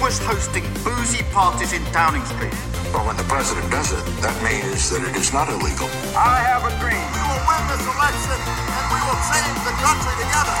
Was 0.00 0.18
hosting 0.24 0.64
boozy 0.82 1.22
parties 1.36 1.72
in 1.76 1.82
Downing 1.92 2.24
Street. 2.24 2.56
But 2.92 3.04
when 3.06 3.16
the 3.20 3.28
president 3.28 3.68
does 3.70 3.92
it, 3.92 4.00
that 4.24 4.32
means 4.40 4.88
that 4.90 5.02
it 5.04 5.14
is 5.14 5.28
not 5.36 5.46
illegal. 5.52 5.88
I 6.16 6.40
have 6.50 6.64
a 6.64 6.72
dream. 6.80 7.04
We 7.16 7.20
will 7.28 7.42
win 7.50 7.62
this 7.68 7.84
election 7.84 8.38
and 8.76 8.84
we 8.94 9.00
will 9.06 9.20
change 9.28 9.58
the 9.68 9.74
country 9.84 10.14
together. 10.24 10.56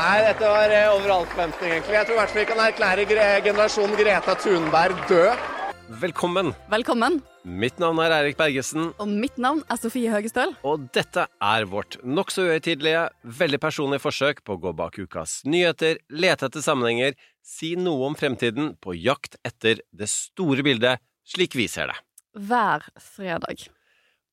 Nei, 0.00 0.18
dette 0.24 0.48
var 0.56 0.72
eh, 0.72 0.88
over 0.94 1.08
all 1.10 1.26
forventning, 1.26 1.70
egentlig. 1.72 1.94
Jeg 1.98 2.06
tror 2.06 2.16
i 2.16 2.20
hvert 2.22 2.32
fall 2.32 2.40
vi 2.40 2.48
kan 2.50 2.64
erklære 2.66 3.06
generasjon 3.44 3.96
Greta 4.00 4.34
Thunberg 4.40 5.08
død. 5.08 5.46
Velkommen. 5.88 6.54
Velkommen. 6.72 7.22
Mitt 7.46 7.78
navn 7.78 8.00
er 8.02 8.10
Eirik 8.10 8.34
Bergesen, 8.40 8.88
Og 8.98 9.06
mitt 9.06 9.36
navn 9.38 9.60
er 9.70 9.78
Sofie 9.78 10.10
Høgestøl. 10.10 10.56
og 10.66 10.88
dette 10.92 11.28
er 11.40 11.64
vårt 11.70 11.96
nokså 12.02 12.42
uhøytidelige, 12.42 13.04
veldig 13.22 13.60
personlige 13.62 14.02
forsøk 14.02 14.40
på 14.42 14.56
å 14.56 14.60
gå 14.60 14.72
bak 14.74 14.98
ukas 14.98 15.42
nyheter, 15.46 16.00
lete 16.10 16.46
etter 16.48 16.60
sammenhenger, 16.64 17.14
si 17.46 17.76
noe 17.76 18.06
om 18.08 18.16
fremtiden, 18.18 18.72
på 18.82 18.96
jakt 18.98 19.36
etter 19.46 19.78
det 19.94 20.08
store 20.10 20.64
bildet, 20.66 20.98
slik 21.24 21.54
vi 21.54 21.68
ser 21.70 21.86
det. 21.92 21.96
Hver 22.34 22.82
fredag. 22.98 23.68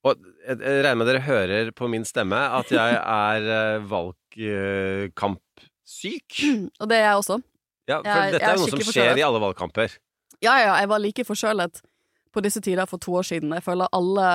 Og 0.04 0.18
jeg 0.48 0.58
jeg 0.60 0.84
regner 0.84 0.96
med 0.98 1.08
dere 1.08 1.22
hører 1.22 1.72
på 1.72 1.88
min 1.88 2.04
stemme 2.04 2.36
at 2.36 2.68
jeg 2.74 2.98
er 2.98 3.80
valgkampsyk. 3.80 5.14
valgkampsyk. 5.14 6.72
Og 6.82 6.90
det 6.90 6.98
er 6.98 7.06
jeg 7.14 7.16
også. 7.22 7.42
Ja, 7.88 8.02
for 8.02 8.10
Jeg- 8.10 8.32
dette 8.34 8.44
er 8.44 8.50
er 8.50 8.58
noe 8.58 8.70
som 8.70 8.80
skjer 8.80 8.90
forkjølet. 8.90 9.18
i 9.20 9.22
alle 9.30 9.40
valgkamper. 9.40 9.98
Ja, 10.42 10.58
ja, 10.58 10.76
jeg 10.82 10.90
var 10.90 11.00
like 11.00 11.24
forkjølet 11.24 11.82
på 12.34 12.44
disse 12.46 12.62
tider 12.64 12.90
for 12.90 13.02
to 13.02 13.16
år 13.20 13.28
siden. 13.30 13.54
Jeg 13.54 13.66
føler 13.66 13.92
alle 13.94 14.28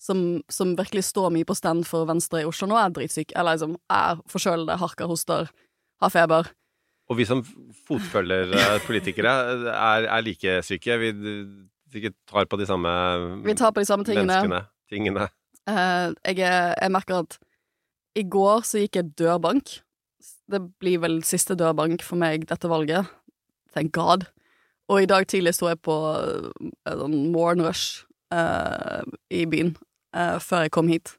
som, 0.00 0.42
som 0.52 0.76
virkelig 0.78 1.04
står 1.08 1.32
mye 1.34 1.48
på 1.48 1.56
stand 1.56 1.84
for 1.88 2.08
Venstre 2.08 2.42
i 2.42 2.48
Oslo 2.48 2.68
nå, 2.70 2.78
er 2.80 2.92
dritsyke. 2.96 3.34
Eller 3.36 3.56
liksom 3.58 3.76
er 3.92 4.20
forkjølede, 4.30 4.78
harker, 4.80 5.10
hoster, 5.10 5.50
har 6.00 6.12
feber. 6.12 6.52
Og 7.10 7.18
vi 7.18 7.26
som 7.26 7.42
fotfølgerpolitikere 7.88 9.34
er, 9.74 10.06
er 10.06 10.24
like 10.24 10.60
syke. 10.64 10.96
Vi 11.02 11.10
vi 11.90 12.10
tar 12.30 12.46
på 12.46 12.56
de 12.56 12.66
samme 12.66 12.90
Vi 13.44 13.54
tar 13.54 13.72
på 13.74 13.82
de 13.82 13.86
samme 13.88 14.06
tingene. 14.06 14.64
Tingene. 14.90 15.28
Uh, 15.68 16.14
jeg, 16.24 16.38
jeg 16.38 16.90
merker 16.90 17.24
at 17.24 17.38
i 18.18 18.24
går 18.26 18.64
så 18.66 18.82
gikk 18.82 18.98
jeg 18.98 19.14
dørbank. 19.18 19.80
Det 20.50 20.60
blir 20.82 21.02
vel 21.02 21.20
siste 21.26 21.54
dørbank 21.58 22.02
for 22.06 22.18
meg 22.18 22.48
dette 22.50 22.70
valget. 22.70 23.10
Thank 23.74 23.92
God. 23.94 24.26
Og 24.90 25.04
i 25.04 25.08
dag 25.10 25.26
tidlig 25.30 25.54
sto 25.54 25.68
jeg 25.70 25.78
på 25.86 25.94
uh, 25.94 26.50
sånn 26.84 27.16
morgenrush 27.30 28.02
uh, 28.34 29.06
i 29.30 29.44
byen 29.50 29.74
uh, 30.16 30.38
før 30.42 30.66
jeg 30.66 30.74
kom 30.74 30.90
hit. 30.90 31.14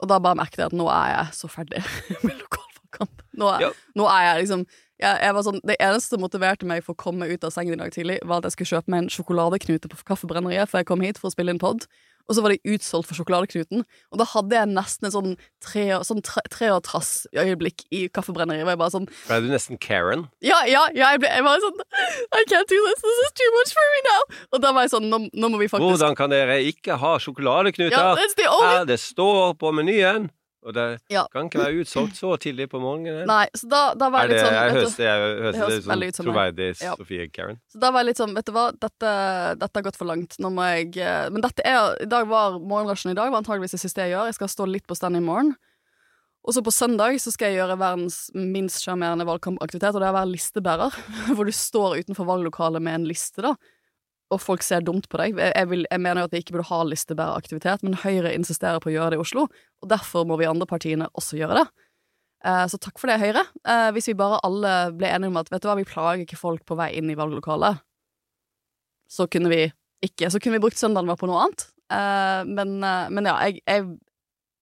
Og 0.00 0.08
da 0.10 0.20
bare 0.22 0.38
merket 0.38 0.62
jeg 0.62 0.70
at 0.70 0.76
nå 0.78 0.86
er 0.92 1.12
jeg 1.12 1.38
så 1.40 1.50
ferdig 1.52 1.82
med 2.26 2.36
lokalvalgkamp. 2.40 3.24
Nå, 3.38 3.50
Ja. 3.62 3.72
nå 3.98 4.06
er 4.10 4.28
jeg 4.30 4.44
liksom 4.44 4.64
jeg, 4.98 5.14
jeg 5.22 5.34
var 5.36 5.44
sånn, 5.46 5.60
Det 5.62 5.76
eneste 5.78 6.16
som 6.16 6.22
motiverte 6.24 6.66
meg 6.66 6.80
for 6.82 6.96
å 6.96 6.98
komme 6.98 7.28
ut 7.30 7.44
av 7.46 7.52
sengen 7.54 7.76
i 7.76 7.78
dag 7.78 7.92
tidlig, 7.94 8.18
var 8.26 8.40
at 8.40 8.48
jeg 8.48 8.56
skulle 8.56 8.72
kjøpe 8.78 8.90
meg 8.90 9.04
en 9.04 9.12
sjokoladeknute 9.14 9.90
på 9.92 10.00
Kaffebrenneriet 10.08 10.70
før 10.70 10.82
jeg 10.82 10.88
kom 10.90 11.04
hit 11.04 11.20
for 11.20 11.30
å 11.30 11.34
spille 11.36 11.54
inn 11.54 11.60
pod. 11.62 11.86
Og 12.28 12.36
så 12.36 12.44
var 12.44 12.52
de 12.52 12.74
utsolgt 12.74 13.08
for 13.08 13.16
sjokoladeknuten. 13.16 13.84
Og 14.12 14.20
da 14.20 14.26
hadde 14.28 14.58
jeg 14.58 14.70
nesten 14.70 15.08
et 15.08 15.14
sånn 15.14 15.34
tre, 15.64 15.86
sånn 16.04 16.20
tre, 16.24 16.44
tre 16.52 16.70
trass 16.84 17.12
øyeblikk 17.32 17.86
i 17.88 18.04
Kaffebrenneriet. 18.12 18.66
Hvor 18.66 18.74
jeg 18.74 18.82
bare 18.82 18.94
sånn 18.94 19.08
Ble 19.08 19.40
du 19.44 19.50
nesten 19.52 19.80
Karen? 19.80 20.26
Ja, 20.44 20.60
ja, 20.68 20.84
ja 20.96 21.14
jeg, 21.16 21.22
ble, 21.24 21.32
jeg 21.32 21.46
var 21.46 21.62
sånn 21.64 21.80
I 22.36 22.44
can't 22.50 22.68
do 22.68 22.80
this, 22.84 23.04
this 23.04 23.22
is 23.24 23.36
too 23.40 23.50
much 23.56 23.74
for 23.76 23.92
me 23.94 24.02
now. 24.08 24.22
Og 24.52 24.64
da 24.64 24.74
var 24.76 24.86
jeg 24.86 24.94
sånn 24.96 25.08
Nå, 25.08 25.22
nå 25.32 25.52
må 25.52 25.62
vi 25.62 25.70
faktisk 25.72 25.94
Hvordan 25.96 26.18
kan 26.18 26.32
dere 26.34 26.60
ikke 26.68 26.98
ha 27.00 27.16
sjokoladeknuter? 27.22 27.96
Ja, 27.96 28.82
det 28.88 29.00
står 29.00 29.56
på 29.60 29.72
menyen! 29.76 30.28
Og 30.66 30.74
det 30.74 31.00
Ja. 31.08 31.26
kan 31.32 31.46
ikke 31.48 31.60
være 31.62 31.84
utsolgt 31.84 32.16
så 32.18 32.32
tidlig 32.36 32.68
på 32.68 32.80
morgenen. 32.82 33.26
Nei, 33.26 33.46
så 33.54 33.68
da, 33.70 33.94
da 33.94 34.08
var 34.10 34.26
jeg 34.26 34.30
det, 34.30 34.36
litt 34.36 34.46
sånn 34.46 34.56
jeg 34.56 34.72
høres 34.74 34.96
det, 34.96 35.06
høres 35.06 35.84
det 35.86 36.08
ut 36.08 36.16
som 36.16 36.26
troverdig 36.26 36.68
Ja. 36.82 36.94
Sofie 36.98 37.28
Karen? 37.30 37.60
Så 37.70 37.78
da 37.78 37.90
var 37.94 38.02
jeg 38.02 38.06
litt 38.10 38.18
sånn, 38.18 38.34
vet 38.34 38.44
du 38.44 38.52
hva, 38.52 38.66
dette, 38.72 39.12
dette 39.58 39.78
har 39.78 39.86
gått 39.86 39.96
for 39.96 40.10
langt. 40.10 40.34
Nå 40.42 40.50
må 40.50 40.66
jeg 40.66 40.98
eh, 40.98 41.30
Men 41.30 41.40
dette 41.42 41.62
er 41.64 41.96
I 42.02 42.10
dag 42.10 42.26
var 42.26 42.58
morgenrushen 42.58 43.12
i 43.12 43.14
dag 43.14 43.30
var 43.30 43.40
antageligvis 43.42 43.76
det 43.78 43.80
siste 43.86 44.02
jeg 44.02 44.16
gjør. 44.16 44.26
Jeg 44.32 44.34
skal 44.40 44.48
stå 44.48 44.66
litt 44.66 44.86
på 44.86 44.98
stand 44.98 45.16
i 45.16 45.20
morgen. 45.20 45.54
Og 46.48 46.54
så 46.54 46.62
på 46.64 46.72
søndag 46.72 47.18
så 47.20 47.30
skal 47.30 47.52
jeg 47.52 47.60
gjøre 47.60 47.78
verdens 47.78 48.30
minst 48.34 48.82
sjarmerende 48.82 49.26
valgkampaktivitet, 49.28 49.94
og 49.94 50.00
det 50.00 50.06
er 50.08 50.14
å 50.14 50.18
være 50.18 50.32
listebærer. 50.32 50.94
Hvor 51.36 51.44
du 51.44 51.52
står 51.52 51.98
utenfor 52.02 52.24
valglokalet 52.26 52.82
med 52.82 52.94
en 53.02 53.08
liste, 53.10 53.42
da. 53.44 53.54
Og 54.34 54.40
folk 54.42 54.64
ser 54.64 54.84
dumt 54.84 55.08
på 55.08 55.20
deg. 55.20 55.38
Jeg, 55.40 55.68
vil, 55.70 55.86
jeg 55.88 56.02
mener 56.04 56.20
jo 56.20 56.28
at 56.28 56.34
vi 56.34 56.42
ikke 56.42 56.56
burde 56.58 56.68
ha 56.68 56.80
listebæreraktivitet, 56.84 57.84
men 57.86 57.96
Høyre 58.02 58.34
insisterer 58.36 58.82
på 58.84 58.90
å 58.90 58.94
gjøre 58.94 59.14
det 59.14 59.20
i 59.20 59.22
Oslo, 59.22 59.46
og 59.48 59.88
derfor 59.88 60.26
må 60.28 60.36
vi 60.40 60.48
andre 60.48 60.68
partiene 60.68 61.08
også 61.16 61.38
gjøre 61.40 61.62
det. 61.62 61.66
Eh, 62.44 62.64
så 62.70 62.78
takk 62.78 63.00
for 63.00 63.10
det, 63.10 63.18
Høyre. 63.22 63.46
Eh, 63.64 63.88
hvis 63.96 64.10
vi 64.10 64.18
bare 64.18 64.42
alle 64.46 64.74
ble 64.98 65.10
enige 65.10 65.32
om 65.32 65.40
at 65.40 65.48
vet 65.52 65.64
du 65.64 65.70
hva, 65.70 65.78
vi 65.80 65.88
plager 65.88 66.26
ikke 66.26 66.38
folk 66.38 66.66
på 66.68 66.76
vei 66.78 66.92
inn 67.00 67.08
i 67.10 67.16
valglokalet, 67.18 67.80
så 69.08 69.24
kunne 69.30 69.52
vi 69.52 69.66
ikke 70.04 70.28
Så 70.30 70.38
kunne 70.38 70.54
vi 70.54 70.62
brukt 70.62 70.78
søndagen 70.78 71.08
vår 71.10 71.16
på 71.18 71.26
noe 71.26 71.40
annet. 71.42 71.64
Eh, 71.90 72.42
men, 72.46 72.76
men 72.78 73.26
ja, 73.26 73.32
jeg, 73.48 73.64
jeg 73.66 73.82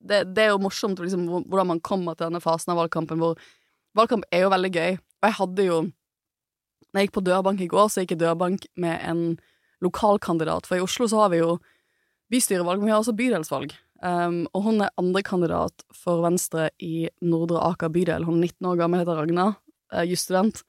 det, 0.00 0.22
det 0.36 0.44
er 0.44 0.54
jo 0.54 0.62
morsomt 0.62 1.00
liksom, 1.02 1.26
hvordan 1.48 1.70
man 1.74 1.82
kommer 1.84 2.16
til 2.16 2.28
denne 2.28 2.40
fasen 2.40 2.72
av 2.72 2.80
valgkampen, 2.80 3.20
hvor 3.20 3.36
valgkamp 3.96 4.24
er 4.32 4.46
jo 4.46 4.52
veldig 4.52 4.72
gøy. 4.72 4.96
Og 4.96 5.28
jeg 5.28 5.38
hadde 5.40 5.68
jo 5.68 5.78
Når 6.94 7.00
jeg 7.00 7.08
gikk 7.08 7.14
på 7.16 7.26
dørbank 7.26 7.60
i 7.60 7.68
går, 7.68 7.88
så 7.92 8.00
gikk 8.02 8.14
jeg 8.14 8.22
dørbank 8.22 8.62
med 8.80 9.02
en 9.04 9.22
lokalkandidat. 9.84 10.68
For 10.68 10.78
i 10.78 10.84
Oslo 10.84 11.08
så 11.10 11.24
har 11.24 11.34
vi 11.34 11.42
jo 11.42 11.56
bystyrevalg, 12.32 12.80
men 12.80 12.90
vi 12.90 12.94
har 12.94 13.02
også 13.02 13.16
bydelsvalg. 13.16 13.74
Um, 14.04 14.44
og 14.52 14.66
hun 14.66 14.82
er 14.84 14.92
andrekandidat 15.00 15.84
for 15.96 16.20
Venstre 16.24 16.68
i 16.84 17.08
Nordre 17.24 17.62
Aker 17.70 17.92
bydel. 17.92 18.26
Hun 18.28 18.40
er 18.40 18.50
19 18.50 18.70
år 18.72 18.80
gammel, 18.80 19.02
heter 19.02 19.20
Ragna, 19.20 19.46
uh, 19.94 20.04
jusstudent. 20.04 20.62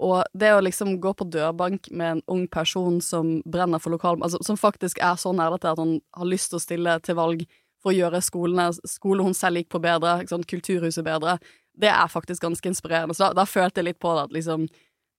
Og 0.00 0.22
det 0.32 0.54
å 0.56 0.62
liksom 0.64 0.94
gå 1.02 1.12
på 1.12 1.26
dørbank 1.28 1.90
med 1.92 2.14
en 2.14 2.22
ung 2.32 2.46
person 2.48 3.02
som 3.04 3.40
brenner 3.44 3.82
for 3.82 3.92
lokal... 3.92 4.16
Altså, 4.24 4.40
som 4.46 4.56
faktisk 4.56 5.00
er 5.04 5.18
så 5.20 5.34
nerdete 5.36 5.74
at 5.74 5.82
hun 5.82 5.98
har 6.16 6.28
lyst 6.28 6.52
til 6.52 6.60
å 6.60 6.64
stille 6.64 6.94
til 7.04 7.18
valg 7.18 7.44
for 7.80 7.92
å 7.92 7.96
gjøre 7.96 8.22
skolene, 8.24 8.70
skole 8.88 9.24
hun 9.24 9.36
selv 9.36 9.60
gikk 9.60 9.70
på 9.74 9.82
bedre, 9.84 10.18
ikke 10.20 10.34
sant, 10.34 10.48
kulturhuset 10.48 11.04
bedre, 11.04 11.36
det 11.80 11.88
er 11.92 12.12
faktisk 12.12 12.44
ganske 12.44 12.72
inspirerende. 12.72 13.16
Så 13.16 13.28
da, 13.28 13.42
da 13.42 13.46
følte 13.48 13.80
jeg 13.80 13.90
litt 13.90 14.00
på 14.02 14.14
det 14.16 14.28
at 14.28 14.36
liksom 14.36 14.68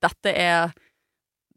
Dette 0.01 0.31
er 0.33 0.71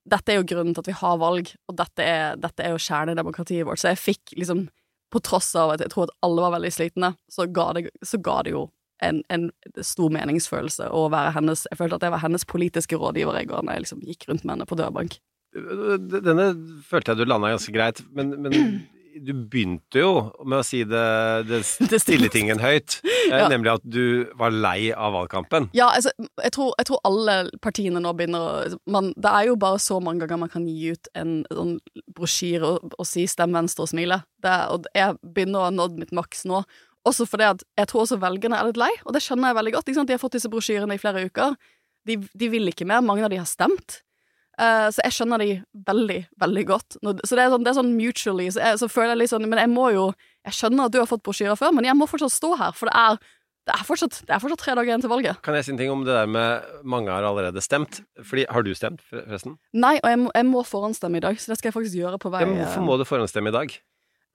dette 0.04 0.32
er 0.32 0.40
jo 0.40 0.46
grunnen 0.48 0.76
til 0.76 0.84
at 0.84 0.90
vi 0.90 0.96
har 1.00 1.20
valg, 1.20 1.50
og 1.70 1.76
dette 1.78 2.04
er, 2.04 2.38
dette 2.40 2.64
er 2.64 2.74
jo 2.74 2.80
kjernedemokratiet 2.82 3.66
vårt. 3.66 3.80
Så 3.80 3.92
jeg 3.92 4.02
fikk 4.02 4.34
liksom, 4.36 4.66
på 5.12 5.22
tross 5.24 5.52
av 5.58 5.74
at 5.74 5.84
jeg 5.84 5.92
tror 5.94 6.08
at 6.08 6.16
alle 6.26 6.44
var 6.44 6.56
veldig 6.58 6.72
slitne, 6.74 7.14
så 7.32 7.46
ga 7.48 7.70
det, 7.76 7.86
så 8.04 8.20
ga 8.20 8.40
det 8.44 8.54
jo 8.54 8.66
en, 9.04 9.22
en 9.32 9.48
stor 9.84 10.12
meningsfølelse 10.14 10.86
å 10.94 11.06
være 11.12 11.34
hennes 11.34 11.64
Jeg 11.66 11.80
følte 11.80 11.98
at 11.98 12.04
jeg 12.06 12.14
var 12.14 12.22
hennes 12.22 12.46
politiske 12.48 12.98
rådgiver 13.00 13.40
i 13.40 13.46
går 13.48 13.64
når 13.64 13.76
jeg 13.76 13.84
liksom 13.86 14.04
gikk 14.06 14.28
rundt 14.30 14.44
med 14.44 14.54
henne 14.54 14.68
på 14.70 14.78
dørbank. 14.78 15.16
Denne 15.54 16.46
følte 16.86 17.12
jeg 17.12 17.20
du 17.20 17.28
landa 17.28 17.52
ganske 17.52 17.74
greit, 17.74 18.02
men, 18.14 18.34
men 18.42 18.54
du 19.22 19.32
begynte 19.34 20.00
jo 20.00 20.10
med 20.44 20.58
å 20.58 20.64
si 20.66 20.82
det, 20.88 21.02
det 21.48 21.60
stille 22.02 22.28
tingen 22.32 22.58
høyt, 22.62 22.98
eh, 23.04 23.36
Ja. 23.38 23.48
nemlig 23.52 23.74
at 23.76 23.84
du 23.86 24.26
var 24.38 24.50
lei 24.50 24.90
av 24.92 25.14
valgkampen. 25.14 25.68
Ja, 25.76 25.90
altså, 25.94 26.10
jeg 26.42 26.52
tror, 26.56 26.72
jeg 26.78 26.88
tror 26.90 27.00
alle 27.04 27.36
partiene 27.62 28.02
nå 28.02 28.12
begynner 28.16 28.40
å 28.40 28.78
man, 28.90 29.12
Det 29.16 29.30
er 29.30 29.46
jo 29.50 29.56
bare 29.56 29.78
så 29.78 30.00
mange 30.02 30.26
ganger 30.26 30.42
man 30.46 30.52
kan 30.52 30.66
gi 30.66 30.92
ut 30.96 31.08
en 31.14 31.44
en 31.50 31.78
brosjyre 32.14 32.64
og, 32.64 32.94
og 32.98 33.06
si 33.06 33.26
'stem 33.26 33.52
venstre' 33.54 33.84
og 33.86 33.88
smile. 33.92 34.22
Det, 34.42 34.54
og 34.70 34.86
jeg 34.94 35.16
begynner 35.22 35.60
å 35.60 35.68
ha 35.68 35.70
nådd 35.70 35.98
mitt 35.98 36.12
maks 36.12 36.44
nå. 36.44 36.64
Også 37.06 37.26
fordi 37.28 37.44
at 37.44 37.62
jeg 37.76 37.88
tror 37.90 38.02
også 38.04 38.20
velgerne 38.20 38.56
er 38.56 38.70
litt 38.70 38.80
lei, 38.80 38.90
og 39.04 39.12
det 39.12 39.20
skjønner 39.22 39.50
jeg 39.52 39.58
veldig 39.58 39.72
godt. 39.74 39.86
De 40.06 40.12
har 40.14 40.18
fått 40.22 40.38
disse 40.38 40.48
brosjyrene 40.48 40.94
i 40.96 40.98
flere 41.02 41.26
uker. 41.28 41.56
De, 42.06 42.16
de 42.16 42.48
vil 42.48 42.68
ikke 42.68 42.86
mer. 42.88 43.00
Mange 43.04 43.24
av 43.24 43.30
de 43.32 43.36
har 43.40 43.48
stemt. 43.48 44.00
Eh, 44.54 44.88
så 44.94 45.02
jeg 45.02 45.14
skjønner 45.16 45.38
de 45.42 45.48
veldig, 45.88 46.18
veldig 46.38 46.64
godt. 46.68 46.96
Så 47.02 47.34
det 47.34 47.42
er 47.42 47.50
sånn, 47.50 47.64
det 47.66 47.72
er 47.72 47.78
sånn 47.80 47.94
mutually. 47.98 48.50
Så, 48.54 48.60
jeg, 48.62 48.78
så 48.78 48.88
føler 48.92 49.14
jeg 49.16 49.22
litt 49.24 49.32
sånn 49.32 49.48
Men 49.50 49.58
jeg 49.58 49.70
må 49.72 49.88
jo 49.90 50.04
Jeg 50.46 50.54
skjønner 50.60 50.86
at 50.86 50.92
du 50.94 51.00
har 51.00 51.08
fått 51.10 51.24
brosjyrer 51.26 51.56
før, 51.58 51.72
men 51.74 51.88
jeg 51.88 51.96
må 51.98 52.06
fortsatt 52.06 52.30
stå 52.34 52.52
her, 52.60 52.74
for 52.76 52.86
det 52.90 52.94
er, 53.00 53.18
det 53.64 53.72
er, 53.74 53.84
fortsatt, 53.88 54.18
det 54.28 54.34
er 54.36 54.42
fortsatt 54.44 54.60
tre 54.60 54.74
dager 54.76 54.90
igjen 54.92 55.02
til 55.02 55.10
valget. 55.10 55.40
Kan 55.42 55.56
jeg 55.56 55.64
si 55.64 55.72
en 55.72 55.78
ting 55.80 55.90
om 55.90 56.02
det 56.04 56.12
der 56.14 56.28
med 56.28 56.68
mange 56.84 57.08
har 57.10 57.24
allerede 57.24 57.62
stemt? 57.64 58.02
Fordi, 58.20 58.44
Har 58.52 58.62
du 58.62 58.70
stemt, 58.76 59.00
forresten? 59.08 59.56
Nei, 59.72 59.94
og 60.04 60.10
jeg 60.12 60.20
må, 60.20 60.30
jeg 60.36 60.46
må 60.50 60.62
forhåndsstemme 60.68 61.16
i 61.18 61.24
dag, 61.24 61.40
så 61.40 61.50
det 61.50 61.58
skal 61.58 61.70
jeg 61.72 61.76
faktisk 61.78 61.96
gjøre 62.02 62.20
på 62.20 62.30
vei 62.34 62.44
Ja, 62.44 62.50
men 62.52 62.60
hvorfor 62.60 62.84
må 62.84 62.98
du 63.00 63.06
forhåndsstemme 63.08 63.50
i 63.50 63.56
dag? 63.56 63.74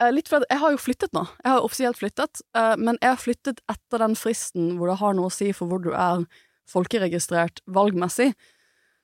eh, 0.02 0.12
Litt 0.16 0.28
fordi 0.34 0.50
jeg 0.50 0.64
har 0.66 0.74
jo 0.74 0.82
flyttet 0.82 1.14
nå. 1.14 1.28
Jeg 1.46 1.52
har 1.54 1.62
offisielt 1.70 2.02
flyttet, 2.02 2.42
eh, 2.58 2.76
men 2.82 2.98
jeg 3.04 3.14
har 3.14 3.22
flyttet 3.22 3.62
etter 3.70 4.02
den 4.02 4.18
fristen 4.18 4.74
hvor 4.80 4.90
det 4.90 4.98
har 5.06 5.14
noe 5.14 5.30
å 5.30 5.36
si 5.38 5.52
for 5.54 5.70
hvor 5.70 5.84
du 5.86 5.92
er 5.94 6.26
folkeregistrert 6.74 7.62
valgmessig. 7.70 8.34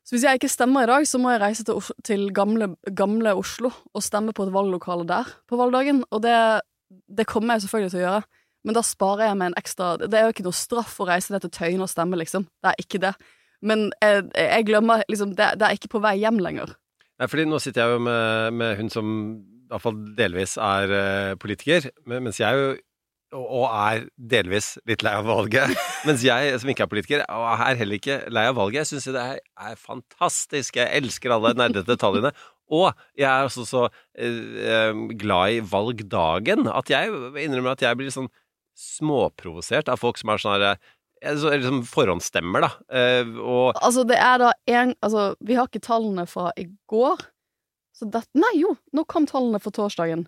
Så 0.06 0.14
hvis 0.14 0.26
jeg 0.28 0.38
ikke 0.38 0.52
stemmer 0.54 0.86
i 0.86 0.90
dag, 0.90 1.08
så 1.10 1.18
må 1.18 1.32
jeg 1.34 1.42
reise 1.42 1.66
til, 1.66 1.82
til 2.06 2.28
gamle, 2.36 2.76
gamle 2.94 3.34
Oslo 3.40 3.72
og 3.74 4.04
stemme 4.06 4.36
på 4.38 4.46
et 4.46 4.54
valglokale 4.54 5.08
der 5.10 5.32
på 5.50 5.58
valgdagen. 5.58 6.04
Og 6.14 6.22
det, 6.22 6.36
det 7.10 7.26
kommer 7.30 7.56
jeg 7.56 7.66
selvfølgelig 7.66 7.94
til 7.94 8.04
å 8.04 8.06
gjøre. 8.06 8.28
Men 8.66 8.78
da 8.78 8.82
sparer 8.86 9.28
jeg 9.28 9.38
meg 9.38 9.52
en 9.52 9.58
ekstra 9.60 9.88
Det 10.02 10.18
er 10.18 10.26
jo 10.26 10.34
ikke 10.34 10.46
noe 10.48 10.58
straff 10.58 10.96
å 11.02 11.06
reise 11.10 11.34
ned 11.34 11.44
til 11.46 11.54
Tøyen 11.54 11.82
og 11.86 11.90
stemme, 11.90 12.18
liksom. 12.22 12.46
Det 12.62 12.72
er 12.72 12.86
ikke 12.86 13.02
det. 13.02 13.14
Men 13.66 13.88
jeg, 14.02 14.28
jeg 14.38 14.68
glemmer 14.70 15.02
liksom 15.10 15.34
det, 15.38 15.52
det 15.58 15.68
er 15.68 15.78
ikke 15.78 15.96
på 15.96 16.02
vei 16.06 16.16
hjem 16.22 16.38
lenger. 16.44 16.76
Nei, 17.16 17.30
fordi 17.32 17.46
nå 17.50 17.60
sitter 17.64 17.86
jeg 17.86 17.98
jo 17.98 18.06
med, 18.06 18.58
med 18.62 18.78
hun 18.78 18.92
som 18.94 19.12
iallfall 19.66 19.98
delvis 20.18 20.58
er 20.62 20.92
eh, 20.94 21.36
politiker, 21.42 21.88
mens 22.06 22.38
jeg 22.38 22.46
er 22.46 22.60
jo 22.60 22.74
og, 23.36 23.66
er 23.70 24.06
delvis 24.16 24.76
litt 24.90 25.04
lei 25.06 25.14
av 25.20 25.28
valget. 25.28 25.76
Mens 26.08 26.24
jeg, 26.26 26.56
som 26.62 26.72
ikke 26.72 26.86
er 26.86 26.92
politiker, 26.92 27.24
er 27.26 27.80
heller 27.80 28.00
ikke 28.00 28.20
lei 28.34 28.46
av 28.50 28.58
valget. 28.60 28.84
Jeg 28.84 28.92
syns 28.94 29.10
det 29.16 29.24
er, 29.24 29.40
er 29.72 29.80
fantastisk. 29.80 30.80
Jeg 30.80 31.04
elsker 31.04 31.36
alle 31.36 31.54
nerdete 31.58 31.90
detaljene. 31.92 32.34
Og 32.74 32.90
jeg 33.18 33.28
er 33.30 33.46
også 33.46 33.66
så 33.70 33.84
eh, 33.86 34.42
eh, 34.66 35.04
glad 35.22 35.54
i 35.54 35.62
valgdagen 35.62 36.66
at 36.72 36.90
jeg 36.90 37.12
innrømmer 37.44 37.76
at 37.76 37.84
jeg 37.86 38.00
blir 38.00 38.14
sånn 38.14 38.32
småprovosert 38.76 39.92
av 39.92 40.02
folk 40.02 40.18
som 40.20 40.34
er 40.34 40.42
sånn 40.42 40.56
her 40.56 40.66
eh, 40.72 40.80
liksom 41.62 41.84
forhåndsstemmer, 41.90 42.66
da. 42.66 42.72
Eh, 42.90 43.36
og 43.40 43.78
Altså, 43.80 44.04
det 44.08 44.18
er 44.18 44.42
da 44.42 44.52
én 44.70 44.96
Altså, 45.02 45.34
vi 45.46 45.58
har 45.58 45.70
ikke 45.70 45.86
tallene 45.86 46.26
fra 46.30 46.52
i 46.58 46.68
går. 46.92 47.22
Så 47.96 48.10
det 48.12 48.26
Nei, 48.36 48.56
jo! 48.60 48.76
Nå 48.94 49.06
kom 49.08 49.30
tallene 49.30 49.62
for 49.64 49.76
torsdagen. 49.76 50.26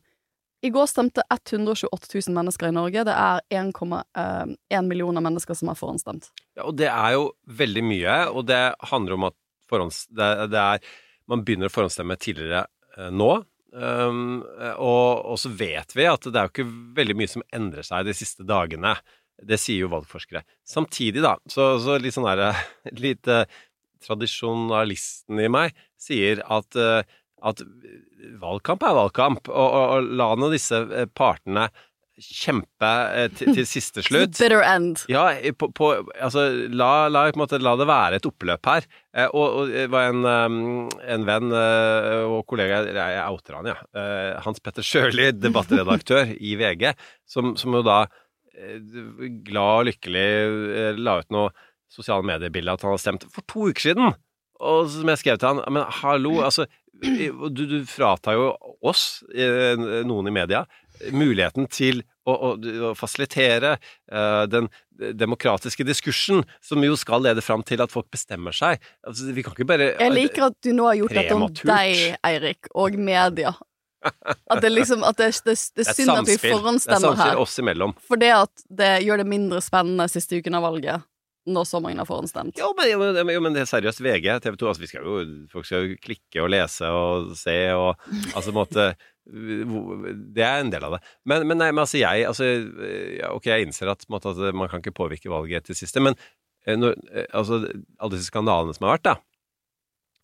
I 0.65 0.71
går 0.74 0.88
stemte 0.89 1.21
128 1.30 2.07
000 2.27 2.33
mennesker 2.33 2.71
i 2.71 2.74
Norge. 2.74 3.04
Det 3.06 3.13
er 3.13 3.44
1,1 3.54 4.88
millioner 4.88 5.21
mennesker 5.21 5.57
som 5.57 5.69
har 5.69 5.77
forhåndsstemt. 5.77 6.31
Ja, 6.57 6.65
og 6.65 6.80
det 6.80 6.89
er 6.89 7.13
jo 7.13 7.27
veldig 7.59 7.83
mye, 7.86 8.15
og 8.31 8.48
det 8.50 8.62
handler 8.89 9.18
om 9.18 9.27
at 9.30 9.38
forhånds, 9.69 10.07
det, 10.09 10.31
det 10.54 10.63
er 10.63 10.95
Man 11.27 11.44
begynner 11.44 11.68
å 11.68 11.74
forhåndsstemme 11.74 12.15
tidligere 12.24 12.63
eh, 12.95 13.12
nå. 13.12 13.31
Um, 13.77 14.45
og, 14.80 15.25
og 15.27 15.36
så 15.42 15.50
vet 15.51 15.92
vi 15.92 16.06
at 16.07 16.24
det 16.24 16.39
er 16.39 16.48
jo 16.48 16.54
ikke 16.54 16.75
veldig 16.95 17.15
mye 17.19 17.31
som 17.33 17.44
endrer 17.53 17.83
seg 17.83 18.07
de 18.07 18.15
siste 18.15 18.45
dagene. 18.48 18.94
Det 19.44 19.60
sier 19.60 19.83
jo 19.83 19.92
valgforskere. 19.92 20.45
Samtidig, 20.65 21.19
da, 21.25 21.36
så, 21.51 21.74
så 21.83 21.98
litt 22.00 22.15
sånn 22.15 22.30
derre 22.30 22.53
Litt 23.03 23.27
eh, 23.30 23.44
tradisjonalisten 24.07 25.44
i 25.44 25.51
meg 25.51 25.77
sier 26.00 26.42
at 26.48 26.80
eh, 26.80 27.03
at 27.45 27.62
valgkamp 28.42 28.86
er 28.86 28.95
valgkamp, 28.98 29.51
og, 29.51 29.68
og, 29.68 29.92
og 29.98 30.16
la 30.19 30.31
nå 30.39 30.50
disse 30.54 30.80
eh, 30.88 31.10
partene 31.13 31.68
kjempe 32.18 32.89
eh, 33.13 33.28
til, 33.38 33.51
til 33.54 33.68
siste 33.69 34.01
slutt. 34.07 34.34
bitter 34.34 34.57
end. 34.66 35.04
Ja, 35.12 35.28
på, 35.57 35.69
på, 35.78 35.92
altså, 36.16 36.48
la, 36.74 37.07
la, 37.13 37.28
på 37.34 37.44
måte, 37.44 37.62
la 37.62 37.75
det 37.78 37.89
være 37.89 38.18
et 38.18 38.30
oppløp 38.30 38.72
her. 38.72 38.88
Eh, 39.13 39.30
og, 39.30 39.45
og 39.62 39.74
det 39.74 39.86
var 39.94 40.10
en, 40.10 40.25
um, 40.25 40.88
en 41.06 41.28
venn 41.28 41.54
og 41.54 42.39
kollega, 42.50 42.81
jeg, 42.89 43.22
outer 43.28 43.60
han, 43.60 43.69
ja. 43.74 43.78
Hans 44.45 44.63
Petter 44.63 44.86
Sjøli, 44.86 45.30
debattredaktør 45.38 46.34
i 46.34 46.57
VG, 46.57 46.89
som, 47.30 47.54
som 47.60 47.78
jo 47.78 47.86
da 47.86 48.06
glad 49.45 49.84
og 49.84 49.84
lykkelig 49.86 50.30
la 50.98 51.19
ut 51.22 51.28
noe 51.30 51.51
sosiale 51.94 52.25
mediebilde 52.25 52.74
at 52.74 52.81
han 52.81 52.95
hadde 52.95 53.04
stemt 53.04 53.28
for 53.30 53.45
to 53.45 53.68
uker 53.69 53.92
siden. 53.92 54.16
Og 54.57 54.89
som 54.89 55.12
jeg 55.12 55.22
skrev 55.22 55.38
til 55.38 55.51
han, 55.51 55.62
men 55.69 55.86
hallo, 56.00 56.39
altså 56.48 56.66
du, 57.02 57.64
du 57.70 57.78
fratar 57.90 58.38
jo 58.38 58.52
oss, 58.86 59.24
noen 59.34 60.30
i 60.30 60.34
media, 60.34 60.66
muligheten 61.14 61.68
til 61.72 62.02
å, 62.28 62.34
å, 62.34 62.50
å 62.90 62.94
fasilitere 62.98 63.76
eh, 63.78 64.44
den 64.50 64.70
demokratiske 64.98 65.86
diskursen, 65.88 66.44
som 66.64 66.84
jo 66.84 66.98
skal 67.00 67.24
lede 67.24 67.44
fram 67.46 67.64
til 67.68 67.84
at 67.84 67.94
folk 67.94 68.10
bestemmer 68.14 68.56
seg. 68.56 68.82
Altså, 69.08 69.30
vi 69.36 69.46
kan 69.46 69.56
ikke 69.56 69.70
bare 69.70 69.92
Jeg 69.96 70.16
liker 70.16 70.50
at 70.50 70.58
du 70.66 70.74
nå 70.76 70.90
har 70.90 71.00
gjort 71.02 71.18
dette 71.20 71.38
om 71.38 71.48
deg, 71.48 72.04
Eirik, 72.28 72.72
og 72.76 72.98
media. 73.00 73.54
At 74.48 74.62
det 74.62 74.70
liksom 74.72 75.02
At 75.04 75.18
det, 75.18 75.32
det, 75.44 75.56
det, 75.58 75.82
Det 75.82 75.84
er 75.90 75.96
synd 75.98 76.12
at 76.14 76.28
vi 76.30 76.36
samspill. 76.38 76.60
Det 76.62 76.94
er 76.94 77.02
samspill 77.02 77.24
her. 77.24 77.40
oss 77.42 77.58
imellom. 77.60 77.96
For 78.08 78.22
det 78.22 78.30
at 78.36 78.68
det 78.70 78.92
gjør 79.08 79.24
det 79.24 79.30
mindre 79.30 79.62
spennende 79.66 80.06
siste 80.12 80.38
uken 80.38 80.60
av 80.60 80.68
valget, 80.68 81.08
når 81.48 81.68
så 81.70 81.82
mange 81.84 82.02
har 82.02 82.08
forhåndsstemt. 82.10 82.58
Jo, 82.60 82.72
men, 82.78 82.90
jo, 82.92 83.00
men, 83.02 83.34
jo, 83.34 83.44
men 83.44 83.56
det 83.56 83.64
er 83.64 83.70
seriøst. 83.70 84.02
VG, 84.04 84.28
TV 84.44 84.58
2 84.60 84.72
altså, 84.72 84.84
vi 84.84 84.90
skal 84.92 85.08
jo, 85.08 85.20
Folk 85.52 85.68
skal 85.68 85.86
jo 85.86 86.00
klikke 86.04 86.44
og 86.44 86.52
lese 86.54 86.90
og 86.92 87.32
se 87.40 87.56
og 87.76 87.96
Altså, 88.36 88.54
måte 88.56 88.90
Det 89.28 90.44
er 90.44 90.62
en 90.62 90.74
del 90.74 90.88
av 90.88 90.98
det. 90.98 91.02
Men, 91.28 91.48
men 91.48 91.62
nei, 91.62 91.72
men 91.72 91.86
altså, 91.86 92.00
jeg 92.02 92.28
altså, 92.30 92.50
ja, 93.20 93.32
Ok, 93.36 93.50
jeg 93.52 93.68
innser 93.68 93.94
at, 93.94 94.06
måte, 94.12 94.36
at 94.36 94.56
man 94.56 94.72
kan 94.72 94.84
ikke 94.84 94.96
påvirke 94.98 95.32
valget 95.32 95.68
til 95.68 95.80
siste, 95.80 96.04
men 96.04 96.16
eh, 96.68 96.78
når, 96.78 97.00
eh, 97.12 97.28
altså, 97.34 97.64
alle 97.98 98.16
disse 98.16 98.32
skandalene 98.32 98.76
som 98.76 98.88
har 98.88 98.98
vært, 98.98 99.10
da 99.10 99.18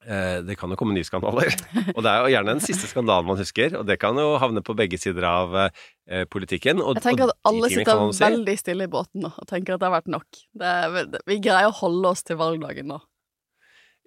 det 0.03 0.57
kan 0.59 0.71
jo 0.73 0.77
komme 0.79 0.95
nye 0.95 1.07
skandaler. 1.07 1.53
Og 1.95 2.01
det 2.03 2.11
er 2.11 2.25
jo 2.25 2.33
gjerne 2.33 2.55
den 2.57 2.63
siste 2.63 2.89
skandalen 2.89 3.29
man 3.29 3.39
husker, 3.39 3.77
og 3.79 3.87
det 3.87 3.99
kan 4.01 4.17
jo 4.19 4.33
havne 4.41 4.63
på 4.65 4.75
begge 4.77 4.99
sider 4.99 5.25
av 5.29 5.55
eh, 5.59 6.25
politikken. 6.29 6.81
Og, 6.83 6.97
Jeg 6.99 7.05
tenker 7.07 7.31
at 7.31 7.49
alle 7.49 7.69
sitter 7.71 8.03
si. 8.11 8.23
veldig 8.25 8.57
stille 8.59 8.89
i 8.89 8.91
båten 8.91 9.23
nå 9.23 9.31
og 9.31 9.47
tenker 9.49 9.75
at 9.75 9.83
det 9.83 9.89
har 9.89 9.95
vært 9.95 10.11
nok. 10.11 10.43
Det 10.59 10.73
er, 10.83 11.17
vi 11.29 11.39
greier 11.43 11.71
å 11.71 11.77
holde 11.83 12.13
oss 12.15 12.25
til 12.27 12.39
valgdagen 12.41 12.91
nå. 12.91 12.99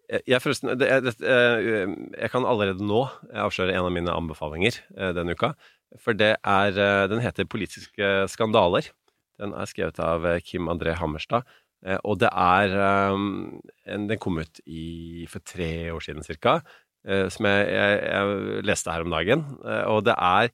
Jeg, 0.07 0.23
jeg, 0.31 0.43
forresten, 0.43 0.75
det, 0.79 0.91
det, 1.03 1.17
eh, 1.27 1.97
jeg 2.21 2.31
kan 2.31 2.47
allerede 2.47 2.85
nå 2.87 3.07
avsløre 3.35 3.75
en 3.75 3.89
av 3.89 3.95
mine 3.95 4.13
anbefalinger 4.13 4.79
eh, 4.95 5.11
denne 5.17 5.35
uka. 5.35 5.55
For 6.03 6.17
det 6.19 6.37
er 6.43 6.79
eh, 6.79 7.09
Den 7.11 7.23
heter 7.25 7.49
'Politiske 7.49 8.27
skandaler'. 8.31 8.93
Den 9.41 9.53
er 9.53 9.69
skrevet 9.69 9.99
av 10.01 10.27
eh, 10.27 10.41
Kim 10.41 10.71
André 10.73 10.95
Hammerstad. 10.97 11.47
Eh, 11.87 11.99
Og 12.05 12.19
det 12.23 12.31
er 12.33 12.75
eh, 12.75 13.17
en, 13.95 14.07
Den 14.11 14.19
kom 14.23 14.41
ut 14.43 14.61
i, 14.67 15.27
for 15.31 15.45
tre 15.47 15.71
år 15.95 16.03
siden 16.03 16.27
cirka. 16.27 16.61
eh, 17.07 17.29
Som 17.33 17.47
jeg, 17.47 17.67
jeg, 17.71 17.99
jeg 18.03 18.65
leste 18.67 18.93
her 18.93 19.07
om 19.07 19.15
dagen. 19.15 19.45
Og 19.93 20.03
det 20.07 20.17
er, 20.19 20.51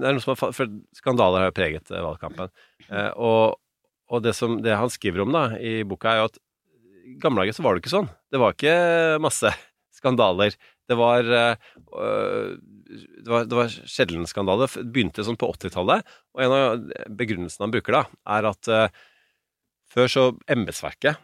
det 0.00 0.06
er 0.08 0.16
noe 0.16 0.24
som 0.24 0.34
har, 0.36 0.54
For 0.56 0.76
skandaler 0.96 1.44
har 1.44 1.50
jo 1.52 1.58
preget 1.60 1.90
valgkampen. 1.92 2.52
Og, 3.16 3.58
og 4.10 4.22
det, 4.24 4.32
som, 4.34 4.56
det 4.64 4.74
han 4.78 4.90
skriver 4.90 5.22
om 5.26 5.34
da 5.34 5.44
i 5.60 5.80
boka, 5.86 6.14
er 6.14 6.22
jo 6.24 6.30
at 6.30 6.38
i 7.10 7.16
gamle 7.22 7.42
dager 7.44 7.56
så 7.56 7.62
var 7.64 7.74
det 7.76 7.82
ikke 7.84 7.92
sånn. 7.96 8.08
Det 8.30 8.38
var 8.40 8.54
ikke 8.56 8.74
masse 9.22 9.50
skandaler. 9.98 10.54
Det 10.90 10.96
var, 10.98 11.26
øh, 11.30 12.56
var, 13.28 13.46
var 13.50 13.70
sjelden 13.70 14.26
skandaler. 14.30 14.70
Det 14.72 14.88
begynte 14.94 15.24
sånn 15.26 15.38
på 15.40 15.48
80-tallet, 15.54 16.06
og 16.34 16.42
en 16.44 16.54
av 16.56 17.12
begrunnelsene 17.18 17.66
han 17.68 17.74
bruker 17.74 17.96
da, 17.98 18.02
er 18.38 18.48
at 18.50 18.70
øh, 18.74 18.86
før 19.90 20.10
så 20.10 20.24
embetsverket 20.50 21.20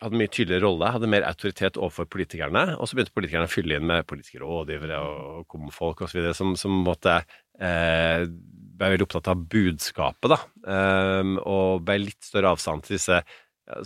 hadde 0.00 0.16
mye 0.16 0.30
tydeligere 0.32 0.64
rolle, 0.64 0.90
hadde 0.94 1.10
mer 1.12 1.26
autoritet 1.28 1.76
overfor 1.76 2.08
politikerne, 2.08 2.66
og 2.78 2.88
så 2.88 2.96
begynte 2.96 3.14
politikerne 3.16 3.48
å 3.48 3.52
fylle 3.52 3.78
inn 3.78 3.88
med 3.88 4.06
politiske 4.08 4.40
rådgivere 4.40 5.00
og 5.04 5.46
komfolk 5.52 6.04
osv. 6.06 6.30
som, 6.36 6.54
som 6.56 6.78
måtte 6.86 7.18
eh, 7.60 8.24
ble 8.24 8.92
veldig 8.94 9.06
opptatt 9.06 9.28
av 9.34 9.42
budskapet, 9.52 10.32
da, 10.32 10.38
eh, 10.64 11.34
og 11.44 11.84
ble 11.84 12.00
litt 12.06 12.24
større 12.24 12.54
avstand 12.54 12.86
til 12.86 12.96
disse 12.96 13.20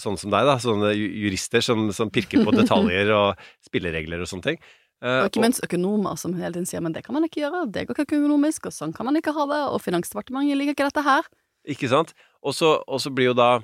sånn 0.02 0.18
som 0.18 0.32
deg, 0.34 0.46
da, 0.46 0.56
sånne 0.62 0.92
jurister 0.94 1.62
som, 1.62 1.88
som 1.94 2.10
pirker 2.14 2.44
på 2.46 2.54
detaljer 2.60 3.12
og 3.14 3.48
spilleregler 3.66 4.22
og 4.22 4.30
sånne 4.30 4.52
ting. 4.52 4.62
Eh, 5.02 5.24
Og 5.24 5.32
ikke 5.32 5.42
minst 5.42 5.62
økonomer 5.66 6.18
som 6.18 6.34
hele 6.38 6.54
tiden 6.56 6.68
sier 6.70 6.82
men 6.84 6.94
det 6.94 7.04
kan 7.06 7.14
man 7.18 7.26
ikke 7.26 7.42
gjøre, 7.44 7.66
det 7.74 7.88
går 7.88 7.98
ikke 7.98 8.20
økonomisk, 8.20 8.70
og 8.70 8.74
sånn 8.74 8.94
kan 8.94 9.06
man 9.10 9.18
ikke 9.18 9.34
ha 9.34 9.50
det, 9.50 9.60
og 9.74 9.82
Finansdepartementet 9.82 10.58
liker 10.58 10.78
ikke 10.78 10.88
dette 10.92 11.06
her. 11.06 11.26
Ikke 11.68 11.90
sant? 11.90 12.14
Og 12.46 12.54
så 12.54 13.10
blir 13.12 13.32
jo 13.32 13.36
da 13.38 13.58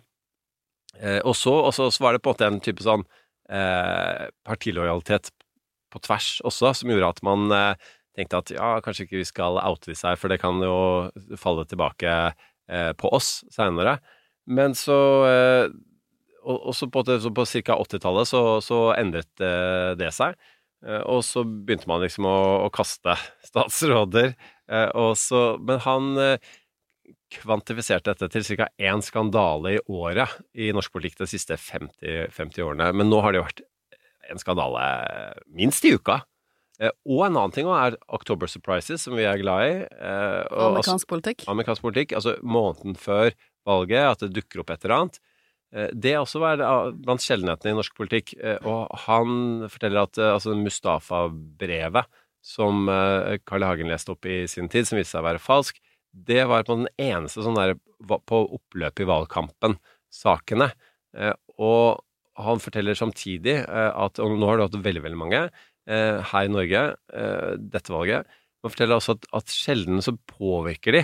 eh, 1.00 1.20
Og 1.24 1.36
så 1.36 1.90
var 2.00 2.14
det 2.14 2.22
på 2.22 2.32
en 2.32 2.34
måte 2.34 2.48
en 2.50 2.60
type 2.64 2.84
sånn 2.84 3.04
eh, 3.50 4.26
partilojalitet 4.46 5.30
på 5.94 6.02
tvers 6.02 6.40
også, 6.46 6.72
som 6.74 6.90
gjorde 6.90 7.12
at 7.14 7.22
man 7.26 7.54
eh, 7.54 7.92
tenkte 8.14 8.40
at 8.40 8.52
ja, 8.54 8.68
kanskje 8.84 9.06
ikke 9.06 9.20
vi 9.20 9.28
skal 9.28 9.58
oute 9.62 9.90
disse 9.90 10.06
her, 10.06 10.18
for 10.20 10.32
det 10.32 10.40
kan 10.42 10.62
jo 10.62 11.10
falle 11.40 11.66
tilbake 11.70 12.14
eh, 12.30 12.92
på 12.98 13.10
oss 13.14 13.42
seinere. 13.54 13.98
Men 14.46 14.76
så 14.78 14.98
eh, 15.28 15.68
og, 16.44 16.58
og 16.70 16.74
så 16.76 16.90
på, 16.92 17.04
så 17.08 17.30
på 17.32 17.46
ca. 17.64 17.78
80-tallet 17.80 18.28
så, 18.28 18.42
så 18.64 18.80
endret 18.98 19.40
eh, 19.40 19.94
det 19.98 20.12
seg. 20.14 20.36
Og 21.08 21.22
så 21.24 21.40
begynte 21.48 21.88
man 21.88 22.02
liksom 22.02 22.26
å, 22.28 22.38
å 22.66 22.68
kaste 22.68 23.14
statsråder. 23.48 24.34
Og 25.00 25.14
så, 25.16 25.54
men 25.64 25.78
han 25.80 26.10
eh, 27.34 27.40
kvantifiserte 27.42 28.14
dette 28.14 28.28
til 28.32 28.58
ca. 28.58 28.68
én 28.78 29.02
skandale 29.04 29.76
i 29.76 29.82
året 29.90 30.30
i 30.54 30.70
norsk 30.72 30.92
politikk 30.94 31.18
de 31.22 31.26
siste 31.30 31.58
50, 31.58 32.30
50 32.34 32.62
årene. 32.64 32.92
Men 32.94 33.10
nå 33.10 33.20
har 33.24 33.32
det 33.34 33.42
jo 33.42 33.48
vært 33.48 33.64
en 34.30 34.40
skandale 34.40 34.84
minst 35.52 35.84
i 35.84 35.94
uka. 35.98 36.22
Eh, 36.80 36.90
og 37.06 37.26
en 37.26 37.36
annen 37.36 37.52
ting 37.54 37.68
er 37.70 37.98
October 38.08 38.46
Surprises, 38.50 39.04
som 39.04 39.14
vi 39.18 39.26
er 39.28 39.38
glad 39.42 39.66
i. 39.68 39.74
Eh, 39.84 40.40
og, 40.48 40.78
altså, 40.78 40.96
Amerikansk 40.96 41.08
politikk. 41.12 41.44
amerikansk 41.48 41.82
politikk, 41.82 42.16
altså 42.18 42.38
måneden 42.42 42.96
før 42.98 43.30
valget, 43.64 44.10
at 44.10 44.24
det 44.26 44.34
dukker 44.40 44.60
opp 44.64 44.70
et 44.74 44.84
eller 44.84 44.96
annet. 45.02 45.20
Det 45.74 46.12
er 46.12 46.20
også 46.22 46.38
blant 47.02 47.22
sjeldenhetene 47.24 47.72
i 47.72 47.74
norsk 47.74 47.96
politikk. 47.98 48.36
Eh, 48.38 48.58
Og 48.62 48.92
han 49.08 49.64
forteller 49.66 50.04
at 50.06 50.18
eh, 50.22 50.30
altså 50.36 50.54
Mustafa-brevet 50.54 52.06
som 52.44 52.88
eh, 52.92 53.38
Carl 53.42 53.64
I. 53.64 53.66
Hagen 53.72 53.90
leste 53.90 54.12
opp 54.14 54.26
i 54.28 54.44
sin 54.50 54.68
tid, 54.70 54.86
som 54.86 54.98
viste 55.00 55.16
seg 55.16 55.24
å 55.24 55.28
være 55.30 55.42
falsk, 55.42 55.80
det 56.14 56.44
var 56.46 56.64
på 56.66 56.78
den 56.78 56.90
eneste 57.00 57.42
sånn 57.42 57.58
der 57.58 57.74
på 58.06 58.40
oppløpet 58.56 59.04
i 59.04 59.08
valgkampen-sakene. 59.10 60.70
Eh, 61.16 61.34
Og, 61.58 62.02
han 62.34 62.58
forteller 62.58 62.98
samtidig 62.98 63.60
eh, 63.62 63.92
at 63.94 64.18
Og 64.18 64.32
nå 64.34 64.48
har 64.48 64.58
du 64.58 64.64
hatt 64.64 64.78
veldig, 64.82 65.04
veldig 65.04 65.18
mange 65.20 65.40
eh, 65.44 66.18
her 66.32 66.48
i 66.48 66.50
Norge, 66.50 66.82
dette 67.62 67.92
valget. 67.94 68.26
Han 68.64 68.72
forteller 68.72 68.98
også 68.98 69.14
at, 69.18 69.28
at 69.38 69.54
sjelden 69.54 70.02
så 70.02 70.16
påvirker 70.30 70.96
de 70.96 71.02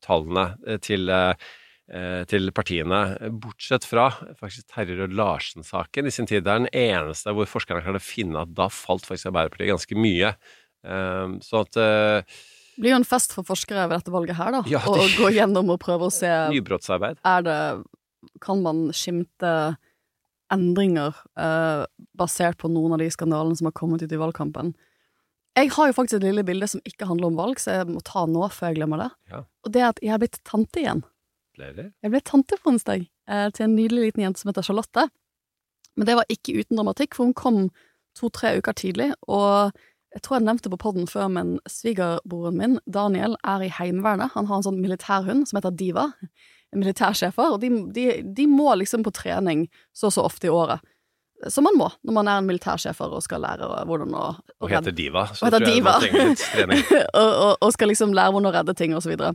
tallene 0.00 0.78
til, 0.80 1.12
til 2.30 2.52
partiene, 2.56 3.00
bortsett 3.42 3.84
fra 3.84 4.06
faktisk 4.38 4.70
Terje 4.72 4.96
Rød 4.96 5.12
Larsen-saken 5.18 6.08
i 6.08 6.14
sin 6.14 6.30
tid. 6.30 6.46
Det 6.46 6.54
er 6.54 6.62
den 6.62 6.72
eneste 6.80 7.34
hvor 7.36 7.50
forskerne 7.50 7.84
klarte 7.84 8.00
å 8.00 8.06
finne 8.06 8.46
at 8.46 8.54
da 8.56 8.70
falt 8.72 9.04
faktisk 9.04 9.28
Arbeiderpartiet 9.28 9.74
ganske 9.74 10.00
mye. 10.00 10.32
Sånn 11.44 11.68
at 11.68 11.80
blir 12.80 12.94
jo 12.94 13.00
en 13.00 13.06
fest 13.06 13.34
for 13.36 13.46
forskere 13.46 13.86
ved 13.90 13.98
dette 13.98 14.12
valget 14.14 14.38
her, 14.38 14.54
da. 14.56 14.62
Ja, 14.70 14.80
Å 14.88 15.06
gå 15.18 15.30
gjennom 15.36 15.70
og 15.74 15.80
prøve 15.82 16.08
å 16.08 16.14
se 16.14 16.30
Nybrottsarbeid. 16.54 17.20
Er 17.28 17.46
det 17.46 17.58
Kan 18.44 18.62
man 18.64 18.88
skimte 18.96 19.52
endringer 20.50 21.14
eh, 21.38 21.84
basert 22.18 22.58
på 22.60 22.68
noen 22.72 22.96
av 22.96 23.02
de 23.02 23.08
skandalene 23.12 23.56
som 23.56 23.68
har 23.70 23.76
kommet 23.76 24.02
ut 24.02 24.12
i 24.12 24.18
valgkampen? 24.20 24.72
Jeg 25.58 25.70
har 25.74 25.90
jo 25.90 25.94
faktisk 25.96 26.18
et 26.20 26.26
lille 26.28 26.44
bilde 26.46 26.66
som 26.70 26.82
ikke 26.86 27.06
handler 27.10 27.30
om 27.30 27.38
valg, 27.38 27.58
så 27.60 27.80
jeg 27.80 27.88
må 27.90 28.02
ta 28.06 28.24
nå 28.26 28.48
før 28.54 28.70
jeg 28.70 28.80
glemmer 28.80 29.02
det. 29.02 29.08
Ja. 29.32 29.40
Og 29.66 29.72
det 29.74 29.82
er 29.82 29.88
at 29.92 30.02
jeg 30.04 30.14
er 30.14 30.20
blitt 30.22 30.38
tante 30.46 30.82
igjen. 30.82 31.02
Gratulerer. 31.58 31.90
Jeg 32.02 32.12
ble 32.14 32.20
tante 32.24 32.58
på 32.58 32.70
onsdag 32.72 33.06
eh, 33.06 33.48
til 33.54 33.66
en 33.66 33.76
nydelig 33.76 34.08
liten 34.08 34.24
jente 34.24 34.42
som 34.42 34.50
heter 34.52 34.66
Charlotte. 34.66 35.06
Men 35.98 36.08
det 36.08 36.16
var 36.16 36.30
ikke 36.32 36.54
uten 36.60 36.78
dramatikk, 36.78 37.16
for 37.16 37.28
hun 37.28 37.36
kom 37.36 37.58
to-tre 38.18 38.56
uker 38.58 38.74
tidlig, 38.78 39.10
og 39.30 39.74
jeg 40.10 40.22
tror 40.24 40.38
jeg 40.38 40.46
nevnte 40.48 40.70
på 40.72 40.78
podden 40.80 41.06
før, 41.06 41.28
men 41.30 41.58
svigerbroren 41.70 42.56
min, 42.58 42.78
Daniel, 42.90 43.36
er 43.46 43.62
i 43.62 43.70
Heimevernet. 43.70 44.32
Han 44.34 44.48
har 44.48 44.58
en 44.58 44.66
sånn 44.66 44.80
militærhund 44.82 45.46
som 45.46 45.60
heter 45.60 45.74
Diva. 45.78 46.08
Militærsjefer, 46.74 47.54
og 47.54 47.60
de, 47.62 47.70
de, 47.94 48.06
de 48.22 48.46
må 48.46 48.72
liksom 48.78 49.02
på 49.06 49.12
trening 49.14 49.64
så 49.94 50.08
og 50.10 50.14
så 50.14 50.24
ofte 50.26 50.46
i 50.46 50.52
året. 50.54 50.82
Som 51.50 51.64
man 51.64 51.78
må 51.78 51.88
når 52.04 52.14
man 52.14 52.28
er 52.28 52.40
en 52.40 52.48
militærsjefer 52.50 53.14
og 53.16 53.22
skal 53.24 53.40
lære 53.42 53.68
hvordan 53.88 54.12
å, 54.12 54.24
å 54.36 54.66
Og 54.66 54.74
heter 54.74 54.92
Diva. 54.92 55.24
Så 55.32 55.46
Og 55.46 55.48
heter 55.48 55.64
tror 55.64 55.70
jeg 55.70 55.78
Diva. 55.78 55.94
man 55.94 56.04
trenger 56.04 56.28
litt 56.28 56.42
trening. 56.44 56.82
og, 57.22 57.30
og, 57.30 57.54
og 57.54 57.72
skal 57.74 57.90
liksom 57.90 58.12
lære 58.18 58.34
hvordan 58.34 58.50
å 58.50 58.54
redde 58.58 58.76
ting, 58.78 58.96
og 58.98 59.02
så 59.06 59.12
videre. 59.12 59.32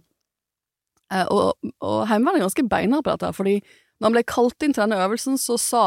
Eh, 1.14 1.26
og, 1.32 1.72
og 1.80 1.98
Heimevernet 2.12 2.44
er 2.44 2.48
ganske 2.50 2.68
beinhard 2.72 3.08
på 3.08 3.16
dette, 3.16 3.34
fordi 3.38 3.58
når 3.64 4.10
han 4.10 4.18
ble 4.18 4.26
kalt 4.28 4.68
inn 4.68 4.76
til 4.76 4.84
denne 4.86 5.02
øvelsen, 5.08 5.40
så 5.40 5.58
sa 5.62 5.86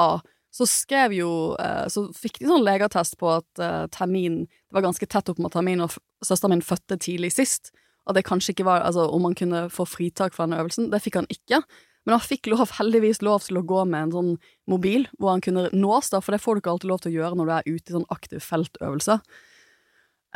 så 0.59 0.67
skrev 0.67 1.15
jo 1.15 1.31
eh, 1.63 1.87
Så 1.93 2.09
fikk 2.17 2.41
de 2.41 2.49
sånn 2.51 2.65
legeattest 2.67 3.19
på 3.21 3.31
at 3.37 3.63
eh, 3.63 3.85
termin 3.95 4.41
Det 4.49 4.75
var 4.75 4.89
ganske 4.89 5.07
tett 5.07 5.31
opp 5.31 5.39
mot 5.43 5.55
termin, 5.55 5.85
og 5.85 5.95
søsteren 6.25 6.57
min 6.57 6.65
fødte 6.65 6.99
tidlig 6.99 7.31
sist. 7.37 7.71
Og 8.09 8.17
det 8.17 8.27
kanskje 8.27 8.57
ikke 8.57 8.67
var 8.67 8.83
Altså, 8.87 9.07
om 9.07 9.29
han 9.29 9.37
kunne 9.39 9.69
få 9.71 9.87
fritak 9.87 10.35
fra 10.35 10.49
den 10.49 10.59
øvelsen. 10.59 10.91
Det 10.91 11.03
fikk 11.05 11.21
han 11.21 11.31
ikke. 11.31 11.63
Men 12.09 12.17
han 12.17 12.25
fikk 12.25 12.49
lov, 12.49 12.71
heldigvis 12.79 13.21
lov 13.23 13.45
til 13.45 13.61
å 13.61 13.67
gå 13.69 13.83
med 13.85 14.07
en 14.07 14.15
sånn 14.15 14.31
mobil 14.71 15.07
hvor 15.21 15.35
han 15.35 15.43
kunne 15.45 15.67
nås, 15.77 16.09
da, 16.15 16.23
for 16.25 16.33
det 16.33 16.41
får 16.41 16.57
du 16.57 16.63
ikke 16.63 16.73
alltid 16.73 16.89
lov 16.89 17.03
til 17.05 17.13
å 17.13 17.17
gjøre 17.19 17.37
når 17.37 17.49
du 17.49 17.53
er 17.53 17.69
ute 17.69 17.93
i 17.93 17.97
sånn 17.99 18.07
aktiv 18.15 18.41
feltøvelse. 18.41 19.19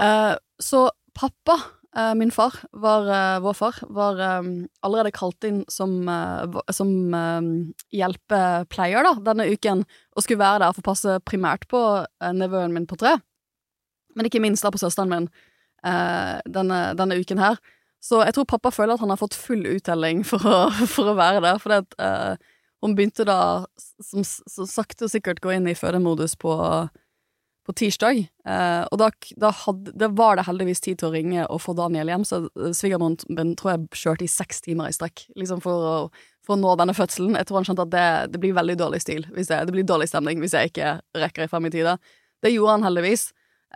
Eh, 0.05 0.35
så 0.61 0.83
pappa, 1.17 1.57
min 2.17 2.31
far, 2.33 2.55
var, 2.73 3.09
eh, 3.09 3.41
vår 3.45 3.53
far, 3.53 3.79
var 3.93 4.21
eh, 4.21 4.47
allerede 4.81 5.13
kalt 5.13 5.45
inn 5.45 5.63
som, 5.69 6.09
eh, 6.09 6.61
som 6.73 7.15
eh, 7.15 7.49
hjelpepleier 7.93 9.05
da, 9.05 9.13
denne 9.33 9.49
uken, 9.53 9.85
og 10.17 10.25
skulle 10.25 10.41
være 10.41 10.63
der 10.65 10.73
for 10.73 10.85
å 10.85 10.89
passe 10.89 11.19
primært 11.29 11.69
på 11.69 11.83
eh, 12.01 12.33
nevøen 12.33 12.73
min 12.73 12.89
på 12.89 12.97
tre, 13.01 13.19
men 14.17 14.29
ikke 14.29 14.41
minst 14.45 14.65
da 14.65 14.73
på 14.73 14.81
søsteren 14.81 15.13
min 15.13 15.29
eh, 15.85 16.41
denne, 16.49 16.81
denne 16.97 17.21
uken 17.21 17.43
her. 17.43 17.61
Så 18.03 18.23
jeg 18.25 18.35
tror 18.35 18.49
pappa 18.51 18.73
føler 18.75 18.97
at 18.97 19.05
han 19.05 19.13
har 19.13 19.21
fått 19.21 19.37
full 19.39 19.63
uttelling 19.69 20.25
for 20.27 20.43
å, 20.49 20.57
for 20.95 21.13
å 21.13 21.19
være 21.19 21.45
der, 21.45 21.61
for 21.63 21.77
at, 21.77 21.97
eh, 22.01 22.57
hun 22.83 22.97
begynte 22.99 23.29
da, 23.29 23.39
som, 24.03 24.25
som 24.25 24.67
sakte 24.67 25.07
og 25.07 25.13
sikkert, 25.13 25.45
gå 25.45 25.53
inn 25.55 25.69
i 25.71 25.77
fødemodus 25.79 26.35
på 26.41 26.57
på 27.63 27.75
tirsdag, 27.79 28.25
eh, 28.49 28.83
og 28.91 28.99
da, 28.99 29.09
da, 29.39 29.53
hadde, 29.55 29.93
da 29.95 30.09
var 30.11 30.39
det 30.39 30.49
heldigvis 30.49 30.83
tid 30.83 30.99
til 30.99 31.11
å 31.11 31.13
ringe 31.15 31.45
og 31.47 31.61
få 31.63 31.77
Daniel 31.79 32.11
hjem, 32.11 32.25
så 32.27 32.41
eh, 32.49 32.73
svigermoren 32.75 33.21
min 33.31 33.53
tror 33.59 33.75
jeg 33.75 34.01
kjørte 34.01 34.27
i 34.27 34.31
seks 34.31 34.65
timer 34.65 34.91
i 34.91 34.97
strekk, 34.97 35.29
liksom 35.39 35.63
for 35.63 35.87
å, 35.87 35.93
for 36.43 36.57
å 36.57 36.59
nå 36.59 36.73
denne 36.81 36.97
fødselen. 36.97 37.39
Jeg 37.39 37.47
tror 37.47 37.61
han 37.61 37.69
skjønte 37.69 37.87
at 37.87 37.93
det, 37.95 38.09
det 38.35 38.43
blir 38.43 38.57
veldig 38.59 38.77
dårlig 38.81 39.03
stil, 39.05 39.29
jeg, 39.37 39.47
det 39.47 39.77
blir 39.77 39.87
dårlig 39.87 40.11
stemning 40.11 40.43
hvis 40.43 40.57
jeg 40.59 40.73
ikke 40.73 40.97
rekker 41.23 41.45
det 41.45 41.53
frem 41.53 41.71
i 41.71 41.73
tide. 41.75 41.95
Det 42.43 42.51
gjorde 42.51 42.81
han 42.81 42.89
heldigvis. 42.89 43.29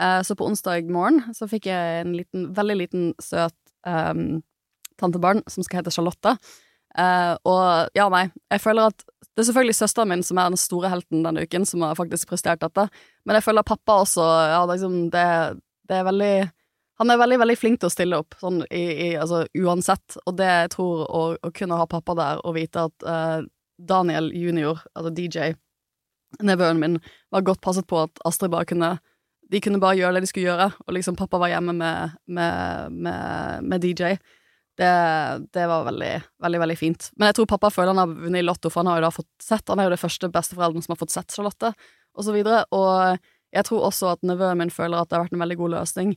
Eh, 0.02 0.21
så 0.26 0.37
på 0.37 0.50
onsdag 0.50 0.90
morgen 0.93 1.23
så 1.37 1.49
fikk 1.50 1.71
jeg 1.71 2.02
en 2.02 2.14
liten, 2.19 2.50
veldig 2.57 2.76
liten, 2.83 3.11
søt 3.23 3.55
um, 3.87 4.43
tantebarn 5.00 5.45
som 5.50 5.64
skal 5.64 5.81
hete 5.81 5.95
Charlotte. 5.95 6.37
Uh, 6.97 7.37
og 7.45 7.97
ja, 7.97 8.09
nei, 8.12 8.26
jeg 8.50 8.62
føler 8.64 8.90
at 8.90 9.05
det 9.37 9.43
er 9.43 9.49
selvfølgelig 9.50 9.76
søsteren 9.76 10.09
min 10.09 10.25
som 10.25 10.38
er 10.40 10.49
den 10.49 10.61
store 10.61 10.88
helten 10.88 11.25
denne 11.26 11.45
uken, 11.45 11.66
som 11.69 11.85
har 11.85 11.97
faktisk 11.99 12.31
prestert 12.33 12.62
dette. 12.64 12.87
Men 13.26 13.38
jeg 13.38 13.47
føler 13.49 13.66
pappa 13.66 14.00
også 14.04 14.25
ja, 14.52 14.61
liksom, 14.71 14.95
det, 15.11 15.26
det 15.90 15.99
er 15.99 16.06
veldig 16.06 16.35
Han 17.02 17.12
er 17.12 17.18
veldig, 17.21 17.38
veldig 17.42 17.59
flink 17.59 17.80
til 17.83 17.90
å 17.90 17.92
stille 17.92 18.21
opp, 18.23 18.38
sånn 18.40 18.62
i, 18.71 18.85
i 19.09 19.09
Altså 19.21 19.42
uansett. 19.59 20.16
Og 20.25 20.38
det 20.38 20.47
jeg 20.49 20.73
tror 20.76 21.02
å, 21.04 21.23
å 21.37 21.52
kunne 21.52 21.76
ha 21.76 21.88
pappa 21.90 22.14
der 22.16 22.40
og 22.47 22.56
vite 22.56 22.87
at 22.88 23.04
uh, 23.04 23.42
Daniel 23.76 24.30
junior, 24.33 24.80
altså 24.97 25.12
DJ, 25.12 25.50
nevøen 26.40 26.80
min, 26.80 26.97
var 27.35 27.45
godt 27.45 27.61
passet 27.64 27.87
på 27.90 28.00
at 28.06 28.23
Astrid 28.25 28.54
bare 28.54 28.68
kunne 28.68 28.97
De 29.52 29.61
kunne 29.62 29.78
bare 29.83 29.99
gjøre 29.99 30.16
det 30.16 30.25
de 30.25 30.30
skulle 30.30 30.49
gjøre, 30.49 30.71
og 30.87 30.95
liksom 30.97 31.14
pappa 31.18 31.38
var 31.38 31.52
hjemme 31.52 31.76
med, 31.76 32.16
med, 32.26 32.97
med, 32.97 33.62
med 33.62 33.85
DJ. 33.85 34.16
Det, 34.76 34.88
det 35.54 35.66
var 35.71 35.85
veldig, 35.87 36.14
veldig 36.42 36.61
veldig 36.64 36.76
fint. 36.76 37.06
Men 37.14 37.30
jeg 37.30 37.37
tror 37.38 37.47
pappa 37.52 37.71
føler 37.71 37.92
han 37.95 38.00
har 38.02 38.11
vunnet 38.11 38.42
i 38.42 38.47
Lotto, 38.47 38.73
for 38.73 38.83
han 38.83 38.90
har 38.90 38.99
jo 38.99 39.04
da 39.06 39.12
fått 39.14 39.30
sett 39.42 39.71
Han 39.71 39.78
er 39.80 39.87
jo 39.87 39.92
det 39.95 40.00
første 40.02 40.28
besteforelderen 40.35 40.83
som 40.83 40.97
har 40.97 41.00
fått 41.04 41.14
sett 41.14 41.37
Charlotte, 41.37 41.71
og 42.16 42.26
så 42.26 42.35
videre. 42.35 42.64
Og 42.75 43.20
jeg 43.54 43.68
tror 43.68 43.87
også 43.88 44.14
at 44.14 44.26
nevøen 44.26 44.61
min 44.61 44.73
føler 44.73 45.00
at 45.00 45.11
det 45.11 45.18
har 45.18 45.26
vært 45.26 45.37
en 45.37 45.44
veldig 45.44 45.61
god 45.62 45.75
løsning. 45.78 46.16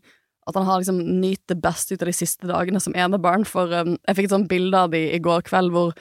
At 0.49 0.57
han 0.57 0.65
har 0.65 0.81
liksom 0.81 1.01
nytt 1.21 1.43
det 1.51 1.59
beste 1.61 1.93
ut 1.93 2.03
av 2.03 2.09
de 2.09 2.15
siste 2.15 2.49
dagene 2.49 2.81
som 2.81 2.95
enebarn. 2.97 3.45
For 3.47 3.69
um, 3.69 3.97
jeg 4.07 4.17
fikk 4.17 4.29
et 4.29 4.35
sånt 4.37 4.51
bilde 4.51 4.85
av 4.87 4.93
de 4.95 5.03
i 5.13 5.21
går 5.23 5.45
kveld 5.49 5.75
hvor 5.75 5.93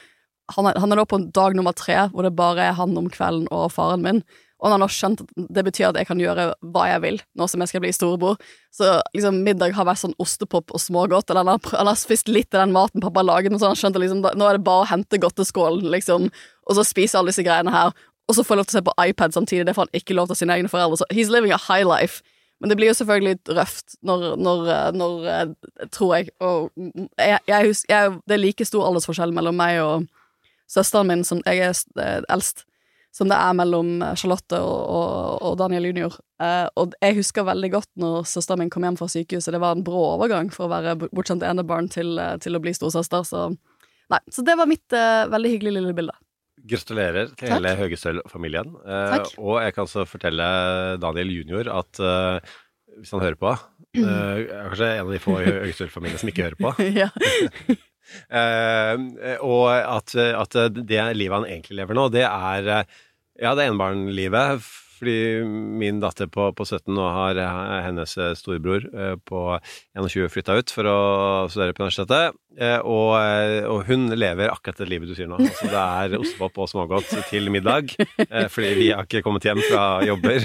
han 0.57 0.71
er, 0.71 0.79
han 0.81 0.95
er 0.95 0.97
nå 0.97 1.05
på 1.05 1.21
dag 1.37 1.57
nummer 1.57 1.75
tre, 1.77 2.07
hvor 2.09 2.25
det 2.25 2.37
bare 2.39 2.71
er 2.71 2.77
han 2.79 2.97
om 2.97 3.11
kvelden 3.13 3.51
og 3.53 3.69
faren 3.75 4.05
min. 4.05 4.23
Og 4.59 4.67
han 4.67 4.75
har 4.75 4.81
nå 4.83 4.89
skjønt 4.91 5.21
at 5.23 5.43
det 5.55 5.63
betyr 5.69 5.91
at 5.91 5.99
jeg 6.01 6.09
kan 6.09 6.19
gjøre 6.19 6.49
hva 6.75 6.87
jeg 6.89 7.03
vil, 7.05 7.21
nå 7.39 7.47
som 7.51 7.63
jeg 7.63 7.71
skal 7.71 7.83
bli 7.85 7.93
storebror. 7.95 8.41
Så 8.75 8.97
liksom 9.15 9.43
middag 9.47 9.77
har 9.77 9.87
vært 9.87 10.03
sånn 10.03 10.17
ostepop 10.19 10.75
og 10.75 10.83
smågodt, 10.83 11.31
eller 11.31 11.45
han 11.45 11.53
har, 11.53 11.77
han 11.79 11.91
har 11.93 11.99
spist 12.01 12.31
litt 12.33 12.51
av 12.57 12.65
den 12.65 12.75
maten 12.75 13.05
pappa 13.05 13.23
har 13.23 13.29
laget, 13.29 13.53
men 13.53 13.61
så 13.61 13.69
har 13.69 13.77
han 13.77 13.83
skjønt 13.83 14.01
at 14.01 14.03
liksom, 14.03 14.25
nå 14.25 14.49
er 14.49 14.59
det 14.59 14.67
bare 14.67 14.83
å 14.83 14.91
hente 14.91 15.21
godteskålen, 15.23 15.87
liksom, 15.95 16.27
og 16.67 16.79
så 16.79 16.87
spise 16.87 17.21
alle 17.21 17.31
disse 17.31 17.47
greiene 17.47 17.75
her. 17.75 17.95
Og 18.29 18.37
så 18.37 18.45
får 18.45 18.55
jeg 18.55 18.61
lov 18.61 18.67
til 18.69 18.77
å 18.77 18.79
se 18.79 18.85
på 18.85 18.97
iPad 19.09 19.37
samtidig, 19.37 19.67
det 19.67 19.75
får 19.77 19.87
han 19.89 20.01
ikke 20.01 20.17
lov 20.17 20.29
til 20.29 20.37
av 20.37 20.41
sine 20.43 20.57
egne 20.59 20.69
foreldre. 20.69 21.01
Så 21.01 21.09
he's 21.15 21.33
living 21.33 21.55
a 21.55 21.61
high 21.69 21.87
life. 21.89 22.21
Men 22.61 22.71
det 22.71 22.77
blir 22.79 22.91
jo 22.91 22.97
selvfølgelig 22.99 23.37
litt 23.37 23.51
røft 23.55 23.95
når, 24.07 24.33
når, 24.43 24.71
når 24.99 25.27
eh, 25.31 25.51
tror 25.95 26.17
jeg, 26.17 26.33
og 26.43 26.73
jeg, 26.75 27.39
jeg, 27.47 27.75
jeg, 27.89 28.17
det 28.27 28.35
er 28.35 28.43
like 28.43 28.67
stor 28.67 28.89
aldersforskjell 28.89 29.35
mellom 29.35 29.55
meg 29.59 29.79
og 29.85 30.09
søsteren 30.69 31.07
min, 31.09 31.23
som 31.27 31.43
jeg 31.47 31.63
er 31.69 31.77
eh, 32.03 32.19
eldst, 32.35 32.65
som 33.15 33.31
det 33.31 33.39
er 33.39 33.55
mellom 33.57 34.03
Charlotte 34.19 34.59
og, 34.59 34.81
og, 34.91 35.39
og 35.47 35.57
Daniel 35.63 35.87
junior. 35.89 36.19
Eh, 36.43 36.67
og 36.83 36.99
jeg 36.99 37.21
husker 37.21 37.47
veldig 37.47 37.71
godt 37.79 37.91
når 38.03 38.27
søsteren 38.29 38.65
min 38.65 38.75
kom 38.75 38.85
hjem 38.85 38.99
fra 38.99 39.09
sykehuset. 39.15 39.55
Det 39.55 39.63
var 39.63 39.79
en 39.79 39.87
brå 39.87 40.03
overgang 40.17 40.51
for 40.55 40.67
å 40.67 40.73
være 40.75 40.99
bortskjemt 41.07 41.47
enebarn 41.47 41.89
til, 41.95 42.19
til 42.43 42.59
å 42.59 42.63
bli 42.65 42.75
storsøster. 42.75 43.23
Så, 43.23 43.49
så 44.35 44.45
det 44.45 44.59
var 44.59 44.71
mitt 44.71 44.91
veldig 44.91 45.55
hyggelige 45.55 45.79
lille 45.79 45.95
bilde. 45.95 46.19
Gratulerer 46.69 47.35
til 47.39 47.53
hele 47.53 47.75
Høgestøl-familien. 47.79 48.73
Eh, 48.85 49.19
og 49.41 49.61
jeg 49.65 49.75
kan 49.77 49.91
så 49.91 50.07
fortelle 50.09 50.49
Daniel 51.03 51.35
junior 51.41 51.71
at 51.81 52.01
eh, 52.01 52.55
hvis 52.99 53.13
han 53.15 53.23
hører 53.23 53.39
på 53.39 53.53
eh, 53.53 54.03
er 54.03 54.47
Kanskje 54.71 54.89
en 54.95 55.05
av 55.07 55.13
de 55.15 55.21
få 55.23 55.37
i 55.43 55.51
Høgestøl-familien 55.51 56.21
som 56.21 56.33
ikke 56.33 56.49
hører 56.51 56.61
på. 56.61 56.75
Eh, 58.09 58.95
og 59.45 59.67
at, 59.69 60.15
at 60.17 60.55
det 60.73 61.03
livet 61.13 61.35
han 61.35 61.45
egentlig 61.45 61.77
lever 61.77 61.99
nå, 61.99 62.07
det 62.09 62.23
er 62.25 62.87
Ja, 63.39 63.55
det 63.55 63.65
er 63.67 63.73
enbarnlivet. 63.75 64.67
Fordi 64.99 65.45
min 65.79 66.01
datter 66.03 66.27
på, 66.27 66.49
på 66.59 66.65
17 66.67 66.91
nå 66.91 67.05
har 67.15 67.39
eh, 67.39 67.59
hennes 67.85 68.17
storebror 68.41 68.83
eh, 68.91 69.13
på 69.31 69.43
21 69.95 70.27
flytta 70.35 70.57
ut 70.59 70.73
for 70.75 70.89
å 70.91 70.97
studere 71.53 71.77
på 71.77 71.85
universitetet. 71.85 72.35
Eh, 72.59 72.81
og, 72.83 73.13
eh, 73.21 73.63
og 73.71 73.85
hun 73.87 74.09
lever 74.19 74.51
akkurat 74.51 74.81
det 74.83 74.89
livet 74.91 75.07
du 75.07 75.15
sier 75.15 75.31
nå. 75.31 75.39
Altså, 75.39 75.69
det 75.71 75.85
er 75.85 76.19
ostepop 76.19 76.59
og 76.65 76.71
smågodt 76.73 77.15
til 77.31 77.47
middag. 77.55 77.95
Eh, 78.27 78.49
fordi 78.51 78.73
vi 78.81 78.89
har 78.91 79.07
ikke 79.07 79.23
kommet 79.23 79.47
hjem 79.47 79.63
fra 79.69 79.85
jobber 80.09 80.43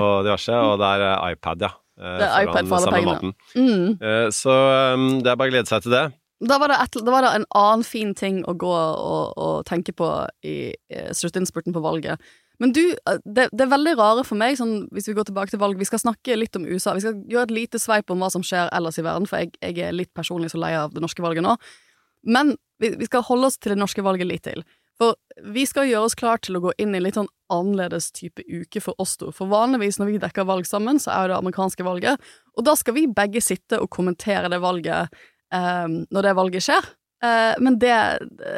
og 0.00 0.24
diverse. 0.24 0.56
Og 0.64 0.80
det 0.80 0.88
er 0.96 1.04
eh, 1.10 1.26
iPad, 1.34 1.66
ja. 1.68 1.72
eh, 2.00 2.16
Det 2.22 2.30
er 2.30 2.48
iPad 2.48 2.72
for 2.72 2.80
alle 2.80 2.96
pengene. 2.96 3.34
Mm. 3.52 3.86
Eh, 4.00 4.26
så 4.32 4.56
eh, 4.78 5.06
det 5.20 5.28
er 5.34 5.36
bare 5.44 5.52
å 5.52 5.58
glede 5.58 5.68
seg 5.74 5.84
til 5.84 5.98
det. 5.98 6.06
Da 6.40 6.56
var, 6.56 6.72
et, 6.72 6.96
da 7.04 7.12
var 7.12 7.24
det 7.26 7.30
en 7.36 7.48
annen 7.58 7.82
fin 7.84 8.14
ting 8.16 8.40
å 8.48 8.54
gå 8.56 8.70
og, 8.72 9.34
og 9.36 9.56
tenke 9.68 9.92
på 9.92 10.08
i 10.46 10.72
eh, 10.88 11.10
sluttinnspurten 11.12 11.74
på 11.76 11.82
valget. 11.84 12.22
Men 12.60 12.72
du, 12.76 12.80
eh, 12.92 13.20
det, 13.24 13.50
det 13.52 13.66
er 13.66 13.72
veldig 13.74 13.94
rare 13.98 14.24
for 14.24 14.40
meg, 14.40 14.56
sånn, 14.56 14.86
hvis 14.94 15.10
vi 15.10 15.16
går 15.18 15.28
tilbake 15.28 15.52
til 15.52 15.60
valg 15.60 15.80
Vi 15.80 15.88
skal 15.88 16.00
snakke 16.00 16.38
litt 16.38 16.56
om 16.56 16.64
USA. 16.68 16.94
Vi 16.96 17.04
skal 17.04 17.20
gjøre 17.28 17.50
et 17.50 17.56
lite 17.58 17.80
sveip 17.82 18.12
om 18.12 18.24
hva 18.24 18.30
som 18.32 18.44
skjer 18.46 18.72
ellers 18.76 19.00
i 19.00 19.04
verden, 19.04 19.28
for 19.28 19.42
jeg, 19.42 19.52
jeg 19.60 19.84
er 19.84 19.96
litt 19.96 20.12
personlig 20.16 20.52
så 20.54 20.60
lei 20.60 20.72
av 20.78 20.96
det 20.96 21.04
norske 21.04 21.24
valget 21.24 21.44
nå. 21.44 21.56
Men 22.28 22.54
vi, 22.80 22.94
vi 23.00 23.08
skal 23.08 23.24
holde 23.28 23.48
oss 23.48 23.60
til 23.60 23.74
det 23.74 23.80
norske 23.80 24.04
valget 24.04 24.28
litt 24.28 24.44
til. 24.48 24.64
For 25.00 25.16
vi 25.48 25.64
skal 25.64 25.88
gjøre 25.88 26.10
oss 26.10 26.16
klar 26.18 26.40
til 26.44 26.58
å 26.58 26.64
gå 26.66 26.74
inn 26.76 26.92
i 26.92 26.98
en 26.98 27.06
litt 27.06 27.16
sånn 27.16 27.30
annerledes 27.52 28.10
type 28.12 28.44
uke 28.44 28.82
for 28.84 28.96
oss 29.00 29.16
to. 29.20 29.30
For 29.32 29.48
vanligvis 29.48 29.96
når 29.96 30.10
vi 30.10 30.20
dekker 30.20 30.48
valg 30.48 30.68
sammen, 30.68 31.00
så 31.00 31.14
er 31.14 31.22
jo 31.24 31.32
det 31.32 31.38
amerikanske 31.38 31.86
valget, 31.86 32.32
og 32.56 32.66
da 32.68 32.74
skal 32.76 32.96
vi 32.98 33.06
begge 33.08 33.40
sitte 33.44 33.80
og 33.80 33.88
kommentere 33.92 34.52
det 34.52 34.60
valget 34.60 35.16
eh, 35.54 35.86
når 36.10 36.26
det 36.26 36.36
valget 36.38 36.66
skjer. 36.66 36.90
Eh, 37.24 37.54
men 37.60 37.78
det 37.78 37.94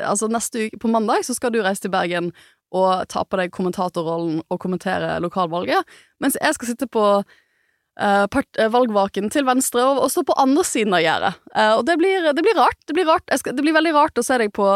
Altså, 0.07 0.29
neste 0.31 0.69
uke, 0.69 0.79
på 0.79 0.91
mandag, 0.91 1.27
så 1.27 1.35
skal 1.35 1.53
du 1.53 1.63
reise 1.63 1.83
til 1.83 1.95
Bergen 1.95 2.33
og 2.73 3.05
ta 3.13 3.25
på 3.25 3.37
deg 3.37 3.53
kommentatorrollen 3.53 4.41
og 4.49 4.59
kommentere 4.63 5.19
lokalvalget, 5.21 5.85
mens 6.25 6.39
jeg 6.41 6.57
skal 6.57 6.71
sitte 6.71 6.87
på 6.89 7.05
eh, 7.21 8.25
part, 8.33 8.49
eh, 8.57 8.71
valgvaken 8.73 9.29
til 9.35 9.45
venstre 9.45 9.85
og, 9.85 10.01
også 10.07 10.25
på 10.25 10.39
andre 10.41 10.65
siden 10.65 10.97
av 10.97 11.03
gjerdet. 11.05 11.35
Og 11.77 11.85
det 11.85 11.99
blir, 12.01 12.31
det 12.33 12.45
blir 12.47 12.57
rart. 12.57 12.81
Det 12.89 12.97
blir, 12.97 13.09
rart. 13.11 13.29
Skal, 13.37 13.59
det 13.59 13.67
blir 13.67 13.77
veldig 13.77 13.93
rart 13.99 14.17
å 14.17 14.25
se 14.25 14.41
deg 14.41 14.55
på, 14.57 14.69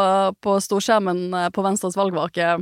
på 0.45 0.59
storskjermen 0.61 1.49
på 1.55 1.65
Venstres 1.65 1.97
valgvake 1.97 2.57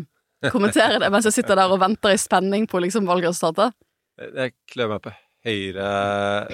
kommentere 0.53 0.99
det 1.01 1.11
mens 1.13 1.27
jeg 1.27 1.39
sitter 1.39 1.59
der 1.59 1.71
og 1.73 1.81
venter 1.81 2.13
i 2.13 2.21
spenning 2.21 2.67
på 2.69 2.81
liksom 2.83 3.07
valgresultatet. 3.09 3.75
Jeg 4.39 4.55
klør 4.71 4.95
meg 4.95 5.01
på 5.03 5.15
høyre 5.45 5.85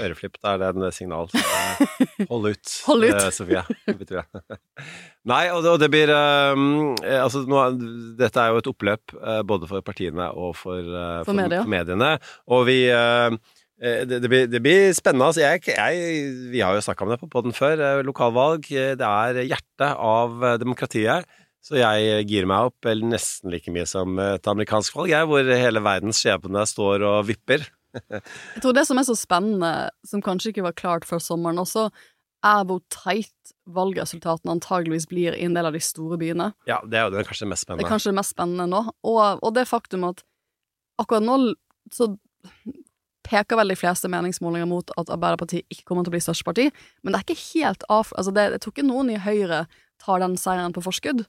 øreflipp. 0.05 0.35
Er 0.43 0.59
det 0.61 0.69
en 0.71 0.85
signal. 0.95 1.29
Så 1.31 1.39
eh, 1.41 2.25
hold 2.29 2.49
ut, 2.51 2.73
Hold 2.89 3.05
ut. 3.07 3.13
eh, 3.15 3.29
Sofie. 3.33 3.63
betyr 3.87 4.21
det. 4.21 4.57
Nei, 5.31 5.43
og 5.53 5.61
det, 5.63 5.71
og 5.75 5.79
det 5.83 5.89
blir 5.93 6.09
um, 6.11 6.95
Altså, 6.99 7.43
nå, 7.49 7.63
dette 8.19 8.41
er 8.41 8.51
jo 8.55 8.61
et 8.63 8.69
oppløp 8.71 9.15
uh, 9.21 9.41
både 9.47 9.69
for 9.69 9.85
partiene 9.85 10.31
og 10.33 10.55
for, 10.59 10.79
uh, 10.81 11.21
For 11.27 11.37
media. 11.37 11.63
mediene. 11.69 12.15
Og 12.51 12.65
vi 12.69 12.79
eh, 12.89 13.35
det, 13.81 14.19
det, 14.21 14.29
blir, 14.29 14.47
det 14.49 14.61
blir 14.61 14.91
spennende. 14.97 15.29
Altså, 15.31 15.41
jeg, 15.41 15.63
jeg, 15.73 16.25
vi 16.53 16.59
har 16.61 16.75
jo 16.77 16.83
snakka 16.85 17.05
om 17.05 17.13
det 17.13 17.21
på 17.21 17.29
podden 17.33 17.53
før. 17.57 17.79
Lokalvalg. 18.05 18.67
Det 18.69 19.07
er 19.07 19.39
hjertet 19.45 19.95
av 19.97 20.35
demokratiet. 20.61 21.25
Så 21.61 21.77
jeg 21.77 22.25
girer 22.29 22.47
meg 22.49 22.71
opp 22.71 22.87
eller 22.89 23.11
nesten 23.11 23.51
like 23.53 23.69
mye 23.73 23.85
som 23.89 24.17
et 24.21 24.47
amerikansk 24.49 24.95
valg, 24.97 25.11
jeg, 25.13 25.27
hvor 25.29 25.45
hele 25.45 25.81
verdens 25.85 26.17
skjebne 26.23 26.63
står 26.65 27.05
og 27.05 27.27
vipper. 27.29 27.67
Jeg 28.55 28.63
tror 28.63 28.75
det 28.77 28.85
som 28.87 28.99
er 28.99 29.07
så 29.07 29.15
spennende, 29.19 29.71
som 30.07 30.23
kanskje 30.23 30.53
ikke 30.53 30.65
var 30.69 30.77
klart 30.77 31.07
før 31.07 31.21
sommeren 31.23 31.61
også, 31.61 31.89
er 32.41 32.65
hvor 32.65 32.81
teit 32.89 33.53
valgresultatene 33.69 34.55
antageligvis 34.55 35.07
blir 35.09 35.35
i 35.37 35.45
en 35.45 35.55
del 35.57 35.67
av 35.69 35.75
de 35.77 35.81
store 35.83 36.17
byene. 36.21 36.51
Ja, 36.69 36.79
det 36.87 36.97
er 36.97 37.07
jo 37.07 37.15
det 37.15 37.27
kanskje 37.29 37.49
mest 37.51 37.69
Det 37.69 37.83
er 37.83 37.89
kanskje 37.89 38.13
det 38.13 38.17
mest 38.17 38.33
spennende 38.33 38.65
nå. 38.71 38.81
Og, 39.05 39.21
og 39.41 39.53
det 39.57 39.67
faktum 39.69 40.07
at 40.09 40.23
akkurat 41.01 41.25
nå 41.25 41.37
så 41.93 42.09
peker 43.27 43.59
vel 43.59 43.71
de 43.71 43.77
fleste 43.77 44.09
meningsmålinger 44.11 44.67
mot 44.69 44.89
at 44.97 45.11
Arbeiderpartiet 45.13 45.69
ikke 45.69 45.85
kommer 45.87 46.05
til 46.05 46.11
å 46.11 46.15
bli 46.15 46.23
største 46.25 46.47
parti, 46.47 46.67
men 47.01 47.13
det 47.13 47.21
er 47.21 47.27
ikke 47.27 47.43
helt 47.53 47.85
av... 47.87 48.09
Altså, 48.17 48.33
det, 48.35 48.47
jeg 48.55 48.63
tror 48.63 48.75
ikke 48.75 48.87
noen 48.87 49.13
i 49.13 49.21
Høyre 49.21 49.65
tar 50.01 50.23
den 50.23 50.37
seieren 50.41 50.73
på 50.73 50.83
forskudd. 50.83 51.23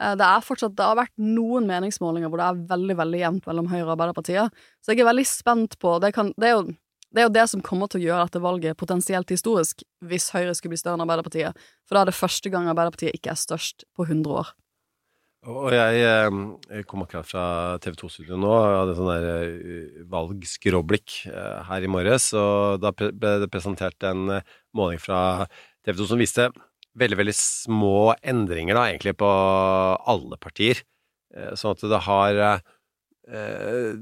Eh, 0.00 0.16
Det 0.16 0.32
fortsatt, 0.44 0.76
det 0.76 0.84
har 0.84 0.98
vært 0.98 1.14
noen 1.16 1.68
meningsmålinger 1.68 2.28
hvor 2.28 2.40
det 2.40 2.48
er 2.48 2.64
veldig 2.72 2.96
veldig 2.98 3.20
jevnt 3.22 3.46
mellom 3.48 3.70
Høyre 3.70 3.86
og 3.86 3.94
Arbeiderpartiet, 3.96 4.66
så 4.84 4.92
jeg 4.92 5.00
er 5.00 5.10
veldig 5.10 5.26
spent 5.28 5.78
på 5.80 5.96
Det, 6.02 6.12
kan, 6.16 6.32
det, 6.36 6.50
er, 6.50 6.58
jo, 6.58 6.76
det 7.12 7.22
er 7.22 7.28
jo 7.28 7.34
det 7.38 7.46
som 7.52 7.64
kommer 7.64 7.88
til 7.88 8.02
å 8.02 8.06
gjøre 8.10 8.28
dette 8.28 8.44
valget 8.44 8.76
potensielt 8.76 9.32
historisk, 9.32 9.82
hvis 10.04 10.30
Høyre 10.36 10.54
skulle 10.54 10.76
bli 10.76 10.82
større 10.82 11.00
enn 11.00 11.06
Arbeiderpartiet, 11.06 11.66
for 11.88 11.96
da 11.96 12.04
er 12.04 12.12
det 12.12 12.20
første 12.20 12.52
gang 12.52 12.68
Arbeiderpartiet 12.68 13.16
ikke 13.16 13.32
er 13.32 13.40
størst 13.40 13.88
på 13.96 14.08
100 14.08 14.36
år. 14.36 14.52
Og 15.46 15.70
jeg, 15.70 16.00
eh, 16.02 16.36
jeg 16.74 16.86
kom 16.90 17.04
akkurat 17.04 17.28
fra 17.28 17.44
TV 17.78 17.94
2-studioet 18.00 18.40
nå 18.42 18.50
og 18.50 18.64
hadde 18.80 18.96
sånn 18.98 19.12
der 19.12 19.26
eh, 19.30 20.00
valgskråblikk 20.10 21.20
her 21.70 21.86
i 21.86 21.90
morges, 21.90 22.32
og 22.34 22.82
da 22.82 22.90
ble 22.92 23.36
det 23.44 23.52
presentert 23.52 24.08
en 24.10 24.40
måling 24.76 24.98
fra 25.00 25.46
TV 25.86 26.02
2 26.02 26.08
som 26.10 26.20
viste 26.20 26.50
veldig, 26.98 27.18
veldig 27.20 27.36
små 27.36 28.14
endringer 28.24 28.76
da, 28.78 28.86
egentlig 28.90 29.16
på 29.20 29.30
alle 30.12 30.38
partier. 30.42 30.82
Eh, 31.34 31.54
Sånn 31.58 31.76
at 31.76 31.84
det 31.92 32.02
har 32.06 32.42
eh, 32.42 33.96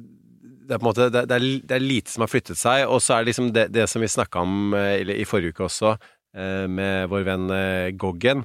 det 0.64 0.76
er 0.76 0.84
måte 0.84 1.10
det, 1.12 1.24
er, 1.28 1.46
det 1.64 1.76
er 1.76 1.84
lite 1.84 2.12
som 2.12 2.24
har 2.24 2.32
flyttet 2.32 2.60
seg, 2.60 2.86
og 2.88 3.02
så 3.04 3.16
er 3.16 3.24
det 3.24 3.32
liksom 3.32 3.52
det, 3.56 3.68
det 3.74 3.86
som 3.90 4.04
vi 4.04 4.10
snakka 4.10 4.44
om 4.44 4.76
eh, 4.78 5.00
i, 5.02 5.20
i 5.20 5.28
forrige 5.28 5.54
uke 5.54 5.68
også, 5.68 5.96
med 6.34 7.04
vår 7.12 7.20
venn 7.28 7.50
Goggen, 7.94 8.40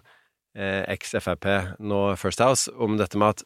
eh, 0.53 0.83
eks-Frp, 0.93 1.47
nå 1.81 2.01
First 2.21 2.43
House, 2.45 2.69
om 2.77 2.99
dette 2.99 3.17
med 3.17 3.33
at 3.33 3.41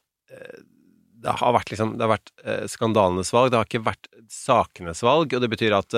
det 1.23 1.35
har 1.39 1.53
vært, 1.55 1.71
liksom, 1.71 1.93
det 1.95 2.03
har 2.03 2.11
vært 2.11 2.33
skandalenes 2.67 3.31
valg, 3.31 3.53
det 3.53 3.61
har 3.61 3.69
ikke 3.69 3.85
vært 3.85 4.09
sakenes 4.27 4.99
valg, 5.07 5.31
og 5.31 5.45
det 5.45 5.49
betyr 5.53 5.77
at 5.77 5.95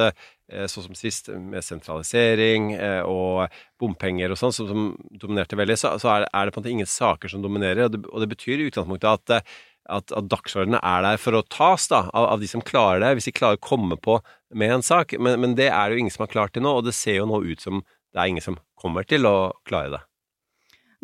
sånn 0.69 0.87
som 0.87 0.97
sist, 0.97 1.29
med 1.33 1.65
sentralisering 1.65 2.73
eh, 2.77 3.01
og 3.01 3.53
bompenger 3.81 4.33
og 4.33 4.39
sånn, 4.39 4.53
som, 4.53 4.67
som 4.69 4.89
dominerte 5.21 5.57
veldig, 5.57 5.77
så, 5.81 5.95
så 6.01 6.11
er, 6.13 6.25
det, 6.25 6.33
er 6.33 6.45
det 6.45 6.53
på 6.53 6.61
en 6.61 6.65
måte 6.65 6.75
ingen 6.75 6.91
saker 6.91 7.33
som 7.33 7.45
dominerer, 7.45 7.87
og 7.87 7.95
det, 7.95 8.03
og 8.11 8.21
det 8.21 8.29
betyr 8.35 8.61
i 8.61 8.67
utgangspunktet 8.69 9.09
at 9.13 9.39
eh, 9.39 9.55
at, 9.85 10.09
at 10.17 10.29
dagsordenen 10.31 10.79
er 10.81 11.03
der 11.05 11.19
for 11.21 11.37
å 11.37 11.43
tas 11.45 11.83
da, 11.91 12.07
av, 12.09 12.31
av 12.33 12.41
de 12.41 12.47
som 12.49 12.63
klarer 12.65 13.03
det, 13.03 13.11
hvis 13.19 13.27
de 13.29 13.35
klarer 13.37 13.59
å 13.59 13.67
komme 13.67 13.97
på 14.01 14.15
med 14.57 14.79
en 14.79 14.85
sak. 14.85 15.13
Men, 15.21 15.37
men 15.43 15.53
det 15.59 15.67
er 15.69 15.85
det 15.85 15.97
jo 15.97 16.01
ingen 16.01 16.15
som 16.15 16.25
har 16.25 16.31
klart 16.31 16.55
til 16.55 16.65
nå, 16.65 16.71
og 16.79 16.87
det 16.87 16.95
ser 16.97 17.19
jo 17.19 17.27
nå 17.29 17.43
ut 17.45 17.61
som 17.61 17.83
det 18.15 18.23
er 18.23 18.31
ingen 18.31 18.41
som 18.43 18.57
kommer 18.79 19.05
til 19.07 19.27
å 19.27 19.53
klare 19.67 19.91
det. 19.97 20.01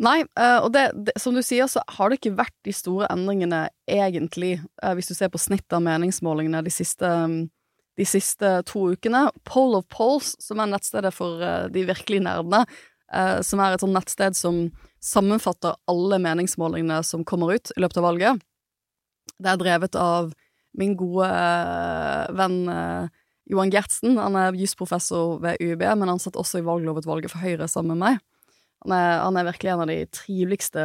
Nei, 0.02 0.22
eh, 0.24 0.58
og 0.58 0.72
det, 0.74 0.86
det, 1.06 1.14
som 1.20 1.36
du 1.36 1.42
sier, 1.44 1.68
så 1.70 1.82
har 1.94 2.10
det 2.10 2.18
ikke 2.18 2.34
vært 2.38 2.56
de 2.66 2.72
store 2.74 3.06
endringene 3.12 3.66
egentlig, 3.86 4.56
eh, 4.82 4.94
hvis 4.98 5.12
du 5.12 5.14
ser 5.14 5.30
på 5.30 5.40
snittet 5.40 5.76
av 5.76 5.84
meningsmålingene 5.84 6.64
de 6.64 6.72
siste, 6.74 7.06
mm, 7.06 7.44
de 7.98 8.06
siste 8.08 8.50
to 8.68 8.86
ukene. 8.94 9.26
Poll 9.48 9.76
of 9.78 9.88
Polls, 9.92 10.34
som 10.42 10.62
er 10.62 10.70
nettstedet 10.72 11.12
for 11.14 11.42
eh, 11.44 11.68
de 11.72 11.84
virkelige 11.88 12.24
nerdene, 12.24 12.64
eh, 13.12 13.40
som 13.44 13.60
er 13.60 13.74
et 13.74 13.84
sånt 13.84 13.96
nettsted 13.96 14.38
som 14.38 14.64
sammenfatter 15.02 15.76
alle 15.90 16.20
meningsmålingene 16.22 17.02
som 17.04 17.26
kommer 17.28 17.56
ut 17.56 17.74
i 17.74 17.82
løpet 17.82 18.00
av 18.00 18.08
valget. 18.08 18.44
Det 19.42 19.50
er 19.50 19.60
drevet 19.60 19.98
av 19.98 20.32
min 20.78 20.94
gode 20.96 21.28
eh, 21.28 22.32
venn 22.38 22.60
Johan 23.50 23.72
Gertsen. 23.74 24.16
Han 24.16 24.38
er 24.38 24.56
jusprofessor 24.56 25.40
ved 25.42 25.60
UiB, 25.60 25.82
men 25.98 26.08
han 26.14 26.22
satt 26.22 26.38
også 26.40 26.62
i 26.62 26.66
valglovutvalget 26.66 27.32
for 27.32 27.44
Høyre 27.44 27.68
sammen 27.68 27.96
med 27.96 28.04
meg. 28.06 28.22
Han 28.82 28.94
er, 28.96 29.10
han 29.22 29.36
er 29.38 29.46
virkelig 29.46 29.70
en 29.70 29.82
av 29.84 29.90
de 29.92 29.98
triveligste 30.10 30.84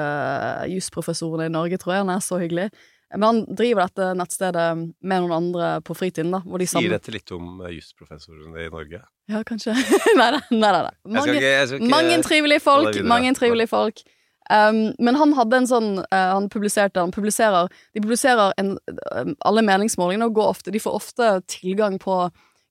jusprofessorene 0.69 1.47
i 1.47 1.53
Norge, 1.53 1.79
tror 1.81 1.95
jeg. 1.95 2.03
Han 2.03 2.13
er 2.13 2.25
så 2.25 2.37
hyggelig. 2.41 2.67
Men 3.15 3.23
han 3.23 3.37
driver 3.55 3.87
dette 3.87 4.09
nettstedet 4.19 4.65
med 4.99 5.23
noen 5.23 5.35
andre 5.37 5.69
på 5.87 5.95
fritiden, 5.95 6.33
da. 6.35 6.41
Hvor 6.43 6.59
de 6.59 6.67
Sier 6.67 6.81
sammen... 6.81 6.95
dette 6.97 7.13
litt 7.15 7.31
om 7.35 7.61
eh, 7.61 7.77
jusprofessorene 7.77 8.65
i 8.65 8.71
Norge? 8.73 8.99
Ja, 9.31 9.43
kanskje. 9.47 9.75
nei 10.19 10.27
da, 10.35 10.41
nei 10.51 10.71
nei. 10.75 10.81
Jeg 10.83 10.91
skal 10.91 11.15
Mange, 11.15 11.37
ikke, 11.37 11.53
jeg 11.53 11.69
skal 11.69 11.79
ikke 11.79 11.93
mange 11.93 12.17
trivelige 12.27 12.63
folk. 12.65 12.99
Mange 13.07 13.33
trivelige 13.37 13.71
folk. 13.71 14.03
Um, 14.47 14.81
men 15.03 15.19
han 15.19 15.33
hadde 15.35 15.57
en 15.59 15.65
sånn 15.67 15.87
uh, 15.99 16.29
Han 16.31 16.45
publiserte 16.47 17.01
Han 17.03 17.11
publiserer 17.11 17.65
De 17.91 17.99
publiserer 17.99 18.53
en, 18.55 18.77
um, 19.11 19.33
alle 19.43 19.63
meningsmålingene 19.67 20.29
og 20.29 20.37
går 20.37 20.53
ofte 20.53 20.71
De 20.71 20.79
får 20.79 20.95
ofte 20.95 21.31
tilgang 21.51 21.97
på 21.99 22.15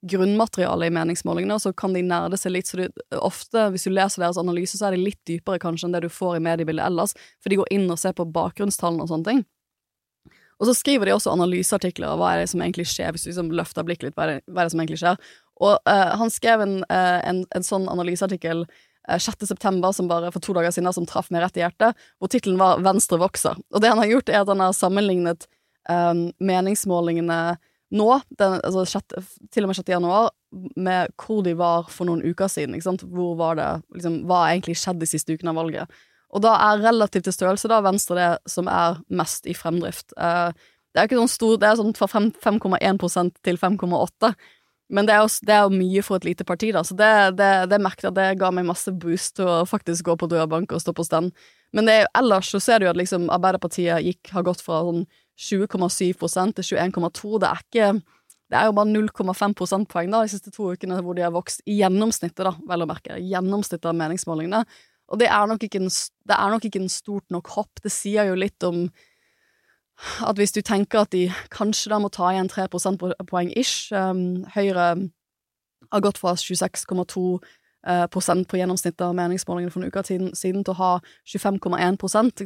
grunnmateriale 0.06 0.86
i 0.86 0.92
meningsmålingene, 0.94 1.56
og 1.56 1.62
så 1.64 1.72
kan 1.74 1.94
de 1.96 2.02
nerde 2.04 2.38
seg 2.38 2.52
litt. 2.54 2.68
Så 2.68 2.78
du, 2.78 3.02
ofte, 3.18 3.64
hvis 3.74 3.88
du 3.88 3.90
leser 3.90 4.22
deres 4.22 4.38
analyse, 4.38 4.78
så 4.78 4.86
er 4.86 4.94
de 4.94 5.02
litt 5.02 5.18
dypere 5.26 5.58
kanskje 5.58 5.88
enn 5.88 5.96
det 5.96 6.04
du 6.04 6.12
får 6.12 6.36
i 6.36 6.42
mediebildet 6.44 6.84
ellers, 6.86 7.16
for 7.42 7.50
de 7.50 7.58
går 7.58 7.72
inn 7.74 7.88
og 7.90 7.98
ser 7.98 8.14
på 8.14 8.28
bakgrunnstallene 8.36 9.02
og 9.02 9.10
sånne 9.10 9.30
ting. 9.32 9.42
Og 10.56 10.68
så 10.68 10.74
skriver 10.76 11.08
de 11.08 11.14
også 11.16 11.34
analyseartikler 11.34 12.08
av 12.08 12.20
hva 12.20 12.32
er 12.32 12.42
det 12.42 12.50
som 12.52 12.62
egentlig 12.64 12.86
skjer, 12.88 13.12
hvis 13.12 13.26
du 13.26 13.30
liksom 13.30 13.52
løfter 13.56 13.84
blikket 13.86 14.08
litt, 14.08 14.16
hva 14.16 14.28
er 14.30 14.40
det, 14.40 14.72
som 14.72 14.80
egentlig 14.80 15.00
skjer. 15.02 15.20
Og 15.66 15.74
uh, 15.88 16.12
han 16.20 16.32
skrev 16.32 16.64
en, 16.64 16.76
eh, 16.92 17.20
en, 17.28 17.42
en 17.56 17.64
sånn 17.64 17.86
analyseartikkel 17.92 18.64
uh, 18.64 19.18
6. 19.20 19.46
september, 19.48 19.92
som 19.96 20.08
bare 20.08 20.32
for 20.32 20.44
to 20.44 20.56
dager 20.56 20.72
siden, 20.72 20.88
som 20.96 21.08
traff 21.08 21.28
meg 21.32 21.44
rett 21.44 21.60
i 21.60 21.64
hjertet, 21.64 22.08
hvor 22.20 22.32
tittelen 22.32 22.60
var 22.60 22.80
'Venstre 22.84 23.20
vokser'. 23.20 23.60
Og 23.72 23.84
det 23.84 23.92
han 23.92 24.00
har 24.00 24.10
gjort, 24.10 24.32
er 24.32 24.42
at 24.42 24.52
han 24.52 24.64
har 24.64 24.76
sammenlignet 24.76 25.48
um, 25.88 26.28
meningsmålingene 26.40 27.40
nå, 27.96 28.08
den, 28.40 28.58
altså 28.66 28.84
6, 28.96 29.38
til 29.52 29.64
og 29.64 29.70
med 29.70 29.78
6. 29.78 29.92
januar, 29.92 30.32
med 30.76 31.12
hvor 31.20 31.44
de 31.44 31.52
var 31.58 31.86
for 31.92 32.08
noen 32.08 32.24
uker 32.24 32.48
siden. 32.50 32.80
Hvor 33.12 33.36
var 33.38 33.60
det, 33.60 33.70
liksom, 33.94 34.22
Hva 34.26 34.46
egentlig 34.50 34.78
skjedd 34.80 35.00
de 35.00 35.08
siste 35.08 35.36
ukene 35.36 35.52
av 35.52 35.60
valget? 35.60 36.00
Og 36.34 36.42
da 36.42 36.56
er 36.70 36.82
relativt 36.82 37.28
til 37.28 37.34
størrelse 37.36 37.70
da 37.70 37.82
Venstre 37.84 38.16
det 38.18 38.50
som 38.50 38.68
er 38.70 38.98
mest 39.08 39.46
i 39.46 39.54
fremdrift. 39.56 40.10
Eh, 40.18 40.50
det 40.92 41.02
er 41.02 41.08
ikke 41.08 41.20
sånn 41.20 41.32
stor, 41.32 41.56
det 41.60 41.68
er 41.68 41.78
sånn 41.78 41.96
fra 41.96 42.08
5,1% 42.08 43.42
til 43.44 43.60
5,8 43.60 44.32
men 44.88 45.06
det 45.06 45.16
er, 45.16 45.24
jo, 45.24 45.30
det 45.42 45.54
er 45.54 45.72
mye 45.72 46.02
for 46.06 46.20
et 46.20 46.28
lite 46.28 46.46
parti, 46.46 46.68
da, 46.74 46.84
så 46.86 46.94
det, 46.94 47.10
det, 47.40 47.50
det 47.72 47.82
merket 47.82 48.10
at 48.12 48.16
det 48.18 48.26
ga 48.38 48.52
meg 48.54 48.68
masse 48.68 48.92
boost 48.94 49.34
til 49.38 49.48
å 49.50 49.64
faktisk 49.66 50.06
gå 50.06 50.14
på 50.20 50.28
dørbank 50.30 50.74
og 50.74 50.82
stå 50.82 50.94
på 50.94 51.06
stand. 51.06 51.32
Men 51.74 51.90
er 51.90 52.06
ellers 52.14 52.52
så 52.52 52.60
ser 52.62 52.78
du 52.78 52.86
jo 52.86 52.92
at 52.92 53.00
liksom 53.00 53.26
Arbeiderpartiet 53.34 54.04
gikk, 54.06 54.30
har 54.36 54.46
gått 54.46 54.62
fra 54.62 54.84
sånn 54.86 55.02
20,7% 55.42 56.60
til 56.60 56.68
21,2. 56.78 57.40
Det 57.42 57.50
er 57.50 57.64
ikke 57.64 57.88
Det 58.46 58.54
er 58.54 58.68
jo 58.68 58.76
bare 58.78 58.92
0,5 58.92 59.56
prosentpoeng 59.58 60.12
da, 60.12 60.20
de 60.22 60.30
siste 60.30 60.52
to 60.54 60.70
ukene 60.70 61.00
hvor 61.02 61.16
de 61.18 61.24
har 61.24 61.34
vokst 61.34 61.64
i 61.66 61.80
gjennomsnittet, 61.80 62.44
da, 62.46 62.52
vel 62.70 62.84
å 62.84 62.86
merke. 62.86 63.18
Gjennomsnittet 63.18 63.88
av 63.90 63.96
meningsmålingene. 63.98 64.60
Og 65.08 65.20
det 65.20 65.28
er 65.30 65.42
en, 65.46 65.90
det 65.90 66.36
er 66.36 66.50
nok 66.50 66.64
ikke 66.64 66.80
en 66.82 66.88
stort 66.88 67.30
nok 67.30 67.48
hopp. 67.54 67.82
Det 67.82 67.92
sier 67.92 68.26
jo 68.26 68.34
litt 68.34 68.62
om 68.66 68.88
at 70.26 70.36
hvis 70.36 70.52
du 70.52 70.60
tenker 70.60 71.04
at 71.04 71.12
de 71.12 71.30
kanskje 71.50 71.90
da 71.92 72.00
må 72.02 72.10
ta 72.12 72.28
igjen 72.32 72.50
3 72.52 72.66
prosentpoeng 72.68 73.52
ish 73.56 73.94
um, 73.96 74.44
Høyre 74.52 74.88
har 75.92 76.02
gått 76.04 76.18
fra 76.18 76.34
26,2 76.36 77.22
eh, 77.86 78.06
prosent 78.12 78.48
på 78.50 78.58
gjennomsnittet 78.58 79.04
av 79.06 79.14
meningsmålingene 79.16 79.72
for 79.72 79.84
en 79.84 79.92
uke 79.92 80.02
siden 80.06 80.64
til 80.64 80.74
å 80.74 80.80
ha 80.80 80.90
25,1 81.30 81.98
prosent. 82.00 82.42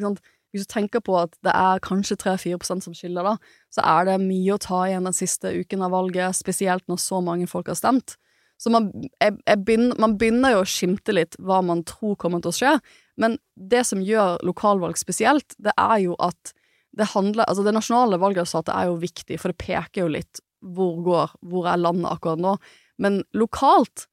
Hvis 0.51 0.67
du 0.67 0.71
tenker 0.71 1.03
på 1.05 1.17
at 1.19 1.37
det 1.47 1.55
er 1.55 1.83
kanskje 1.83 2.19
3-4% 2.21 2.85
som 2.85 2.97
skiller, 2.97 3.25
da, 3.25 3.37
så 3.73 3.85
er 3.87 4.11
det 4.11 4.19
mye 4.25 4.57
å 4.57 4.61
ta 4.61 4.83
igjen 4.89 5.07
den 5.09 5.17
siste 5.17 5.55
uken 5.63 5.87
av 5.87 5.95
valget, 5.95 6.37
spesielt 6.37 6.87
når 6.91 7.01
så 7.01 7.23
mange 7.25 7.49
folk 7.51 7.71
har 7.71 7.79
stemt. 7.79 8.19
Så 8.61 8.73
man, 8.73 8.91
jeg, 9.23 9.39
jeg 9.47 9.63
begynner, 9.65 9.97
man 10.03 10.19
begynner 10.21 10.55
jo 10.55 10.65
å 10.65 10.69
skimte 10.69 11.15
litt 11.17 11.39
hva 11.41 11.63
man 11.65 11.81
tror 11.89 12.19
kommer 12.21 12.43
til 12.45 12.53
å 12.53 12.59
skje, 12.59 12.75
men 13.21 13.39
det 13.57 13.87
som 13.89 14.03
gjør 14.05 14.41
lokalvalg 14.45 15.01
spesielt, 15.01 15.57
det 15.59 15.73
er 15.81 15.99
jo 16.05 16.17
at 16.21 16.55
det 16.97 17.13
handler 17.13 17.47
Altså, 17.47 17.63
det 17.63 17.75
nasjonale 17.77 18.19
valgresultatet 18.19 18.75
er 18.75 18.89
jo 18.91 19.01
viktig, 19.01 19.37
for 19.39 19.53
det 19.53 19.63
peker 19.63 20.05
jo 20.05 20.13
litt 20.17 20.41
hvor 20.61 20.99
går, 21.07 21.37
hvor 21.49 21.69
er 21.71 21.81
landet 21.81 22.11
akkurat 22.11 22.41
nå. 22.43 22.57
Men 23.01 23.23
lokalt 23.33 24.09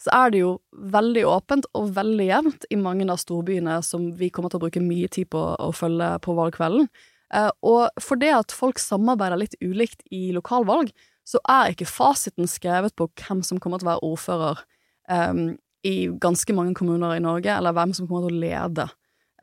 så 0.00 0.12
er 0.16 0.32
det 0.32 0.40
jo 0.40 0.52
veldig 0.94 1.24
åpent 1.28 1.66
og 1.76 1.90
veldig 1.96 2.28
jevnt 2.30 2.64
i 2.72 2.78
mange 2.80 3.04
av 3.12 3.20
storbyene 3.20 3.80
som 3.84 4.06
vi 4.16 4.30
kommer 4.32 4.52
til 4.52 4.60
å 4.60 4.64
bruke 4.64 4.80
mye 4.84 5.10
tid 5.12 5.28
på 5.34 5.42
å 5.60 5.68
følge 5.76 6.14
på 6.24 6.36
valgkvelden. 6.38 6.88
Eh, 7.36 7.50
og 7.66 8.00
for 8.00 8.20
det 8.20 8.30
at 8.32 8.54
folk 8.54 8.80
samarbeider 8.80 9.42
litt 9.42 9.58
ulikt 9.60 10.00
i 10.10 10.30
lokalvalg, 10.32 10.94
så 11.30 11.40
er 11.48 11.72
ikke 11.72 11.88
fasiten 11.88 12.48
skrevet 12.50 12.96
på 12.98 13.06
hvem 13.20 13.42
som 13.46 13.60
kommer 13.62 13.80
til 13.80 13.86
å 13.86 13.92
være 13.92 14.06
ordfører 14.06 14.62
um, 15.10 15.44
i 15.86 16.10
ganske 16.20 16.54
mange 16.56 16.74
kommuner 16.78 17.14
i 17.16 17.22
Norge, 17.22 17.52
eller 17.54 17.76
hvem 17.76 17.92
som 17.96 18.08
kommer 18.08 18.26
til 18.26 18.36
å 18.36 18.42
lede, 18.42 18.86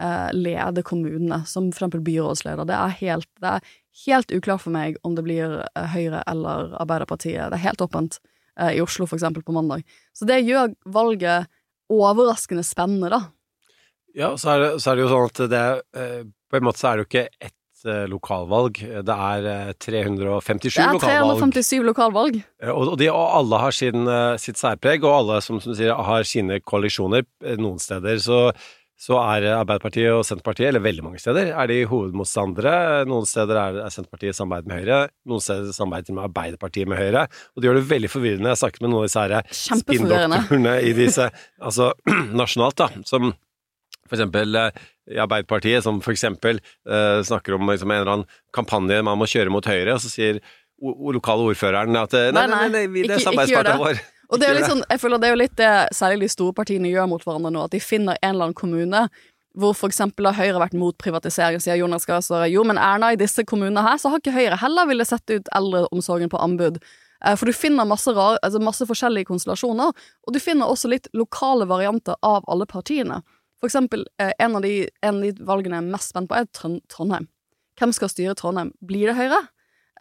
uh, 0.01 0.29
lede 0.35 0.83
kommunene, 0.85 1.41
som 1.49 1.69
for 1.71 1.79
eksempel 1.79 2.03
byrådsleder. 2.05 2.67
Det 2.67 2.75
er, 2.77 2.97
helt, 3.01 3.29
det 3.43 3.53
er 3.53 3.69
helt 4.05 4.33
uklart 4.35 4.65
for 4.65 4.75
meg 4.75 4.99
om 5.07 5.15
det 5.17 5.23
blir 5.25 5.61
uh, 5.63 5.85
Høyre 5.93 6.25
eller 6.27 6.75
Arbeiderpartiet. 6.83 7.47
Det 7.53 7.59
er 7.59 7.65
helt 7.69 7.85
åpent 7.85 8.19
uh, 8.59 8.73
i 8.73 8.83
Oslo, 8.83 9.07
for 9.07 9.19
eksempel, 9.19 9.45
på 9.47 9.55
mandag. 9.55 9.87
Så 10.17 10.27
det 10.27 10.41
gjør 10.43 10.75
valget 10.91 11.47
overraskende 11.93 12.67
spennende, 12.67 13.13
da. 13.15 13.23
Ja, 14.17 14.33
så 14.35 14.57
er 14.57 14.65
det, 14.65 14.71
så 14.81 14.91
er 14.91 14.97
det 14.97 15.05
jo 15.05 15.13
sånn 15.13 15.27
at 15.29 15.39
det 15.51 15.65
På 16.49 16.57
en 16.57 16.63
måte 16.65 16.81
så 16.81 16.87
er 16.89 16.97
det 16.97 17.03
jo 17.03 17.07
ikke 17.11 17.27
ett 17.37 17.53
lokalvalg. 17.85 18.79
Det 18.79 19.17
er 19.17 19.75
357 19.77 20.79
lokalvalg. 20.79 21.01
Det 21.01 21.11
er 21.11 21.27
357 21.35 21.85
lokalvalg. 21.85 22.41
Og, 22.71 22.81
og, 22.93 22.95
de, 23.01 23.11
og 23.13 23.37
alle 23.41 23.61
har 23.61 23.75
sin, 23.75 24.09
sitt 24.41 24.59
særpreg, 24.61 25.05
og 25.05 25.19
alle 25.21 25.43
som, 25.45 25.61
som 25.61 25.73
du 25.73 25.77
sier, 25.77 25.93
har 25.93 26.27
sine 26.27 26.59
koalisjoner. 26.63 27.27
Noen 27.61 27.79
steder 27.81 28.19
så, 28.23 28.39
så 28.97 29.19
er 29.21 29.45
Arbeiderpartiet 29.53 30.09
og 30.09 30.23
Senterpartiet, 30.25 30.71
eller 30.71 30.81
veldig 30.81 31.03
mange 31.05 31.21
steder, 31.21 31.51
er 31.53 31.69
de 31.69 31.83
hovedmotstandere. 31.89 33.05
Noen 33.09 33.27
steder 33.29 33.59
er, 33.61 33.81
er 33.85 33.93
Senterpartiet 33.93 34.37
samarbeid 34.37 34.69
med 34.71 34.81
Høyre, 34.81 35.01
noen 35.29 35.43
steder 35.45 35.75
samarbeider 35.75 36.17
med 36.17 36.25
Arbeiderpartiet 36.25 36.89
med 36.89 37.01
Høyre. 37.01 37.27
Og 37.53 37.61
det 37.61 37.69
gjør 37.69 37.77
det 37.77 37.89
veldig 37.91 38.09
forvirrende. 38.09 38.49
Jeg 38.49 38.57
har 38.57 38.63
snakket 38.63 38.85
med 38.85 38.93
noen 38.95 39.05
av 39.05 39.51
disse 39.51 39.81
spinndoktorene 39.83 40.79
i 40.81 40.95
disse 40.97 41.29
Altså 41.67 41.91
nasjonalt, 42.41 42.81
da, 42.81 42.89
som 43.05 43.31
for 44.09 44.17
eksempel 44.17 44.57
eh, 44.59 44.85
i 45.13 45.19
Arbeiderpartiet, 45.23 45.83
som 45.85 46.01
for 46.03 46.15
eksempel 46.15 46.59
eh, 46.59 47.19
snakker 47.27 47.57
om 47.57 47.69
liksom, 47.71 47.91
en 47.91 48.01
eller 48.01 48.13
annen 48.17 48.41
kampanje 48.55 48.99
man 49.05 49.19
må 49.19 49.29
kjøre 49.29 49.53
mot 49.53 49.67
Høyre, 49.67 49.95
og 49.95 50.03
så 50.03 50.11
sier 50.11 50.41
lokale 51.13 51.47
ordføreren 51.51 51.97
at 51.97 52.13
eh, 52.17 52.29
nei, 52.35 52.45
nei, 52.49 52.59
nei, 52.67 52.67
nei, 52.75 52.83
vi, 52.93 53.07
det 53.07 53.21
er 53.23 53.71
det. 53.71 53.79
vår. 53.81 54.03
Og 54.27 54.41
det 54.41 54.49
er 54.51 54.59
sånn, 54.67 54.83
jeg 54.91 54.99
føler 54.99 55.21
det 55.23 55.29
er 55.29 55.33
jo 55.33 55.39
litt 55.39 55.57
det 55.57 55.71
særlig 55.95 56.27
de 56.27 56.33
store 56.33 56.55
partiene 56.55 56.91
gjør 56.91 57.07
mot 57.13 57.23
hverandre 57.23 57.53
nå, 57.53 57.63
at 57.69 57.73
de 57.73 57.79
finner 57.81 58.19
en 58.19 58.33
eller 58.33 58.49
annen 58.49 58.57
kommune 58.57 59.07
hvor 59.57 59.73
for 59.73 59.89
eksempel 59.89 60.27
har 60.27 60.37
Høyre 60.37 60.59
vært 60.61 60.75
mot 60.77 60.93
privatisering, 61.01 61.61
sier 61.63 61.79
Jonas 61.79 62.05
Gahr 62.05 62.21
Støre. 62.21 62.45
Jo, 62.51 62.61
men 62.67 62.77
Erna, 62.77 63.09
i 63.13 63.17
disse 63.17 63.41
kommunene 63.47 63.81
her, 63.81 63.97
så 63.97 64.11
har 64.13 64.21
ikke 64.21 64.35
Høyre 64.35 64.59
heller 64.61 64.85
ville 64.85 65.07
sette 65.07 65.39
ut 65.39 65.49
eldreomsorgen 65.57 66.29
på 66.29 66.41
anbud. 66.43 66.77
For 67.39 67.49
du 67.49 67.55
finner 67.57 67.87
masse, 67.89 68.11
rar, 68.13 68.37
altså 68.45 68.61
masse 68.61 68.85
forskjellige 68.85 69.25
konstellasjoner, 69.31 69.95
og 69.97 70.35
du 70.35 70.37
finner 70.43 70.69
også 70.69 70.91
litt 70.91 71.09
lokale 71.17 71.65
varianter 71.69 72.19
av 72.21 72.45
alle 72.45 72.67
partiene. 72.69 73.23
For 73.61 73.69
eksempel, 73.69 74.05
eh, 74.21 74.33
en 74.39 74.55
av 74.55 74.61
de, 74.61 74.87
en 75.01 75.15
av 75.17 75.21
de 75.25 75.45
valgene 75.45 75.79
jeg 75.79 75.85
er 75.87 75.93
mest 75.95 76.13
spent 76.13 76.29
på, 76.29 76.37
er 76.37 76.49
Trond- 76.53 76.83
Trondheim. 76.93 77.27
Hvem 77.79 77.93
skal 77.93 78.09
styre 78.09 78.35
Trondheim? 78.37 78.71
Blir 78.85 79.09
det 79.09 79.17
Høyre? 79.17 79.39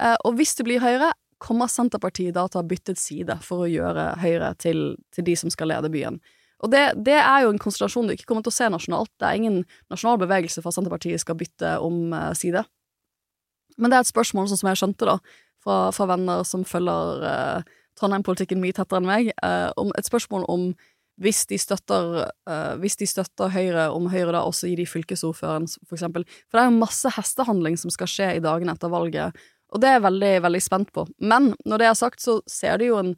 Eh, 0.00 0.16
Og 0.24 0.36
hvis 0.36 0.54
det 0.56 0.64
blir 0.68 0.80
Høyre, 0.80 1.12
kommer 1.38 1.68
Senterpartiet 1.68 2.34
da 2.34 2.46
til 2.48 2.58
å 2.58 2.62
ha 2.62 2.68
byttet 2.68 2.98
side 2.98 3.38
for 3.44 3.64
å 3.64 3.68
gjøre 3.68 4.16
Høyre 4.22 4.54
til, 4.56 4.96
til 5.12 5.24
de 5.24 5.34
som 5.36 5.50
skal 5.52 5.68
lede 5.68 5.90
byen. 5.92 6.20
Og 6.64 6.70
det, 6.72 6.94
det 7.04 7.18
er 7.20 7.44
jo 7.44 7.50
en 7.52 7.60
konstellasjon 7.60 8.08
du 8.08 8.14
ikke 8.14 8.24
kommer 8.30 8.44
til 8.44 8.54
å 8.54 8.56
se 8.56 8.68
nasjonalt. 8.72 9.10
Det 9.20 9.28
er 9.28 9.36
ingen 9.36 9.58
nasjonal 9.92 10.16
bevegelse 10.22 10.62
for 10.62 10.72
at 10.72 10.78
Senterpartiet 10.78 11.20
skal 11.20 11.36
bytte 11.36 11.74
om 11.84 12.14
eh, 12.16 12.32
side. 12.36 12.64
Men 13.76 13.92
det 13.92 13.98
er 13.98 14.06
et 14.06 14.12
spørsmål, 14.12 14.48
sånn 14.48 14.62
som 14.62 14.70
jeg 14.70 14.80
skjønte, 14.80 15.08
da, 15.08 15.18
fra, 15.64 15.76
fra 15.92 16.06
venner 16.08 16.44
som 16.48 16.62
følger 16.64 17.24
uh, 17.28 17.74
Trondheim-politikken 18.00 18.60
mye 18.62 18.72
tettere 18.72 19.02
enn 19.02 19.08
meg, 19.08 19.28
uh, 19.44 19.68
om 19.76 19.90
et 19.98 20.08
spørsmål 20.08 20.46
om 20.48 20.70
hvis 21.22 21.46
de 21.48 21.56
støtter 21.56 22.26
uh, 22.28 22.74
Hvis 22.80 22.98
de 23.00 23.06
støtter 23.08 23.48
Høyre, 23.52 23.88
om 23.94 24.08
Høyre 24.12 24.34
da 24.34 24.42
også 24.44 24.68
gir 24.68 24.82
de 24.82 24.88
fylkesordføreren, 24.88 25.68
for 25.86 25.96
eksempel. 25.96 26.26
For 26.48 26.58
det 26.58 26.64
er 26.64 26.70
jo 26.70 26.82
masse 26.82 27.12
hestehandling 27.16 27.78
som 27.80 27.92
skal 27.92 28.10
skje 28.10 28.28
i 28.36 28.42
dagene 28.44 28.74
etter 28.76 28.92
valget, 28.92 29.46
og 29.72 29.82
det 29.82 29.88
er 29.88 29.96
jeg 29.96 30.06
veldig, 30.06 30.34
veldig 30.44 30.60
spent 30.62 30.92
på. 30.94 31.06
Men 31.18 31.54
når 31.66 31.82
det 31.82 31.88
er 31.88 31.98
sagt, 31.98 32.22
så 32.22 32.38
ser 32.50 32.78
du 32.78 32.86
jo 32.90 33.00
en 33.00 33.16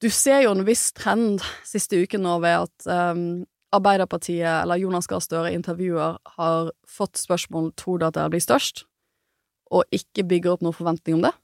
Du 0.00 0.08
ser 0.08 0.46
jo 0.46 0.54
en 0.54 0.64
viss 0.64 0.94
trend 0.96 1.42
siste 1.68 1.98
uken 2.00 2.22
nå 2.24 2.38
ved 2.40 2.62
at 2.64 2.86
um, 2.88 3.44
Arbeiderpartiet, 3.70 4.62
eller 4.62 4.80
Jonas 4.80 5.06
Gahr 5.06 5.20
Støre, 5.20 5.52
intervjuer, 5.52 6.16
har 6.38 6.70
fått 6.88 7.20
spørsmål 7.20 7.74
tror 7.76 8.00
du 8.00 8.06
at 8.06 8.16
dere 8.16 8.32
blir 8.32 8.40
størst, 8.40 8.86
og 9.70 9.84
ikke 9.92 10.24
bygger 10.24 10.54
opp 10.54 10.64
noen 10.64 10.74
forventning 10.78 11.18
om 11.18 11.26
det, 11.28 11.34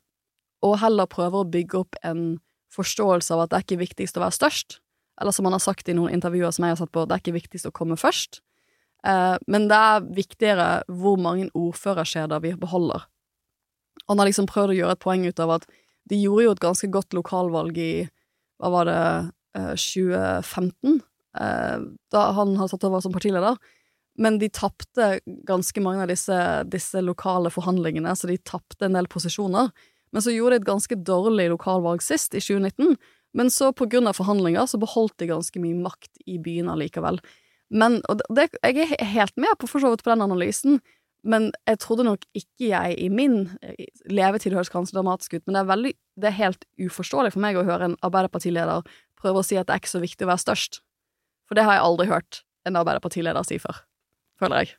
og 0.65 0.79
heller 0.81 1.05
prøver 1.05 1.45
å 1.45 1.51
bygge 1.53 1.83
opp 1.85 2.01
en 2.03 2.39
forståelse 2.73 3.37
av 3.37 3.45
at 3.45 3.53
det 3.53 3.59
er 3.59 3.67
ikke 3.67 3.83
viktigst 3.85 4.17
å 4.17 4.25
være 4.25 4.39
størst, 4.41 4.81
eller 5.21 5.33
som 5.33 5.49
han 5.49 5.57
har 5.57 5.65
sagt 5.65 5.89
i 5.89 5.97
noen 5.97 6.15
intervjuer 6.17 6.53
som 6.53 6.67
jeg 6.67 6.75
har 6.75 6.81
satt 6.81 6.93
på, 6.95 7.07
det 7.07 7.17
er 7.17 7.25
ikke 7.25 7.39
viktigst 7.39 7.69
å 7.69 7.75
komme 7.75 7.99
først, 8.01 8.41
eh, 9.07 9.37
men 9.47 9.69
det 9.71 9.79
er 9.79 10.09
viktigere 10.17 10.69
hvor 10.89 11.21
mange 11.21 11.49
ordførerskjeder 11.57 12.43
vi 12.45 12.55
beholder. 12.61 13.07
Han 14.07 14.21
har 14.21 14.29
liksom 14.29 14.49
prøvd 14.51 14.75
å 14.75 14.79
gjøre 14.81 14.99
et 14.99 15.03
poeng 15.03 15.25
ut 15.27 15.43
av 15.43 15.57
at 15.59 15.67
de 16.07 16.21
gjorde 16.21 16.47
jo 16.47 16.55
et 16.55 16.63
ganske 16.63 16.91
godt 16.93 17.17
lokalvalg 17.17 17.79
i, 17.83 17.95
hva 18.63 18.71
var 18.73 18.91
det, 18.91 19.01
eh, 19.59 19.73
2015, 19.75 21.01
eh, 21.41 21.79
da 22.13 22.29
han 22.37 22.55
har 22.57 22.69
tatt 22.69 22.87
over 22.87 23.03
som 23.03 23.13
partileder, 23.13 23.59
men 24.17 24.39
de 24.41 24.49
tapte 24.49 25.19
ganske 25.49 25.83
mange 25.85 26.05
av 26.05 26.09
disse, 26.09 26.37
disse 26.73 27.03
lokale 27.05 27.51
forhandlingene, 27.53 28.15
så 28.17 28.31
de 28.31 28.39
tapte 28.39 28.87
en 28.87 28.97
del 28.97 29.09
posisjoner. 29.13 29.69
Men 30.13 30.25
så 30.25 30.33
gjorde 30.33 30.57
de 30.57 30.63
et 30.63 30.71
ganske 30.71 30.97
dårlig 31.05 31.51
lokalvalg 31.53 32.01
sist, 32.05 32.33
i 32.33 32.41
2019, 32.41 32.97
men 33.37 33.53
så 33.53 33.70
av 33.70 34.16
forhandlinger 34.16 34.66
så 34.66 34.81
beholdt 34.81 35.18
de 35.20 35.29
ganske 35.29 35.61
mye 35.61 35.77
makt 35.77 36.22
i 36.27 36.38
byen 36.42 36.70
allikevel. 36.72 37.20
Men, 37.68 38.01
og 38.09 38.22
det, 38.33 38.49
jeg 38.62 38.87
er 38.96 39.11
helt 39.16 39.37
med 39.37 39.57
på 39.61 39.68
for 39.68 39.83
så 39.83 39.90
vidt 39.92 40.05
på 40.07 40.12
den 40.12 40.25
analysen, 40.25 40.81
men 41.27 41.51
jeg 41.66 41.81
trodde 41.83 42.07
nok 42.07 42.22
ikke 42.38 42.68
jeg 42.70 42.94
i 43.03 43.09
min 43.11 43.49
eh, 43.66 43.88
levetid 44.07 44.55
høres 44.55 44.70
kanskje 44.70 44.94
dramatisk 44.94 45.35
ut, 45.35 45.42
men 45.44 45.57
det 45.57 45.62
er, 45.62 45.70
veldig, 45.72 45.92
det 46.22 46.31
er 46.31 46.38
helt 46.38 46.66
uforståelig 46.79 47.35
for 47.35 47.42
meg 47.42 47.59
å 47.59 47.66
høre 47.66 47.90
en 47.90 47.99
Arbeiderpartileder 48.07 48.87
prøve 49.18 49.42
å 49.42 49.46
si 49.46 49.59
at 49.59 49.66
det 49.66 49.75
er 49.75 49.83
ikke 49.83 49.96
så 49.96 50.03
viktig 50.03 50.27
å 50.27 50.31
være 50.31 50.44
størst. 50.44 50.81
For 51.49 51.59
det 51.59 51.66
har 51.66 51.79
jeg 51.79 51.87
aldri 51.88 52.09
hørt 52.11 52.42
en 52.68 52.79
Arbeiderpartileder 52.79 53.46
si 53.46 53.59
før, 53.62 53.83
føler 54.40 54.62
jeg. 54.62 54.77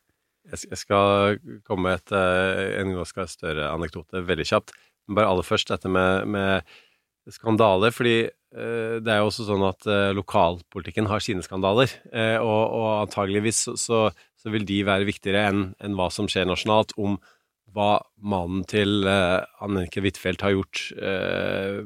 Jeg 0.47 0.79
skal 0.79 1.39
komme 1.67 1.89
med 1.89 1.99
et, 1.99 2.11
eh, 2.15 2.79
en 2.79 2.95
ganske 2.95 3.19
Gahr 3.19 3.31
Støre-anekdote 3.31 4.23
veldig 4.23 4.47
kjapt. 4.47 4.71
Men 5.07 5.19
bare 5.19 5.31
aller 5.33 5.43
først 5.43 5.71
dette 5.73 5.91
med, 5.91 6.27
med 6.31 6.63
skandaler, 7.31 7.91
fordi 7.91 8.29
det 9.03 9.11
er 9.11 9.21
jo 9.21 9.29
også 9.29 9.47
sånn 9.47 9.65
at 9.67 9.87
eh, 9.91 10.13
lokalpolitikken 10.15 11.09
har 11.11 11.23
sine 11.23 11.43
skandaler, 11.45 11.91
eh, 12.13 12.37
og, 12.39 12.61
og 12.77 12.87
antageligvis 13.03 13.65
så, 13.67 13.73
så, 13.79 14.03
så 14.39 14.53
vil 14.53 14.67
de 14.67 14.83
være 14.87 15.07
viktigere 15.09 15.49
enn 15.49 15.65
enn 15.83 15.97
hva 15.99 16.07
som 16.13 16.29
skjer 16.31 16.47
nasjonalt, 16.47 16.95
om 16.97 17.19
hva 17.75 17.97
mannen 18.23 18.63
til 18.65 19.03
uh, 19.03 19.43
Annike 19.61 19.99
Huitfeldt 20.01 20.41
har 20.41 20.53
gjort 20.55 20.79
uh, 20.95 21.83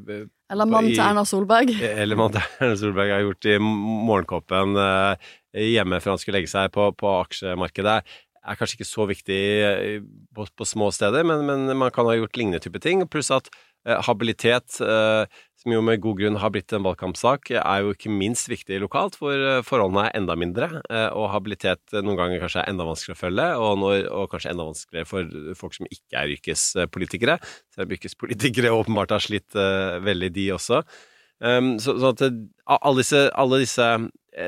Eller 0.53 0.69
mannen 0.69 0.93
til 0.93 1.01
Erna 1.01 1.23
Solberg. 1.27 1.73
eller 2.03 2.19
mannen 2.19 2.37
til 2.37 2.61
Erna 2.61 2.77
Solberg 2.79 3.11
har 3.11 3.23
gjort 3.25 3.47
i 3.49 3.57
morgenkåpen 3.59 4.77
uh, 4.77 5.31
hjemme 5.57 5.99
før 5.99 6.13
han 6.13 6.21
skulle 6.21 6.37
legge 6.37 6.53
seg 6.53 6.69
på, 6.71 6.85
på 6.95 7.15
aksjemarkedet, 7.25 7.97
er 8.41 8.57
kanskje 8.57 8.79
ikke 8.79 8.89
så 8.89 9.05
viktig 9.09 9.41
eh, 9.61 9.97
på, 10.35 10.45
på 10.57 10.67
små 10.67 10.89
steder, 10.93 11.25
men, 11.27 11.45
men 11.45 11.77
man 11.77 11.93
kan 11.93 12.07
ha 12.09 12.17
gjort 12.17 12.39
lignende 12.39 12.61
type 12.63 12.81
ting. 12.81 13.03
Pluss 13.11 13.31
at 13.33 13.51
eh, 13.85 13.99
habilitet, 14.07 14.79
eh, 14.81 15.41
som 15.61 15.73
jo 15.75 15.81
med 15.85 16.01
god 16.01 16.17
grunn 16.17 16.39
har 16.41 16.51
blitt 16.53 16.73
en 16.73 16.85
valgkampsak, 16.85 17.51
er 17.59 17.83
jo 17.83 17.93
ikke 17.93 18.11
minst 18.13 18.49
viktig 18.49 18.79
lokalt, 18.81 19.17
hvor 19.21 19.35
eh, 19.37 19.61
forholdene 19.65 20.07
er 20.07 20.17
enda 20.17 20.35
mindre, 20.39 20.69
eh, 20.89 21.09
og 21.13 21.29
habilitet 21.35 21.93
eh, 21.93 22.01
noen 22.01 22.17
ganger 22.17 22.41
kanskje 22.41 22.63
er 22.63 22.71
enda 22.71 22.87
vanskeligere 22.87 23.19
å 23.19 23.21
følge, 23.21 23.47
og, 23.61 23.73
når, 23.83 23.97
og 24.17 24.31
kanskje 24.31 24.53
enda 24.55 24.65
vanskeligere 24.71 25.09
for 25.09 25.35
folk 25.59 25.77
som 25.77 25.89
ikke 25.89 26.23
er 26.23 26.33
yrkespolitikere. 26.33 27.35
Selv 27.75 27.93
yrkespolitikere 27.93 28.71
åpenbart 28.79 29.13
har 29.13 29.21
slitt 29.23 29.53
veldig, 29.53 30.31
de 30.33 30.47
også. 30.55 30.81
Um, 31.41 31.73
så, 31.81 31.93
så 31.97 32.11
at 32.13 32.23
alle 32.71 33.01
disse, 33.01 33.21
alle 33.43 33.59
disse 33.63 33.85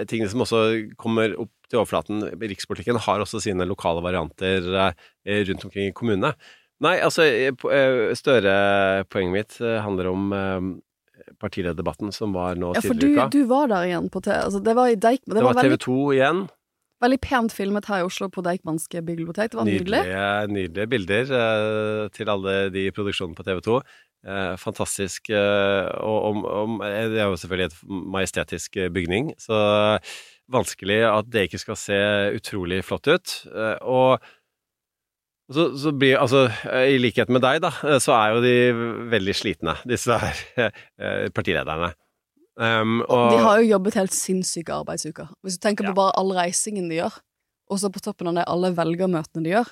tingene 0.09 0.29
som 0.29 0.43
også 0.45 0.59
kommer 1.01 1.33
opp 1.41 1.51
til 1.69 1.81
overflaten 1.81 2.25
rikspolitikken, 2.41 3.01
har 3.05 3.21
også 3.21 3.41
sine 3.43 3.65
lokale 3.69 4.01
varianter 4.05 4.65
rundt 4.69 5.65
omkring 5.67 5.89
i 5.89 5.95
kommunene. 5.95 6.33
Nei, 6.83 6.97
altså 7.05 7.25
større 8.17 9.05
poenget 9.13 9.33
mitt 9.37 9.59
handler 9.85 10.09
om 10.09 10.33
eh, 10.35 10.67
partilederdebatten 11.41 12.11
som 12.15 12.33
var 12.35 12.59
nå 12.59 12.73
Ja, 12.75 12.81
for 12.83 12.93
du, 12.97 13.05
tidligere 13.07 13.25
i 13.25 13.27
uka. 13.27 13.29
du 13.33 13.47
var 13.49 13.71
der 13.71 13.87
igjen 13.89 14.09
på 14.13 14.21
TV. 14.21 14.35
Altså, 14.41 14.61
det 14.63 14.75
var 14.75 14.91
i 14.91 14.95
Deichman. 14.99 15.37
Det 15.37 15.43
var 15.45 15.57
veldig, 15.57 15.79
TV 15.79 15.85
2 15.85 15.97
igjen. 16.17 16.43
Veldig 17.03 17.19
pent 17.19 17.51
filmet 17.55 17.89
her 17.91 18.03
i 18.03 18.07
Oslo 18.07 18.29
på 18.31 18.43
Deichmanske 18.45 19.01
bibliotek. 19.03 19.51
Det 19.51 19.59
var 19.59 19.67
nydelig. 19.67 20.01
Nydelige, 20.05 20.47
nydelige 20.55 20.87
bilder 20.93 21.33
eh, 21.41 22.03
til 22.15 22.31
alle 22.31 22.57
de 22.71 22.87
i 22.87 22.93
produksjonen 22.95 23.35
på 23.35 23.43
TV 23.43 23.59
2. 23.65 23.79
Eh, 24.23 24.53
fantastisk. 24.61 25.29
Eh, 25.35 25.89
og 25.99 26.29
og, 26.29 26.45
om, 26.47 26.77
eh, 26.85 27.09
det 27.11 27.19
er 27.19 27.27
jo 27.27 27.35
selvfølgelig 27.41 27.71
et 27.73 27.81
majestetisk 28.13 28.77
bygning, 28.95 29.33
så 29.37 29.99
vanskelig 30.51 31.01
at 31.07 31.27
det 31.31 31.47
ikke 31.47 31.61
skal 31.61 31.79
se 31.79 31.99
utrolig 32.37 32.83
flott 32.87 33.07
ut. 33.07 33.35
Eh, 33.51 33.77
og 33.81 34.23
så, 35.51 35.65
så 35.77 35.91
blir 35.91 36.15
Altså, 36.21 36.45
eh, 36.71 36.93
i 36.95 37.01
likhet 37.01 37.29
med 37.33 37.43
deg, 37.43 37.59
da, 37.65 37.73
eh, 37.83 37.99
så 38.03 38.13
er 38.15 38.35
jo 38.35 38.41
de 38.45 38.53
veldig 39.11 39.35
slitne, 39.35 39.75
disse 39.89 40.15
her 40.23 40.39
eh, 40.69 41.27
partilederne. 41.35 41.93
Um, 42.53 42.99
og, 43.09 43.31
De 43.33 43.41
har 43.41 43.61
jo 43.63 43.69
jobbet 43.71 43.95
helt 43.97 44.13
sinnssyke 44.13 44.73
arbeidsuker. 44.75 45.31
Hvis 45.41 45.57
du 45.57 45.63
tenker 45.65 45.87
Ja. 45.87 45.91
på 45.91 45.97
bare 46.03 46.13
all 46.19 46.29
reisingen 46.37 46.87
de 46.89 46.99
gjør, 47.01 47.15
og 47.71 47.79
så 47.81 47.89
på 47.89 48.01
toppen 48.03 48.29
av 48.29 48.35
det 48.37 48.43
alle 48.47 48.69
velgermøtene 48.77 49.43
de 49.43 49.55
gjør. 49.55 49.71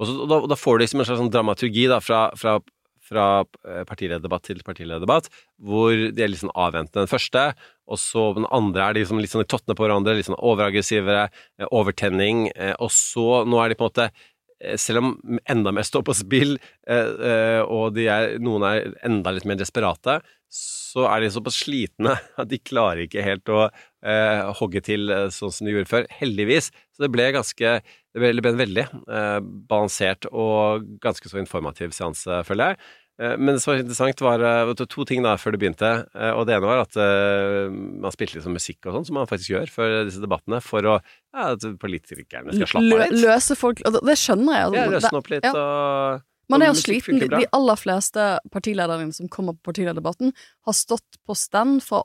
Og, 0.00 0.06
så, 0.08 0.14
og 0.24 0.28
da, 0.28 0.40
da 0.50 0.56
får 0.58 0.76
du 0.78 0.82
liksom 0.84 1.00
en 1.00 1.06
slags 1.08 1.20
sånn 1.22 1.30
dramaturgi 1.32 1.86
da, 1.88 2.00
fra, 2.02 2.24
fra, 2.36 2.58
fra 3.06 3.26
eh, 3.64 3.84
partilederdebatt 3.86 4.42
til 4.50 4.60
partilederdebatt, 4.66 5.30
hvor 5.62 5.94
de 5.94 6.22
er 6.24 6.32
litt 6.32 6.42
sånn 6.42 6.52
avventende 6.52 7.06
den 7.06 7.12
første, 7.14 7.44
og 7.86 8.00
så 8.02 8.32
den 8.36 8.48
andre 8.50 8.82
er 8.88 8.96
de 8.96 9.04
liksom 9.04 9.22
litt 9.22 9.30
sånn 9.32 9.46
i 9.46 9.48
tottene 9.48 9.78
på 9.78 9.86
hverandre, 9.86 10.16
litt 10.18 10.26
sånn 10.28 10.36
overaggressive, 10.42 11.20
eh, 11.30 11.68
overtenning, 11.70 12.48
eh, 12.56 12.74
og 12.82 12.90
så 12.92 13.44
nå 13.46 13.62
er 13.62 13.70
de 13.72 13.78
på 13.78 13.86
en 13.86 13.92
måte 13.92 14.08
eh, 14.10 14.35
selv 14.80 15.02
om 15.02 15.38
enda 15.48 15.72
mer 15.74 15.86
står 15.86 16.04
på 16.06 16.14
spill, 16.16 16.56
eh, 16.88 17.12
eh, 17.30 17.60
og 17.62 17.98
er, 18.00 18.38
noen 18.42 18.64
er 18.68 18.94
enda 19.06 19.34
litt 19.34 19.46
mer 19.48 19.58
desperate, 19.60 20.20
så 20.52 21.04
er 21.10 21.22
de 21.22 21.30
såpass 21.34 21.58
slitne 21.64 22.14
at 22.40 22.50
de 22.50 22.60
klarer 22.62 23.04
ikke 23.04 23.24
helt 23.26 23.52
å 23.52 23.66
eh, 23.66 24.42
hogge 24.60 24.82
til 24.86 25.10
eh, 25.12 25.28
sånn 25.34 25.52
som 25.52 25.68
de 25.68 25.74
gjorde 25.76 25.92
før. 25.92 26.10
Heldigvis. 26.20 26.70
Så 26.94 27.04
det 27.04 27.12
ble 27.12 27.30
ganske 27.36 27.78
det 28.16 28.22
ble 28.40 28.48
en 28.48 28.62
veldig 28.62 28.84
eh, 29.12 29.40
balansert 29.68 30.28
og 30.30 30.86
ganske 31.04 31.28
så 31.28 31.42
informativ 31.42 31.92
seanse, 31.92 32.40
føler 32.48 32.72
jeg. 32.72 32.86
Eh, 33.22 33.36
men 33.38 33.54
det 33.54 33.62
som 33.64 33.72
var 33.72 33.80
interessant, 33.80 34.20
var 34.24 34.44
eh, 34.44 34.72
du, 34.76 34.84
to 34.90 35.06
ting 35.08 35.24
da 35.24 35.36
før 35.40 35.56
det 35.56 35.62
begynte. 35.62 35.92
Eh, 36.12 36.32
og 36.36 36.44
det 36.48 36.56
ene 36.56 36.68
var 36.68 36.84
at 36.84 36.98
uh, 37.00 37.72
man 37.72 38.12
spilte 38.14 38.38
liksom 38.38 38.56
musikk 38.56 38.84
og 38.84 38.98
sånn, 38.98 39.08
som 39.08 39.18
man 39.20 39.28
faktisk 39.30 39.54
gjør 39.54 39.72
før 39.72 39.98
disse 40.08 40.22
debattene, 40.22 40.60
for 40.64 40.84
å 40.84 40.96
ja, 41.00 41.50
at 41.54 41.64
politikerne 41.80 42.52
skal 42.52 42.70
slappe 42.74 43.00
av 43.00 43.04
litt. 43.06 43.20
løse 43.24 43.56
folk 43.58 43.82
og 43.88 44.00
Det 44.04 44.16
skjønner 44.20 44.60
jeg. 44.60 44.64
Ja, 44.76 44.86
altså. 44.86 44.96
løsne 44.96 45.20
opp 45.22 45.30
litt 45.32 45.48
ja. 45.48 45.52
og 45.56 46.52
Man 46.52 46.62
er 46.62 46.70
jo 46.70 46.78
sliten. 46.78 47.18
De, 47.20 47.28
de 47.32 47.48
aller 47.56 47.80
fleste 47.80 48.28
partilederne 48.54 49.08
som 49.16 49.32
kommer 49.32 49.56
på 49.56 49.72
partilederdebatten, 49.72 50.30
har 50.68 50.76
stått 50.76 51.20
på 51.26 51.36
stand 51.36 51.80
fra 51.84 52.04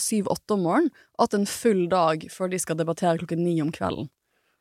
syv-åtte 0.00 0.56
om 0.56 0.66
morgenen 0.66 0.92
og 1.16 1.26
hatt 1.28 1.36
en 1.38 1.48
full 1.48 1.86
dag 1.92 2.26
før 2.32 2.50
de 2.52 2.60
skal 2.60 2.80
debattere 2.80 3.20
klokken 3.20 3.44
ni 3.44 3.60
om 3.64 3.72
kvelden. 3.72 4.10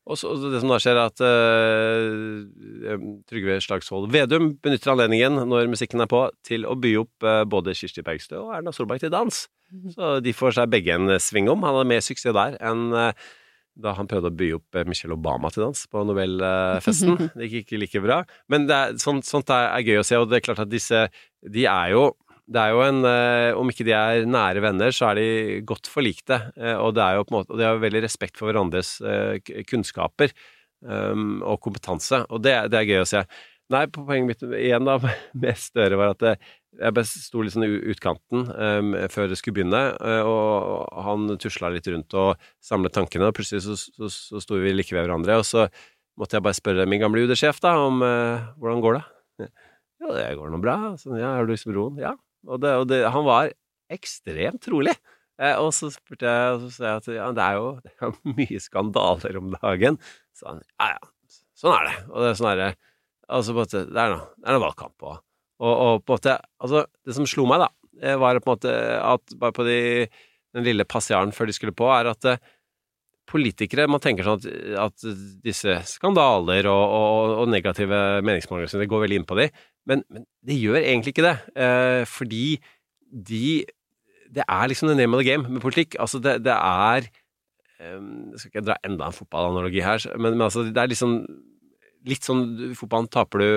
Og 0.06 0.20
så, 0.22 0.36
det 0.38 0.60
som 0.62 0.70
da 0.70 0.78
skjer, 0.82 1.00
er 1.00 1.10
at 1.10 1.22
uh, 1.26 3.06
Trygve 3.30 3.58
Slagsvold 3.64 4.12
Vedum 4.14 4.52
benytter 4.62 4.94
anledningen 4.94 5.40
når 5.50 5.72
musikken 5.72 6.04
er 6.04 6.10
på, 6.12 6.28
til 6.46 6.68
å 6.70 6.76
by 6.78 6.92
opp 7.02 7.26
uh, 7.26 7.42
både 7.50 7.74
Kirsti 7.78 8.06
Bergstø 8.06 8.44
og 8.44 8.54
Erna 8.60 8.74
Solberg 8.76 9.02
til 9.02 9.14
dans. 9.14 9.40
Så 9.96 10.12
de 10.22 10.34
får 10.36 10.60
seg 10.60 10.70
begge 10.72 10.94
en 10.94 11.18
sving 11.18 11.50
om. 11.50 11.66
Han 11.66 11.80
hadde 11.80 11.90
mer 11.90 12.06
suksess 12.06 12.38
der 12.38 12.60
enn 12.62 12.94
uh, 12.94 13.10
da 13.76 13.92
han 13.98 14.08
prøvde 14.08 14.30
å 14.32 14.36
by 14.40 14.52
opp 14.56 14.78
Michelle 14.88 15.18
Obama 15.18 15.50
til 15.52 15.66
dans 15.66 15.82
på 15.92 16.04
Nobelfesten. 16.08 17.18
Det 17.40 17.50
gikk 17.50 17.66
ikke 17.66 17.82
like 17.82 18.04
bra. 18.06 18.22
Men 18.52 18.70
det 18.70 18.78
er, 18.78 18.94
sånt, 19.02 19.28
sånt 19.28 19.52
er, 19.52 19.68
er 19.74 19.84
gøy 19.84 20.00
å 20.00 20.06
se, 20.08 20.20
og 20.22 20.30
det 20.32 20.40
er 20.40 20.46
klart 20.46 20.64
at 20.64 20.72
disse 20.72 21.08
De 21.44 21.66
er 21.68 21.92
jo 21.92 22.06
det 22.46 22.62
er 22.62 22.74
jo 22.76 22.82
en, 22.86 23.00
eh, 23.10 23.52
Om 23.58 23.72
ikke 23.72 23.86
de 23.88 23.94
er 23.98 24.26
nære 24.30 24.62
venner, 24.62 24.94
så 24.94 25.10
er 25.12 25.16
de 25.20 25.62
godt 25.66 25.90
forlikte. 25.90 26.52
eh, 26.58 26.76
Og 26.78 26.94
det 26.94 27.02
er 27.04 27.16
jo 27.18 27.24
på 27.26 27.34
en 27.34 27.40
måte, 27.40 27.52
og 27.54 27.58
de 27.58 27.66
har 27.66 27.82
veldig 27.82 28.04
respekt 28.06 28.38
for 28.38 28.52
hverandres 28.52 29.00
eh, 29.02 29.40
kunnskaper 29.66 30.32
um, 30.86 31.42
og 31.42 31.60
kompetanse. 31.62 32.26
Og 32.30 32.44
det, 32.44 32.54
det 32.70 32.80
er 32.80 32.90
gøy 32.92 33.02
å 33.02 33.10
se. 33.10 33.24
Nei, 33.74 33.88
på 33.90 34.06
poenget 34.06 34.28
mitt 34.44 34.60
igjen 34.60 34.86
da, 34.86 35.00
med 35.42 35.58
Støre 35.58 35.98
var 35.98 36.14
at 36.14 36.38
jeg 36.76 37.06
sto 37.08 37.42
litt 37.42 37.56
sånn 37.56 37.66
i 37.66 37.72
utkanten 37.96 38.46
um, 38.52 38.94
før 39.10 39.32
det 39.32 39.40
skulle 39.40 39.56
begynne, 39.62 39.82
og 40.28 40.86
han 41.08 41.26
tusla 41.42 41.72
litt 41.74 41.88
rundt 41.88 42.14
og 42.20 42.36
samlet 42.62 42.94
tankene, 42.94 43.32
og 43.32 43.38
plutselig 43.38 43.64
så, 43.64 43.78
så, 43.80 44.10
så 44.12 44.42
sto 44.44 44.60
vi 44.62 44.74
like 44.76 44.94
ved 44.94 45.08
hverandre, 45.08 45.40
og 45.40 45.48
så 45.48 45.66
måtte 46.20 46.38
jeg 46.38 46.46
bare 46.46 46.58
spørre 46.60 46.86
min 46.90 47.02
gamle 47.02 47.24
UD-sjef 47.26 47.58
da 47.64 47.74
om 47.88 48.04
eh, 48.06 48.44
hvordan 48.60 48.84
går 48.84 49.00
det? 49.00 49.50
Ja, 50.04 50.12
det 50.14 50.28
går 50.38 50.52
nå 50.54 50.60
bra. 50.64 50.76
Så, 51.00 51.16
ja, 51.18 51.34
har 51.40 51.48
du 51.48 51.54
liksom 51.56 51.74
roen? 51.76 52.00
Ja. 52.04 52.14
Og, 52.46 52.62
det, 52.62 52.72
og 52.82 52.88
det, 52.90 53.02
han 53.12 53.26
var 53.28 53.52
ekstremt 53.92 54.68
rolig. 54.72 54.96
Eh, 55.42 55.58
og 55.60 55.74
så 55.76 55.90
spurte 55.92 56.30
jeg, 56.30 56.56
og 56.56 56.64
så 56.64 56.72
sa 56.72 56.88
jeg 56.88 57.02
at 57.02 57.10
ja, 57.18 57.30
det 57.36 57.46
er 57.46 57.60
jo 57.60 57.70
det 57.84 57.94
er 58.08 58.16
mye 58.38 58.62
skandaler 58.64 59.40
om 59.42 59.54
dagen. 59.58 60.00
Så 60.36 60.50
han 60.50 60.62
ja, 60.64 60.96
ja, 60.96 61.40
sånn 61.58 61.76
er 61.76 61.90
det. 61.90 61.96
Og 62.12 62.20
det 62.22 62.32
er 62.32 62.40
sånn 62.40 62.52
er 62.54 62.62
det. 62.62 62.72
Altså, 63.26 63.56
måte, 63.58 63.86
det 63.90 64.02
er 64.06 64.14
noe 64.14 64.62
valgkamp 64.62 65.08
og, 65.08 65.22
og, 65.64 65.72
og 65.74 66.04
på 66.06 66.14
en 66.14 66.20
måte 66.20 66.36
Altså, 66.62 66.84
det 67.06 67.16
som 67.18 67.26
slo 67.30 67.48
meg, 67.50 67.64
da, 67.64 67.70
eh, 68.02 68.20
var 68.22 68.38
på 68.40 68.52
en 68.52 68.58
måte 68.58 68.76
at 69.02 69.38
bare 69.42 69.56
på 69.56 69.66
de, 69.68 69.80
den 70.56 70.68
lille 70.68 70.86
passiaren 70.88 71.34
før 71.36 71.50
de 71.50 71.56
skulle 71.58 71.76
på, 71.76 71.90
er 71.90 72.12
at 72.14 72.30
eh, 72.30 72.52
politikere 73.26 73.88
Man 73.90 74.04
tenker 74.04 74.28
sånn 74.28 74.38
at, 74.38 74.46
at 74.84 75.06
disse 75.42 75.80
skandaler 75.90 76.68
og, 76.70 76.84
og, 76.86 77.32
og 77.42 77.50
negative 77.50 78.22
meningsmålinger 78.22 78.86
går 78.92 79.08
veldig 79.08 79.18
inn 79.24 79.26
på 79.26 79.40
de, 79.40 79.50
men, 79.86 80.04
men 80.10 80.26
det 80.46 80.58
gjør 80.60 80.80
egentlig 80.82 81.14
ikke 81.16 81.28
det. 81.28 81.38
Eh, 81.56 82.04
fordi 82.10 82.60
de 83.12 83.66
Det 84.36 84.44
er 84.50 84.68
liksom 84.68 84.90
the 84.90 84.96
name 84.96 85.14
of 85.16 85.22
the 85.22 85.30
game 85.30 85.48
med 85.48 85.62
politikk. 85.62 85.96
Altså, 86.00 86.20
det, 86.20 86.44
det 86.44 86.52
er 86.52 87.06
eh, 87.80 88.00
Jeg 88.32 88.40
skal 88.40 88.52
ikke 88.52 88.66
dra 88.66 88.78
enda 88.84 89.06
en 89.08 89.16
fotballanalogi 89.16 89.84
her, 89.86 90.02
men, 90.18 90.34
men 90.38 90.48
altså, 90.50 90.66
det 90.66 90.78
er 90.78 90.92
liksom 90.92 91.20
litt 92.06 92.26
sånn 92.26 92.72
I 92.72 92.76
fotballen 92.78 93.10
taper 93.14 93.42
du 93.42 93.50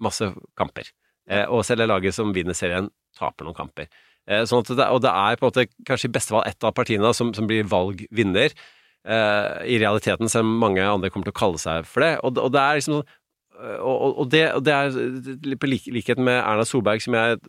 masse 0.00 0.26
kamper. 0.58 0.90
Eh, 1.30 1.46
og 1.46 1.64
selv 1.64 1.84
det 1.84 1.90
laget 1.90 2.16
som 2.16 2.34
vinner 2.34 2.56
serien, 2.56 2.90
taper 3.18 3.46
noen 3.46 3.56
kamper. 3.56 3.88
Eh, 4.26 4.44
sånn 4.48 4.66
det, 4.66 4.86
og 4.88 5.00
det 5.04 5.10
er 5.12 5.38
på 5.38 5.46
en 5.46 5.50
måte 5.50 5.66
kanskje 5.88 6.10
i 6.10 6.14
beste 6.14 6.34
fall 6.34 6.46
ett 6.48 6.64
av 6.66 6.74
partiene 6.76 7.14
som, 7.16 7.32
som 7.36 7.48
blir 7.50 7.68
valgvinner. 7.70 8.54
Eh, 9.00 9.48
I 9.74 9.78
realiteten, 9.80 10.28
selv 10.28 10.48
om 10.48 10.58
mange 10.60 10.84
andre 10.84 11.10
kommer 11.12 11.28
til 11.28 11.34
å 11.34 11.40
kalle 11.40 11.60
seg 11.60 11.88
for 11.88 12.04
det. 12.04 12.12
Og, 12.24 12.38
og 12.38 12.52
det 12.54 12.62
er 12.62 12.80
liksom 12.80 12.98
sånn 13.00 13.08
og, 13.60 13.94
og, 13.94 14.18
og, 14.22 14.30
det, 14.32 14.44
og 14.56 14.64
det 14.64 14.74
er 14.74 15.58
på 15.60 15.68
lik, 15.70 15.88
likhet 15.92 16.20
med 16.20 16.38
Erna 16.40 16.64
Solberg, 16.68 17.02
som 17.04 17.16
jeg 17.18 17.40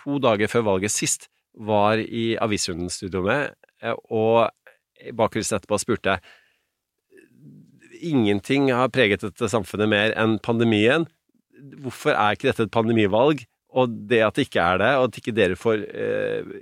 to 0.00 0.20
dager 0.22 0.50
før 0.50 0.66
valget 0.72 0.94
sist 0.94 1.28
var 1.54 2.00
i 2.00 2.34
Avisrunden-studio 2.40 3.22
med, 3.26 3.54
eh, 3.82 3.96
og 4.10 4.50
bakgrunnen 5.16 5.56
etterpå 5.58 5.80
spurte 5.80 6.20
Ingenting 8.00 8.70
har 8.72 8.88
preget 8.88 9.20
dette 9.20 9.48
samfunnet 9.52 9.90
mer 9.92 10.14
enn 10.16 10.38
pandemien. 10.40 11.02
Hvorfor 11.82 12.14
er 12.14 12.32
ikke 12.32 12.48
dette 12.48 12.64
et 12.64 12.72
pandemivalg? 12.72 13.42
Og 13.76 13.92
det 14.08 14.22
at 14.24 14.38
det 14.38 14.46
ikke 14.46 14.62
er 14.64 14.80
det, 14.80 14.92
og 14.96 15.08
at 15.10 15.18
ikke 15.20 15.34
dere 15.36 15.58
får 15.58 15.82
eh, 15.92 16.54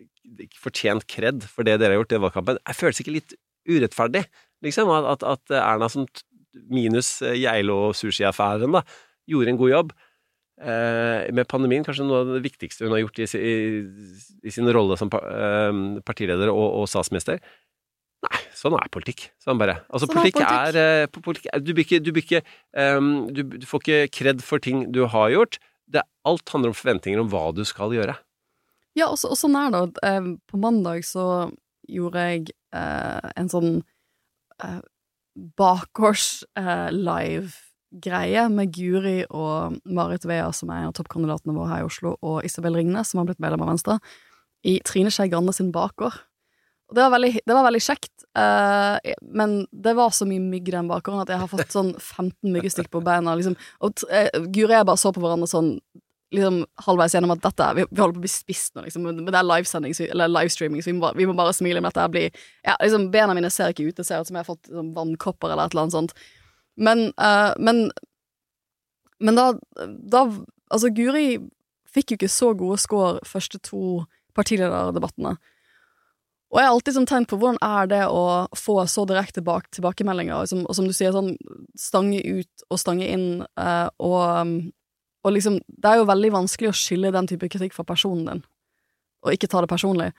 fortjent 0.59 1.07
kred 1.07 1.47
for 1.47 1.63
det 1.63 1.79
dere 1.79 1.95
har 1.95 2.03
gjort 2.03 2.17
i 2.17 2.21
valgkampen, 2.25 2.59
jeg 2.59 2.79
føles 2.81 3.01
ikke 3.05 3.15
litt 3.15 3.37
urettferdig, 3.69 4.25
liksom? 4.65 4.91
At, 4.91 5.23
at, 5.23 5.55
Erna 5.55 5.89
som 5.93 6.09
minus 6.71 7.19
eh, 7.23 7.39
Geilo 7.39 7.79
og 7.89 7.97
sushi-affæren, 7.99 8.75
da, 8.75 8.83
gjorde 9.29 9.55
en 9.55 9.61
god 9.61 9.73
jobb. 9.75 9.97
Eh, 10.59 11.29
med 11.35 11.47
pandemien 11.47 11.85
kanskje 11.87 12.07
noe 12.07 12.25
av 12.25 12.35
det 12.35 12.43
viktigste 12.49 12.87
hun 12.87 12.97
har 12.97 13.05
gjort 13.05 13.21
i, 13.23 13.29
i, 13.39 13.55
i 14.43 14.55
sin 14.55 14.67
rolle 14.75 14.97
som 14.99 15.11
pa, 15.13 15.23
eh, 15.23 15.83
partileder 16.07 16.51
og, 16.51 16.67
og 16.81 16.91
statsminister. 16.91 17.39
Nei, 18.27 18.41
sånn 18.59 18.75
er 18.75 18.91
politikk. 18.91 19.29
Sånn 19.39 19.61
bare. 19.61 19.79
Altså, 19.87 20.09
Sånn 20.09 20.17
er 20.17 20.25
politikk 20.25 20.49
er, 20.49 20.79
eh, 20.83 21.05
politikk 21.15 21.51
er 21.53 21.63
Du 21.63 21.71
blir 21.71 21.87
ikke, 21.87 22.01
du, 22.03 22.11
blir 22.15 22.25
ikke 22.27 22.41
um, 22.75 23.29
du, 23.31 23.45
du 23.63 23.67
får 23.69 23.85
ikke 23.85 24.01
kred 24.19 24.43
for 24.43 24.63
ting 24.63 24.89
du 24.95 25.05
har 25.13 25.31
gjort. 25.31 25.61
Det, 25.89 26.03
alt 26.27 26.51
handler 26.53 26.73
om 26.73 26.77
forventninger 26.77 27.23
om 27.23 27.31
hva 27.31 27.49
du 27.55 27.63
skal 27.69 27.95
gjøre. 27.95 28.19
Ja, 28.99 29.07
og, 29.13 29.19
så, 29.21 29.31
og 29.31 29.39
sånn 29.39 29.57
er 29.59 29.71
det. 29.75 29.85
Eh, 30.03 30.33
på 30.51 30.61
mandag 30.61 31.07
så 31.07 31.49
gjorde 31.89 32.25
jeg 32.33 32.51
eh, 32.75 33.31
en 33.39 33.51
sånn 33.53 33.71
eh, 34.65 34.81
bakgårds 35.59 36.45
eh, 36.59 36.89
med 38.53 38.73
Guri 38.75 39.25
og 39.31 39.79
Marit 39.85 40.27
Vea, 40.29 40.51
som 40.53 40.71
er 40.71 40.83
en 40.83 40.91
av 40.91 40.97
toppkandidatene 40.99 41.55
våre 41.57 41.71
her 41.73 41.85
i 41.85 41.89
Oslo, 41.89 42.17
og 42.23 42.45
Isabel 42.45 42.77
Ringnes, 42.77 43.11
som 43.11 43.23
har 43.23 43.29
blitt 43.31 43.41
medlem 43.41 43.63
av 43.65 43.73
Venstre, 43.73 43.99
i 44.67 44.79
Trine 44.85 45.13
Skei 45.15 45.29
Grande 45.31 45.55
sin 45.57 45.73
bakgård. 45.73 46.19
Og 46.89 46.97
det 46.97 47.05
var 47.05 47.13
veldig, 47.13 47.33
det 47.45 47.55
var 47.55 47.67
veldig 47.67 47.83
kjekt, 47.85 48.27
eh, 48.41 49.15
men 49.37 49.59
det 49.73 49.95
var 49.97 50.13
så 50.17 50.25
mye 50.29 50.41
mygg 50.41 50.71
i 50.71 50.77
den 50.77 50.89
bakgården 50.89 51.25
at 51.25 51.33
jeg 51.33 51.41
har 51.43 51.51
fått 51.51 51.75
sånn 51.75 51.95
15 51.97 52.53
myggestikk 52.55 52.89
på 52.93 53.03
beina. 53.05 53.37
Liksom. 53.37 53.57
Og 53.85 54.05
eh, 54.09 54.31
Guri 54.49 54.71
og 54.71 54.79
jeg 54.79 54.89
bare 54.89 55.03
så 55.03 55.13
på 55.13 55.25
hverandre 55.25 55.51
sånn 55.51 55.75
liksom 56.35 56.61
halvveis 56.85 57.15
gjennom 57.17 57.33
at 57.33 57.45
dette, 57.45 57.69
vi, 57.79 57.85
vi 57.89 58.03
holder 58.03 58.19
på 58.19 58.23
å 58.23 58.27
bli 58.27 58.33
spist 58.33 58.75
nå, 58.77 58.85
liksom, 58.85 59.07
men 59.07 59.29
det 59.29 59.39
er 59.39 59.47
livesending, 59.47 59.95
eller 60.09 60.33
livestreaming, 60.33 60.83
så 60.85 60.91
vi 60.91 60.97
må, 60.99 61.07
bare, 61.07 61.17
vi 61.17 61.29
må 61.29 61.37
bare 61.39 61.55
smile 61.57 61.81
at 61.81 61.97
dette 61.97 62.09
blir 62.13 62.29
ja, 62.67 62.75
liksom, 62.83 63.09
Bena 63.15 63.37
mine 63.37 63.51
ser 63.53 63.73
ikke 63.73 63.89
ut, 63.89 63.97
det 63.97 64.05
ser 64.09 64.21
ut 64.21 64.29
som 64.29 64.37
jeg 64.37 64.45
har 64.45 64.51
fått 64.51 64.69
liksom, 64.69 64.93
vannkopper 64.97 65.55
eller 65.55 65.69
et 65.69 65.77
eller 65.77 65.87
annet 65.87 65.97
sånt. 65.97 66.17
Men, 66.79 67.09
uh, 67.17 67.53
men, 67.59 67.89
men 69.25 69.41
da, 69.41 69.51
da 69.89 70.29
Altså, 70.69 70.91
Guri 70.93 71.39
fikk 71.89 72.13
jo 72.13 72.17
ikke 72.19 72.29
så 72.29 72.51
gode 72.53 72.77
score 72.83 73.23
første 73.25 73.57
to 73.65 74.03
partilederdebattene. 74.37 75.39
Og 76.49 76.61
jeg 76.61 76.69
har 76.69 76.75
alltid 76.75 76.97
sånn 76.97 77.09
tenkt 77.09 77.31
på 77.33 77.39
hvordan 77.41 77.59
er 77.65 77.89
det 77.91 78.03
å 78.09 78.49
få 78.57 78.79
så 78.89 79.05
direkte 79.09 79.43
bak 79.45 79.67
tilbakemeldinger, 79.77 80.37
og 80.37 80.49
som, 80.49 80.63
og 80.65 80.77
som 80.77 80.89
du 80.89 80.95
sier, 80.97 81.13
sånn 81.13 81.35
stange 81.77 82.23
ut 82.25 82.69
og 82.69 82.81
stange 82.81 83.09
inn, 83.09 83.27
eh, 83.61 83.89
og, 84.01 84.21
um, 84.41 84.55
og 85.27 85.35
liksom 85.35 85.59
Det 85.67 85.91
er 85.91 86.01
jo 86.01 86.09
veldig 86.09 86.31
vanskelig 86.33 86.71
å 86.71 86.77
skille 86.77 87.13
den 87.15 87.27
type 87.27 87.49
kritikk 87.51 87.75
fra 87.75 87.85
personen 87.85 88.27
din, 88.29 88.43
og 89.25 89.35
ikke 89.35 89.51
ta 89.51 89.61
det 89.65 89.71
personlig. 89.71 90.13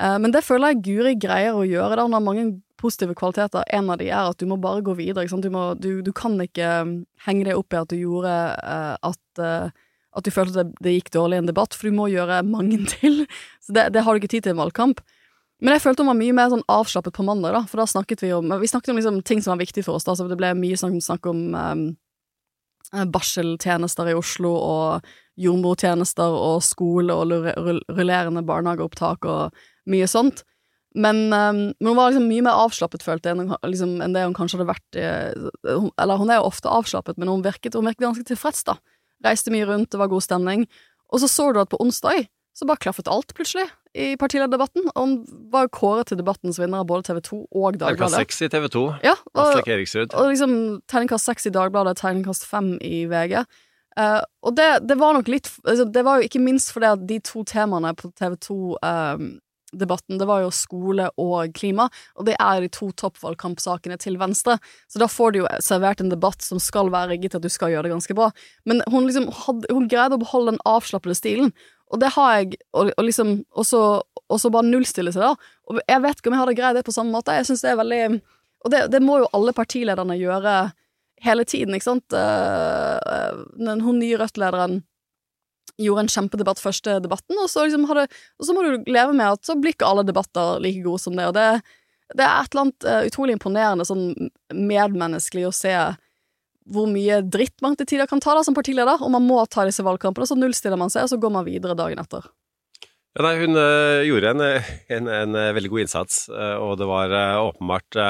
Eh, 0.00 0.18
men 0.22 0.32
det 0.32 0.44
føler 0.46 0.74
jeg 0.74 0.84
Guri 0.86 1.14
greier 1.18 1.56
å 1.56 1.64
gjøre. 1.66 1.96
Da. 1.96 2.04
Hun 2.06 2.16
har 2.16 2.24
mange 2.24 2.46
positive 2.80 3.16
kvaliteter. 3.16 3.64
En 3.72 3.90
av 3.90 3.98
de 3.98 4.10
er 4.10 4.30
at 4.30 4.38
du 4.38 4.46
må 4.46 4.58
bare 4.60 4.84
gå 4.84 4.94
videre. 4.98 5.26
Du, 5.26 5.50
må, 5.50 5.74
du, 5.80 6.02
du, 6.04 6.12
kan 6.12 6.36
ikke 6.40 6.68
um, 6.84 6.96
henge 7.26 7.48
deg 7.48 7.58
opp 7.58 7.72
i 7.72 7.80
at 7.80 7.92
du 7.92 7.98
gjorde 7.98 8.36
eh, 8.60 8.94
at 9.10 9.42
eh, 9.42 9.82
at 10.16 10.24
du 10.24 10.32
følte 10.32 10.62
det, 10.64 10.78
det, 10.80 10.94
gikk 10.94 11.10
dårlig 11.12 11.36
i 11.36 11.42
en 11.42 11.48
debatt, 11.50 11.76
for 11.76 11.90
du 11.90 11.96
må 11.96 12.06
gjøre 12.08 12.40
mange 12.48 12.78
til. 12.94 13.26
Så 13.60 13.74
det, 13.76 13.90
det 13.92 14.04
har 14.04 14.14
du 14.14 14.22
ikke 14.22 14.32
tid 14.32 14.46
til 14.46 14.54
i 14.54 14.56
en 14.56 14.62
valgkamp. 14.62 15.02
Men 15.60 15.72
jeg 15.72 15.82
følte 15.86 16.04
hun 16.04 16.10
var 16.10 16.18
mye 16.18 16.36
mer 16.36 16.50
sånn 16.52 16.64
avslappet 16.72 17.16
på 17.16 17.24
mandag, 17.24 17.54
da, 17.56 17.62
for 17.68 17.80
da 17.80 17.86
snakket 17.88 18.24
vi 18.24 18.32
om 18.36 18.50
Vi 18.60 18.68
snakket 18.68 18.92
om 18.92 18.98
liksom 19.00 19.22
ting 19.24 19.40
som 19.44 19.54
var 19.54 19.62
viktig 19.62 19.86
for 19.86 19.96
oss, 19.96 20.04
da, 20.08 20.16
så 20.16 20.26
det 20.28 20.36
ble 20.40 20.52
mye 20.56 20.76
snakk, 20.76 20.96
snakk 21.04 21.28
om 21.30 21.42
um, 21.52 21.84
barseltjenester 22.92 24.10
i 24.10 24.16
Oslo 24.16 24.52
og 24.56 25.08
jordmortjenester 25.40 26.36
og 26.36 26.62
skole 26.64 27.14
og 27.14 27.32
rullerende 27.92 28.44
barnehageopptak 28.46 29.26
og 29.28 29.56
mye 29.90 30.08
sånt. 30.10 30.44
Men, 30.96 31.26
um, 31.28 31.58
men, 31.76 31.88
hun 31.90 31.96
var 31.98 32.08
liksom 32.08 32.28
mye 32.30 32.44
mer 32.46 32.56
avslappet, 32.56 33.04
følte 33.04 33.28
jeg, 33.28 33.48
liksom, 33.68 33.98
enn 34.00 34.14
det 34.16 34.22
hun 34.24 34.36
kanskje 34.36 34.56
hadde 34.56 34.70
vært 34.70 34.96
uh, 34.96 35.88
Eller 36.00 36.20
hun 36.22 36.32
er 36.32 36.40
jo 36.40 36.46
ofte 36.48 36.72
avslappet, 36.72 37.18
men 37.20 37.28
hun 37.28 37.44
virket, 37.44 37.76
hun 37.76 37.84
virket 37.84 38.06
ganske 38.06 38.24
tilfreds, 38.30 38.64
da. 38.64 38.78
Reiste 39.26 39.52
mye 39.52 39.66
rundt, 39.68 39.90
det 39.92 40.00
var 40.00 40.08
god 40.08 40.24
stemning. 40.24 40.64
Og 41.12 41.20
så 41.20 41.28
så 41.28 41.50
du 41.52 41.60
at 41.60 41.72
på 41.72 41.80
onsdag 41.84 42.24
så 42.56 42.64
bare 42.64 42.80
klaffet 42.80 43.08
alt 43.12 43.34
plutselig 43.36 43.66
i 43.92 44.14
partilederdebatten. 44.16 44.88
Og 44.94 44.98
han 45.02 45.14
var 45.52 45.68
kåret 45.74 46.08
til 46.10 46.20
debattens 46.20 46.60
vinner 46.60 46.80
av 46.80 46.88
både 46.88 47.10
TV 47.10 47.20
2 47.28 47.40
og 47.44 47.76
Dagbladet. 47.76 47.98
Terningkast 48.00 48.20
seks 48.22 48.42
i 48.46 48.50
TV 48.54 48.68
2. 48.72 48.84
Ja, 49.04 49.14
og, 49.34 49.60
og 50.06 50.30
liksom 50.30 50.56
terningkast 50.88 51.28
seks 51.28 51.50
i 51.50 51.52
Dagbladet, 51.52 51.98
terningkast 52.00 52.48
fem 52.48 52.74
i 52.80 53.04
VG. 53.10 53.42
Uh, 53.96 54.04
eh, 54.04 54.22
og 54.44 54.56
det, 54.56 54.70
det, 54.88 54.96
var 55.00 55.16
nok 55.16 55.28
litt 55.32 55.48
altså, 55.64 55.86
Det 55.88 56.02
var 56.04 56.20
jo 56.20 56.26
ikke 56.28 56.42
minst 56.44 56.68
fordi 56.74 56.88
at 56.90 57.04
de 57.08 57.16
to 57.24 57.44
temaene 57.48 57.94
på 57.96 58.10
TV 58.18 58.34
2 58.44 58.56
um, 58.76 59.28
debatten, 59.76 60.18
det 60.18 60.28
var 60.28 60.44
jo 60.44 60.52
skole 60.54 61.08
og 61.20 61.52
klima, 61.56 61.88
og 62.16 62.28
det 62.28 62.36
er 62.40 62.62
de 62.62 62.70
to 62.72 62.90
toppvalgkampsakene 62.96 63.98
til 64.00 64.18
Venstre. 64.20 64.56
Så 64.88 65.00
da 65.02 65.08
får 65.10 65.32
du 65.34 65.40
jo 65.42 65.48
servert 65.64 66.00
en 66.00 66.12
debatt 66.12 66.44
som 66.44 66.60
skal 66.62 66.88
være 66.94 67.14
rigget 67.14 67.34
til 67.34 67.42
at 67.42 67.46
du 67.46 67.52
skal 67.52 67.74
gjøre 67.74 67.88
det 67.88 67.94
ganske 67.96 68.16
bra. 68.16 68.30
Men 68.64 68.80
hun 68.92 69.08
liksom 69.08 69.28
hadde, 69.44 69.68
hun 69.74 69.88
greide 69.92 70.16
å 70.16 70.22
beholde 70.22 70.54
den 70.54 70.62
avslappede 70.68 71.18
stilen, 71.18 71.52
og 71.92 72.00
det 72.02 72.10
har 72.16 72.32
jeg, 72.38 72.58
og, 72.74 72.90
og 72.96 73.04
liksom 73.06 73.36
også, 73.54 73.82
også 74.32 74.50
bare 74.54 74.66
nullstille 74.66 75.12
seg, 75.14 75.22
da. 75.22 75.52
Og 75.70 75.78
jeg 75.82 76.02
vet 76.02 76.18
ikke 76.18 76.32
om 76.32 76.36
jeg 76.36 76.42
hadde 76.42 76.56
greid 76.58 76.78
det 76.80 76.86
på 76.86 76.94
samme 76.94 77.14
måte. 77.14 77.36
Jeg 77.36 77.46
synes 77.46 77.62
det 77.62 77.70
er 77.72 77.78
veldig 77.78 78.00
Og 78.66 78.72
det, 78.72 78.80
det 78.90 79.00
må 79.04 79.20
jo 79.22 79.30
alle 79.36 79.54
partilederne 79.54 80.16
gjøre 80.18 80.56
hele 81.22 81.44
tiden, 81.46 81.76
ikke 81.76 81.86
sant. 81.86 82.16
Den, 83.56 83.84
hun 83.86 84.00
nye 84.02 84.18
Rødt-lederen 84.18 84.80
gjorde 85.80 86.06
en 86.06 86.12
kjempedebatt 86.12 86.60
første 86.62 86.98
debatten, 87.04 87.36
og 87.38 87.50
så, 87.52 87.66
liksom 87.66 87.86
hadde, 87.90 88.06
og 88.40 88.48
så 88.48 88.54
må 88.56 88.64
du 88.64 88.88
leve 88.90 89.12
med 89.16 89.36
at 89.36 89.46
så 89.46 89.56
blir 89.60 89.76
ikke 89.76 89.88
alle 89.88 90.06
debatter 90.08 90.62
like 90.64 90.82
gode 90.84 91.02
som 91.02 91.16
det, 91.18 91.28
og 91.28 91.36
det, 91.36 91.46
det 92.16 92.24
er 92.24 92.40
et 92.40 92.54
eller 92.54 92.64
annet 92.64 92.86
uh, 92.88 93.02
utrolig 93.10 93.36
imponerende 93.36 93.86
sånn 93.88 94.06
medmenneskelig 94.54 95.48
å 95.48 95.54
se 95.54 95.74
hvor 96.72 96.88
mye 96.90 97.20
dritt 97.22 97.60
man 97.64 97.76
til 97.78 97.88
tider 97.88 98.08
kan 98.10 98.22
ta 98.22 98.34
da 98.36 98.42
som 98.46 98.56
partileder, 98.56 99.02
og 99.02 99.12
man 99.14 99.26
må 99.26 99.38
ta 99.50 99.66
disse 99.68 99.84
valgkampene, 99.86 100.28
så 100.28 100.38
nullstiller 100.38 100.80
man 100.80 100.92
seg, 100.92 101.06
og 101.06 101.12
så 101.12 101.20
går 101.22 101.34
man 101.34 101.46
videre 101.46 101.78
dagen 101.78 102.02
etter. 102.02 102.26
Ja, 103.16 103.22
nei, 103.24 103.36
hun 103.40 103.56
uh, 103.56 104.02
gjorde 104.04 104.34
en, 104.34 104.42
en, 104.92 105.06
en, 105.08 105.38
veldig 105.56 105.70
god 105.72 105.86
innsats, 105.86 106.26
uh, 106.28 106.58
og 106.60 106.76
det 106.80 106.90
var 106.90 107.14
åpenbart 107.40 108.02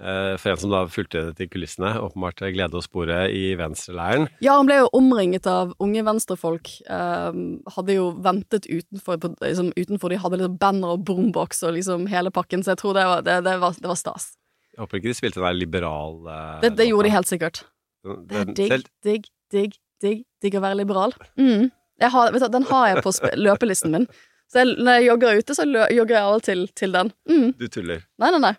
Eh, 0.00 0.36
for 0.42 0.50
en 0.50 0.58
som 0.58 0.72
da 0.72 0.80
fulgte 0.90 1.20
det 1.28 1.36
til 1.38 1.48
kulissene, 1.52 1.92
åpenbart 2.02 2.42
glede 2.50 2.78
å 2.78 2.82
spore 2.82 3.28
i 3.30 3.52
venstreleiren. 3.58 4.26
Ja, 4.42 4.56
han 4.58 4.66
ble 4.66 4.80
jo 4.80 4.88
omringet 4.98 5.46
av 5.46 5.74
unge 5.82 6.02
venstrefolk. 6.06 6.72
Hadde 6.88 7.98
jo 7.98 8.08
ventet 8.24 8.66
utenfor, 8.66 9.20
på, 9.22 9.34
liksom, 9.44 9.70
utenfor. 9.78 10.10
De 10.10 10.18
hadde 10.24 10.40
liksom 10.40 10.56
banner 10.62 10.96
og 10.96 11.04
boombox 11.06 11.62
og 11.68 11.76
liksom 11.78 12.08
hele 12.10 12.34
pakken, 12.34 12.66
så 12.66 12.74
jeg 12.74 12.82
tror 12.82 12.98
det 12.98 13.06
var, 13.10 13.22
det, 13.26 13.38
det 13.46 13.54
var, 13.62 13.78
det 13.78 13.92
var 13.92 14.00
stas. 14.00 14.32
Jeg 14.74 14.82
håper 14.82 14.98
ikke 14.98 15.12
de 15.12 15.18
spilte 15.20 15.38
den 15.38 15.46
der 15.46 15.54
liberal 15.54 16.16
uh, 16.26 16.58
Det, 16.64 16.72
det 16.80 16.88
gjorde 16.88 17.06
de 17.06 17.14
helt 17.14 17.30
sikkert. 17.30 17.62
Det 18.04 18.40
er 18.40 18.52
digg, 18.52 18.86
digg, 19.06 19.26
digg, 19.54 19.80
digg, 20.04 20.22
digg 20.44 20.58
å 20.58 20.62
være 20.64 20.80
liberal. 20.82 21.14
Mm. 21.40 21.70
Har, 22.02 22.34
du, 22.34 22.46
den 22.52 22.68
har 22.68 22.88
jeg 22.90 23.04
på 23.06 23.14
løpelisten 23.46 23.94
min. 23.94 24.06
Så 24.50 24.60
jeg, 24.60 24.76
når 24.84 24.98
jeg 24.98 25.08
jogger 25.08 25.40
ute, 25.40 25.56
så 25.56 25.64
jogger 25.66 26.14
jeg 26.14 26.20
av 26.20 26.36
og 26.36 26.44
til 26.44 26.66
til 26.76 26.94
den. 26.94 27.12
Mm. 27.30 27.48
Du 27.58 27.66
tuller? 27.72 28.04
Nei, 28.20 28.30
nei, 28.34 28.42
nei. 28.50 28.54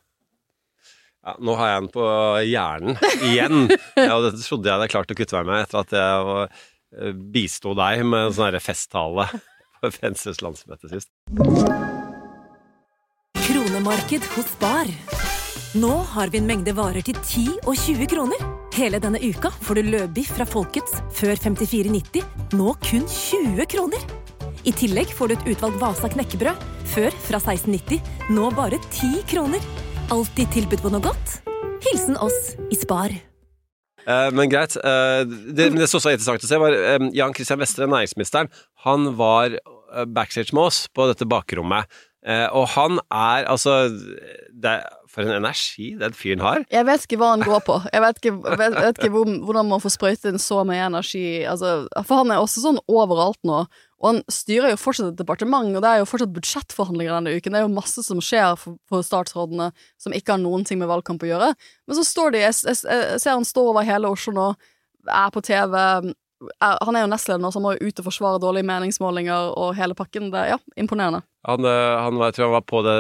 Ja, 1.25 1.34
nå 1.41 1.55
har 1.58 1.71
jeg 1.71 1.81
den 1.81 1.91
på 1.93 2.08
hjernen 2.45 2.99
igjen. 3.25 3.62
Ja, 3.97 4.17
dette 4.21 4.43
trodde 4.43 4.69
jeg 4.69 4.77
hadde 4.77 4.91
klart 4.93 5.13
å 5.13 5.17
kutte 5.17 5.41
meg 5.41 5.49
med 5.49 5.63
etter 5.65 5.81
at 5.81 5.95
jeg 5.97 6.36
eh, 6.45 7.15
bisto 7.34 7.73
deg 7.77 8.03
med 8.05 8.27
en 8.29 8.36
sånn 8.38 8.60
festtale 8.62 9.29
på 9.79 9.93
Venstres 9.97 10.43
landsmøte 10.45 10.91
sist. 10.91 11.10
Kronemarked 13.45 14.29
hos 14.36 14.53
Bar. 14.62 14.91
Nå 15.75 15.91
har 15.91 16.29
vi 16.31 16.39
en 16.39 16.45
mengde 16.47 16.71
varer 16.71 17.03
til 17.03 17.17
10 17.19 17.41
og 17.67 17.73
20 17.75 18.07
kroner. 18.07 18.43
Hele 18.77 18.99
denne 19.03 19.19
uka 19.19 19.49
får 19.51 19.75
du 19.75 19.89
løbiff 19.91 20.29
fra 20.38 20.45
Folkets 20.47 21.01
før 21.17 21.33
54,90, 21.35 22.21
nå 22.55 22.75
kun 22.85 23.03
20 23.11 23.67
kroner. 23.73 24.05
I 24.63 24.71
tillegg 24.71 25.11
får 25.11 25.27
du 25.27 25.35
et 25.35 25.49
utvalgt 25.51 25.81
Vasa 25.81 26.07
knekkebrød, 26.13 26.63
før 26.93 27.19
fra 27.25 27.41
16,90, 27.43 27.99
nå 28.31 28.47
bare 28.55 28.79
10 28.88 29.25
kroner. 29.33 29.67
Alltid 30.15 30.55
tilbud 30.55 30.85
på 30.85 30.93
noe 30.95 31.03
godt. 31.03 31.35
Hilsen 31.89 32.15
oss 32.23 32.55
i 32.71 32.79
Spar. 32.79 33.11
Uh, 34.07 34.31
men 34.31 34.47
greit. 34.47 34.79
Uh, 34.79 35.27
det, 35.27 35.73
det 35.75 35.91
som 35.91 35.99
også 35.99 36.13
var 36.13 36.15
interessant 36.15 36.47
å 36.47 36.53
se, 36.53 36.61
var 36.61 36.79
uh, 36.79 37.11
Jan 37.19 37.35
Christian 37.35 37.59
Vestre, 37.59 37.91
næringsministeren. 37.91 38.53
Han 38.88 39.11
var 39.19 39.59
backstage 40.07 40.55
med 40.55 40.69
oss 40.69 40.85
på 40.95 41.11
dette 41.11 41.27
bakrommet. 41.27 41.91
Uh, 42.25 42.49
og 42.57 42.69
han 42.73 42.97
er 43.13 43.45
altså 43.45 43.85
det, 44.49 44.79
For 45.11 45.21
en 45.21 45.35
energi 45.38 45.91
den 45.99 46.15
fyren 46.17 46.41
har. 46.41 46.63
Jeg 46.73 46.88
vet 46.88 47.03
ikke 47.05 47.19
hva 47.21 47.35
han 47.35 47.43
går 47.45 47.61
på. 47.67 47.75
Jeg 47.93 48.01
vet 48.01 48.17
ikke, 48.19 48.31
vet, 48.57 48.73
vet 48.75 48.97
ikke 48.97 49.11
hvor, 49.13 49.29
hvordan 49.47 49.69
man 49.69 49.83
får 49.83 49.93
sprøyte 49.93 50.31
inn 50.33 50.41
så 50.41 50.63
mye 50.67 50.88
energi. 50.89 51.45
Altså, 51.47 51.85
for 52.01 52.23
han 52.23 52.33
er 52.33 52.41
også 52.41 52.63
sånn 52.65 52.81
overalt 52.91 53.39
nå. 53.47 53.61
Og 54.01 54.09
han 54.09 54.19
styrer 54.31 54.73
jo 54.73 54.81
fortsatt 54.81 55.13
et 55.13 55.21
departement, 55.21 55.71
og 55.71 55.85
det 55.85 55.91
er 55.91 56.01
jo 56.01 56.09
fortsatt 56.09 56.33
budsjettforhandlinger 56.35 57.15
denne 57.15 57.38
uken. 57.38 57.55
Det 57.55 57.61
er 57.61 57.67
jo 57.67 57.77
masse 57.77 58.03
som 58.03 58.19
skjer 58.21 58.57
for, 58.59 58.75
for 58.91 59.05
statsrådene 59.05 59.69
som 60.01 60.17
ikke 60.17 60.35
har 60.35 60.41
noen 60.43 60.65
ting 60.67 60.81
med 60.81 60.91
valgkamp 60.91 61.23
å 61.23 61.31
gjøre. 61.31 61.53
Men 61.88 61.99
så 61.99 62.03
står 62.05 62.35
de 62.35 62.43
Jeg, 62.43 62.57
jeg, 62.67 62.81
jeg 62.89 63.23
ser 63.23 63.38
han 63.38 63.47
står 63.47 63.71
over 63.71 63.88
hele 63.88 64.11
Oslo 64.11 64.35
nå, 64.35 64.51
er 65.05 65.31
på 65.31 65.45
TV. 65.45 65.79
Er, 66.60 66.77
han 66.86 66.97
er 66.97 67.05
jo 67.05 67.12
nestleder 67.12 67.51
så 67.51 67.60
han 67.60 67.65
må 67.65 67.75
jo 67.75 67.89
ut 67.89 68.01
og 68.01 68.08
forsvare 68.10 68.41
dårlige 68.43 68.67
meningsmålinger 68.69 69.53
og 69.60 69.75
hele 69.77 69.97
pakken. 69.97 70.29
Det, 70.34 70.45
ja, 70.53 70.60
imponerende. 70.79 71.23
Han, 71.45 71.67
eh, 71.69 71.95
han, 72.01 72.21
jeg 72.27 72.38
tror 72.38 72.47
han 72.47 72.55
var 72.58 72.67
på 72.69 72.81
det 72.86 72.97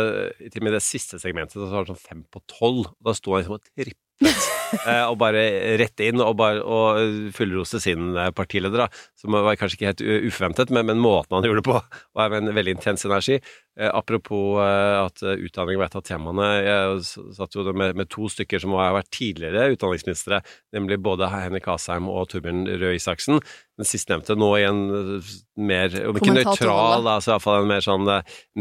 til 0.51 0.61
og 0.61 0.67
med 0.67 0.77
det 0.77 0.83
siste 0.85 1.19
segmentet, 1.21 1.57
så 1.57 1.69
var 1.69 1.83
han 1.83 1.93
sånn 1.93 2.03
fem 2.03 2.25
på 2.31 2.43
tolv. 2.51 2.91
Da 3.03 3.15
sto 3.17 3.33
han 3.33 3.43
liksom 3.43 3.57
og 3.57 3.65
trippet 3.71 4.01
eh, 4.29 4.64
og 5.09 5.17
bare 5.21 5.43
rett 5.81 6.03
inn 6.05 6.21
og, 6.23 6.35
bare, 6.39 6.61
og 6.61 7.31
fullrose 7.35 7.81
sin 7.83 8.13
eh, 8.15 8.31
partileder, 8.35 8.85
da, 8.85 9.05
som 9.19 9.35
var 9.35 9.59
kanskje 9.59 9.79
ikke 9.79 9.91
helt 9.91 10.05
uforventet, 10.29 10.73
men, 10.75 10.89
men 10.89 11.01
måten 11.03 11.37
han 11.37 11.47
gjorde 11.47 11.63
det 11.63 11.69
på, 11.69 11.79
var 12.17 12.33
med 12.33 12.43
en 12.43 12.57
veldig 12.57 12.77
intens 12.77 13.07
energi. 13.07 13.39
Eh, 13.75 13.91
apropos 13.91 14.61
eh, 14.63 14.97
at 15.01 15.19
eh, 15.19 15.41
utdanning 15.43 15.75
var 15.75 15.89
et 15.89 15.97
av 15.99 16.03
temaene. 16.07 16.45
Jeg 16.63 17.31
satt 17.35 17.57
jo 17.57 17.65
med, 17.75 17.97
med, 17.99 18.07
to 18.11 18.29
stykker 18.31 18.61
som 18.63 18.71
har 18.79 18.93
vært 18.95 19.11
tidligere 19.11 19.67
utdanningsministre, 19.73 20.39
nemlig 20.75 21.01
både 21.03 21.27
Henrik 21.33 21.67
Asheim 21.73 22.07
og 22.11 22.29
Torbjørn 22.31 22.63
Røe 22.71 22.95
Isaksen. 22.95 23.41
Den 23.75 23.89
sistnevnte 23.89 24.37
nå 24.39 24.53
i 24.61 24.63
en 24.63 24.81
mer, 25.59 25.91
om 26.07 26.15
ikke 26.15 26.37
nøytral, 26.37 27.03
altså 27.03 27.33
iallfall 27.33 27.65
en 27.65 27.73
mer 27.73 27.83
sånn 27.83 28.07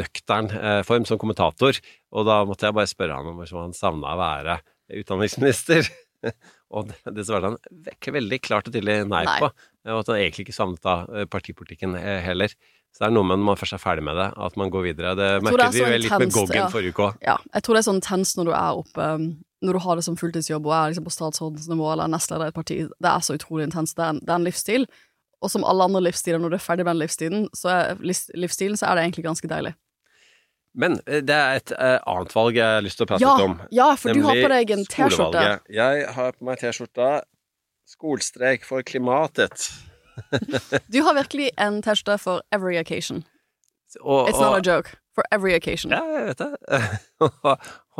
nøktern 0.00 0.50
form, 0.88 1.06
som 1.06 1.20
kommentator. 1.22 1.78
Og 2.14 2.26
da 2.26 2.40
måtte 2.48 2.66
jeg 2.66 2.74
bare 2.74 2.90
spørre 2.90 3.20
han 3.20 3.30
om 3.30 3.44
han 3.44 3.76
savna 3.78 4.16
å 4.16 4.18
være 4.18 4.58
utdanningsminister. 4.98 5.86
og 6.74 6.90
det 6.90 7.26
svarte 7.26 7.52
han 7.52 8.14
veldig 8.16 8.38
klart 8.44 8.70
og 8.70 8.74
tydelig 8.74 9.02
nei, 9.10 9.24
nei. 9.26 9.36
på. 9.42 9.50
Og 9.90 10.00
at 10.00 10.12
han 10.12 10.20
egentlig 10.22 10.46
ikke 10.46 10.56
savnet 10.56 10.82
da 10.84 11.02
eh, 11.12 11.28
partipolitikken 11.30 11.96
eh, 12.00 12.20
heller. 12.24 12.52
Så 12.94 13.02
det 13.02 13.08
er 13.08 13.14
noe 13.16 13.26
med 13.26 13.40
når 13.40 13.48
man 13.48 13.58
først 13.58 13.74
er 13.74 13.82
ferdig 13.82 14.04
med 14.06 14.14
det, 14.20 14.28
at 14.46 14.58
man 14.60 14.70
går 14.70 14.84
videre. 14.84 15.16
Det 15.18 15.30
merket 15.42 15.74
vi 15.74 15.82
jo 15.82 15.88
litt 15.98 16.12
med 16.14 16.34
Goggen 16.34 16.60
ja. 16.60 16.68
forrige 16.70 16.94
uke 16.94 17.08
òg. 17.08 17.24
Ja, 17.26 17.34
jeg 17.56 17.66
tror 17.66 17.74
det 17.74 17.80
er 17.82 17.88
sånn 17.88 18.04
tens 18.06 18.36
når 18.38 18.46
du 18.46 18.52
er 18.54 18.78
oppe 18.84 19.08
um, 19.18 19.24
Når 19.66 19.74
du 19.74 19.80
har 19.82 19.98
det 19.98 20.04
som 20.06 20.18
fulltidsjobb 20.20 20.68
og 20.68 20.76
er 20.76 20.92
liksom 20.92 21.08
på 21.08 21.14
statsrådens 21.14 21.66
nivå 21.72 21.88
eller 21.90 22.12
nestleder 22.12 22.46
i 22.46 22.54
et 22.54 22.58
parti. 22.60 22.76
Det 22.86 23.10
er 23.10 23.24
så 23.26 23.34
utrolig 23.34 23.66
intenst. 23.66 23.96
Det, 23.98 24.20
det, 24.20 24.30
er 24.30 24.38
en 24.38 24.46
livsstil. 24.46 24.86
Og 25.42 25.50
som 25.50 25.66
alle 25.66 25.88
andre 25.88 26.04
livsstiler, 26.06 26.38
når 26.38 26.54
du 26.54 26.58
er 26.60 26.62
ferdig 26.62 26.86
med 26.86 26.94
den 26.94 27.02
livsstilen, 27.02 27.48
så 27.56 27.72
er, 27.72 27.98
livsstilen, 28.04 28.78
så 28.78 28.86
er 28.88 28.96
det 28.96 29.08
egentlig 29.08 29.26
ganske 29.26 29.50
deilig. 29.50 29.74
Men 30.74 30.98
eh, 31.06 31.22
det 31.22 31.34
er 31.34 31.60
et 31.60 31.72
uh, 31.76 31.98
annet 32.10 32.34
valg 32.34 32.58
jeg 32.58 32.66
har 32.76 32.84
lyst 32.84 32.98
til 32.98 33.06
å 33.06 33.10
prate 33.12 33.24
ja, 33.24 33.34
litt 33.38 33.46
om. 33.46 33.56
Ja, 33.74 33.88
for 33.98 34.16
du 34.16 34.24
har 34.26 34.40
på 34.42 34.50
deg 34.52 34.74
en 34.74 34.84
T-skjorte. 34.90 35.44
Jeg 35.72 36.08
har 36.16 36.34
på 36.34 36.48
meg 36.48 36.60
T-skjorta 36.62 37.12
'Skolstreik 37.84 38.64
for 38.66 38.82
klimatet'. 38.86 39.68
du 40.94 40.98
har 41.04 41.14
virkelig 41.14 41.52
en 41.60 41.80
T-skjorte 41.84 42.18
for 42.22 42.42
every 42.50 42.78
occasion. 42.80 43.24
Og, 44.00 44.28
It's 44.28 44.40
not 44.40 44.58
a 44.58 44.64
joke. 44.64 44.96
For 45.14 45.22
every 45.30 45.54
occasion. 45.54 45.92
Ja, 45.94 46.02
jeg 46.10 46.32
vet 46.32 46.40
det. 46.42 46.80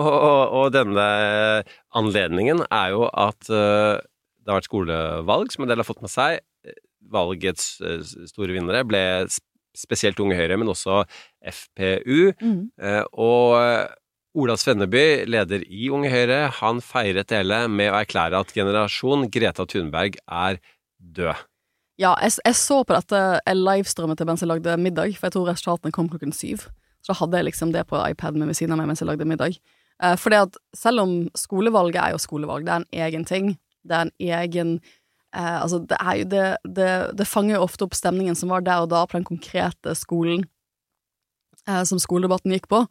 og, 0.02 0.48
og, 0.50 0.64
denne 0.74 1.04
anledningen 1.94 2.64
er 2.66 2.88
jo 2.90 3.06
at 3.06 3.46
uh, 3.52 4.02
det 4.02 4.50
har 4.50 4.58
vært 4.58 4.66
skolevalg, 4.66 5.52
som 5.54 5.62
en 5.62 5.70
del 5.70 5.78
har 5.78 5.86
fått 5.86 6.02
med 6.02 6.10
seg. 6.10 6.42
Valgets 7.14 7.76
uh, 7.84 8.00
store 8.02 8.56
vinnere 8.56 8.82
ble 8.88 9.04
spesielt 9.76 10.20
Unge 10.22 10.38
Høyre, 10.38 10.58
men 10.60 10.70
også 10.70 11.02
FPU. 11.42 12.32
Mhm. 12.40 12.70
Eh, 12.80 13.02
og 13.12 13.90
Ola 14.34 14.56
Svenneby, 14.58 15.24
leder 15.30 15.62
i 15.70 15.88
Unge 15.94 16.10
Høyre, 16.10 16.48
han 16.58 16.80
feiret 16.82 17.28
det 17.30 17.38
hele 17.38 17.60
med 17.70 17.92
å 17.92 18.00
erklære 18.00 18.40
at 18.40 18.54
generasjon 18.54 19.28
Greta 19.30 19.66
Thunberg 19.70 20.18
er 20.26 20.58
død. 20.98 21.44
Ja, 22.02 22.16
jeg, 22.18 22.40
jeg 22.42 22.58
så 22.58 22.80
på 22.82 22.96
dette, 22.96 23.20
jeg 23.46 23.60
livestreamet 23.60 24.18
det 24.18 24.26
mens 24.26 24.42
jeg 24.42 24.50
lagde 24.50 24.74
middag, 24.82 25.14
for 25.14 25.28
jeg 25.28 25.36
tror 25.36 25.52
resultatene 25.52 25.94
kom 25.94 26.10
klokken 26.10 26.34
syv. 26.34 26.66
Så 27.04 27.12
da 27.12 27.20
hadde 27.20 27.38
jeg 27.38 27.50
liksom 27.52 27.70
det 27.74 27.84
på 27.86 28.00
iPaden 28.00 28.42
min 28.42 28.50
ved 28.50 28.58
siden 28.58 28.74
av 28.74 28.80
meg 28.80 28.90
mens 28.90 29.04
jeg 29.04 29.10
lagde 29.10 29.28
middag. 29.28 29.60
Eh, 30.02 30.16
for 30.18 30.34
det 30.34 30.42
at 30.48 30.58
selv 30.74 31.04
om 31.04 31.14
skolevalget 31.38 32.00
er 32.02 32.16
jo 32.16 32.22
skolevalg, 32.22 32.66
det 32.66 32.74
er 32.74 32.82
en 32.82 33.06
egen 33.06 33.28
ting. 33.28 33.54
Det 33.86 33.94
er 33.94 34.08
en 34.08 34.14
egen 34.18 34.78
eh, 35.34 35.56
Altså, 35.62 35.80
det 35.84 35.98
jo 36.00 36.28
det, 36.30 36.44
det 36.64 36.90
Det 37.18 37.26
fanger 37.28 37.56
jo 37.56 37.64
ofte 37.66 37.84
opp 37.86 37.94
stemningen 37.94 38.36
som 38.38 38.52
var 38.52 38.64
der 38.64 38.84
og 38.84 38.92
da 38.92 39.04
på 39.06 39.18
den 39.18 39.26
konkrete 39.28 39.94
skolen 39.98 40.46
eh, 41.68 41.82
som 41.84 41.98
skoledebatten 41.98 42.54
gikk 42.54 42.68
på. 42.68 42.84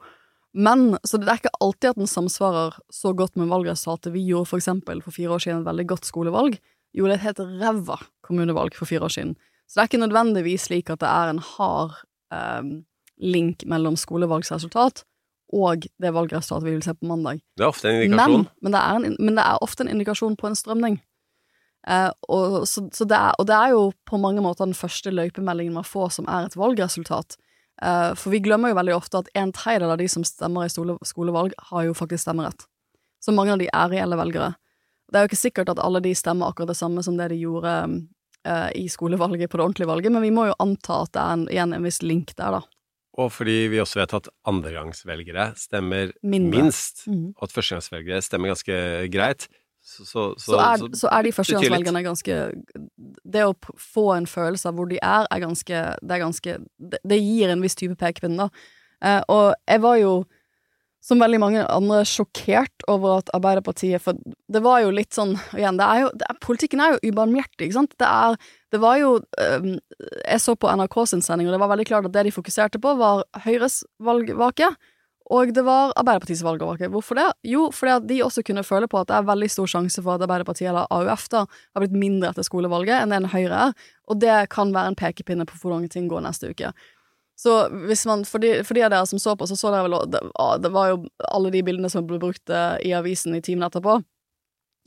Men, 0.54 0.98
så 1.04 1.18
det 1.18 1.32
er 1.32 1.42
ikke 1.42 1.58
alltid 1.66 1.94
at 1.94 2.02
den 2.02 2.10
samsvarer 2.10 2.76
så 2.94 3.14
godt 3.18 3.36
med 3.40 3.50
valgresultatet. 3.50 4.14
Vi 4.14 4.22
gjorde 4.28 4.52
for 4.52 4.62
eksempel 4.62 5.02
for 5.02 5.16
fire 5.16 5.34
år 5.34 5.42
siden 5.42 5.64
et 5.64 5.70
veldig 5.70 5.88
godt 5.90 6.06
skolevalg. 6.06 6.60
Gjorde 6.94 7.16
et 7.18 7.26
helt 7.26 7.42
ræva 7.62 7.98
kommunevalg 8.22 8.76
for 8.78 8.86
fire 8.86 9.08
år 9.08 9.16
siden. 9.16 9.34
Så 9.66 9.80
det 9.80 9.82
er 9.82 9.90
ikke 9.90 10.04
nødvendigvis 10.04 10.68
slik 10.70 10.92
at 10.94 11.02
det 11.02 11.10
er 11.10 11.32
en 11.32 11.42
hard 11.42 11.98
eh, 12.36 12.70
link 13.18 13.66
mellom 13.66 13.98
skolevalgsresultat 13.98 15.02
og 15.54 15.86
det 16.02 16.12
valgresultatet 16.14 16.66
vi 16.66 16.76
vil 16.76 16.86
se 16.86 16.94
på 16.98 17.08
mandag. 17.10 17.42
Det 17.58 17.66
er 17.66 17.70
ofte 17.70 17.90
en 17.90 18.02
indikasjon. 18.02 18.46
Men, 18.46 18.62
men, 18.62 18.76
det 18.76 18.82
er 18.82 19.00
en, 19.00 19.18
men 19.20 19.38
det 19.38 19.46
er 19.46 19.66
ofte 19.66 19.86
en 19.86 19.92
indikasjon 19.94 20.38
på 20.40 20.50
en 20.50 20.58
strømning. 20.58 21.00
Eh, 21.88 22.12
og, 22.32 22.68
så, 22.70 22.86
så 22.96 23.06
det 23.10 23.18
er, 23.18 23.34
og 23.40 23.48
det 23.50 23.56
er 23.58 23.74
jo 23.76 23.92
på 24.10 24.20
mange 24.22 24.44
måter 24.44 24.66
den 24.66 24.78
første 24.78 25.12
løypemeldingen 25.12 25.76
man 25.76 25.88
får 25.88 26.14
som 26.20 26.30
er 26.32 26.48
et 26.48 26.56
valgresultat. 26.60 27.38
Uh, 27.84 28.14
for 28.16 28.30
vi 28.30 28.40
glemmer 28.46 28.70
jo 28.70 28.78
veldig 28.78 28.94
ofte 28.96 29.18
at 29.24 29.30
en 29.36 29.52
tredjedel 29.52 29.92
av 29.92 29.98
de 30.00 30.06
som 30.08 30.24
stemmer 30.24 30.68
i 30.68 30.72
skole, 30.72 30.94
skolevalg, 31.04 31.56
har 31.72 31.88
jo 31.88 31.96
faktisk 31.98 32.22
stemmerett. 32.22 32.68
Så 33.20 33.34
mange 33.36 33.56
av 33.56 33.60
de 33.60 33.68
er 33.74 33.90
reelle 33.92 34.16
velgere. 34.20 34.52
Det 35.12 35.18
er 35.20 35.26
jo 35.26 35.32
ikke 35.32 35.40
sikkert 35.42 35.72
at 35.74 35.82
alle 35.82 36.00
de 36.06 36.14
stemmer 36.16 36.52
akkurat 36.54 36.70
det 36.70 36.78
samme 36.80 37.04
som 37.04 37.18
det 37.18 37.32
de 37.34 37.40
gjorde 37.42 37.74
uh, 38.48 38.70
i 38.78 38.86
skolevalget 38.94 39.50
på 39.50 39.58
det 39.60 39.66
ordentlige 39.66 39.90
valget, 39.90 40.14
men 40.14 40.24
vi 40.24 40.32
må 40.32 40.46
jo 40.52 40.56
anta 40.64 41.02
at 41.04 41.12
det 41.18 41.24
er 41.24 41.34
en, 41.40 41.48
igjen 41.50 41.76
en 41.76 41.90
viss 41.90 42.00
link 42.06 42.36
der, 42.38 42.60
da. 42.60 42.62
Og 43.20 43.30
fordi 43.30 43.58
vi 43.74 43.82
også 43.82 44.00
vet 44.00 44.16
at 44.18 44.30
andregangsvelgere 44.50 45.52
stemmer 45.60 46.14
Mindre. 46.24 46.64
minst, 46.64 47.04
Mhm. 47.08 47.34
og 47.38 47.44
at 47.50 47.52
førstegangsvelgere 47.54 48.22
stemmer 48.26 48.54
ganske 48.54 48.78
greit, 49.14 49.48
så, 49.84 50.06
så, 50.06 50.22
så, 50.40 50.58
er, 50.64 50.84
så 50.96 51.10
er 51.12 51.26
de 51.26 51.32
førstegangsvelgerne 51.36 52.04
ganske 52.06 52.36
Det 53.36 53.42
å 53.44 53.56
få 53.76 54.14
en 54.16 54.28
følelse 54.30 54.70
av 54.70 54.78
hvor 54.78 54.88
de 54.88 54.96
er, 55.04 55.28
er 55.28 55.42
ganske 55.44 55.82
Det, 56.00 56.14
er 56.16 56.22
ganske, 56.22 56.56
det, 56.80 57.02
det 57.04 57.20
gir 57.20 57.52
en 57.52 57.64
viss 57.64 57.76
type 57.76 57.98
pekepinn, 58.00 58.40
da. 58.40 58.48
Eh, 59.04 59.20
og 59.28 59.50
jeg 59.68 59.84
var 59.84 59.98
jo, 60.00 60.14
som 61.04 61.20
veldig 61.20 61.42
mange 61.44 61.66
andre, 61.68 62.00
sjokkert 62.08 62.86
over 62.88 63.18
at 63.20 63.34
Arbeiderpartiet 63.36 64.00
For 64.06 64.16
det 64.24 64.62
var 64.64 64.86
jo 64.86 64.94
litt 64.96 65.12
sånn 65.12 65.36
Igjen, 65.52 65.76
det 65.82 65.90
er 65.90 66.06
jo 66.06 66.14
det 66.16 66.30
er, 66.32 66.40
Politikken 66.48 66.84
er 66.84 66.96
jo 66.96 67.12
ubarmhjertig, 67.12 67.68
ikke 67.68 67.80
sant? 67.82 67.98
Det 68.00 68.08
er 68.08 68.40
Det 68.72 68.80
var 68.86 69.02
jo 69.02 69.18
eh, 69.36 69.68
Jeg 70.24 70.46
så 70.46 70.56
på 70.56 70.72
NRK 70.72 70.98
sin 71.12 71.26
sending, 71.26 71.52
og 71.52 71.58
det 71.58 71.64
var 71.66 71.74
veldig 71.76 71.90
klart 71.92 72.08
at 72.08 72.16
det 72.16 72.24
de 72.30 72.36
fokuserte 72.40 72.80
på, 72.80 72.96
var 73.04 73.28
Høyres 73.44 73.82
valgvake. 74.00 74.72
Og 75.32 75.54
det 75.56 75.64
var 75.64 75.94
Arbeiderpartiets 75.96 76.44
valgovervåker. 76.44 76.92
Hvorfor 76.92 77.16
det? 77.16 77.30
Jo, 77.48 77.70
fordi 77.72 77.94
at 77.96 78.08
de 78.10 78.18
også 78.26 78.44
kunne 78.44 78.66
føle 78.68 78.90
på 78.92 79.00
at 79.00 79.08
det 79.08 79.16
er 79.16 79.30
veldig 79.30 79.50
stor 79.52 79.70
sjanse 79.72 80.04
for 80.04 80.18
at 80.18 80.26
Arbeiderpartiet 80.26 80.68
eller 80.70 80.90
AUF 80.92 81.30
da 81.32 81.46
har 81.48 81.84
blitt 81.84 81.96
mindre 81.96 82.34
etter 82.34 82.44
skolevalget 82.44 82.98
enn 82.98 83.14
det 83.14 83.22
en 83.22 83.32
Høyre 83.32 83.70
er, 83.70 83.78
og 84.12 84.20
det 84.20 84.36
kan 84.52 84.74
være 84.76 84.92
en 84.92 85.00
pekepinne 85.00 85.48
på 85.48 85.56
hvordan 85.62 85.88
ting 85.92 86.10
går 86.12 86.26
neste 86.26 86.52
uke. 86.52 86.74
Så 87.40 87.54
hvis 87.88 88.06
man, 88.06 88.26
for 88.28 88.44
de, 88.44 88.60
for 88.68 88.78
de 88.78 88.84
av 88.86 88.92
dere 88.94 89.08
som 89.10 89.20
så 89.22 89.34
på, 89.36 89.48
så 89.50 89.58
så 89.58 89.72
dere 89.74 89.88
vel 89.88 89.96
det, 90.12 90.22
det 90.64 90.72
var 90.74 90.92
jo 90.92 91.00
alle 91.32 91.52
de 91.56 91.64
bildene 91.66 91.90
som 91.90 92.06
ble 92.08 92.20
brukt 92.22 92.52
eh, 92.52 92.76
i 92.86 92.94
avisen 92.96 93.36
i 93.36 93.42
timen 93.44 93.66
etterpå. 93.66 93.98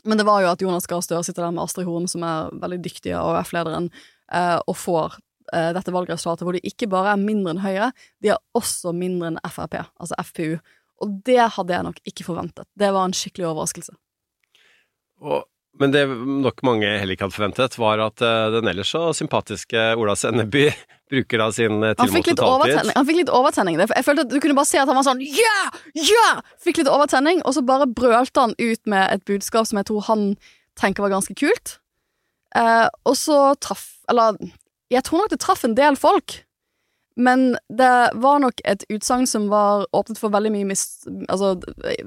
Men 0.06 0.20
det 0.20 0.26
var 0.28 0.44
jo 0.44 0.52
at 0.52 0.62
Jonas 0.62 0.86
Gahr 0.86 1.02
Støre 1.02 1.24
sitter 1.26 1.46
der 1.46 1.54
med 1.56 1.64
Astrid 1.64 1.88
Horn, 1.88 2.06
som 2.08 2.22
er 2.22 2.52
veldig 2.62 2.78
dyktig 2.84 3.16
AUF-lederen, 3.18 3.88
eh, 4.32 4.58
og 4.62 4.76
får 4.78 5.18
eh, 5.52 5.70
dette 5.76 5.94
valgresultatet 5.94 6.46
hvor 6.46 6.56
de 6.56 6.64
ikke 6.66 6.88
bare 6.90 7.14
er 7.14 7.20
mindre 7.22 7.54
enn 7.54 7.62
Høyre, 7.64 7.90
de 8.24 8.32
er 8.34 8.40
også 8.56 8.94
mindre 8.96 9.32
enn 9.32 9.42
Frp, 9.44 9.78
altså 10.00 10.18
FPU. 10.30 10.56
Og 11.04 11.20
det 11.26 11.42
hadde 11.56 11.76
jeg 11.76 11.86
nok 11.86 12.00
ikke 12.08 12.24
forventet. 12.24 12.68
Det 12.78 12.88
var 12.94 13.04
en 13.06 13.16
skikkelig 13.16 13.50
overraskelse. 13.50 13.94
Og, 15.24 15.44
men 15.80 15.92
det 15.92 16.06
nok 16.08 16.62
mange 16.64 16.88
heller 16.88 17.16
ikke 17.16 17.26
hadde 17.26 17.36
forventet, 17.36 17.76
var 17.80 18.00
at 18.04 18.24
uh, 18.24 18.48
den 18.54 18.68
ellers 18.72 18.92
så 18.94 19.10
sympatiske 19.16 19.88
Ola 20.00 20.16
Senneby 20.16 20.70
bruker 21.12 21.42
da 21.42 21.48
sin 21.54 21.84
eh, 21.84 21.94
Han 22.00 22.10
fikk 22.10 22.32
tilmålte 22.32 22.72
taletid. 22.72 22.92
Han 22.96 23.08
fikk 23.08 23.20
litt 23.20 23.32
overtenning. 23.32 23.80
Jeg 23.84 24.06
følte 24.06 24.26
at 24.26 24.32
Du 24.32 24.38
kunne 24.42 24.56
bare 24.58 24.68
se 24.68 24.80
at 24.82 24.90
han 24.90 24.98
var 24.98 25.06
sånn 25.06 25.22
ja! 25.22 25.56
Ja! 25.94 26.28
Fikk 26.62 26.80
litt 26.82 26.90
overtenning, 26.90 27.44
og 27.46 27.56
så 27.56 27.64
bare 27.66 27.88
brølte 27.88 28.48
han 28.48 28.56
ut 28.58 28.82
med 28.90 29.04
et 29.12 29.26
budskap 29.28 29.68
som 29.68 29.80
jeg 29.80 29.90
tror 29.92 30.06
han 30.08 30.30
tenker 30.80 31.04
var 31.04 31.14
ganske 31.14 31.36
kult. 31.38 31.78
Uh, 32.56 32.88
og 33.04 33.16
så 33.18 33.38
traff 33.60 33.88
Eller 34.08 34.38
jeg 34.92 35.06
tror 35.06 35.24
nok 35.24 35.32
det 35.32 35.40
traff 35.42 35.64
en 35.66 35.76
del 35.78 35.98
folk. 35.98 36.40
Men 37.16 37.54
det 37.72 37.92
var 38.20 38.42
nok 38.44 38.60
et 38.68 38.84
utsagn 38.92 39.24
som 39.28 39.48
var 39.48 39.86
åpnet 39.96 40.20
for 40.20 40.32
veldig 40.34 40.52
mye, 40.52 40.68
mis, 40.68 40.84
altså, 41.32 41.54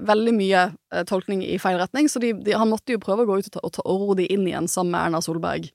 veldig 0.05 0.35
mye 0.37 0.67
eh, 0.93 1.03
tolkning 1.09 1.41
i 1.41 1.57
feil 1.61 1.79
retning, 1.81 2.05
så 2.11 2.21
de, 2.21 2.35
de, 2.45 2.53
han 2.53 2.69
måtte 2.69 2.93
jo 2.93 3.01
prøve 3.01 3.25
å 3.25 3.31
gå 3.31 3.39
ut 3.39 3.49
og, 3.49 3.71
ta, 3.73 3.85
og, 3.89 4.13
de 4.19 4.27
inn 4.29 4.45
igjen 4.45 4.69
sammen 4.69 4.93
med 4.93 5.07
Erna 5.07 5.21
Solberg 5.25 5.71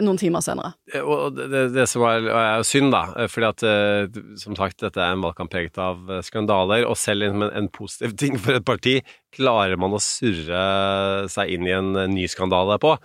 noen 0.00 0.18
timer 0.20 0.42
senere. 0.44 0.72
Eh, 0.92 1.04
Og 1.04 1.36
det, 1.36 1.66
det, 1.76 1.84
som 1.92 2.06
er, 2.08 2.30
er 2.32 2.64
synd, 2.64 2.94
da, 2.96 3.02
eh, 3.20 3.28
fordi 3.32 3.50
at 3.52 4.24
som 4.40 4.56
sagt, 4.56 4.80
dette 4.80 5.04
er 5.04 5.12
en 5.12 5.24
valgkamp 5.24 5.52
preget 5.52 5.76
av 5.76 6.08
skandaler, 6.24 6.88
og 6.88 6.96
selv 7.00 7.28
en, 7.28 7.50
en 7.50 7.68
positiv 7.68 8.16
ting 8.16 8.40
for 8.40 8.56
et 8.56 8.64
parti 8.64 8.98
klarer 9.36 9.76
man 9.76 9.96
å 9.96 10.00
surre 10.00 11.28
seg 11.28 11.52
inn 11.52 11.68
i 11.68 11.76
en 11.76 11.92
ny 12.16 12.24
skandale 12.32 12.80
på. 12.80 12.96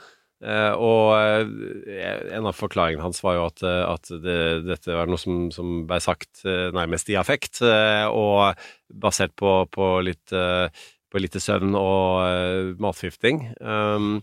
Eh, 0.41 0.73
og 0.73 1.11
eh, 1.21 2.21
en 2.33 2.47
av 2.49 2.57
forklaringene 2.57 3.03
hans 3.05 3.21
var 3.21 3.37
jo 3.37 3.43
at, 3.45 3.61
eh, 3.61 3.81
at 3.85 4.09
det, 4.23 4.37
dette 4.65 4.95
var 4.97 5.09
noe 5.09 5.21
som, 5.21 5.49
som 5.53 5.83
ble 5.89 5.99
sagt 6.01 6.41
nærmest 6.45 7.11
i 7.13 7.17
affekt, 7.19 7.61
uh, 7.61 8.07
og 8.09 8.57
basert 8.89 9.35
på, 9.37 9.61
på 9.71 9.93
litt 10.05 10.33
uh, 10.33 10.65
på 11.11 11.19
lite 11.19 11.41
søvn 11.43 11.75
og 11.75 12.77
matforgifting. 12.79 13.43
Um, 13.59 14.21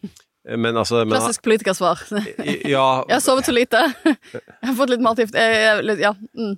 men 0.49 0.79
altså 0.81 1.03
men, 1.03 1.13
Klassisk 1.13 1.43
politikersvar. 1.45 2.01
Ja, 2.65 2.87
Jeg 3.11 3.13
har 3.13 3.21
sovet 3.21 3.45
så 3.45 3.53
lite. 3.53 3.83
Jeg 4.07 4.71
har 4.71 4.77
fått 4.79 4.95
litt 4.95 5.05
matgift. 5.05 5.37
Ja. 5.37 6.15
Mm. 6.33 6.55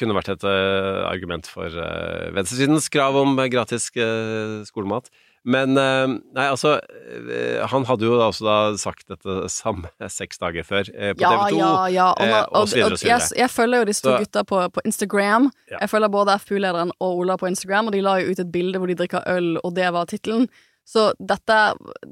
Kunne 0.00 0.16
vært 0.16 0.32
et 0.32 0.46
argument 0.48 1.50
for 1.52 1.68
uh, 1.76 2.32
venstresidens 2.32 2.88
krav 2.88 3.20
om 3.20 3.36
gratis 3.52 3.90
skolemat. 3.92 5.12
Men 5.44 5.76
eh, 5.76 6.06
nei, 6.32 6.44
altså 6.48 6.78
eh, 6.80 7.60
Han 7.68 7.84
hadde 7.84 8.06
jo 8.06 8.14
da 8.16 8.30
også 8.30 8.46
da 8.46 8.56
sagt 8.80 9.04
dette 9.12 9.48
samme 9.52 9.90
seks 10.18 10.40
dager 10.40 10.64
før 10.64 10.88
eh, 10.94 11.12
på 11.12 11.20
Ja, 11.20 11.32
TV 11.34 11.56
2. 11.56 11.58
ja, 11.58 11.72
ja. 11.92 12.06
Og, 12.14 12.22
eh, 12.24 12.36
og, 12.40 12.60
og 12.62 12.68
så 12.70 12.78
videre 12.78 12.96
og 12.96 13.00
så 13.02 13.04
videre. 13.04 13.18
Jeg, 13.18 13.38
jeg 13.42 13.52
følger 13.52 13.82
jo 13.82 13.88
disse 13.90 14.06
to 14.06 14.14
gutta 14.22 14.44
på, 14.48 14.60
på 14.72 14.84
Instagram. 14.88 15.50
Ja. 15.72 15.82
Jeg 15.82 15.92
følger 15.92 16.12
både 16.14 16.38
FPU-lederen 16.40 16.94
og 16.96 17.18
Ola 17.24 17.36
på 17.40 17.50
Instagram, 17.50 17.90
og 17.90 17.96
de 17.96 18.00
la 18.06 18.14
jo 18.22 18.32
ut 18.32 18.40
et 18.40 18.54
bilde 18.54 18.80
hvor 18.80 18.88
de 18.88 18.96
drikker 19.02 19.26
øl, 19.34 19.50
og 19.60 19.74
det 19.76 19.90
var 19.92 20.08
tittelen. 20.08 20.48
Så 20.88 21.06
dette, 21.16 21.58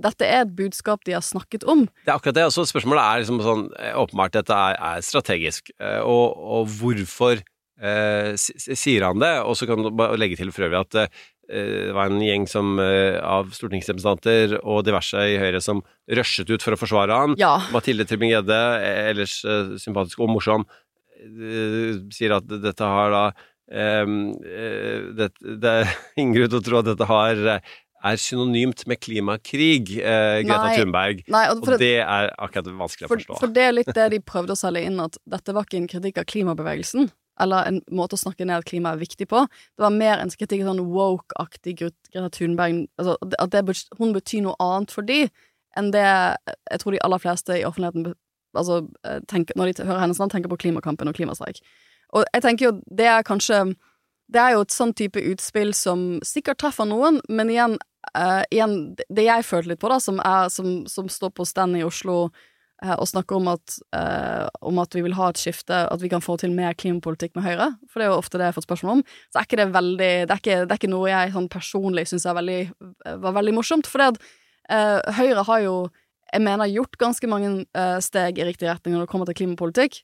dette 0.00 0.28
er 0.28 0.44
et 0.46 0.52
budskap 0.56 1.02
de 1.04 1.12
har 1.16 1.24
snakket 1.24 1.64
om. 1.68 1.86
Det 2.04 2.12
er 2.12 2.14
akkurat 2.16 2.36
det. 2.38 2.46
Altså, 2.48 2.64
spørsmålet 2.68 3.04
er 3.04 3.24
liksom 3.24 3.40
sånn 3.44 3.66
Åpenbart 4.00 4.36
dette 4.38 4.56
er, 4.56 4.78
er 4.80 5.04
strategisk. 5.04 5.68
Og, 6.08 6.38
og 6.56 6.70
hvorfor 6.78 7.42
eh, 7.82 8.32
sier 8.38 9.04
han 9.04 9.20
det? 9.20 9.34
Og 9.44 9.58
så 9.60 9.68
kan 9.68 9.84
du 9.84 9.90
bare 9.92 10.16
legge 10.20 10.40
til 10.40 10.52
for 10.56 10.68
øvrig 10.68 10.80
at 10.86 11.20
det 11.48 11.92
var 11.92 12.06
en 12.06 12.20
gjeng 12.22 12.46
som, 12.48 12.78
eh, 12.80 13.18
av 13.20 13.50
stortingsrepresentanter 13.52 14.58
og 14.62 14.84
diverse 14.86 15.16
i 15.18 15.38
Høyre 15.40 15.60
som 15.60 15.82
rushet 16.08 16.48
ut 16.48 16.62
for 16.62 16.72
å 16.76 16.80
forsvare 16.80 17.12
han. 17.12 17.34
Ja. 17.40 17.58
Mathilde 17.74 18.06
Tybring-Gjedde, 18.08 18.60
eh, 18.82 19.10
ellers 19.10 19.44
eh, 19.44 19.74
sympatisk 19.82 20.20
og 20.22 20.30
morsom, 20.32 20.64
eh, 21.20 21.98
sier 22.14 22.36
at 22.38 22.46
dette 22.48 22.80
har 22.94 23.10
da 23.10 23.24
eh, 23.70 24.02
eh, 24.06 25.06
det, 25.18 25.30
det 25.42 25.72
er 25.82 25.92
ingen 26.16 26.34
grunn 26.36 26.52
til 26.54 26.60
å 26.60 26.66
tro 26.66 26.78
at 26.82 26.88
dette 26.92 27.08
har 27.10 27.46
eh, 27.58 27.72
er 28.02 28.18
synonymt 28.18 28.80
med 28.90 28.98
klimakrig, 28.98 29.92
eh, 30.02 30.40
Greta 30.42 30.64
Nei. 30.66 30.76
Thunberg. 30.78 31.20
Nei, 31.30 31.44
og 31.52 31.60
Og 31.62 31.78
det 31.78 31.92
er 32.02 32.32
akkurat 32.34 32.66
vanskelig 32.74 33.06
å 33.06 33.12
forstå. 33.12 33.36
for 33.38 33.52
det 33.54 33.62
er 33.62 33.76
litt 33.76 33.92
det 33.94 34.08
de 34.10 34.18
prøvde 34.18 34.56
å 34.56 34.58
selge 34.58 34.82
inn, 34.88 34.98
at 34.98 35.18
dette 35.30 35.54
var 35.54 35.68
ikke 35.68 35.78
en 35.78 35.86
kritikk 35.92 36.18
av 36.18 36.26
klimabevegelsen. 36.26 37.10
Eller 37.40 37.68
en 37.68 37.80
måte 37.94 38.18
å 38.18 38.20
snakke 38.20 38.44
ned 38.44 38.60
at 38.60 38.68
klima 38.68 38.92
er 38.92 39.00
viktig 39.00 39.28
på. 39.30 39.46
Det 39.48 39.84
var 39.84 39.94
mer 39.94 40.20
en 40.20 40.32
kritikk 40.32 40.66
sånn 40.66 40.82
woke-aktig 40.92 41.78
Greta 41.80 42.28
Thunberg 42.34 42.84
altså, 43.00 43.16
At 43.40 43.54
det, 43.54 43.64
hun 43.98 44.12
betyr 44.12 44.44
noe 44.44 44.58
annet 44.60 44.92
for 44.92 45.06
de 45.06 45.24
enn 45.78 45.88
det 45.94 46.04
jeg 46.04 46.82
tror 46.82 46.92
de 46.92 47.00
aller 47.00 47.22
fleste 47.22 47.56
i 47.56 47.64
offentligheten 47.64 48.12
altså, 48.52 48.82
eh, 49.08 49.22
tenker, 49.28 49.56
når 49.56 49.72
de 49.72 49.86
hører 49.86 50.02
hennes 50.04 50.20
navn, 50.20 50.32
tenker 50.34 50.52
på 50.52 50.60
klimakampen 50.66 51.08
og 51.08 51.16
klimastreik. 51.16 51.62
Og 52.12 52.26
jeg 52.34 52.44
tenker 52.44 52.66
jo 52.66 52.74
det 52.92 53.08
er 53.08 53.24
kanskje 53.24 53.74
Det 54.32 54.40
er 54.40 54.54
jo 54.54 54.62
et 54.64 54.72
sånn 54.72 54.94
type 54.96 55.20
utspill 55.28 55.74
som 55.76 56.20
sikkert 56.24 56.62
treffer 56.62 56.86
noen, 56.88 57.18
men 57.28 57.50
igjen, 57.52 57.74
uh, 58.16 58.40
igjen 58.48 58.94
det 59.12 59.26
jeg 59.26 59.44
følte 59.44 59.68
litt 59.68 59.80
på, 59.82 59.90
da, 59.92 59.98
som, 60.00 60.22
er, 60.24 60.48
som, 60.48 60.86
som 60.88 61.10
står 61.10 61.34
på 61.36 61.44
stand 61.44 61.76
i 61.76 61.82
Oslo 61.84 62.30
og 62.82 63.06
snakker 63.06 63.38
om 63.38 63.48
at, 63.52 63.78
eh, 63.94 64.46
om 64.66 64.78
at 64.82 64.94
vi 64.96 65.04
vil 65.06 65.14
ha 65.14 65.28
et 65.30 65.38
skifte, 65.38 65.76
at 65.86 66.02
vi 66.02 66.10
kan 66.10 66.24
få 66.24 66.36
til 66.40 66.50
mer 66.54 66.74
klimapolitikk 66.74 67.36
med 67.38 67.46
Høyre, 67.46 67.68
for 67.88 68.00
det 68.00 68.08
er 68.08 68.12
jo 68.12 68.18
ofte 68.18 68.38
det 68.38 68.48
jeg 68.48 68.52
har 68.52 68.58
fått 68.58 68.68
spørsmål 68.68 68.98
om, 68.98 69.02
så 69.30 69.40
er 69.40 69.48
ikke 69.48 69.60
det 69.60 69.68
veldig 69.74 70.12
Det 70.26 70.34
er 70.34 70.40
ikke, 70.42 70.60
det 70.66 70.74
er 70.74 70.80
ikke 70.80 70.94
noe 70.94 71.10
jeg 71.10 71.34
sånn 71.34 71.50
personlig 71.52 72.08
syns 72.10 72.26
var 72.26 73.36
veldig 73.38 73.54
morsomt, 73.54 73.86
for 73.86 74.02
det 74.02 74.14
at 74.14 74.22
eh, 74.70 75.12
Høyre 75.20 75.46
har 75.46 75.60
jo 75.66 75.76
jeg 76.32 76.40
mener 76.40 76.70
gjort 76.70 76.96
ganske 77.00 77.28
mange 77.28 77.50
eh, 77.76 77.98
steg 78.00 78.38
i 78.40 78.46
riktig 78.48 78.68
retning 78.68 78.96
når 78.96 79.04
det 79.04 79.12
kommer 79.12 79.28
til 79.28 79.36
klimapolitikk. 79.42 80.00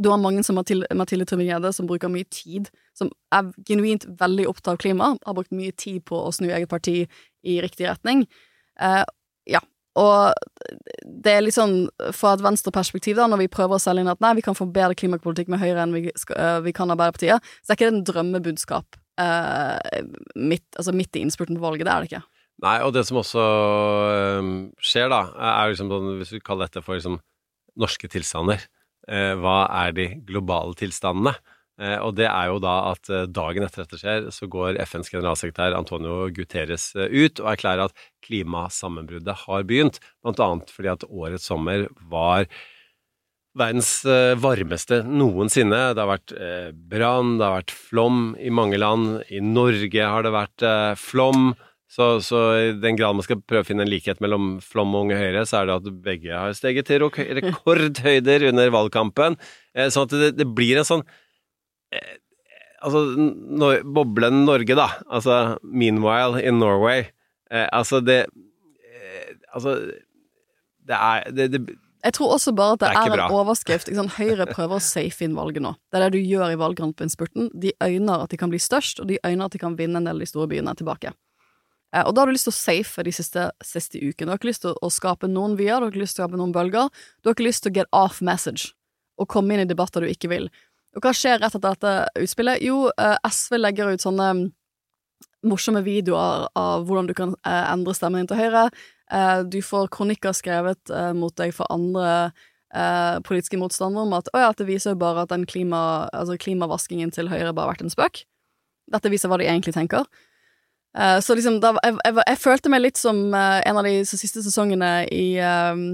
Du 0.00 0.08
har 0.10 0.18
mange 0.18 0.42
som 0.42 0.56
Mathilde, 0.58 0.88
Mathilde 0.96 1.26
Tybring-Gjedde, 1.28 1.70
som 1.76 1.86
bruker 1.86 2.10
mye 2.10 2.26
tid, 2.32 2.70
som 2.98 3.12
er 3.34 3.52
genuint 3.68 4.06
veldig 4.20 4.48
opptatt 4.50 4.74
av 4.74 4.80
klima, 4.82 5.12
har 5.14 5.36
brukt 5.36 5.54
mye 5.54 5.74
tid 5.78 6.02
på 6.08 6.18
å 6.18 6.32
snu 6.34 6.48
eget 6.48 6.70
parti 6.72 7.04
i 7.44 7.60
riktig 7.62 7.86
retning. 7.86 8.24
Eh, 9.94 10.02
og 10.02 10.34
det 11.24 11.32
er 11.32 11.44
litt 11.44 11.56
sånn 11.56 11.86
fra 12.16 12.34
et 12.34 12.44
venstreperspektiv, 12.44 13.16
da, 13.18 13.28
når 13.30 13.44
vi 13.44 13.52
prøver 13.52 13.78
å 13.78 13.82
selge 13.82 14.04
inn 14.04 14.12
at 14.12 14.22
nei, 14.24 14.34
vi 14.38 14.44
kan 14.44 14.58
få 14.58 14.66
bedre 14.66 14.96
klimapolitikk 14.98 15.52
med 15.52 15.62
Høyre 15.62 15.84
enn 15.84 15.94
vi, 15.94 16.08
skal, 16.18 16.38
uh, 16.40 16.60
vi 16.64 16.74
kan 16.74 16.92
Arbeiderpartiet, 16.92 17.54
så 17.62 17.72
er 17.72 17.78
ikke 17.78 17.88
det 17.88 17.94
en 17.94 18.06
drømmebudskap 18.10 18.98
eh, 19.20 20.00
midt, 20.34 20.66
altså 20.78 20.94
midt 20.96 21.16
i 21.16 21.24
innspurten 21.24 21.58
på 21.58 21.64
valget. 21.64 21.86
Det 21.86 21.92
er 21.92 22.02
det 22.02 22.10
ikke. 22.10 22.24
Nei, 22.64 22.76
og 22.86 22.94
det 22.94 23.02
som 23.08 23.18
også 23.18 23.44
um, 24.40 24.52
skjer, 24.82 25.08
da, 25.10 25.24
er 25.34 25.72
liksom 25.72 25.90
sånn, 25.90 26.12
hvis 26.20 26.34
vi 26.36 26.42
kaller 26.44 26.70
dette 26.70 26.84
for 26.84 26.98
liksom 26.98 27.18
norske 27.80 28.08
tilstander, 28.10 28.62
eh, 29.10 29.32
hva 29.40 29.64
er 29.82 29.94
de 29.96 30.08
globale 30.26 30.76
tilstandene? 30.78 31.34
Eh, 31.82 31.96
og 31.98 32.14
det 32.14 32.28
er 32.28 32.52
jo 32.52 32.60
da 32.62 32.74
at 32.92 33.10
eh, 33.10 33.24
dagen 33.26 33.66
etter 33.66 33.82
dette 33.82 33.98
skjer, 33.98 34.28
så 34.34 34.46
går 34.50 34.78
FNs 34.86 35.10
generalsekretær 35.10 35.74
Antonio 35.74 36.28
Guterres 36.34 36.92
eh, 36.94 37.10
ut 37.10 37.42
og 37.42 37.50
erklærer 37.50 37.88
at 37.88 38.04
klimasammenbruddet 38.26 39.42
har 39.42 39.66
begynt, 39.66 39.98
blant 40.22 40.42
annet 40.44 40.70
fordi 40.70 40.92
at 40.92 41.06
årets 41.10 41.50
sommer 41.50 41.88
var 42.10 42.46
verdens 43.54 44.00
varmeste 44.42 45.04
noensinne. 45.06 45.92
Det 45.94 46.02
har 46.02 46.08
vært 46.10 46.32
brann, 46.90 47.36
det 47.38 47.44
har 47.46 47.60
vært 47.60 47.74
flom 47.76 48.24
i 48.42 48.50
mange 48.50 48.80
land. 48.82 49.20
I 49.30 49.38
Norge 49.46 50.08
har 50.10 50.26
det 50.26 50.32
vært 50.34 50.64
flom. 50.98 51.52
Så, 51.86 52.08
så, 52.26 52.40
i 52.58 52.72
den 52.82 52.98
grad 52.98 53.14
man 53.14 53.22
skal 53.22 53.38
prøve 53.46 53.62
å 53.62 53.68
finne 53.68 53.84
en 53.86 53.92
likhet 53.92 54.18
mellom 54.24 54.56
Flom 54.64 54.96
og 54.96 55.04
Unge 55.04 55.20
Høyre, 55.20 55.44
så 55.46 55.60
er 55.60 55.68
det 55.68 55.76
at 55.76 56.00
begge 56.02 56.34
har 56.34 56.56
steget 56.58 56.90
til 56.90 57.06
rekordhøyder 57.06 58.48
under 58.50 58.74
valgkampen. 58.74 59.38
Sånn 59.70 60.08
at 60.08 60.16
det, 60.18 60.32
det 60.40 60.48
blir 60.50 60.80
en 60.80 60.88
sånn 60.88 61.06
Altså, 62.84 63.04
no, 63.16 63.70
boblen 63.96 64.44
Norge, 64.44 64.76
da. 64.76 64.90
Altså 65.08 65.58
Meanwhile 65.62 66.42
in 66.42 66.58
Norway. 66.60 67.06
Eh, 67.50 67.68
altså, 67.72 68.00
det 68.04 68.24
eh, 68.24 69.34
Altså, 69.54 69.78
det 70.84 70.96
er 70.98 71.30
det, 71.32 71.52
det, 71.52 71.78
jeg 72.04 72.12
tror 72.18 72.34
også 72.34 72.52
bare 72.52 72.74
at 72.76 72.80
det, 72.80 72.88
Det 72.88 72.96
er 72.96 73.16
er, 73.16 73.24
en 73.24 73.32
overskrift. 73.32 73.88
Liksom. 73.88 74.08
Høyre 74.18 74.46
prøver 74.50 74.76
å 74.76 74.84
safe 74.84 75.24
inn 75.24 75.36
valget 75.36 75.64
nå. 75.64 75.72
Det 75.88 75.96
er 75.96 76.04
det 76.04 76.18
du 76.18 76.28
gjør 76.28 76.52
i 76.52 76.58
valgkampinnspurten. 76.60 77.48
De 77.56 77.72
øyner 77.80 78.24
at 78.26 78.30
de 78.30 78.36
kan 78.36 78.52
bli 78.52 78.60
størst, 78.60 79.00
og 79.00 79.08
de 79.08 79.16
øyner 79.24 79.46
at 79.46 79.56
de 79.56 79.60
kan 79.62 79.78
vinne 79.78 80.02
en 80.02 80.04
del 80.04 80.20
av 80.20 80.20
de 80.20 80.28
store 80.28 80.50
byene 80.50 80.74
tilbake. 80.76 81.14
Eh, 81.94 82.02
og 82.04 82.12
da 82.12 82.20
har 82.20 82.28
du 82.28 82.36
lyst 82.36 82.50
til 82.50 82.52
å 82.52 82.58
safe 82.58 83.06
de 83.06 83.14
siste, 83.14 83.46
siste 83.64 84.02
ukene. 84.02 84.28
Du 84.28 84.34
har 84.34 84.42
ikke 84.42 84.50
lyst 84.50 84.66
til 84.66 84.74
å, 84.74 84.78
å 84.84 84.92
skape 84.92 85.30
noen 85.32 85.56
vyer, 85.56 85.78
du 85.78 85.88
har 85.88 85.94
ikke 85.94 86.02
lyst 86.04 86.18
til 86.18 86.24
å 86.24 86.26
skape 86.26 86.40
noen 86.42 86.52
bølger. 86.52 86.92
Du 87.22 87.30
har 87.30 87.38
ikke 87.38 87.48
lyst 87.48 87.64
til 87.64 87.72
å 87.72 87.78
get 87.78 87.90
off 87.96 88.20
message 88.20 88.74
og 89.16 89.30
komme 89.30 89.54
inn 89.54 89.64
i 89.64 89.70
debatter 89.70 90.04
du 90.04 90.10
ikke 90.10 90.28
vil. 90.32 90.50
Og 90.94 91.02
hva 91.02 91.12
skjer 91.14 91.40
rett 91.42 91.54
etter 91.54 91.74
dette 91.74 92.22
utspillet? 92.22 92.62
Jo, 92.62 92.88
eh, 92.90 93.16
SV 93.26 93.58
legger 93.58 93.94
ut 93.94 94.04
sånne 94.04 94.30
mm, 94.38 94.42
morsomme 95.50 95.82
videoer 95.84 96.48
av 96.58 96.86
hvordan 96.86 97.08
du 97.10 97.14
kan 97.18 97.34
eh, 97.42 97.64
endre 97.72 97.94
stemmen 97.96 98.22
din 98.22 98.30
til 98.30 98.40
Høyre. 98.40 98.68
Eh, 99.12 99.40
du 99.50 99.58
får 99.64 99.90
kronikker 99.94 100.36
skrevet 100.36 100.94
mot 101.18 101.34
deg 101.40 101.54
for 101.56 101.70
andre 101.74 102.32
politiske 103.22 103.54
motstandere 103.54 104.02
om 104.02 104.14
at, 104.16 104.26
å 104.34 104.40
ja, 104.42 104.46
det 104.58 104.64
viser 104.66 104.96
jo 104.96 104.98
bare 104.98 105.22
at 105.22 105.30
den 105.30 105.44
klima, 105.46 106.08
altså 106.10 106.34
klimavaskingen 106.42 107.12
til 107.14 107.28
Høyre 107.30 107.52
bare 107.54 107.68
har 107.68 107.76
vært 107.76 107.84
en 107.84 107.92
spøk. 107.92 108.24
Dette 108.90 109.12
viser 109.12 109.30
hva 109.30 109.38
de 109.38 109.46
egentlig 109.46 109.76
tenker. 109.76 110.08
Så 111.22 111.36
liksom, 111.38 111.60
da, 111.62 111.70
jeg, 111.86 111.94
jeg, 112.02 112.16
jeg 112.18 112.40
følte 112.42 112.72
meg 112.74 112.82
litt 112.82 112.98
som 112.98 113.20
en 113.30 113.78
av 113.78 113.86
de 113.86 113.92
siste 114.10 114.42
sesongene 114.42 114.90
i, 115.06 115.36
eh, 115.38 115.84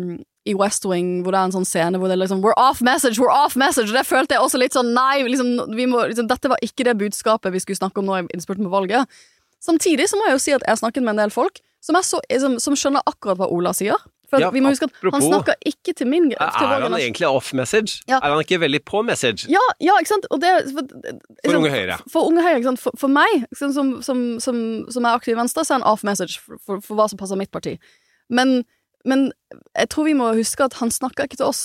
i 0.51 0.55
West 0.59 0.84
Wing, 0.88 1.20
hvor 1.24 1.34
det 1.34 1.40
er 1.40 1.48
en 1.48 1.55
sånn 1.55 1.68
scene 1.68 2.01
hvor 2.01 2.11
det 2.11 2.18
er 2.18 2.22
liksom 2.24 2.42
We're 2.44 2.57
off 2.59 2.82
message! 2.84 3.20
We're 3.22 3.32
off 3.32 3.57
message! 3.61 3.88
Og 3.92 3.96
det 3.98 4.07
følte 4.09 4.36
jeg 4.36 4.44
også 4.44 4.61
litt 4.61 4.76
sånn 4.76 4.92
Nei, 4.96 5.22
liksom, 5.28 5.55
vi 5.76 5.88
må, 5.90 6.05
liksom, 6.11 6.28
dette 6.30 6.51
var 6.53 6.62
ikke 6.66 6.86
det 6.88 6.96
budskapet 7.01 7.55
vi 7.55 7.62
skulle 7.62 7.80
snakke 7.80 8.03
om 8.03 8.09
nå 8.11 8.20
i 8.20 8.24
innspurten 8.34 8.66
på 8.66 8.72
valget. 8.72 9.20
Samtidig 9.62 10.09
så 10.11 10.18
må 10.18 10.28
jeg 10.28 10.38
jo 10.38 10.44
si 10.44 10.55
at 10.57 10.64
jeg 10.64 10.72
har 10.72 10.80
snakket 10.80 11.05
med 11.05 11.14
en 11.16 11.26
del 11.26 11.34
folk 11.34 11.61
som, 11.84 11.96
så, 12.05 12.20
som, 12.40 12.57
som 12.61 12.76
skjønner 12.76 13.05
akkurat 13.09 13.40
hva 13.40 13.48
Ola 13.53 13.72
sier. 13.76 14.01
For 14.30 14.38
Ja, 14.38 14.51
vi 14.55 14.61
må 14.62 14.70
huske 14.70 14.86
at 14.86 14.94
han 15.11 15.24
snakker 15.24 15.57
ikke 15.66 15.92
til 15.98 16.07
min 16.07 16.28
til 16.30 16.38
Er 16.38 16.84
han 16.84 16.94
egentlig 16.94 17.26
off 17.26 17.51
message? 17.57 17.98
Ja. 18.07 18.20
Er 18.22 18.30
han 18.30 18.42
ikke 18.44 18.61
veldig 18.62 18.82
på 18.86 19.03
message? 19.03 19.48
Ja, 19.51 19.62
ja, 19.82 19.96
ikke 19.98 20.12
sant? 20.12 20.28
Det, 20.42 20.53
for, 20.70 20.92
For 21.42 21.59
Unge 21.59 21.72
Høyre. 21.74 21.96
For 22.12 22.30
Unge 22.30 22.44
Høyre, 22.46 22.61
ikke? 22.62 22.76
For, 22.78 22.94
for 23.01 23.11
meg, 23.11 23.48
som, 23.59 23.74
som, 23.74 23.90
som, 24.40 24.61
som 24.86 25.09
er 25.09 25.18
aktiv 25.18 25.34
i 25.34 25.40
Venstre, 25.40 25.64
så 25.66 25.74
er 25.74 25.80
han 25.80 25.88
off 25.90 26.07
message 26.07 26.38
for, 26.38 26.61
for, 26.62 26.84
for 26.84 27.01
hva 27.01 27.09
som 27.11 27.18
passer 27.18 27.40
mitt 27.40 27.51
parti. 27.51 27.74
Men, 28.30 28.61
men 29.09 29.30
jeg 29.76 29.90
tror 29.92 30.09
vi 30.09 30.16
må 30.16 30.32
huske 30.36 30.64
at 30.64 30.76
han 30.80 30.92
snakker 30.92 31.26
ikke 31.26 31.40
til 31.40 31.48
oss. 31.48 31.62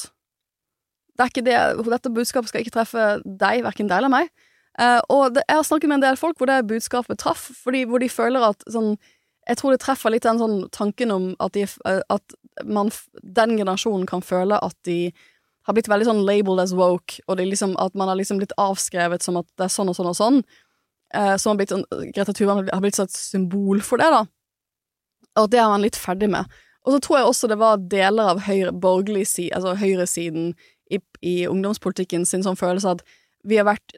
Det 1.16 1.30
ikke 1.32 1.46
det, 1.48 1.58
dette 1.88 2.12
budskapet 2.12 2.52
skal 2.52 2.64
ikke 2.64 2.76
treffe 2.76 3.06
deg, 3.24 3.64
hverken 3.64 3.90
deg 3.92 4.02
eller 4.02 4.12
meg. 4.12 4.32
Uh, 4.76 5.00
og 5.08 5.36
det, 5.36 5.46
jeg 5.48 5.56
har 5.56 5.64
snakket 5.64 5.88
med 5.88 6.02
en 6.02 6.04
del 6.04 6.18
folk 6.20 6.40
hvor 6.40 6.50
det 6.52 6.66
budskapet 6.68 7.20
traff, 7.22 7.46
fordi, 7.64 7.86
hvor 7.88 8.04
de 8.04 8.10
føler 8.12 8.44
at 8.44 8.66
sånn 8.68 8.98
Jeg 9.48 9.60
tror 9.60 9.72
det 9.72 9.80
treffer 9.84 10.12
litt 10.12 10.26
den 10.26 10.40
sånn 10.42 10.56
tanken 10.74 11.14
om 11.14 11.26
at, 11.40 11.54
de, 11.54 11.68
eh, 11.86 12.00
at 12.10 12.34
man, 12.66 12.90
den 13.14 13.52
generasjonen 13.60 14.08
kan 14.10 14.24
føle 14.26 14.58
at 14.58 14.74
de 14.90 15.14
har 15.70 15.76
blitt 15.78 15.90
veldig 15.90 16.08
sånn 16.08 16.24
labeled 16.26 16.64
as 16.64 16.74
woke, 16.74 17.22
og 17.30 17.38
liksom, 17.38 17.76
at 17.78 17.94
man 17.94 18.10
har 18.10 18.18
liksom 18.18 18.40
blitt 18.42 18.56
avskrevet 18.58 19.22
som 19.22 19.38
at 19.38 19.46
det 19.54 19.68
er 19.68 19.76
sånn 19.76 19.92
og 19.92 20.00
sånn 20.00 20.10
og 20.10 20.18
sånn. 20.18 20.42
Uh, 21.14 21.36
som 21.38 21.52
har 21.52 21.60
blitt 21.62 21.76
sånn, 21.76 21.86
Greta 22.10 22.34
Thunberg 22.34 22.74
har 22.74 22.82
blitt 22.82 22.98
et 23.06 23.14
symbol 23.14 23.86
for 23.86 24.02
det, 24.02 24.10
da. 24.10 24.24
Og 25.44 25.52
det 25.54 25.62
er 25.62 25.70
man 25.70 25.86
litt 25.86 26.00
ferdig 26.00 26.32
med. 26.34 26.50
Og 26.86 26.94
så 26.96 27.02
tror 27.02 27.18
jeg 27.20 27.30
også 27.30 27.48
det 27.50 27.58
var 27.62 27.82
deler 27.92 28.32
av 28.36 28.44
høyre, 28.46 28.72
borgerlig 28.72 29.26
side, 29.28 29.54
altså 29.58 29.76
høyresiden 29.80 30.52
i, 30.94 31.00
i 31.26 31.36
ungdomspolitikken 31.50 32.26
sin 32.30 32.44
sånn 32.46 32.60
følelse 32.60 32.92
at 32.98 33.06
vi 33.46 33.58
har 33.58 33.66
vært 33.66 33.98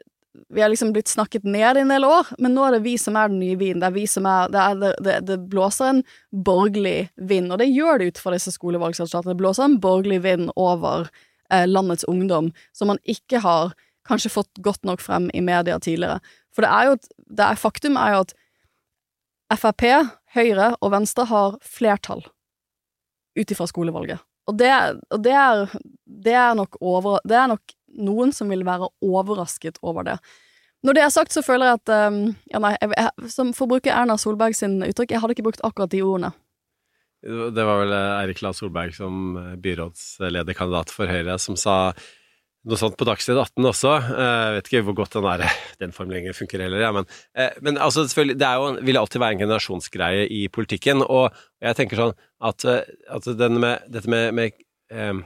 vi 0.54 0.60
har 0.62 0.70
liksom 0.70 0.92
blitt 0.94 1.08
snakket 1.10 1.42
ned 1.44 1.76
i 1.76 1.80
en 1.82 1.90
del 1.90 2.04
år, 2.06 2.28
men 2.38 2.52
nå 2.54 2.62
er 2.62 2.76
det 2.76 2.84
vi 2.84 2.92
som 3.00 3.16
er 3.18 3.30
den 3.32 3.40
nye 3.42 3.56
vinen. 3.58 3.80
Det 3.82 3.88
er 3.88 3.94
vi 3.96 4.04
som 4.06 4.26
er 4.28 4.52
Det, 4.54 4.60
er, 4.62 4.76
det, 4.78 4.90
det, 5.02 5.14
det 5.26 5.36
blåser 5.50 5.88
en 5.90 6.02
borgerlig 6.46 7.08
vind, 7.16 7.50
og 7.50 7.58
det 7.58 7.66
gjør 7.72 7.98
det 7.98 8.06
ut 8.12 8.20
fra 8.22 8.34
disse 8.36 8.52
skolevalgsresultatene. 8.54 9.34
Det 9.34 9.40
blåser 9.40 9.66
en 9.66 9.80
borgerlig 9.82 10.20
vind 10.22 10.52
over 10.54 11.08
eh, 11.50 11.66
landets 11.66 12.06
ungdom, 12.06 12.52
som 12.72 12.92
man 12.92 13.00
ikke 13.02 13.42
har 13.42 13.74
kanskje 14.06 14.30
fått 14.36 14.62
godt 14.62 14.86
nok 14.86 15.02
frem 15.02 15.26
i 15.34 15.42
media 15.42 15.80
tidligere. 15.82 16.20
For 16.54 16.62
det 16.62 16.70
er 16.70 16.86
jo 16.86 16.92
et- 17.00 17.10
det 17.42 17.50
Faktum 17.58 17.98
er 17.98 18.14
jo 18.14 18.20
at 18.28 18.36
Frp, 19.58 19.84
Høyre 20.36 20.74
og 20.80 20.92
Venstre 20.92 21.24
har 21.26 21.58
flertall 21.64 22.22
ut 23.38 23.54
ifra 23.54 23.68
skolevalget. 23.70 24.24
Og 24.48 24.56
det, 24.58 24.68
og 25.12 25.22
det, 25.24 25.34
er, 25.36 25.78
det 26.06 26.34
er 26.40 26.60
over 26.80 27.18
Det 27.28 27.36
er 27.36 27.50
nok 27.50 27.74
noen 27.98 28.32
som 28.32 28.50
vil 28.52 28.64
være 28.66 28.88
overrasket 29.04 29.80
over 29.82 30.06
det. 30.06 30.18
Når 30.86 30.94
det 30.94 31.02
er 31.02 31.10
sagt, 31.10 31.34
så 31.34 31.42
føler 31.42 31.72
jeg 31.72 31.80
at 31.80 31.92
um, 32.12 32.18
ja, 32.52 32.60
nei, 32.62 32.74
jeg, 32.78 32.92
jeg, 32.94 33.30
som 33.34 33.50
For 33.56 33.66
å 33.66 33.72
bruke 33.72 33.92
Erna 33.92 34.18
Solberg 34.20 34.54
sin 34.56 34.78
uttrykk, 34.86 35.14
jeg 35.14 35.22
hadde 35.24 35.34
ikke 35.34 35.48
brukt 35.48 35.64
akkurat 35.66 35.90
de 35.92 36.04
ordene. 36.06 36.30
Det 37.18 37.64
var 37.66 37.80
vel 37.80 37.92
eh, 37.96 38.20
Eirik 38.20 38.44
La 38.44 38.52
Solberg 38.54 38.94
som 38.94 39.32
eh, 39.40 39.54
byrådslederkandidat 39.58 40.92
for 40.94 41.10
Høyre 41.10 41.34
som 41.42 41.56
sa 41.58 41.90
noe 42.68 42.78
sånt 42.80 42.96
på 43.00 43.06
Dagsnytt 43.08 43.38
18 43.40 43.68
også. 43.70 43.94
Eh, 44.12 44.42
Jeg 44.48 44.56
vet 44.56 44.70
ikke 44.70 44.82
hvor 44.88 44.96
godt 45.00 45.16
den, 45.16 45.28
er, 45.30 45.44
den 45.80 45.94
formuleringen 45.96 46.36
funker 46.36 46.62
heller, 46.64 46.82
ja, 46.84 46.92
men, 46.94 47.08
eh, 47.34 47.56
men 47.64 47.80
altså, 47.80 48.04
selvfølgelig, 48.06 48.38
det 48.40 48.52
jo, 48.60 48.68
vil 48.88 49.00
alltid 49.00 49.22
være 49.22 49.36
en 49.36 49.42
generasjonsgreie 49.44 50.28
i 50.34 50.42
politikken, 50.52 51.02
og 51.04 51.36
jeg 51.64 51.78
tenker 51.78 52.02
sånn 52.02 52.14
at, 52.50 52.68
eh, 52.68 52.94
at 53.14 53.30
med, 53.56 53.88
dette 53.88 54.12
med, 54.12 54.34
med 54.36 54.58
eh, 54.92 55.22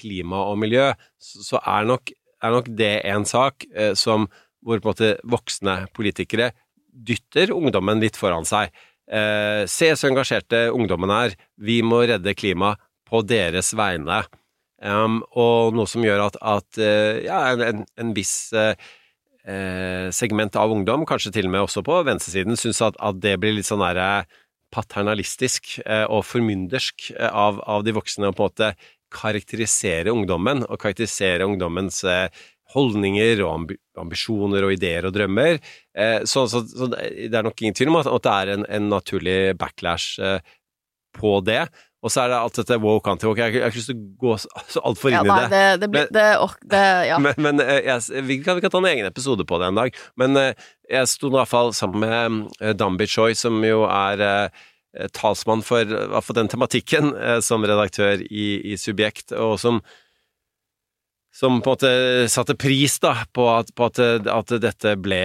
klima 0.00 0.44
og 0.50 0.58
miljø, 0.62 0.90
så 1.20 1.60
er 1.60 1.88
nok, 1.90 2.12
er 2.40 2.54
nok 2.56 2.70
det 2.78 2.94
en 3.10 3.26
sak 3.28 3.66
eh, 3.74 3.92
som 3.98 4.28
hvor 4.64 4.80
måte 4.84 5.14
voksne 5.24 5.86
politikere 5.96 6.50
dytter 6.90 7.52
ungdommen 7.54 8.02
litt 8.02 8.18
foran 8.18 8.44
seg. 8.48 8.72
Eh, 9.10 9.64
se 9.70 9.88
så 9.96 10.10
engasjerte 10.10 10.68
ungdommen 10.74 11.10
er, 11.14 11.34
vi 11.58 11.80
må 11.82 12.02
redde 12.06 12.36
klimaet 12.36 12.80
på 13.08 13.22
deres 13.26 13.72
vegne. 13.74 14.22
Um, 14.80 15.20
og 15.36 15.74
noe 15.76 15.88
som 15.90 16.04
gjør 16.04 16.22
at, 16.24 16.38
at 16.40 16.78
eh, 16.80 17.26
ja, 17.26 17.40
en, 17.52 17.82
en, 18.00 18.12
viss 18.16 18.48
eh, 18.56 18.72
eh, 19.44 20.06
segment 20.16 20.56
av 20.56 20.72
ungdom, 20.72 21.04
kanskje 21.08 21.34
til 21.36 21.50
og 21.50 21.52
med 21.52 21.66
også 21.66 21.82
på 21.84 21.98
venstresiden, 22.08 22.56
syns 22.56 22.80
at, 22.86 22.96
at 22.96 23.18
det 23.20 23.34
blir 23.42 23.58
litt 23.58 23.68
sånn 23.68 23.84
derre 23.84 24.24
paternalistisk 24.74 25.76
eh, 25.84 26.06
og 26.06 26.24
formyndersk 26.28 27.10
eh, 27.16 27.28
av, 27.28 27.60
av 27.68 27.84
de 27.84 27.94
voksne 27.96 28.30
å 28.30 28.36
på 28.36 28.46
en 28.46 28.50
måte 28.52 28.70
karakterisere 29.10 30.14
ungdommen, 30.14 30.62
og 30.64 30.80
karakterisere 30.80 31.48
ungdommens 31.48 32.00
eh, 32.06 32.30
holdninger 32.70 33.42
og 33.44 33.52
ambi 33.52 33.78
ambisjoner 34.00 34.64
og 34.64 34.72
ideer 34.72 35.04
og 35.04 35.12
drømmer. 35.12 35.58
Så, 36.24 36.46
så, 36.48 36.62
så, 36.64 36.86
det 36.88 37.34
er 37.36 37.42
nok 37.44 37.58
ingen 37.60 37.74
tvil 37.76 37.90
om 37.90 37.98
at, 37.98 38.06
at 38.08 38.24
det 38.24 38.32
er 38.32 38.52
en, 38.54 38.62
en 38.78 38.86
naturlig 38.88 39.34
backlash 39.60 40.22
på 41.18 41.32
det. 41.44 41.66
Og 42.00 42.08
så 42.12 42.22
er 42.22 42.30
det 42.32 42.36
alt 42.40 42.56
dette 42.56 42.78
woke 42.80 43.12
anti-woke. 43.12 43.44
Jeg, 43.44 43.58
jeg 43.58 43.64
har 43.66 43.72
ikke 43.74 43.80
lyst 43.82 43.90
til 43.92 43.98
å 43.98 44.04
gå 44.22 44.36
så, 44.40 44.80
altfor 44.88 45.10
inn 45.12 45.18
Ja, 45.18 45.22
i 45.22 45.28
det. 45.28 45.48
det, 45.52 45.64
det, 45.82 45.88
blir, 45.92 46.06
det, 46.16 46.26
ork, 46.40 46.62
det 46.72 46.82
Ja. 47.10 47.18
Men, 47.26 47.36
men 47.44 47.60
eh, 47.60 47.82
jeg, 47.84 48.22
vi, 48.24 48.38
kan, 48.44 48.56
vi 48.56 48.64
kan 48.64 48.72
ta 48.72 48.80
en 48.80 48.88
egen 48.88 49.08
episode 49.10 49.44
på 49.44 49.58
det 49.60 49.68
en 49.68 49.80
dag. 49.82 49.98
Men 50.20 50.40
eh, 50.40 50.66
jeg 50.88 51.10
sto 51.12 51.28
i 51.28 51.34
hvert 51.36 51.50
fall 51.52 51.74
sammen 51.76 52.00
med 52.06 52.60
eh, 52.64 52.72
Dambi 52.78 53.04
Choi, 53.10 53.34
som 53.36 53.60
jo 53.66 53.82
er 53.84 54.24
eh, 54.24 55.08
talsmann 55.16 55.60
for, 55.66 55.92
for 56.24 56.38
den 56.40 56.48
tematikken 56.50 57.12
eh, 57.14 57.38
som 57.44 57.66
redaktør 57.68 58.24
i, 58.24 58.46
i 58.72 58.78
Subjekt, 58.80 59.36
og 59.36 59.58
som 59.60 59.82
som 61.32 61.60
på 61.62 61.70
en 61.70 61.76
måte 61.76 61.90
satte 62.32 62.56
pris 62.58 62.96
da, 63.02 63.12
på 63.32 63.44
at, 63.52 63.70
på 63.76 63.86
at, 63.86 64.00
at 64.26 64.54
dette 64.62 64.96
ble 64.98 65.20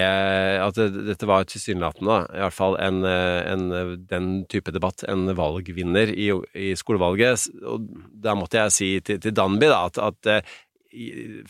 At 0.61 0.77
dette 0.77 1.25
var 1.25 1.47
tilsynelatende, 1.49 2.19
i 2.29 2.43
hvert 2.43 2.55
fall 2.55 2.77
en, 2.77 3.01
en, 3.05 3.65
den 4.05 4.29
type 4.51 4.73
debatt, 4.75 5.01
en 5.09 5.31
valgvinner 5.37 6.13
i, 6.13 6.29
i 6.53 6.69
skolevalget. 6.77 7.47
Og 7.65 7.89
da 8.21 8.37
måtte 8.37 8.61
jeg 8.61 8.75
si 8.75 8.91
til, 9.01 9.19
til 9.23 9.33
Danby 9.35 9.71
da, 9.71 9.81
at, 9.89 9.97
at 9.97 10.53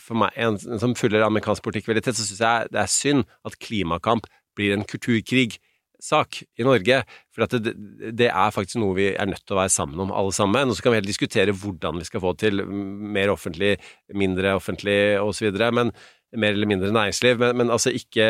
for 0.02 0.18
meg, 0.18 0.32
en, 0.40 0.58
som 0.58 0.96
følger 0.98 1.24
amerikansk 1.26 1.64
politikk 1.64 1.90
veldig 1.90 2.06
tett, 2.08 2.18
så 2.18 2.26
syns 2.26 2.42
jeg 2.42 2.72
det 2.72 2.82
er 2.82 2.90
synd 2.90 3.26
at 3.46 3.58
klimakamp 3.62 4.26
blir 4.56 4.74
en 4.74 4.86
kulturkrig 4.88 5.58
sak 6.02 6.42
i 6.58 6.66
Norge, 6.66 7.00
for 7.34 7.46
det, 7.52 7.72
det 8.16 8.28
er 8.28 8.54
faktisk 8.54 8.80
noe 8.82 8.96
vi 8.98 9.08
er 9.12 9.28
nødt 9.28 9.44
til 9.44 9.56
å 9.56 9.60
være 9.60 9.72
sammen 9.72 10.00
om, 10.06 10.12
alle 10.14 10.34
sammen. 10.34 10.70
Og 10.70 10.78
så 10.78 10.84
kan 10.84 10.94
vi 10.94 11.00
helt 11.00 11.10
diskutere 11.10 11.54
hvordan 11.56 12.00
vi 12.00 12.08
skal 12.08 12.22
få 12.24 12.34
til 12.40 12.64
mer 12.66 13.32
offentlig, 13.32 13.76
mindre 14.14 14.56
offentlig 14.58 15.16
osv., 15.22 15.50
men 15.76 15.92
mer 16.36 16.54
eller 16.56 16.68
mindre 16.68 16.92
næringsliv. 16.94 17.40
Men, 17.42 17.60
men 17.62 17.72
altså 17.72 17.92
ikke 17.94 18.26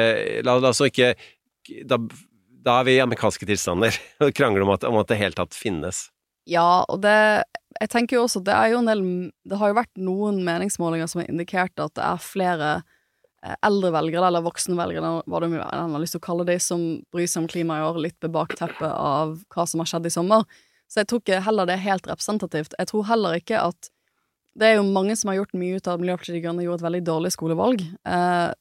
La, 0.46 0.58
oss 0.60 0.82
ikke 0.84 1.14
da, 1.88 1.98
da 2.66 2.80
er 2.80 2.88
vi 2.88 2.96
i 2.96 3.04
amerikanske 3.04 3.48
tilstander 3.48 3.96
og 4.24 4.34
krangler 4.36 4.66
om 4.66 4.74
at, 4.74 4.86
om 4.88 4.98
at 5.00 5.10
det 5.10 5.20
helt 5.22 5.38
tatt 5.40 5.56
finnes. 5.56 6.08
Ja, 6.46 6.84
og 6.86 7.02
det 7.02 7.44
Jeg 7.80 7.90
tenker 7.90 8.16
jo 8.16 8.22
også 8.24 8.40
det 8.46 8.54
er 8.54 8.70
jo 8.70 8.78
en 8.78 8.86
del 8.86 9.00
Det 9.50 9.58
har 9.58 9.72
jo 9.72 9.76
vært 9.80 9.98
noen 9.98 10.38
meningsmålinger 10.46 11.10
som 11.10 11.20
har 11.20 11.32
indikert 11.32 11.74
at 11.82 11.96
det 11.98 12.04
er 12.06 12.22
flere 12.22 12.68
eldre 13.44 13.92
velgere, 13.94 14.28
eller 14.28 14.44
voksne 14.44 14.76
velgere, 14.78 15.10
hva 15.26 15.40
du 15.42 15.48
har 15.58 16.00
lyst 16.02 16.16
til 16.16 16.22
å 16.22 16.26
kalle 16.26 16.46
de, 16.48 16.56
som 16.62 16.82
bryr 17.14 17.28
seg 17.30 17.44
om 17.44 17.50
klima 17.50 17.80
i 17.80 17.84
år, 17.86 18.00
litt 18.02 18.16
på 18.22 18.30
bakteppet 18.32 18.88
av 18.88 19.36
hva 19.54 19.66
som 19.68 19.82
har 19.82 19.90
skjedd 19.90 20.08
i 20.08 20.14
sommer. 20.14 20.46
Så 20.90 21.02
jeg 21.02 21.10
tror 21.10 21.22
ikke 21.22 21.42
heller 21.46 21.68
det 21.68 21.76
er 21.76 21.84
helt 21.84 22.08
representativt. 22.08 22.74
Jeg 22.78 22.90
tror 22.90 23.06
heller 23.10 23.38
ikke 23.40 23.60
at 23.62 23.92
Det 24.56 24.64
er 24.64 24.78
jo 24.78 24.86
mange 24.88 25.12
som 25.20 25.28
har 25.28 25.34
gjort 25.36 25.52
mye 25.52 25.76
ut 25.76 25.84
av 25.84 25.98
at 25.98 26.00
Miljøpartiet 26.00 26.32
De 26.32 26.40
Grønne 26.40 26.62
gjorde 26.64 26.80
et 26.80 26.84
veldig 26.86 27.00
dårlig 27.04 27.30
skolevalg. 27.34 27.82
Eh, 28.08 28.52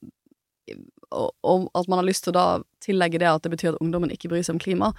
og, 1.15 1.29
og 1.39 1.69
at 1.71 1.87
man 1.87 2.01
har 2.01 2.07
lyst 2.09 2.25
til 2.25 2.33
å 2.33 2.35
da 2.35 2.47
tillegge 2.83 3.21
det 3.21 3.29
at 3.29 3.45
det 3.45 3.53
betyr 3.53 3.69
at 3.69 3.79
ungdommen 3.79 4.11
ikke 4.11 4.27
bryr 4.27 4.43
seg 4.43 4.57
om 4.57 4.59
klima. 4.59 4.89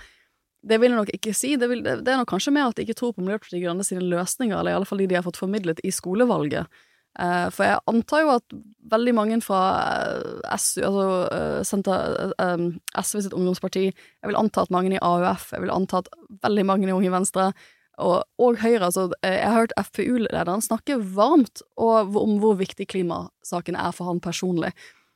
Det 0.65 0.79
vil 0.81 0.95
jeg 0.95 1.01
nok 1.03 1.13
ikke 1.13 1.35
si. 1.37 1.53
Det, 1.61 1.69
vil, 1.69 1.83
det, 1.85 1.99
det 2.07 2.15
er 2.15 2.23
nok 2.23 2.31
kanskje 2.33 2.55
mer 2.57 2.71
at 2.71 2.79
de 2.79 2.87
ikke 2.87 2.97
tror 2.97 3.13
på 3.13 3.27
Miljøpartiet 3.27 3.59
De 3.59 3.67
Grønne 3.67 3.85
sine 3.85 4.09
løsninger, 4.09 4.57
eller 4.57 4.73
i 4.73 4.79
alle 4.79 4.89
fall 4.89 5.03
de 5.03 5.11
de 5.11 5.19
har 5.19 5.27
fått 5.27 5.43
formidlet 5.43 5.85
i 5.85 5.93
skolevalget. 5.93 6.81
Eh, 7.17 7.47
for 7.55 7.65
jeg 7.65 7.81
antar 7.89 8.25
jo 8.25 8.33
at 8.35 8.57
veldig 8.93 9.15
mange 9.17 9.39
fra 9.45 9.61
eh, 10.05 10.57
SU, 10.61 10.83
altså 10.85 11.07
eh, 11.33 11.61
senter, 11.65 12.35
SV 12.93 13.23
sitt 13.25 13.37
ungdomsparti, 13.37 13.87
jeg 13.89 14.31
vil 14.31 14.39
anta 14.39 14.67
at 14.67 14.75
mange 14.75 14.93
i 14.93 15.01
AUF, 15.01 15.49
jeg 15.55 15.65
vil 15.65 15.73
anta 15.73 16.03
at 16.03 16.11
veldig 16.45 16.67
mange 16.69 16.91
i 16.91 16.95
Unge 16.97 17.15
Venstre, 17.15 17.51
og, 17.97 18.27
og 18.37 18.59
Høyre, 18.61 18.91
altså 18.91 19.07
jeg 19.25 19.41
har 19.41 19.57
hørt 19.63 19.73
FpU-lederen 19.81 20.61
snakke 20.61 20.99
varmt 21.17 21.63
om 21.81 22.35
hvor 22.43 22.59
viktig 22.59 22.91
klimasaken 22.93 23.79
er 23.81 23.95
for 23.97 24.11
han 24.11 24.21
personlig. 24.21 24.75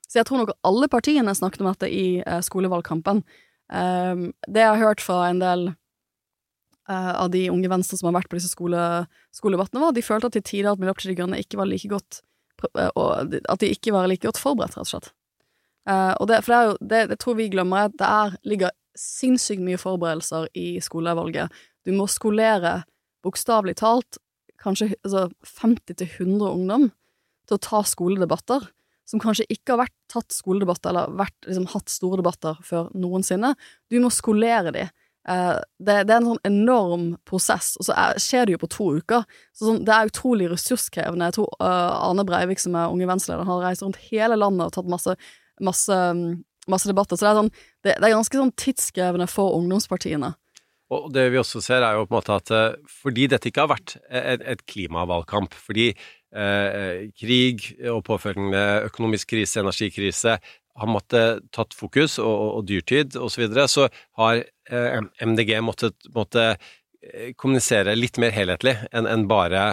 Så 0.08 0.22
jeg 0.22 0.30
tror 0.30 0.40
nok 0.40 0.54
alle 0.64 0.88
partiene 0.88 1.34
snakket 1.36 1.60
om 1.60 1.68
dette 1.68 1.90
i 1.92 2.22
skolevalgkampen. 2.42 3.20
Det 3.68 4.62
jeg 4.64 4.72
har 4.72 4.80
hørt 4.80 5.04
fra 5.04 5.26
en 5.28 5.42
del 5.44 5.66
av 6.90 7.30
de 7.32 7.44
unge 7.52 7.70
venstre 7.70 7.98
som 7.98 8.10
har 8.10 8.18
vært 8.18 8.30
på 8.32 8.38
disse 8.38 8.52
skole, 8.52 8.80
skoledebattene, 9.36 9.82
var 9.82 9.94
de 9.94 10.04
følte 10.04 10.30
at 10.30 10.36
til 10.38 10.46
tider 10.46 10.72
at 10.72 10.82
Miljøpartiet 10.82 11.12
De 11.12 11.18
Grønne 11.20 11.40
ikke 11.42 11.60
var 11.60 11.70
like 11.70 11.90
godt 11.90 12.20
eh, 12.74 12.90
og 12.98 13.36
At 13.38 13.62
de 13.62 13.70
ikke 13.70 13.94
var 13.94 14.08
like 14.10 14.26
godt 14.26 14.40
forberedt, 14.40 14.76
rett 14.78 14.88
og 14.88 14.92
slett. 14.94 15.10
Eh, 15.88 16.14
og 16.18 16.30
det, 16.30 16.40
for 16.44 16.52
det 16.52 16.58
er 16.58 16.70
jo 16.70 16.78
det, 16.92 17.02
det 17.12 17.20
tror 17.22 17.38
vi 17.38 17.50
glemmer, 17.52 17.84
er 17.84 17.92
at 17.92 17.98
det 18.00 18.08
er, 18.08 18.38
ligger 18.54 18.74
sinnssykt 18.98 19.62
mye 19.64 19.80
forberedelser 19.80 20.48
i 20.58 20.66
skolevalget. 20.82 21.54
Du 21.86 21.94
må 21.96 22.08
skolere, 22.10 22.80
bokstavelig 23.24 23.78
talt, 23.80 24.18
kanskje 24.60 24.92
altså 25.06 25.28
50-100 25.46 26.50
ungdom 26.50 26.90
til 27.48 27.56
å 27.56 27.64
ta 27.64 27.80
skoledebatter 27.86 28.66
som 29.10 29.20
kanskje 29.22 29.48
ikke 29.50 29.74
har 29.74 29.84
vært 29.84 29.96
tatt 30.12 30.34
skoledebatter 30.34 30.92
eller 30.92 31.14
vært, 31.18 31.36
liksom, 31.46 31.66
hatt 31.72 31.90
store 31.90 32.20
debatter 32.20 32.58
før 32.66 32.90
noensinne. 32.94 33.54
Du 33.90 33.98
må 34.02 34.10
skolere 34.14 34.72
de. 34.74 34.84
Eh, 35.30 35.56
det, 35.78 35.96
det 36.08 36.14
er 36.14 36.18
en 36.18 36.28
sånn 36.32 36.42
enorm 36.48 37.06
prosess, 37.28 37.74
og 37.78 37.86
så 37.86 37.94
er, 37.94 38.18
skjer 38.22 38.48
det 38.48 38.56
jo 38.56 38.62
på 38.64 38.70
to 38.74 38.88
uker. 38.98 39.26
Så 39.54 39.68
sånn, 39.68 39.82
det 39.86 39.94
er 39.94 40.10
utrolig 40.10 40.50
ressurskrevende. 40.50 41.30
Jeg 41.30 41.38
tror 41.38 41.50
uh, 41.62 42.08
Arne 42.08 42.26
Breivik, 42.26 42.62
som 42.62 42.76
er 42.78 42.90
Unge 42.90 43.08
Venstre-leder, 43.10 43.48
har 43.48 43.64
reist 43.68 43.84
rundt 43.86 44.00
hele 44.10 44.38
landet 44.40 44.66
og 44.66 44.74
tatt 44.74 44.90
masse, 44.90 45.16
masse, 45.62 45.98
mm, 46.16 46.40
masse 46.72 46.90
debatter. 46.90 47.18
Så 47.18 47.26
det 47.26 47.32
er, 47.32 47.40
sånn, 47.42 47.52
det, 47.86 47.96
det 47.96 48.08
er 48.08 48.16
ganske 48.16 48.42
sånn 48.42 48.54
tidskrevende 48.58 49.30
for 49.30 49.58
ungdomspartiene. 49.60 50.34
Og 50.90 51.12
det 51.14 51.28
vi 51.30 51.38
også 51.38 51.62
ser, 51.62 51.84
er 51.86 51.94
jo 51.94 52.08
på 52.08 52.16
en 52.16 52.18
måte 52.18 52.34
at 52.34 52.50
eh, 52.50 52.78
fordi 52.90 53.28
dette 53.30 53.46
ikke 53.46 53.62
har 53.62 53.70
vært 53.70 53.92
et, 54.08 54.42
et 54.42 54.64
klimavalgkamp, 54.66 55.54
fordi 55.54 55.92
eh, 55.92 57.04
krig 57.14 57.68
og 57.92 58.02
påfølgende 58.08 58.88
økonomisk 58.88 59.30
krise, 59.36 59.62
energikrise 59.62 60.40
har 60.80 60.90
måttet 60.90 61.46
tatt 61.54 61.76
fokus, 61.76 62.18
og, 62.22 62.32
og, 62.32 62.50
og 62.60 62.66
dyrtid 62.70 63.16
osv., 63.16 63.36
så, 63.36 63.42
videre, 63.44 63.68
så 63.70 63.88
har 64.20 64.42
eh, 64.70 65.00
MDG 65.26 65.56
måttet, 65.64 65.96
måttet 66.14 66.60
eh, 67.04 67.30
kommunisere 67.36 67.96
litt 67.98 68.20
mer 68.22 68.34
helhetlig 68.34 68.76
enn 68.92 69.08
en 69.10 69.28
bare, 69.30 69.72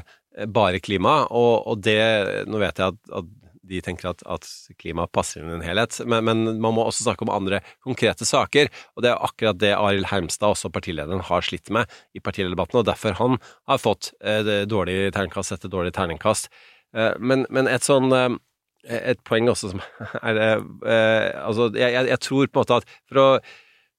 bare 0.54 0.84
klima. 0.84 1.24
Og, 1.32 1.68
og 1.68 1.84
det 1.86 2.00
Nå 2.48 2.62
vet 2.62 2.80
jeg 2.82 2.96
at, 2.96 3.04
at 3.22 3.36
de 3.68 3.82
tenker 3.84 4.12
at, 4.12 4.24
at 4.30 4.48
klima 4.80 5.08
passer 5.12 5.42
inn 5.42 5.52
i 5.52 5.58
en 5.58 5.66
helhet, 5.66 6.00
men, 6.08 6.24
men, 6.28 6.44
man 6.64 6.76
må 6.76 6.86
også 6.88 7.08
snakke 7.08 7.26
om 7.26 7.34
andre 7.34 7.62
konkrete 7.86 8.28
saker. 8.28 8.72
Og 8.96 9.04
det 9.06 9.12
er 9.12 9.28
akkurat 9.28 9.60
det 9.62 9.74
Arild 9.76 10.10
Hermstad, 10.12 10.56
også 10.56 10.72
partilederen, 10.74 11.24
har 11.28 11.46
slitt 11.46 11.72
med 11.74 11.92
i 12.18 12.24
partilederdebatten, 12.24 12.82
og 12.82 12.88
derfor 12.88 13.18
han 13.20 13.40
har 13.70 13.84
fått 13.84 14.14
eh, 14.24 14.66
dårlig 14.70 15.12
terningkast 15.16 15.58
etter 15.58 15.74
dårlig 15.74 15.94
terningkast. 15.98 16.52
Eh, 16.96 17.14
men, 17.20 17.46
men 17.54 17.70
et 17.72 17.88
sånn 17.88 18.14
eh, 18.16 18.30
et 18.88 19.24
poeng 19.28 19.50
også 19.52 19.74
som 19.74 19.82
er 20.28 20.42
eh, 20.42 21.32
Altså, 21.42 21.72
jeg, 21.76 21.96
jeg, 22.12 22.20
tror 22.24 22.48
på 22.48 22.62
en 22.62 22.64
måte 22.64 22.80
at 22.82 22.94
for 23.10 23.24
å 23.24 23.28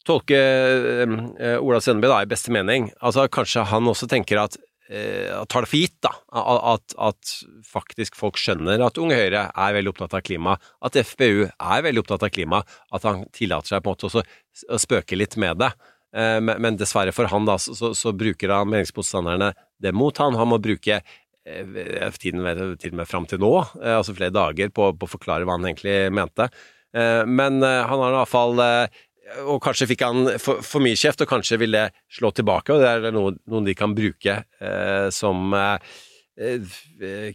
tolke 0.09 0.39
eh, 0.39 1.59
Ola 1.61 1.83
Senneby 1.85 2.09
da, 2.09 2.23
i 2.25 2.31
beste 2.31 2.55
mening, 2.55 2.89
altså 3.05 3.27
kanskje 3.33 3.67
han 3.69 3.91
også 3.91 4.09
tenker 4.09 4.41
at 4.41 4.57
eh, 4.89 5.35
tar 5.51 5.67
det 5.67 5.71
for 5.71 5.83
gitt, 5.83 5.99
da, 6.05 6.15
at, 6.73 6.97
at 6.97 7.35
faktisk 7.69 8.17
folk 8.17 8.41
skjønner 8.41 8.81
at 8.87 9.01
Unge 9.01 9.19
Høyre 9.19 9.49
er 9.53 9.77
veldig 9.77 9.93
opptatt 9.93 10.17
av 10.17 10.25
klima, 10.25 10.57
at 10.85 10.97
FpU 10.97 11.45
er 11.45 11.85
veldig 11.85 12.05
opptatt 12.05 12.25
av 12.25 12.33
klima, 12.33 12.63
at 12.95 13.07
han 13.09 13.27
tillater 13.37 13.75
seg 13.75 13.85
på 13.85 13.93
en 13.93 13.99
måte 13.99 14.09
også 14.09 14.25
å 14.25 14.81
spøke 14.81 15.19
litt 15.19 15.37
med 15.41 15.61
det. 15.61 15.73
Eh, 16.17 16.41
Men, 16.41 16.77
dessverre 16.81 17.13
for 17.13 17.29
han, 17.29 17.49
da, 17.49 17.59
så, 17.61 17.75
så, 17.77 17.93
så 17.95 18.13
bruker 18.17 18.55
han 18.55 18.71
meningsmotstanderne 18.73 19.53
det 19.83 19.93
mot 19.93 20.17
han. 20.19 20.39
Han 20.39 20.53
må 20.55 20.61
bruke 20.63 21.01
eh, 21.01 21.17
tiden, 22.19 22.47
til 22.79 22.95
og 22.95 23.01
med 23.01 23.11
fram 23.11 23.29
til 23.29 23.43
nå, 23.43 23.53
eh, 23.83 23.97
altså 23.99 24.17
flere 24.17 24.35
dager, 24.35 24.73
på, 24.75 24.93
på 24.99 25.09
å 25.09 25.15
forklare 25.17 25.49
hva 25.49 25.59
han 25.59 25.69
egentlig 25.71 25.99
mente. 26.15 26.49
Eh, 26.95 27.25
Men 27.27 27.63
eh, 27.63 27.85
han 27.89 28.03
har 28.05 28.15
i 28.15 28.19
hvert 28.21 28.33
fall 28.33 28.65
eh, 28.65 29.05
og 29.45 29.61
kanskje 29.65 29.91
fikk 29.91 30.05
han 30.07 30.29
for, 30.41 30.63
for 30.65 30.85
mye 30.85 30.99
kjeft, 30.99 31.23
og 31.25 31.31
kanskje 31.31 31.61
vil 31.61 31.75
det 31.77 31.89
slå 32.19 32.33
tilbake, 32.37 32.75
og 32.75 32.85
det 32.85 32.93
er 33.11 33.15
noe, 33.15 33.35
noen 33.51 33.67
de 33.69 33.75
kan 33.77 33.95
bruke 33.97 34.39
eh, 34.41 35.09
som 35.15 35.53
eh, 35.57 35.91
eh, 36.39 36.79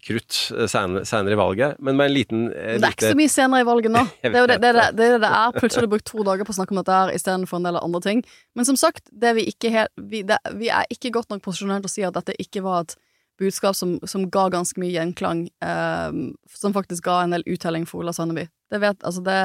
krutt 0.01 0.33
senere 0.71 1.35
i 1.35 1.39
valget, 1.39 1.77
men 1.83 1.99
med 1.99 2.09
en 2.09 2.15
liten 2.15 2.43
eh, 2.49 2.79
det 2.79 2.89
er 2.89 2.97
ikke 2.97 3.13
så 3.13 3.19
mye 3.19 3.33
senere 3.35 3.61
i 3.65 3.69
valget 3.69 3.93
nå. 3.93 4.03
Det 4.23 4.33
er 4.33 4.41
jo 4.41 4.49
det 4.49 4.59
det, 4.63 4.73
det, 4.79 4.89
det. 4.97 5.09
det, 5.21 5.31
er. 5.31 5.55
Plutselig 5.59 5.83
har 5.83 5.89
du 5.89 5.93
brukt 5.95 6.09
to 6.09 6.25
dager 6.25 6.49
på 6.49 6.55
å 6.55 6.59
snakke 6.59 6.75
om 6.75 6.81
dette 6.81 6.99
her 6.99 7.13
istedenfor 7.13 7.61
en 7.61 7.69
del 7.69 7.81
andre 7.81 8.03
ting. 8.07 8.25
Men 8.57 8.69
som 8.69 8.79
sagt, 8.79 9.05
det 9.11 9.35
vi, 9.37 9.47
vi, 9.53 10.25
vi 10.25 10.73
er 10.73 10.93
ikke 10.93 11.13
godt 11.13 11.33
nok 11.33 11.45
posisjonert 11.45 11.85
til 11.85 11.91
å 11.91 11.97
si 11.97 12.07
at 12.09 12.17
dette 12.17 12.37
ikke 12.41 12.65
var 12.65 12.87
et 12.87 12.97
budskap 13.41 13.75
som, 13.77 13.95
som 14.09 14.27
ga 14.31 14.47
ganske 14.53 14.79
mye 14.81 14.93
gjenklang, 14.93 15.47
eh, 15.63 16.11
som 16.53 16.75
faktisk 16.75 17.05
ga 17.07 17.21
en 17.23 17.33
del 17.35 17.45
uttelling 17.49 17.87
for 17.89 18.03
Ola 18.03 18.13
Sandeby. 18.15 18.47
Det 18.71 18.81
vet, 18.83 18.99
altså 19.03 19.23
det 19.25 19.39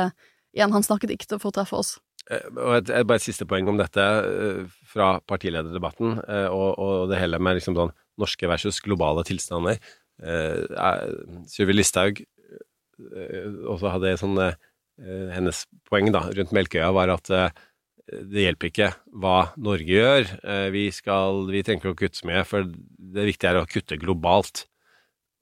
Igjen, 0.56 0.72
han 0.72 0.82
snakket 0.82 1.10
ikke 1.12 1.26
til 1.28 1.42
å 1.44 1.50
treffe 1.52 1.76
oss. 1.76 1.90
Eh, 2.30 2.46
Og 2.56 2.78
et, 2.78 2.88
et, 2.88 3.06
bare 3.06 3.20
et 3.20 3.26
siste 3.26 3.44
poeng 3.46 3.68
om 3.68 3.76
dette 3.78 4.00
eh, 4.00 4.62
fra 4.88 5.18
partilederdebatten, 5.28 6.22
eh, 6.24 6.48
og, 6.48 6.78
og 6.80 7.10
det 7.12 7.20
hele 7.20 7.38
med 7.38 7.58
liksom 7.58 7.76
sånn 7.76 7.92
norske 8.18 8.48
versus 8.50 8.80
globale 8.82 9.22
tilstander. 9.28 9.76
Eh, 10.24 10.64
Sylvi 11.52 11.76
Listhaug 11.76 12.24
også 12.98 13.92
hadde 13.94 14.16
sånn 14.18 14.40
Hennes 15.30 15.60
poeng 15.86 16.08
da, 16.10 16.24
rundt 16.34 16.50
Melkøya 16.56 16.88
var 16.90 17.12
at 17.12 17.28
det 18.08 18.46
hjelper 18.46 18.70
ikke 18.70 18.92
hva 19.20 19.36
Norge 19.60 19.92
gjør. 19.92 20.30
Eh, 20.42 20.68
Vi, 20.74 20.86
skal, 20.94 21.44
vi 21.50 21.62
trenger 21.66 21.82
ikke 21.82 21.94
å 21.96 22.00
kutte 22.04 22.22
så 22.22 22.30
mye, 22.30 22.44
for 22.48 22.68
det 22.68 23.28
viktige 23.28 23.52
er 23.52 23.60
å 23.62 23.68
kutte 23.68 24.00
globalt. 24.00 24.66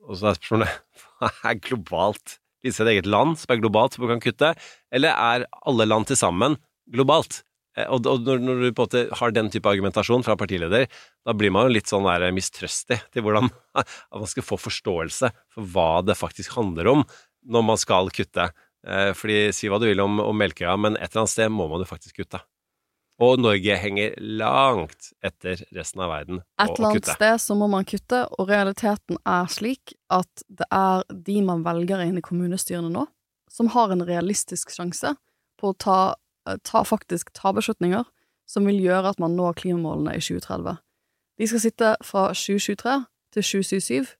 Og 0.06 0.18
så 0.18 0.30
er 0.30 0.40
spørsmålet 0.40 0.82
hva 1.20 1.32
er 1.52 1.62
globalt 1.62 2.40
finnes 2.66 2.78
det 2.80 2.86
et 2.86 2.94
eget 2.96 3.10
land 3.10 3.36
som 3.38 3.52
er 3.52 3.60
globalt 3.62 3.96
som 3.96 4.06
kan 4.10 4.22
kutte, 4.22 4.54
eller 4.94 5.12
er 5.14 5.46
alle 5.66 5.86
land 5.86 6.08
til 6.08 6.18
sammen 6.18 6.56
globalt? 6.92 7.42
Eh, 7.76 7.86
Og, 7.86 8.02
når, 8.02 8.42
du 8.42 8.72
på 8.72 8.86
en 8.86 8.86
måte 8.86 9.04
har 9.20 9.34
den 9.34 9.50
type 9.52 9.68
argumentasjon 9.70 10.24
fra 10.24 10.36
partileder, 10.36 10.86
da 11.24 11.32
blir 11.36 11.52
man 11.52 11.68
jo 11.68 11.76
litt 11.76 11.90
sånn 11.90 12.06
der 12.08 12.32
mistrøstig 12.34 13.00
til 13.12 13.22
hvordan 13.26 13.50
man 14.20 14.30
skal 14.30 14.46
få 14.46 14.58
forståelse 14.58 15.32
for 15.54 15.72
hva 15.74 16.02
det 16.02 16.18
faktisk 16.18 16.56
handler 16.56 16.92
om 16.96 17.04
når 17.46 17.62
man 17.62 17.78
skal 17.78 18.10
kutte. 18.10 18.50
Eh, 18.86 19.12
Fordi 19.14 19.52
si 19.54 19.70
hva 19.70 19.80
du 19.82 19.86
vil 19.88 20.02
om, 20.02 20.20
om 20.24 20.36
Melkøya, 20.36 20.76
men 20.80 20.96
et 20.98 21.10
eller 21.10 21.24
annet 21.26 21.36
sted 21.36 21.52
må 21.52 21.68
man 21.70 21.84
jo 21.84 21.90
faktisk 21.90 22.22
kutte. 22.22 22.42
Og 23.22 23.40
Norge 23.40 23.76
henger 23.80 24.16
langt 24.20 25.12
etter 25.24 25.62
resten 25.72 26.02
av 26.04 26.10
verden 26.12 26.42
Et 26.60 26.68
eller 26.68 26.90
annet 26.90 27.08
sted 27.08 27.38
så 27.40 27.56
må 27.56 27.68
man 27.72 27.86
kutte, 27.88 28.26
og 28.36 28.50
realiteten 28.50 29.16
er 29.24 29.48
slik 29.52 29.94
at 30.12 30.44
det 30.52 30.68
er 30.68 31.06
de 31.08 31.38
man 31.46 31.64
velger 31.64 32.02
inn 32.04 32.20
i 32.20 32.24
kommunestyrene 32.24 32.92
nå, 32.92 33.06
som 33.48 33.72
har 33.72 33.94
en 33.94 34.04
realistisk 34.04 34.74
sjanse 34.74 35.14
på 35.56 35.72
å 35.72 35.78
ta, 35.80 36.00
eh, 36.48 36.60
ta 36.60 36.84
faktisk 36.84 37.32
ta 37.32 37.54
beslutninger 37.56 38.04
som 38.46 38.68
vil 38.68 38.82
gjøre 38.84 39.14
at 39.14 39.22
man 39.22 39.36
når 39.36 39.56
klimamålene 39.62 40.14
i 40.16 40.20
2030. 40.20 40.76
De 41.36 41.48
skal 41.48 41.62
sitte 41.64 41.96
fra 42.04 42.28
2023 42.36 42.96
til 43.34 43.48
2077. 43.48 44.14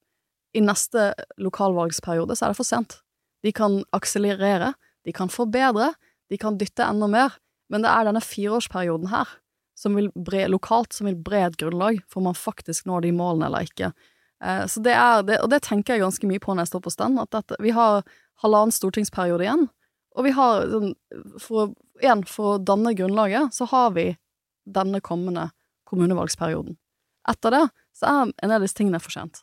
I 0.57 0.65
neste 0.65 1.11
lokalvalgsperiode 1.41 2.37
så 2.37 2.47
er 2.47 2.55
det 2.55 2.59
for 2.59 2.69
sent. 2.69 3.01
De 3.45 3.53
kan 3.53 3.83
akselerere, 3.97 4.73
de 5.05 5.13
kan 5.13 5.29
forbedre, 5.29 5.93
de 6.33 6.39
kan 6.41 6.57
dytte 6.59 6.85
enda 6.85 7.09
mer, 7.11 7.37
men 7.73 7.85
det 7.85 7.91
er 7.93 8.09
denne 8.09 8.23
fireårsperioden 8.23 9.11
her 9.11 9.31
som 9.77 9.97
bre, 9.97 10.47
lokalt 10.49 10.97
som 10.97 11.09
vil 11.09 11.19
bre 11.21 11.43
et 11.47 11.59
grunnlag 11.61 11.99
for 12.09 12.23
om 12.23 12.31
man 12.31 12.39
faktisk 12.39 12.87
når 12.89 13.05
de 13.05 13.17
målene 13.17 13.51
eller 13.51 13.67
ikke. 13.69 13.91
Eh, 14.45 14.65
så 14.71 14.81
det 14.85 14.95
er, 14.97 15.25
det, 15.27 15.41
og 15.45 15.51
det 15.53 15.63
tenker 15.67 15.97
jeg 15.97 16.05
ganske 16.05 16.31
mye 16.31 16.43
på 16.43 16.55
når 16.55 16.67
jeg 16.67 16.73
står 16.75 16.85
på 16.87 16.95
stand, 16.95 17.21
at 17.21 17.33
dette, 17.37 17.59
vi 17.63 17.75
har 17.77 18.01
halvannen 18.43 18.75
stortingsperiode 18.75 19.45
igjen, 19.45 19.67
og 20.17 20.25
vi 20.25 20.33
har 20.37 20.65
sånn, 20.73 20.95
for, 21.43 21.75
igjen, 22.01 22.25
for 22.29 22.55
å 22.55 22.63
danne 22.63 22.95
grunnlaget, 22.97 23.53
så 23.57 23.69
har 23.69 23.93
vi 23.97 24.11
denne 24.65 25.03
kommende 25.05 25.51
kommunevalgsperioden. 25.89 26.79
Etter 27.29 27.53
det 27.53 27.67
så 27.97 28.09
er 28.09 28.33
en 28.45 28.55
av 28.57 28.65
disse 28.65 28.77
tingene 28.77 29.01
for 29.03 29.13
sent. 29.13 29.43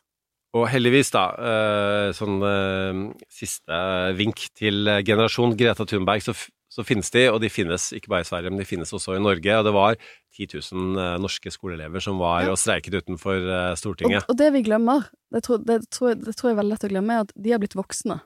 Og 0.54 0.68
heldigvis, 0.70 1.10
da, 1.14 1.24
eh, 1.34 2.08
sånn 2.14 2.42
eh, 2.46 2.98
siste 3.32 3.78
vink 4.18 4.44
til 4.54 4.90
generasjon 5.06 5.56
Greta 5.58 5.86
Thunberg, 5.86 6.22
så, 6.22 6.34
så 6.74 6.82
finnes 6.82 7.10
de, 7.14 7.28
og 7.30 7.38
de 7.42 7.50
finnes 7.52 7.86
ikke 7.94 8.10
bare 8.10 8.24
i 8.24 8.26
Sverige, 8.26 8.50
men 8.50 8.58
de 8.58 8.66
finnes 8.66 8.90
også 8.96 9.14
i 9.14 9.22
Norge. 9.22 9.58
Og 9.60 9.66
det 9.66 9.72
var 9.76 9.94
10 10.34 10.48
000 10.58 10.98
eh, 10.98 11.16
norske 11.22 11.52
skoleelever 11.54 12.02
som 12.02 12.18
var 12.18 12.48
og 12.50 12.58
streiket 12.58 12.96
utenfor 12.98 13.38
eh, 13.38 13.70
Og, 13.70 13.78
Stortinget. 13.78 14.26
og 14.26 14.38
det 14.40 14.50
vi 14.56 14.64
glemmer, 14.66 15.06
det 15.30 15.44
tror, 15.46 15.62
det, 15.62 15.84
tror 15.94 16.16
det 16.18 16.34
tror 16.34 16.50
jeg 16.50 16.56
er 16.56 16.62
veldig 16.62 16.74
lett 16.74 16.86
å 16.88 16.90
glemme, 16.90 17.18
er 17.18 17.28
at 17.28 17.34
de 17.46 17.54
er 17.54 17.62
blitt 17.62 17.78
voksne. 17.78 18.18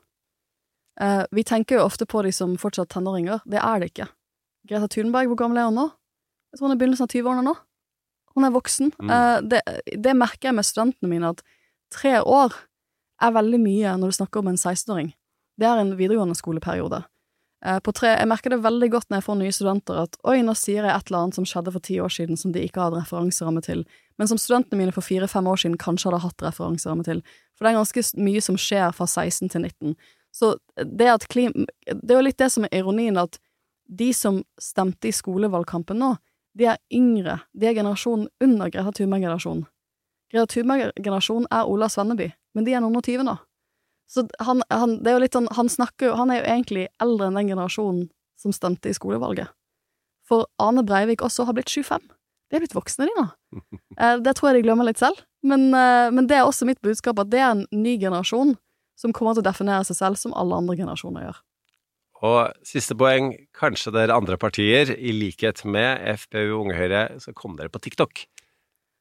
Eh, 1.01 1.25
vi 1.37 1.45
tenker 1.45 1.77
jo 1.79 1.85
ofte 1.85 2.09
på 2.09 2.25
de 2.25 2.33
som 2.33 2.57
fortsatt 2.61 2.91
tenåringer. 2.95 3.45
Det 3.45 3.61
er 3.61 3.83
det 3.83 3.93
ikke. 3.93 4.09
Greta 4.69 4.89
Thunberg, 4.97 5.29
hvor 5.31 5.43
gammel 5.45 5.61
er 5.61 5.69
hun 5.69 5.79
nå? 5.83 5.87
Jeg 6.49 6.59
tror 6.59 6.69
hun 6.69 6.75
er 6.75 6.79
i 6.79 6.83
begynnelsen 6.83 7.09
av 7.09 7.13
20-årene 7.13 7.45
nå. 7.51 7.55
Hun 8.39 8.49
er 8.49 8.57
voksen. 8.57 8.95
Mm. 8.97 9.13
Eh, 9.13 9.37
det, 9.53 9.63
det 10.09 10.17
merker 10.17 10.51
jeg 10.51 10.57
med 10.57 10.67
studentene 10.67 11.13
mine, 11.13 11.35
at 11.37 11.45
tre 11.93 12.17
år 12.25 12.57
er 13.21 13.37
veldig 13.37 13.61
mye 13.61 13.95
når 14.01 14.11
du 14.11 14.19
snakker 14.23 14.41
om 14.41 14.51
en 14.55 14.59
16-åring. 14.59 15.13
Det 15.59 15.69
er 15.69 15.83
en 15.83 15.97
videregående 15.99 16.39
skoleperiode. 16.39 17.03
Eh, 17.67 17.79
tre, 17.83 18.13
jeg 18.13 18.29
merker 18.31 18.55
det 18.55 18.61
veldig 18.63 18.89
godt 18.93 19.09
når 19.11 19.19
jeg 19.19 19.27
får 19.27 19.39
nye 19.41 19.55
studenter, 19.55 20.03
at 20.07 20.19
oi, 20.31 20.37
nå 20.47 20.55
sier 20.55 20.85
jeg 20.87 20.93
et 20.95 21.09
eller 21.11 21.25
annet 21.25 21.39
som 21.41 21.47
skjedde 21.49 21.73
for 21.75 21.83
ti 21.83 21.97
år 21.99 22.13
siden 22.15 22.39
som 22.39 22.53
de 22.55 22.63
ikke 22.63 22.85
hadde 22.85 23.01
referanseramme 23.01 23.63
til, 23.67 23.83
men 24.19 24.31
som 24.31 24.39
studentene 24.39 24.79
mine 24.79 24.95
for 24.95 25.03
fire-fem 25.03 25.49
år 25.51 25.59
siden 25.65 25.79
kanskje 25.81 26.11
hadde 26.11 26.23
hatt 26.23 26.45
referanseramme 26.47 27.07
til. 27.09 27.25
For 27.59 27.67
det 27.67 27.73
er 27.73 27.81
ganske 27.81 28.05
mye 28.23 28.45
som 28.45 28.61
skjer 28.61 28.95
fra 28.95 29.09
16 29.11 29.51
til 29.51 29.67
19. 29.67 29.97
Så 30.39 30.55
det 30.79 31.11
at 31.11 31.27
klim... 31.33 31.67
Det 31.89 32.15
er 32.15 32.21
jo 32.21 32.27
litt 32.29 32.39
det 32.39 32.51
som 32.55 32.69
er 32.69 32.79
ironien, 32.79 33.19
at 33.19 33.41
de 33.89 34.13
som 34.15 34.43
stemte 34.61 35.11
i 35.11 35.17
skolevalgkampen 35.17 35.99
nå, 35.99 36.15
de 36.59 36.69
er 36.71 36.79
yngre. 36.95 37.41
De 37.59 37.67
er 37.67 37.75
generasjonen 37.75 38.29
under 38.45 38.71
Greta 38.71 38.93
Thunberg-generasjonen. 38.95 39.67
Greta 40.31 40.47
Thunberg-generasjonen 40.55 41.51
er 41.55 41.71
Ola 41.71 41.89
Svenneby, 41.91 42.31
men 42.55 42.67
de 42.67 42.75
er 42.75 42.85
noen 42.85 42.99
og 43.01 43.07
tyve 43.07 43.27
nå. 43.27 43.35
Så 44.09 44.25
han, 44.41 44.63
han, 44.73 44.99
det 45.05 45.11
er 45.13 45.19
jo 45.19 45.25
litt 45.27 45.37
sånn, 45.37 45.49
han 45.53 45.69
snakker 45.69 46.07
jo 46.09 46.15
Han 46.17 46.31
er 46.33 46.39
jo 46.41 46.47
egentlig 46.49 46.87
eldre 47.05 47.27
enn 47.29 47.37
den 47.37 47.51
generasjonen 47.53 48.07
som 48.41 48.55
stemte 48.57 48.89
i 48.89 48.95
skolevalget. 48.97 49.51
For 50.29 50.47
Ane 50.63 50.85
Breivik 50.87 51.21
også 51.25 51.45
har 51.49 51.57
blitt 51.57 51.69
25. 51.73 52.01
De 52.49 52.57
er 52.57 52.63
blitt 52.63 52.77
voksne, 52.77 53.09
de 53.09 53.17
nå. 53.19 53.27
Eh, 53.99 54.17
Det 54.23 54.33
tror 54.39 54.51
jeg 54.53 54.61
de 54.61 54.67
glemmer 54.69 54.87
litt 54.89 55.01
selv. 55.01 55.21
Men, 55.43 55.69
eh, 55.75 56.09
men 56.15 56.27
det 56.31 56.37
er 56.39 56.47
også 56.47 56.65
mitt 56.69 56.81
budskap, 56.85 57.19
at 57.21 57.29
det 57.33 57.41
er 57.43 57.51
en 57.51 57.67
ny 57.75 57.97
generasjon 58.01 58.55
som 58.99 59.13
kommer 59.13 59.35
til 59.37 59.43
å 59.45 59.49
definere 59.51 59.85
seg 59.87 59.99
selv 59.99 60.19
som 60.21 60.33
alle 60.39 60.57
andre 60.57 60.77
generasjoner 60.79 61.27
gjør. 61.27 61.41
Og 62.29 62.65
siste 62.67 62.97
poeng, 62.99 63.29
kanskje 63.55 63.93
dere 63.95 64.17
andre 64.17 64.39
partier, 64.41 64.91
i 64.97 65.13
likhet 65.15 65.65
med 65.69 66.01
FPU 66.19 66.57
Unge 66.63 66.75
Høyre, 66.79 67.03
skal 67.23 67.37
komme 67.39 67.59
dere 67.61 67.71
på 67.71 67.83
TikTok. 67.85 68.25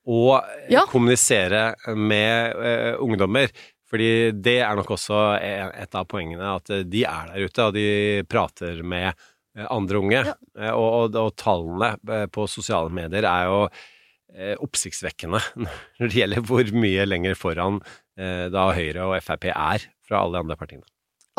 Og 0.08 0.36
eh, 0.42 0.68
Ja. 0.76 0.84
kommunisere 0.90 1.72
med 1.96 2.56
eh, 2.58 2.94
ungdommer. 3.02 3.50
Fordi 3.88 4.32
det 4.36 4.58
er 4.66 4.76
nok 4.76 4.90
også 4.98 5.20
et 5.40 5.96
av 5.96 6.08
poengene, 6.12 6.56
at 6.60 6.72
eh, 6.76 6.86
de 6.88 7.06
er 7.08 7.30
der 7.32 7.46
ute, 7.48 7.68
og 7.70 7.78
de 7.78 7.86
prater 8.28 8.82
med 8.84 9.10
eh, 9.14 9.68
andre 9.70 10.02
unge. 10.02 10.24
Ja. 10.28 10.36
Eh, 10.60 10.74
Og, 10.74 10.88
og, 10.88 11.16
og 11.22 11.36
tallene 11.40 11.94
på 12.34 12.48
sosiale 12.52 12.92
medier 12.94 13.28
er 13.28 13.48
jo 13.52 13.62
oppsiktsvekkende 14.62 15.40
når 15.98 16.10
det 16.12 16.18
gjelder 16.20 16.44
hvor 16.46 16.68
mye 16.76 17.06
lenger 17.08 17.38
foran 17.40 17.80
da 18.18 18.66
Høyre 18.76 19.06
og 19.08 19.24
Frp 19.24 19.48
er 19.50 19.86
fra 20.06 20.20
alle 20.20 20.36
de 20.36 20.42
andre 20.44 20.58
partiene. 20.60 20.84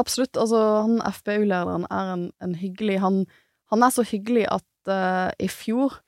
Absolutt. 0.01 0.39
Altså, 0.41 0.59
han 0.87 0.97
FpU-lederen 1.05 1.85
er 1.91 2.13
en, 2.15 2.25
en 2.43 2.55
hyggelig 2.59 2.99
han, 3.03 3.21
han 3.71 3.85
er 3.85 3.93
så 3.95 4.05
hyggelig 4.09 4.47
at 4.51 4.91
uh, 4.91 5.31
i 5.39 5.51
fjor 5.53 5.99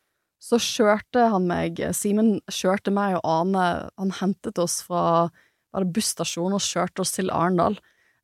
så 0.41 0.57
kjørte 0.63 1.27
han 1.35 1.45
meg 1.51 1.83
Simen 1.95 2.39
kjørte 2.49 2.91
meg 2.97 3.19
og 3.19 3.27
Ane 3.29 3.65
Han 4.01 4.15
hentet 4.23 4.57
oss 4.63 4.79
fra 4.87 5.29
var 5.73 5.85
det 5.85 5.95
busstasjonen 5.97 6.59
og 6.59 6.65
kjørte 6.65 7.05
oss 7.05 7.15
til 7.15 7.31
Arendal. 7.35 7.79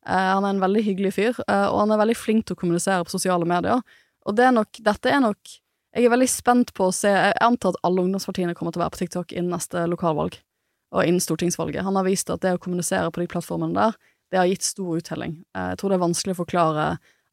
Eh, 0.07 0.27
han 0.33 0.45
er 0.45 0.55
en 0.55 0.63
veldig 0.63 0.83
hyggelig 0.85 1.13
fyr, 1.17 1.39
eh, 1.47 1.67
og 1.67 1.79
han 1.83 1.93
er 1.95 2.01
veldig 2.03 2.17
flink 2.17 2.47
til 2.47 2.57
å 2.57 2.59
kommunisere 2.59 3.05
på 3.07 3.15
sosiale 3.15 3.47
medier. 3.47 3.81
Og 4.27 4.35
det 4.35 4.47
er 4.47 4.53
nok, 4.55 4.83
dette 4.83 5.13
er 5.13 5.23
nok 5.23 5.57
Jeg 5.95 6.05
er 6.05 6.11
veldig 6.11 6.27
spent 6.29 6.73
på 6.75 6.89
å 6.89 6.93
se 6.93 7.09
Jeg 7.09 7.33
antar 7.41 7.71
at 7.71 7.79
alle 7.87 8.03
ungdomspartiene 8.03 8.53
kommer 8.53 8.73
til 8.75 8.81
å 8.81 8.83
være 8.83 8.93
på 8.93 8.99
TikTok 8.99 9.31
innen 9.31 9.55
neste 9.55 9.85
lokalvalg 9.89 10.35
og 10.93 11.03
innen 11.03 11.23
stortingsvalget. 11.23 11.83
Han 11.87 11.95
har 11.97 12.05
vist 12.05 12.29
at 12.29 12.43
det 12.43 12.53
å 12.53 12.59
kommunisere 12.61 13.09
på 13.11 13.23
de 13.23 13.27
plattformene 13.31 13.75
der, 13.75 13.95
det 14.31 14.39
har 14.39 14.47
gitt 14.47 14.67
stor 14.67 14.99
uttelling. 14.99 15.39
Eh, 15.55 15.71
Jeg 15.71 15.79
tror 15.79 15.89
det 15.89 15.97
er 15.97 16.05
vanskelig 16.05 16.35
å 16.35 16.41
forklare 16.43 16.85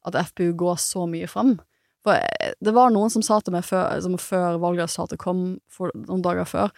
at 0.05 0.17
FPU 0.31 0.53
går 0.57 0.79
så 0.81 1.05
mye 1.09 1.27
frem. 1.29 1.57
For 2.05 2.17
eh, 2.17 2.53
det 2.61 2.73
var 2.75 2.93
noen 2.93 3.11
som 3.13 3.23
sa 3.25 3.39
til 3.41 3.55
meg 3.55 3.65
før, 3.67 3.99
som 4.01 4.17
før 4.21 4.59
valgresultatet 4.63 5.21
kom 5.21 5.59
for 5.71 5.93
noen 5.95 6.23
dager 6.25 6.47
før, 6.49 6.73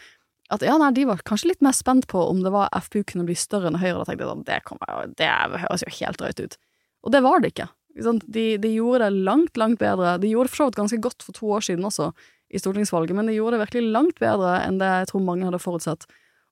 at 0.53 0.63
ja, 0.63 0.77
nei, 0.79 0.93
de 0.95 1.03
var 1.09 1.19
kanskje 1.27 1.51
litt 1.51 1.63
mer 1.65 1.75
spent 1.75 2.07
på 2.07 2.21
om 2.23 2.39
det 2.43 2.53
var 2.53 2.71
FPU 2.85 3.01
kunne 3.07 3.25
bli 3.27 3.35
større 3.35 3.67
enn 3.71 3.79
Høyre. 3.81 3.99
Da 3.99 4.07
tenkte 4.07 4.23
jeg 4.23 4.31
sånn, 4.31 4.45
det, 4.47 4.59
kommer, 4.67 5.09
det 5.19 5.31
høres 5.63 5.83
jo 5.83 5.95
helt 5.99 6.21
drøyt 6.21 6.39
ut. 6.39 6.55
Og 7.03 7.13
det 7.15 7.21
var 7.25 7.43
det 7.43 7.51
ikke. 7.51 7.67
De, 7.97 8.45
de 8.61 8.71
gjorde 8.71 9.07
det 9.07 9.25
langt, 9.27 9.57
langt 9.59 9.79
bedre. 9.81 10.15
De 10.21 10.29
gjorde 10.31 10.47
det 10.47 10.53
for 10.53 10.61
så 10.61 10.67
vidt 10.69 10.79
ganske 10.79 11.01
godt 11.03 11.25
for 11.25 11.35
to 11.35 11.49
år 11.57 11.65
siden 11.67 11.87
også, 11.87 12.11
i 12.47 12.61
stortingsvalget, 12.61 13.11
men 13.17 13.27
de 13.27 13.35
gjorde 13.35 13.57
det 13.57 13.65
virkelig 13.65 13.91
langt 13.91 14.21
bedre 14.23 14.53
enn 14.63 14.77
det 14.79 14.87
jeg 15.01 15.09
tror 15.09 15.25
mange 15.25 15.43
hadde 15.43 15.59
forutsett. 15.59 16.05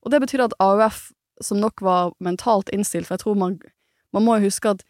Og 0.04 0.12
det 0.12 0.20
betyr 0.26 0.44
at 0.44 0.56
AUF, 0.60 1.14
som 1.44 1.62
nok 1.62 1.84
var 1.86 2.12
mentalt 2.24 2.72
innstilt, 2.76 3.08
for 3.08 3.16
jeg 3.16 3.24
tror 3.24 3.40
man, 3.40 3.56
man 4.16 4.26
må 4.26 4.36
jo 4.36 4.50
huske 4.50 4.76
at 4.76 4.84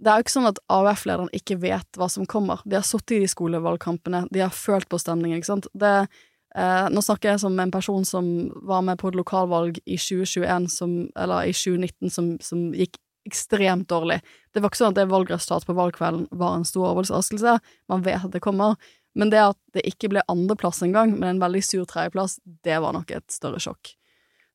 det 0.00 0.10
er 0.10 0.18
jo 0.18 0.24
ikke 0.24 0.32
sånn 0.32 0.48
at 0.48 0.58
AUF-lederen 0.72 1.30
ikke 1.36 1.58
vet 1.60 1.98
hva 2.00 2.08
som 2.10 2.26
kommer. 2.26 2.62
De 2.64 2.78
har 2.78 2.86
sittet 2.88 3.18
i 3.18 3.22
de 3.22 3.30
skolevalgkampene, 3.30 4.24
de 4.32 4.42
har 4.42 4.54
følt 4.54 4.88
på 4.90 4.98
stemningen, 4.98 5.38
ikke 5.38 5.50
sant. 5.52 5.68
Det, 5.76 6.08
eh, 6.56 6.86
nå 6.90 7.02
snakker 7.04 7.32
jeg 7.32 7.42
som 7.42 7.58
en 7.60 7.74
person 7.74 8.04
som 8.06 8.26
var 8.66 8.82
med 8.86 9.00
på 9.00 9.10
et 9.10 9.18
lokalvalg 9.18 9.80
i 9.84 9.98
2021, 10.00 10.68
som, 10.72 10.96
eller 11.18 11.50
i 11.50 11.54
2019, 11.56 12.10
som, 12.10 12.32
som 12.44 12.70
gikk 12.76 12.98
ekstremt 13.28 13.88
dårlig. 13.90 14.20
Det 14.54 14.62
var 14.62 14.72
ikke 14.72 14.80
sånn 14.80 14.94
at 14.94 14.98
det 14.98 15.10
valgresultatet 15.10 15.68
på 15.68 15.76
valgkvelden 15.76 16.26
var 16.40 16.56
en 16.56 16.66
stor 16.66 16.90
overraskelse, 16.94 17.58
man 17.92 18.04
vet 18.06 18.24
at 18.24 18.34
det 18.34 18.42
kommer, 18.44 18.80
men 19.18 19.32
det 19.32 19.42
at 19.42 19.58
det 19.74 19.84
ikke 19.88 20.10
ble 20.12 20.24
andreplass 20.30 20.82
engang, 20.86 21.16
men 21.18 21.34
en 21.34 21.42
veldig 21.42 21.62
sur 21.66 21.86
tredjeplass, 21.88 22.38
det 22.64 22.78
var 22.82 22.94
nok 22.96 23.10
et 23.14 23.26
større 23.32 23.60
sjokk. 23.62 23.94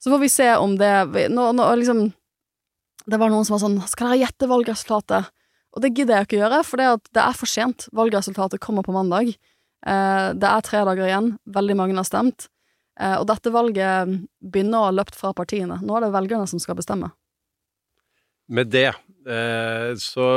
Så 0.02 0.12
får 0.12 0.22
vi 0.22 0.32
se 0.32 0.48
om 0.60 0.76
det 0.80 0.92
nå, 1.32 1.50
nå, 1.56 1.66
liksom, 1.80 2.10
Det 3.06 3.18
var 3.18 3.32
noen 3.32 3.46
som 3.48 3.56
var 3.56 3.62
sånn 3.64 3.78
Skal 3.88 4.10
dere 4.10 4.26
gjette 4.26 4.50
valgresultatet? 4.50 5.30
Og 5.76 5.82
det 5.82 5.94
gidder 5.96 6.20
jeg 6.20 6.28
ikke 6.28 6.40
gjøre, 6.40 6.60
for 6.68 6.82
det 6.82 7.22
er 7.22 7.36
for 7.36 7.50
sent. 7.50 7.88
Valgresultatet 7.96 8.62
kommer 8.64 8.86
på 8.86 8.94
mandag. 8.96 9.34
Eh, 9.86 10.30
det 10.34 10.50
er 10.50 10.66
tre 10.66 10.84
dager 10.88 11.06
igjen. 11.10 11.32
Veldig 11.46 11.76
mange 11.78 11.98
har 12.00 12.08
stemt. 12.08 12.48
Eh, 13.00 13.18
og 13.20 13.28
dette 13.30 13.52
valget 13.54 14.16
begynner 14.42 14.80
å 14.82 14.88
ha 14.90 14.96
løpt 14.96 15.18
fra 15.20 15.34
partiene. 15.36 15.82
Nå 15.84 15.98
er 15.98 16.08
det 16.08 16.14
velgerne 16.16 16.48
som 16.50 16.62
skal 16.64 16.78
bestemme. 16.80 17.12
Med 18.48 18.70
det 18.74 18.88
eh, 18.92 19.94
så 20.02 20.28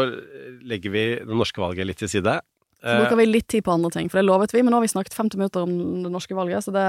legger 0.65 0.95
vi 0.95 1.03
det 1.21 1.37
norske 1.37 1.61
valget 1.61 1.89
litt 1.91 2.01
til 2.01 2.09
side. 2.09 2.39
Så 2.79 2.95
bruker 3.01 3.19
vi 3.19 3.25
litt 3.27 3.49
tid 3.51 3.65
på 3.67 3.73
andre 3.75 3.91
ting, 3.91 4.07
for 4.07 4.21
det 4.21 4.29
lovet 4.29 4.53
vi, 4.55 4.61
men 4.63 4.71
nå 4.71 4.79
har 4.79 4.85
vi 4.85 4.91
snakket 4.93 5.17
50 5.17 5.41
minutter 5.41 5.65
om 5.67 5.73
det 6.05 6.13
norske 6.15 6.37
valget, 6.39 6.63
så 6.63 6.71
det 6.71 6.85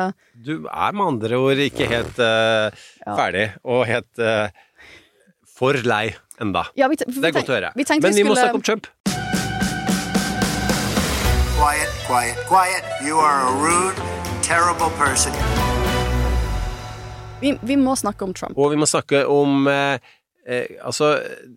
Du 0.46 0.68
er 0.70 0.94
med 0.94 1.06
andre 1.16 1.40
ord 1.42 1.62
ikke 1.64 1.88
helt 1.90 2.20
eh, 2.22 2.70
Ja. 3.08 3.16
ferdig 3.18 3.48
og 3.66 3.88
helt 3.90 4.22
uh, 4.22 4.54
for 5.50 5.74
lei 5.82 6.12
enda. 6.40 6.68
Ja, 6.78 6.88
vi, 6.92 7.00
Det 7.02 7.10
er 7.10 7.34
godt 7.34 7.50
å 7.50 7.58
høre. 7.58 7.72
Vi 7.76 7.86
Men 7.90 8.14
vi 8.14 8.24
må 8.24 8.36
skulle- 8.36 8.44
snakke 8.46 8.62
om 8.62 8.62
Trump. 8.62 8.88
Quiet, 11.60 11.90
quiet, 12.08 12.38
quiet. 12.48 12.84
You 13.06 13.18
are 13.20 13.40
a 13.50 13.52
rude, 13.66 13.96
terrible 14.42 14.90
person. 15.02 15.34
vi, 17.42 17.54
vi 17.64 17.76
må 17.80 17.96
snakke 18.00 18.24
om 18.28 18.34
Trump. 18.34 18.58
Og 18.60 18.72
vi 18.74 18.80
må 18.80 18.88
snakke 18.90 19.26
om 19.32 19.68
eh, 19.72 20.00
eh, 20.48 20.78
Altså, 20.84 21.14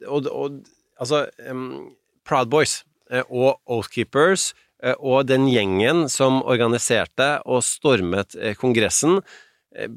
og, 0.06 0.26
og, 0.30 0.60
altså 1.00 1.24
um, 1.50 1.92
Proud 2.28 2.50
Boys 2.52 2.80
eh, 3.10 3.22
og 3.28 3.60
Oathkeepers 3.66 4.52
eh, 4.82 4.94
og 4.98 5.26
den 5.30 5.46
gjengen 5.50 6.08
som 6.12 6.40
organiserte 6.42 7.36
og 7.46 7.62
stormet 7.66 8.34
eh, 8.38 8.54
Kongressen 8.58 9.20
eh, 9.74 9.90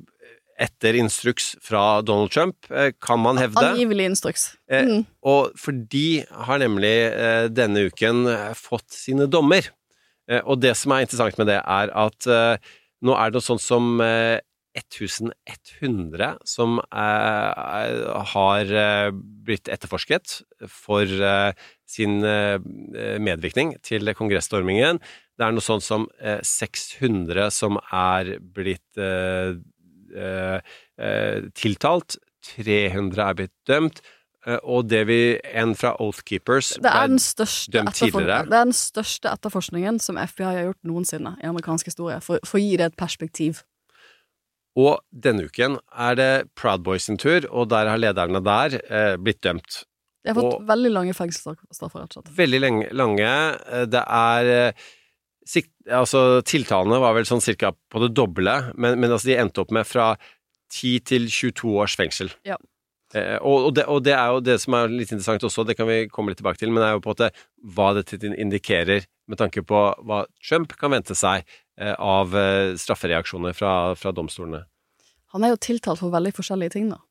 etter 0.62 0.96
instruks 0.96 1.50
fra 1.66 2.00
Donald 2.08 2.32
Trump, 2.32 2.70
eh, 2.72 2.94
kan 3.04 3.20
man 3.20 3.36
hevde. 3.42 3.66
Angivelig 3.74 4.12
instruks. 4.14 4.52
Eh, 4.72 4.86
Mm. 4.86 5.02
Og 5.26 5.58
for 5.60 5.74
de 5.92 6.22
har 6.30 6.62
nemlig 6.62 6.94
eh, 7.10 7.48
denne 7.52 7.88
uken 7.90 8.22
eh, 8.32 8.54
fått 8.56 8.88
sine 8.96 9.26
dommer. 9.28 9.68
Eh, 10.30 10.42
og 10.44 10.62
det 10.64 10.76
som 10.80 10.96
er 10.96 11.06
interessant 11.06 11.40
med 11.42 11.52
det, 11.52 11.62
er 11.62 11.94
at 11.94 12.28
eh, 12.28 12.74
nå 13.06 13.16
er 13.16 13.32
det 13.32 13.40
noe 13.40 13.46
sånt 13.46 13.64
som 13.64 14.02
eh, 14.04 14.40
1100 14.76 16.36
som 16.44 16.80
eh, 16.80 18.24
har 18.34 18.72
eh, 18.76 19.12
blitt 19.48 19.70
etterforsket 19.72 20.42
for 20.68 21.08
sin 21.88 22.18
medvirkning 22.20 23.76
til 23.86 24.12
kongressstormingen. 24.18 25.00
Det 25.36 25.46
er 25.48 25.56
noe 25.56 25.64
sånt 25.64 25.86
som 25.86 26.10
eh, 26.20 26.42
600 26.44 27.50
som 27.56 27.80
er 27.94 28.36
blitt 28.40 29.00
tiltalt. 31.56 32.20
300 32.46 33.24
er 33.26 33.38
blitt 33.40 33.56
dømt. 33.68 34.04
Eh, 34.46 34.60
og 34.64 34.88
det 34.88 35.04
vi 35.10 35.20
En 35.54 35.74
fra 35.76 35.96
Oathkeepers 36.00 36.74
Det 36.78 36.86
er, 36.92 37.08
den 37.10 37.20
største 37.20 37.82
tidligere. 37.98 38.44
det 38.46 38.54
er 38.54 38.66
den 38.70 38.74
største 38.78 39.32
etterforskningen 39.32 40.00
som 40.00 40.18
FBI 40.22 40.44
har 40.46 40.64
gjort 40.68 40.84
noensinne 40.86 41.36
i 41.42 41.48
amerikansk 41.50 41.86
historie, 41.90 42.20
for, 42.22 42.40
for 42.46 42.60
å 42.60 42.62
gi 42.62 42.76
det 42.78 42.92
et 42.92 42.98
perspektiv. 43.00 43.64
Og 44.76 45.00
denne 45.10 45.48
uken 45.48 45.78
er 45.96 46.16
det 46.20 46.32
Proud 46.60 46.84
Boys 46.84 47.06
sin 47.08 47.18
tur, 47.18 47.48
og 47.50 47.70
der 47.72 47.88
har 47.88 47.98
lederne 48.02 48.42
der 48.44 48.76
eh, 48.84 49.16
blitt 49.18 49.42
dømt. 49.46 49.84
De 50.26 50.34
har 50.34 50.36
fått 50.36 50.54
Og- 50.60 50.68
veldig 50.68 50.92
lange 50.92 51.14
fengselsstraffer, 51.16 52.02
rett 52.04 52.18
og 52.18 52.24
slett. 52.26 52.36
Veldig 52.36 52.60
lenge, 52.62 52.90
lange. 52.92 53.32
Eh, 53.72 53.86
Det 53.86 54.04
er 54.04 54.46
eh, 54.70 54.72
sikt, 55.48 55.72
Altså, 55.88 56.42
tiltalene 56.42 56.98
var 57.00 57.14
vel 57.14 57.26
sånn 57.30 57.42
cirka 57.42 57.72
på 57.94 58.02
det 58.02 58.14
doble, 58.18 58.74
men, 58.76 59.00
men 59.00 59.12
altså, 59.12 59.26
de 59.30 59.36
endte 59.38 59.62
opp 59.62 59.72
med 59.72 59.86
fra 59.86 60.16
10 60.74 61.00
til 61.06 61.28
22 61.30 61.76
års 61.78 61.96
fengsel. 61.96 62.32
Ja. 62.44 62.58
Eh, 63.16 63.38
og, 63.40 63.70
og, 63.70 63.72
det, 63.78 63.86
og 63.92 64.04
det 64.04 64.14
er 64.18 64.34
jo 64.34 64.44
det 64.44 64.58
som 64.64 64.76
er 64.76 64.92
litt 64.92 65.14
interessant 65.14 65.46
også, 65.48 65.64
det 65.68 65.78
kan 65.80 65.88
vi 65.88 66.06
komme 66.12 66.34
litt 66.34 66.42
tilbake 66.42 66.60
til, 66.60 66.74
men 66.74 66.84
det 66.84 66.90
er 66.90 66.98
jo 66.98 67.04
på 67.06 67.14
en 67.14 67.16
måte 67.16 67.76
hva 67.76 67.90
dette 67.96 68.20
indikerer 68.28 69.08
med 69.32 69.40
tanke 69.40 69.64
på 69.66 69.84
hva 70.04 70.24
Trump 70.44 70.76
kan 70.80 70.92
vente 70.94 71.16
seg 71.18 71.46
eh, 71.80 71.96
av 71.96 72.36
eh, 72.36 72.76
straffereaksjoner 72.80 73.56
fra, 73.56 73.74
fra 74.00 74.14
domstolene. 74.16 74.66
Han 75.36 75.46
er 75.46 75.56
jo 75.56 75.62
tiltalt 75.64 76.02
for 76.04 76.14
veldig 76.14 76.34
forskjellige 76.36 76.76
ting, 76.76 76.92
da. 76.92 77.02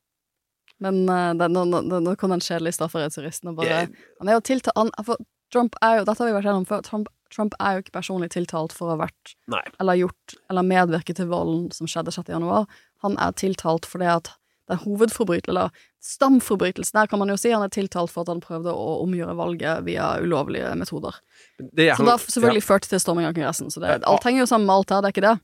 Men 0.83 1.05
nå, 1.07 2.13
kom 2.19 2.33
den 2.33 2.41
kjedelige 2.43 2.75
strafferettsjuristen 2.75 3.53
og 3.53 3.61
bare 3.61 3.85
Han 4.19 4.27
er 4.27 4.35
jo 4.35 4.41
tiltalt 4.43 4.75
han, 4.75 4.89
for 5.07 5.21
Trump 5.53 5.77
er 5.79 6.01
jo 6.01 6.07
Dette 6.09 6.19
har 6.19 6.27
vi 6.27 6.33
vært 6.35 6.49
gjennom 6.49 6.65
før. 6.67 6.81
Trump, 6.83 7.11
Trump 7.31 7.55
er 7.63 7.77
jo 7.77 7.83
ikke 7.85 7.93
personlig 7.95 8.33
tiltalt 8.33 8.75
for 8.75 8.89
å 8.89 8.97
ha 8.97 9.05
vært 9.05 9.35
Nei. 9.51 9.61
eller 9.79 10.01
gjort 10.01 10.35
eller 10.51 10.67
medvirket 10.67 11.21
til 11.21 11.29
volden 11.31 11.69
som 11.71 11.87
skjedde 11.87 12.11
6. 12.11 12.33
januar. 12.33 12.67
Han 13.05 13.15
er 13.23 13.37
tiltalt 13.39 13.87
fordi 13.87 14.09
at 14.17 14.33
den 14.71 14.81
hovedforbrytelsen, 14.81 15.53
eller 15.53 15.69
stamforbrytelsen, 16.03 16.97
der 16.97 17.09
kan 17.11 17.21
man 17.21 17.31
jo 17.31 17.37
si 17.39 17.51
han 17.53 17.65
er 17.65 17.73
tiltalt 17.73 18.13
for 18.13 18.25
at 18.25 18.31
han 18.33 18.43
prøvde 18.43 18.73
å 18.73 18.99
omgjøre 19.03 19.35
valget 19.37 19.85
via 19.87 20.15
ulovlige 20.21 20.73
metoder. 20.79 21.17
Det, 21.59 21.91
Som 21.97 22.09
da 22.09 22.17
selvfølgelig 22.21 22.65
førte 22.65 22.91
til 22.91 23.01
storming 23.01 23.29
av 23.29 23.35
Kongressen. 23.35 23.71
Så 23.73 23.83
det, 23.83 23.99
alt 24.09 24.27
henger 24.27 24.43
jo 24.43 24.51
sammen 24.51 24.69
med 24.69 24.75
alt 24.79 24.93
her, 24.93 25.03
det 25.03 25.11
er 25.11 25.15
ikke 25.15 25.27
det? 25.27 25.35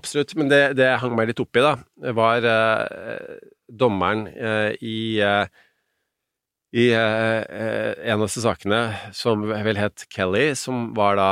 Absolutt, 0.00 0.34
men 0.40 0.52
det, 0.52 0.62
det 0.80 0.88
jeg 0.90 1.02
hang 1.04 1.16
meg 1.18 1.30
litt 1.32 1.44
oppi, 1.44 1.64
da, 1.64 1.76
var 2.16 2.50
eh, 2.52 3.38
dommeren 3.84 4.26
eh, 4.32 4.74
i 4.84 4.98
eh, 5.24 5.62
i 6.76 6.90
eh, 6.92 7.94
en 8.04 8.18
av 8.18 8.26
disse 8.26 8.42
sakene, 8.44 8.80
som 9.16 9.46
vel 9.48 9.78
het 9.80 10.02
Kelly, 10.12 10.50
som 10.58 10.90
var 10.96 11.16
da 11.16 11.30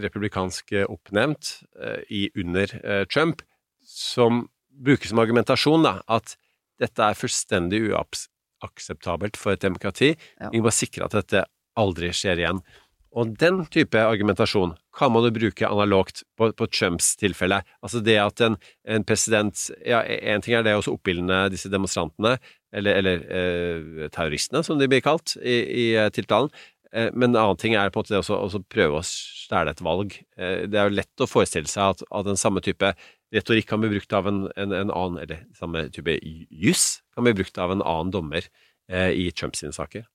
republikansk 0.00 0.72
oppnevnt 0.86 1.58
eh, 1.76 2.00
i 2.08 2.22
under 2.38 2.72
eh, 2.80 3.02
Trump, 3.10 3.42
som 3.84 4.46
bruker 4.70 5.10
som 5.10 5.20
argumentasjon 5.20 5.84
da, 5.84 5.98
at 6.08 6.36
dette 6.82 7.04
er 7.04 7.18
fullstendig 7.18 7.82
uakseptabelt 7.90 9.38
for 9.40 9.54
et 9.54 9.64
demokrati. 9.64 10.14
Ja. 10.40 10.50
Vi 10.52 10.64
må 10.64 10.72
sikre 10.74 11.08
at 11.08 11.16
dette 11.16 11.46
aldri 11.76 12.12
skjer 12.16 12.42
igjen. 12.42 12.60
Og 13.16 13.32
den 13.40 13.62
type 13.72 13.96
argumentasjon 13.96 14.74
kan 14.96 15.12
man 15.12 15.24
jo 15.24 15.32
bruke 15.32 15.68
analogt 15.68 16.20
på, 16.36 16.50
på 16.52 16.68
Trumps 16.68 17.14
tilfelle. 17.16 17.62
Altså 17.80 18.02
det 18.04 18.18
at 18.20 18.42
en, 18.44 18.58
en 18.84 19.06
president 19.08 19.56
Ja, 19.80 20.02
én 20.04 20.44
ting 20.44 20.56
er 20.58 20.66
det 20.66 20.74
å 20.76 20.84
oppildne 20.92 21.46
disse 21.52 21.70
demonstrantene, 21.72 22.34
eller, 22.76 23.00
eller 23.00 23.24
eh, 23.32 24.08
terroristene, 24.12 24.60
som 24.66 24.76
de 24.80 24.88
blir 24.90 25.04
kalt 25.04 25.38
i, 25.40 25.56
i 25.56 25.86
eh, 25.96 26.10
tiltalen. 26.12 26.52
Eh, 26.92 27.08
men 27.14 27.30
en 27.32 27.40
annen 27.40 27.60
ting 27.60 27.76
er 27.78 27.88
på 27.88 28.02
en 28.02 28.04
måte 28.04 28.14
det 28.14 28.20
også 28.20 28.62
prøve 28.72 29.00
å 29.00 29.06
stjele 29.06 29.72
et 29.72 29.84
valg. 29.84 30.18
Eh, 30.36 30.66
det 30.68 30.80
er 30.80 30.90
jo 30.90 30.98
lett 31.00 31.24
å 31.24 31.30
forestille 31.30 31.72
seg 31.72 31.96
at, 31.96 32.04
at 32.10 32.28
den 32.28 32.40
samme 32.40 32.60
type 32.64 32.92
retorikk 33.34 33.68
kan 33.70 33.82
bli 33.82 33.90
brukt 33.94 34.12
av 34.14 34.28
en, 34.30 34.44
en, 34.56 34.72
en 34.72 34.90
annen, 34.90 35.18
eller 35.22 35.46
samme 35.58 35.86
type 35.94 36.18
juss 36.50 37.00
kan 37.14 37.26
bli 37.26 37.34
brukt 37.38 37.58
av 37.58 37.74
en 37.74 37.82
annen 37.82 38.12
dommer 38.14 38.46
eh, 38.90 39.10
i 39.10 39.30
Trumps 39.34 39.64
saker. 39.76 40.06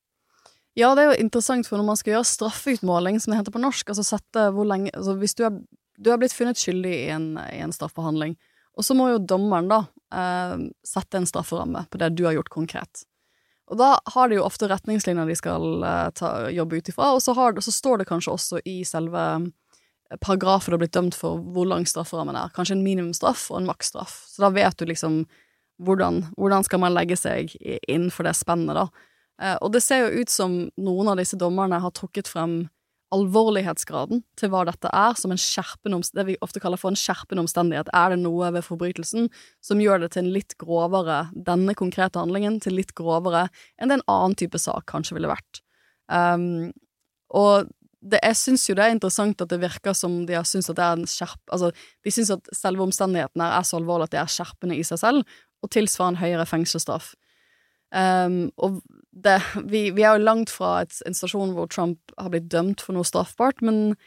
Ja, 0.80 0.94
det 0.96 1.04
er 1.04 1.12
jo 1.12 1.26
interessant, 1.26 1.68
for 1.68 1.80
når 1.80 1.90
man 1.90 2.00
skal 2.00 2.16
gjøre 2.16 2.30
straffeutmåling, 2.30 3.20
som 3.20 3.34
det 3.34 3.42
heter 3.42 3.56
på 3.56 3.64
norsk, 3.64 3.92
altså 3.92 4.06
sette 4.08 4.48
hvor 4.56 4.68
lenge 4.70 4.94
Altså 4.96 5.18
hvis 5.20 5.36
du 5.36 5.44
er, 5.50 5.58
du 6.00 6.12
er 6.12 6.22
blitt 6.22 6.36
funnet 6.36 6.60
skyldig 6.60 6.94
i 6.96 7.10
en, 7.12 7.34
i 7.52 7.60
en 7.64 7.76
straffbehandling, 7.76 8.38
og 8.80 8.88
så 8.88 8.96
må 8.96 9.10
jo 9.12 9.20
dommeren 9.20 9.68
da 9.68 9.82
eh, 10.16 10.68
sette 10.88 11.20
en 11.20 11.28
strafferamme 11.28 11.84
på 11.92 12.00
det 12.00 12.14
du 12.16 12.24
har 12.28 12.38
gjort 12.38 12.54
konkret. 12.54 13.04
Og 13.72 13.80
da 13.80 13.94
har 14.16 14.32
de 14.32 14.40
jo 14.40 14.46
ofte 14.46 14.68
retningslinjer 14.72 15.28
de 15.28 15.36
skal 15.40 15.84
eh, 15.88 16.08
ta, 16.16 16.32
jobbe 16.56 16.80
ut 16.80 16.94
ifra, 16.94 17.12
og 17.18 17.24
så, 17.24 17.36
har, 17.36 17.60
så 17.60 17.76
står 17.76 18.02
det 18.02 18.08
kanskje 18.08 18.38
også 18.38 18.64
i 18.64 18.82
selve 18.88 19.26
paragrafen 20.20 20.72
du 20.72 20.76
har 20.76 20.82
blitt 20.84 20.98
dømt 20.98 21.16
for, 21.16 21.40
hvor 21.56 21.68
lang 21.70 21.86
strafferammen 21.88 22.36
er. 22.36 22.52
Kanskje 22.56 22.76
en 22.78 22.84
minimumsstraff 22.84 23.46
og 23.54 23.62
en 23.62 23.70
maksstraff. 23.70 24.18
Så 24.28 24.44
da 24.44 24.52
vet 24.54 24.78
du 24.80 24.86
liksom 24.90 25.24
hvordan, 25.82 26.26
hvordan 26.38 26.68
skal 26.68 26.82
man 26.84 26.94
legge 26.94 27.18
seg 27.18 27.54
innenfor 27.90 28.28
det 28.28 28.36
spennet, 28.38 28.78
da. 28.78 29.08
Eh, 29.42 29.58
og 29.64 29.72
det 29.74 29.82
ser 29.86 30.06
jo 30.06 30.22
ut 30.22 30.30
som 30.30 30.60
noen 30.78 31.10
av 31.12 31.18
disse 31.22 31.40
dommerne 31.40 31.80
har 31.82 31.94
trukket 31.98 32.30
frem 32.30 32.64
alvorlighetsgraden 33.12 34.22
til 34.40 34.52
hva 34.54 34.62
dette 34.70 34.88
er, 34.96 35.18
som 35.20 35.34
en 35.34 35.42
skjerpende 35.42 36.00
det 36.16 36.26
vi 36.30 36.38
ofte 36.46 36.62
kaller 36.64 36.80
for 36.80 36.94
en 36.94 37.00
skjerpende 37.00 37.44
omstendighet. 37.44 37.90
Er 37.98 38.14
det 38.14 38.22
noe 38.22 38.54
ved 38.56 38.64
forbrytelsen 38.64 39.28
som 39.64 39.82
gjør 39.84 40.06
det 40.06 40.14
til 40.14 40.24
en 40.26 40.32
litt 40.36 40.56
grovere, 40.62 41.26
denne 41.36 41.76
konkrete 41.76 42.22
handlingen, 42.22 42.62
til 42.64 42.78
litt 42.80 42.94
grovere 42.96 43.50
enn 43.76 43.92
det 43.92 44.00
en 44.00 44.08
annen 44.12 44.38
type 44.40 44.62
sak 44.62 44.88
kanskje 44.92 45.18
ville 45.18 45.32
vært. 45.32 45.60
Um, 46.08 46.72
og 47.36 47.68
det, 48.02 48.20
jeg 48.24 48.38
syns 48.40 48.66
jo 48.70 48.76
det 48.78 48.86
er 48.86 48.96
interessant 48.96 49.42
at 49.44 49.50
det 49.52 49.60
virker 49.62 49.94
som 49.98 50.22
de 50.26 50.34
har 50.34 50.46
syntes 50.48 50.72
at 50.72 50.80
det 50.80 50.86
er 50.86 51.00
en 51.00 51.10
skjerp... 51.10 51.42
Altså, 51.54 51.70
de 52.02 52.14
syns 52.14 52.32
at 52.34 52.50
selve 52.58 52.86
omstendighetene 52.88 53.50
er 53.58 53.68
så 53.68 53.78
alvorlige 53.78 54.10
at 54.10 54.16
det 54.16 54.22
er 54.24 54.32
skjerpende 54.36 54.78
i 54.78 54.86
seg 54.88 55.02
selv, 55.04 55.36
og 55.62 55.70
tilsvarende 55.74 56.22
høyere 56.22 56.48
fengselsstraff. 56.50 57.12
Um, 57.92 58.50
og 58.56 58.80
det, 59.12 59.38
vi, 59.68 59.90
vi 59.92 60.06
er 60.08 60.16
jo 60.16 60.24
langt 60.24 60.50
fra 60.54 60.78
et, 60.86 60.96
en 61.06 61.16
stasjon 61.18 61.52
hvor 61.58 61.68
Trump 61.70 62.14
har 62.16 62.32
blitt 62.32 62.48
dømt 62.50 62.82
for 62.82 62.96
noe 62.96 63.08
straffbart, 63.08 63.62
men 63.62 63.98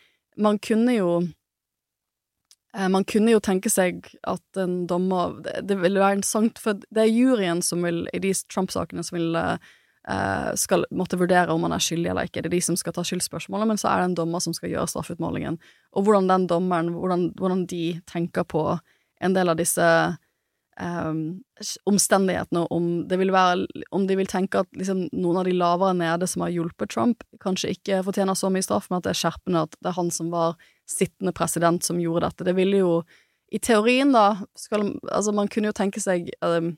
man 0.40 0.58
kunne 0.58 0.96
jo 0.96 1.10
eh, 2.74 2.88
Man 2.90 3.04
kunne 3.06 3.30
jo 3.30 3.42
tenke 3.44 3.70
seg 3.70 4.08
at 4.26 4.58
en 4.58 4.86
dommer 4.90 5.36
Det, 5.44 5.60
det 5.68 5.76
ville 5.78 6.00
være 6.00 6.16
interessant, 6.18 6.58
for 6.58 6.80
det 6.80 7.04
er 7.04 7.12
juryen 7.12 7.60
som 7.62 7.84
vil, 7.86 8.02
i 8.10 8.22
de 8.24 8.32
Trump-sakene 8.50 9.04
som 9.06 9.20
vil 9.20 9.36
eh, 9.38 9.70
skal 10.60 10.84
måtte 10.92 11.16
vurdere 11.16 11.54
om 11.54 11.62
han 11.64 11.72
er 11.72 11.80
skyldig 11.80 12.10
eller 12.12 12.28
ikke. 12.28 12.42
Det 12.44 12.50
er 12.50 12.56
de 12.58 12.64
som 12.66 12.76
skal 12.76 12.92
ta 12.92 13.00
skyldspørsmålet, 13.06 13.70
men 13.70 13.78
så 13.80 13.88
er 13.88 14.02
det 14.02 14.10
en 14.10 14.18
dommer 14.18 14.42
som 14.44 14.52
skal 14.52 14.68
gjøre 14.68 14.90
straffeutmålingen. 14.92 15.56
Og 15.96 16.04
hvordan 16.04 16.28
den 16.28 16.44
dommeren, 16.50 16.90
hvordan, 16.92 17.30
hvordan 17.38 17.64
de 17.70 17.84
tenker 18.10 18.44
på 18.44 18.66
en 19.24 19.36
del 19.36 19.48
av 19.48 19.56
disse 19.56 19.86
um, 20.80 21.40
omstendighetene, 21.88 22.66
om 22.70 23.08
det 23.08 23.18
vil 23.20 23.32
være 23.32 23.66
Om 23.90 24.06
de 24.06 24.16
vil 24.18 24.30
tenke 24.30 24.64
at 24.64 24.70
liksom, 24.76 25.06
noen 25.12 25.40
av 25.40 25.48
de 25.48 25.54
lavere 25.56 25.96
nede 25.96 26.28
som 26.28 26.44
har 26.44 26.52
hjulpet 26.54 26.92
Trump, 26.92 27.24
kanskje 27.40 27.74
ikke 27.76 28.02
fortjener 28.04 28.36
så 28.38 28.50
mye 28.52 28.66
straff, 28.66 28.90
men 28.90 29.00
at 29.00 29.08
det 29.08 29.14
er 29.14 29.22
skjerpende 29.22 29.66
at 29.68 29.76
det 29.80 29.92
er 29.92 29.98
han 29.98 30.10
som 30.10 30.32
var 30.34 30.58
sittende 30.90 31.32
president 31.32 31.84
som 31.84 32.00
gjorde 32.02 32.28
dette. 32.28 32.48
Det 32.50 32.56
ville 32.58 32.82
jo 32.82 32.96
I 33.54 33.58
teorien, 33.58 34.12
da, 34.12 34.44
skal 34.58 34.92
Altså, 35.12 35.32
man 35.32 35.48
kunne 35.48 35.70
jo 35.70 35.76
tenke 35.76 36.00
seg 36.02 36.30
um, 36.42 36.74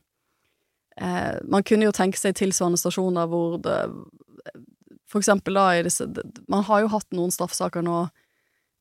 eh, 1.00 1.38
Man 1.48 1.64
kunne 1.66 1.88
jo 1.88 1.94
tenke 1.96 2.20
seg 2.20 2.36
tilsvarende 2.38 2.80
stasjoner 2.80 3.28
hvor 3.30 3.58
det 3.62 3.78
For 5.10 5.22
eksempel 5.22 5.58
da 5.58 5.66
i 5.76 5.82
disse 5.86 6.08
Man 6.48 6.64
har 6.68 6.84
jo 6.84 6.92
hatt 6.94 7.08
noen 7.16 7.34
straffesaker 7.34 7.84
nå 7.86 8.06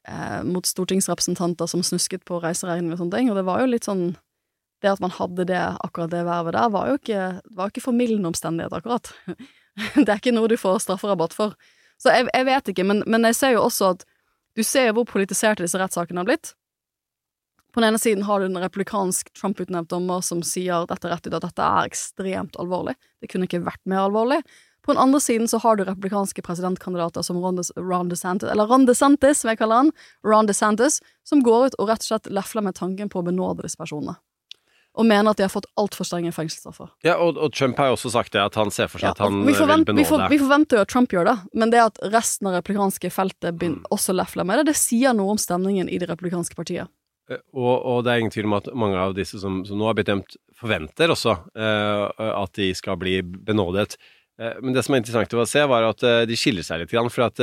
eh, 0.07 0.41
mot 0.47 0.66
stortingsrepresentanter 0.66 1.70
som 1.72 1.84
snusket 1.84 2.26
på 2.26 2.39
reiseregninger 2.43 2.95
og 2.95 3.03
sånne 3.03 3.20
ting, 3.20 3.32
og 3.32 3.39
det 3.39 3.47
var 3.47 3.63
jo 3.63 3.72
litt 3.74 3.89
sånn 3.89 4.13
det 4.84 4.91
at 4.91 5.01
man 5.01 5.13
hadde 5.16 5.47
det, 5.49 5.61
akkurat 5.82 6.11
det 6.11 6.26
vervet 6.28 6.53
der, 6.53 6.70
var 6.70 6.89
jo 6.89 6.97
ikke, 6.99 7.22
var 7.57 7.72
ikke 7.72 7.82
formildende 7.86 8.30
omstendighet, 8.30 8.74
akkurat. 8.76 9.09
det 9.95 10.05
er 10.05 10.20
ikke 10.20 10.34
noe 10.36 10.49
du 10.51 10.57
får 10.59 10.84
strafferabatt 10.84 11.34
for. 11.34 11.55
Så 12.01 12.11
jeg, 12.13 12.28
jeg 12.30 12.47
vet 12.49 12.72
ikke, 12.74 12.86
men, 12.88 13.01
men 13.09 13.26
jeg 13.32 13.38
ser 13.39 13.55
jo 13.55 13.63
også 13.66 13.93
at 13.95 14.05
du 14.55 14.63
ser 14.63 14.89
jo 14.89 14.99
hvor 14.99 15.07
politiserte 15.09 15.63
disse 15.66 15.80
rettssakene 15.80 16.22
har 16.22 16.28
blitt. 16.28 16.53
På 17.76 17.82
den 17.84 17.89
ene 17.89 17.99
siden 17.99 18.23
har 18.23 18.39
du 18.39 18.45
en 18.47 18.55
republikansk 18.63 19.34
Trump-utnevnt 19.36 19.89
dommer 19.91 20.21
som 20.23 20.39
sier 20.47 20.86
dette 20.88 21.09
rett 21.11 21.26
ut 21.28 21.34
at 21.36 21.43
dette 21.43 21.65
er 21.65 21.89
ekstremt 21.89 22.55
alvorlig. 22.55 22.93
Det 23.19 23.28
kunne 23.28 23.49
ikke 23.49 23.65
vært 23.65 23.82
mer 23.84 24.05
alvorlig. 24.05 24.38
På 24.86 24.93
den 24.93 25.01
andre 25.03 25.19
siden 25.19 25.49
så 25.51 25.59
har 25.59 25.76
du 25.76 25.84
republikanske 25.84 26.39
presidentkandidater 26.45 27.26
som 27.26 27.41
Ron, 27.43 27.59
De, 27.59 27.65
Ron 27.76 28.07
DeSantis, 28.07 28.47
eller 28.53 28.69
Ron 28.71 28.86
DeSantis, 28.88 29.41
som 29.41 29.51
jeg 29.51 29.59
kaller 29.59 29.82
han, 29.82 29.91
Ron 30.23 30.47
DeSantis, 30.47 31.01
som 31.28 31.43
går 31.43 31.67
ut 31.67 31.78
og 31.82 31.91
rett 31.91 32.05
og 32.05 32.07
slett 32.13 32.32
lefler 32.32 32.63
med 32.63 32.80
tanken 32.80 33.11
på 33.11 33.19
å 33.19 33.28
benåde 33.28 33.65
disse 33.65 33.82
personene. 33.82 34.15
Og 34.95 35.03
mener 35.09 35.34
at 35.34 35.41
de 35.41 35.43
har 35.43 35.51
fått 35.51 35.67
altfor 35.76 36.07
strenge 36.07 36.32
fengselsstraffer. 36.32 36.93
Ja, 37.03 37.17
og, 37.19 37.36
og 37.36 37.51
Trump 37.51 37.76
har 37.82 37.89
jo 37.91 37.97
også 37.97 38.13
sagt 38.13 38.32
det, 38.38 38.39
at 38.45 38.55
han 38.55 38.71
ser 38.71 38.88
for 38.88 39.03
seg 39.03 39.09
Ja, 39.09 39.15
at 39.17 39.23
han 39.26 39.41
vi, 39.43 39.51
forvent, 39.57 39.89
vil 39.89 39.99
vi, 39.99 40.05
for, 40.07 40.23
vi 40.32 40.39
forventer 40.39 40.80
jo 40.80 40.86
at 40.86 40.93
Trump 40.93 41.11
gjør 41.11 41.28
det, 41.28 41.36
men 41.59 41.76
det 41.76 41.82
at 41.89 41.99
resten 42.13 42.47
av 42.47 42.55
republikanske 42.61 43.11
feltet 43.11 43.59
Mm. 43.59 43.82
også 43.91 44.15
lefler 44.15 44.47
med 44.47 44.61
det, 44.61 44.71
det 44.71 44.78
sier 44.80 45.11
noe 45.17 45.36
om 45.36 45.41
stemningen 45.41 45.89
i 45.91 45.99
det 45.99 46.07
republikanske 46.07 46.55
partiet. 46.55 46.88
Eh, 47.32 47.41
Og, 47.57 47.73
og 47.82 48.03
det 48.05 48.11
er 48.11 48.21
ingen 48.21 48.34
tvil 48.34 48.49
om 48.49 48.59
at 48.59 48.67
mange 48.78 48.99
av 49.01 49.15
disse 49.17 49.39
som, 49.41 49.63
som 49.65 49.80
nå 49.80 49.88
har 49.89 49.97
blitt 49.97 50.11
dømt, 50.11 50.38
forventer 50.55 51.11
også 51.11 51.34
uh, 51.59 52.05
at 52.15 52.53
de 52.55 52.69
skal 52.78 52.95
bli 52.95 53.17
benådet. 53.21 53.97
Uh, 54.39 54.55
men 54.63 54.71
det 54.76 54.86
som 54.86 54.95
er 54.95 55.01
interessant 55.01 55.34
å 55.36 55.43
se, 55.49 55.65
var 55.67 55.84
at 55.89 56.05
uh, 56.05 56.21
de 56.30 56.38
skiller 56.39 56.63
seg 56.63 56.80
litt, 56.80 56.93
grann, 56.93 57.11
for 57.11 57.28
at 57.28 57.41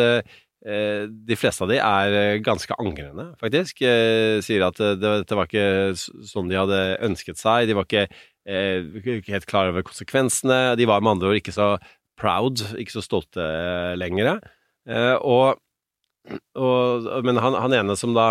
de 0.62 1.34
fleste 1.34 1.64
av 1.64 1.72
de 1.72 1.80
er 1.82 2.38
ganske 2.46 2.70
angrende, 2.78 3.24
faktisk. 3.40 3.80
Sier 3.82 4.62
at 4.62 4.76
det, 4.78 4.92
dette 5.02 5.34
var 5.34 5.48
ikke 5.48 5.96
sånn 5.98 6.46
de 6.46 6.54
hadde 6.54 6.78
ønsket 7.02 7.40
seg. 7.40 7.66
De 7.66 7.74
var 7.74 7.88
ikke, 7.88 8.04
ikke 8.46 9.34
helt 9.34 9.48
klar 9.50 9.72
over 9.72 9.82
konsekvensene. 9.88 10.76
De 10.78 10.86
var 10.86 11.02
med 11.02 11.16
andre 11.16 11.32
ord 11.32 11.40
ikke 11.40 11.56
så 11.56 11.66
proud, 12.14 12.62
ikke 12.78 12.94
så 12.94 13.02
stolte 13.02 13.48
lenger. 13.98 14.38
Og, 15.26 15.58
og, 16.54 17.10
men 17.26 17.42
han, 17.42 17.58
han 17.58 17.74
ene 17.80 17.98
som 17.98 18.14
da 18.14 18.28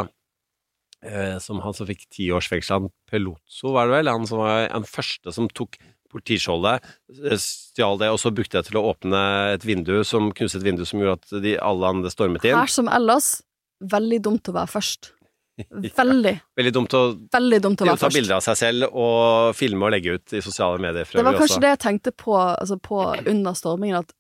som 1.42 1.64
han 1.64 1.74
som 1.74 1.88
fikk 1.90 2.04
ti 2.14 2.28
års 2.34 2.50
fengsel, 2.52 2.78
han 2.78 2.92
Pelozzo, 3.10 3.72
var 3.74 3.90
det 3.90 3.96
vel? 3.96 4.12
Han 4.14 4.28
som 4.30 4.44
var 4.44 4.68
den 4.70 4.86
første 4.86 5.34
som 5.34 5.48
tok 5.50 5.80
politiskjoldet, 6.12 6.84
eh, 7.24 7.40
stjal 7.40 8.00
det, 8.02 8.12
og 8.12 8.20
så 8.20 8.34
brukte 8.36 8.60
det 8.60 8.70
til 8.70 8.80
å 8.82 8.86
åpne 8.92 9.22
et 9.56 9.66
vindu 9.66 10.02
som 10.08 10.32
knuste 10.36 10.60
et 10.60 10.68
vindu 10.68 10.84
som 10.88 11.02
gjorde 11.02 11.20
at 11.20 11.42
de, 11.44 11.56
alle 11.62 11.96
andre 11.96 12.12
stormet 12.14 12.46
inn. 12.46 12.58
Her 12.58 12.72
som 12.72 12.92
ellers, 12.92 13.34
veldig 13.82 14.22
dumt 14.28 14.52
å 14.52 14.56
være 14.60 14.72
først. 14.76 15.14
Veldig, 15.62 16.34
Veldig 16.58 16.74
dumt 16.74 16.96
å 16.98 17.02
veldig 17.34 17.60
dumt 17.62 17.84
å 17.84 17.88
være 17.90 18.00
ta 18.00 18.08
først. 18.08 18.18
bilder 18.18 18.38
av 18.40 18.46
seg 18.46 18.58
selv 18.58 18.88
og 18.88 19.52
filme 19.58 19.86
og 19.86 19.94
legge 19.94 20.16
ut 20.18 20.34
i 20.38 20.42
sosiale 20.42 20.82
medier. 20.82 21.06
Det 21.06 21.26
var 21.26 21.38
kanskje 21.38 21.60
også. 21.60 21.66
det 21.66 21.76
jeg 21.76 21.84
tenkte 21.86 22.16
på, 22.16 22.34
altså 22.40 22.80
på 22.82 23.04
under 23.30 23.58
stormingen, 23.58 24.02
at 24.02 24.16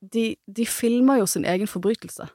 de, 0.00 0.34
de 0.46 0.66
filmer 0.68 1.22
jo 1.22 1.28
sin 1.30 1.46
egen 1.48 1.70
forbrytelse. 1.70 2.28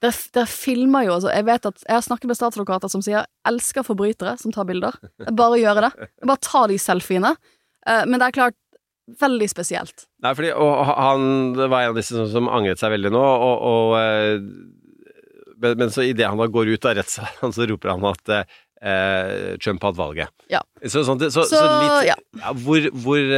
Dere, 0.00 0.16
der, 0.32 0.48
filmer 0.48 1.04
jo, 1.04 1.16
altså 1.18 1.32
Jeg 1.34 1.44
vet 1.44 1.68
at 1.68 1.82
jeg 1.84 1.92
har 1.92 2.04
snakket 2.04 2.30
med 2.30 2.38
statsadvokater 2.38 2.92
som 2.92 3.02
sier 3.04 3.26
'elsker 3.46 3.84
forbrytere 3.84 4.38
som 4.40 4.52
tar 4.52 4.64
bilder'. 4.68 4.96
Jeg 5.26 5.36
bare 5.36 5.60
gjør 5.60 5.80
det. 5.84 5.92
Jeg 6.08 6.30
bare 6.30 6.44
ta 6.46 6.66
de 6.70 6.78
selfiene. 6.80 7.34
Uh, 7.84 8.04
men 8.06 8.20
det 8.20 8.28
er 8.28 8.36
klart, 8.38 8.56
veldig 9.20 9.48
spesielt. 9.50 10.06
Nei, 10.22 10.32
fordi 10.38 10.52
og 10.52 10.72
han 10.86 11.56
var 11.58 11.82
en 11.82 11.92
av 11.92 11.98
disse 11.98 12.14
som, 12.14 12.28
som 12.30 12.48
angret 12.48 12.80
seg 12.80 12.92
veldig 12.94 13.12
nå, 13.12 13.20
og, 13.20 13.64
og 13.72 13.94
uh, 13.98 14.40
men, 15.60 15.76
men 15.76 15.92
så 15.92 16.06
idet 16.06 16.28
han 16.28 16.40
da 16.40 16.48
går 16.48 16.72
ut 16.72 16.88
av 16.88 16.96
rettssalen, 16.96 17.52
så 17.52 17.68
roper 17.68 17.92
han 17.92 18.06
at 18.08 18.32
uh, 18.32 19.56
Trump 19.60 19.84
hadde 19.84 20.00
valget. 20.00 20.32
Ja. 20.48 20.62
Så, 20.86 21.02
sånn, 21.04 21.20
så, 21.28 21.44
så, 21.44 21.60
litt 21.60 22.08
ja. 22.08 22.16
ja, 22.40 22.54
Hvor, 22.56 22.88
hvor 23.04 23.34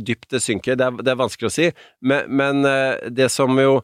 dypt 0.00 0.30
det 0.32 0.40
synker, 0.40 0.78
det 0.80 0.88
er, 0.88 1.02
det 1.04 1.12
er 1.12 1.20
vanskelig 1.20 1.50
å 1.50 1.56
si, 1.58 1.68
men, 2.00 2.24
men 2.32 2.64
det 3.12 3.28
som 3.34 3.52
jo 3.60 3.82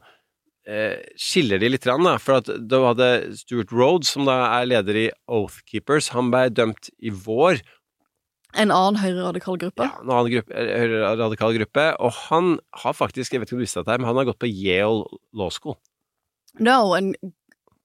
skiller 1.19 1.59
de 1.59 1.67
litt, 1.73 1.83
da, 1.83 2.17
for 2.23 2.39
at 2.39 2.47
da 2.71 2.77
hadde 2.85 3.07
Stuart 3.35 3.73
Rhodes, 3.75 4.13
som 4.15 4.23
da 4.29 4.37
er 4.61 4.69
leder 4.69 4.99
i 5.01 5.07
Oathkeepers, 5.27 6.13
han 6.15 6.29
ble 6.31 6.45
dømt 6.55 6.87
i 7.03 7.11
vår 7.11 7.59
En 8.53 8.69
annen 8.69 8.99
høyreradikal 9.01 9.57
gruppe. 9.57 9.83
ja, 9.83 9.97
en 9.99 10.11
annen 10.13 10.29
gruppe, 10.29 10.53
eh, 10.53 10.75
høyreradikal 10.83 11.55
gruppe, 11.57 11.85
og 11.99 12.11
han 12.29 12.59
har 12.83 12.93
faktisk, 12.93 13.33
jeg 13.33 13.41
vet 13.41 13.49
ikke 13.49 13.57
om 13.57 13.63
du 13.63 13.65
visste 13.65 13.81
dette, 13.81 13.97
men 13.97 14.05
han 14.07 14.19
har 14.21 14.27
gått 14.29 14.39
på 14.39 14.51
Yale 14.51 15.07
Law 15.33 15.49
School. 15.49 15.75
No, 16.59 16.93
and 16.93 17.17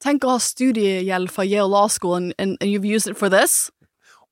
tenk 0.04 0.24
å 0.24 0.36
ha 0.36 0.38
studiegjeld 0.42 1.32
fra 1.32 1.46
Yale 1.48 1.72
Law 1.72 1.88
School, 1.88 2.14
and, 2.20 2.34
and, 2.38 2.58
and 2.60 2.70
you've 2.70 2.84
used 2.84 3.08
it 3.08 3.16
for 3.16 3.32
this. 3.32 3.70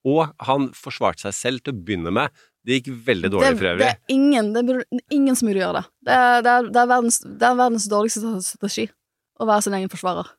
Og 0.07 0.29
han 0.47 0.69
forsvarte 0.77 1.25
seg 1.25 1.35
selv 1.35 1.65
til 1.65 1.75
å 1.75 1.81
begynne 1.83 2.13
med. 2.15 2.45
Det 2.67 2.81
gikk 2.81 2.89
veldig 3.07 3.31
dårlig 3.31 3.47
det, 3.47 3.57
for 3.57 3.67
det 3.67 3.73
øvrig. 3.77 3.89
er 3.93 4.15
ingen, 4.17 4.49
det 4.57 4.63
burde, 4.67 5.01
ingen 5.15 5.39
som 5.39 5.47
burde 5.47 5.61
gjøre 5.63 5.79
det. 5.79 5.85
Det 6.09 6.17
er, 6.19 6.41
det, 6.43 6.53
er, 6.53 6.69
det, 6.75 6.81
er 6.83 6.89
verdens, 6.91 7.19
det 7.23 7.47
er 7.47 7.59
verdens 7.61 7.89
dårligste 7.93 8.33
strategi. 8.43 8.87
Å 9.37 9.47
være 9.47 9.67
sin 9.67 9.77
egen 9.79 9.93
forsvarer. 9.93 10.33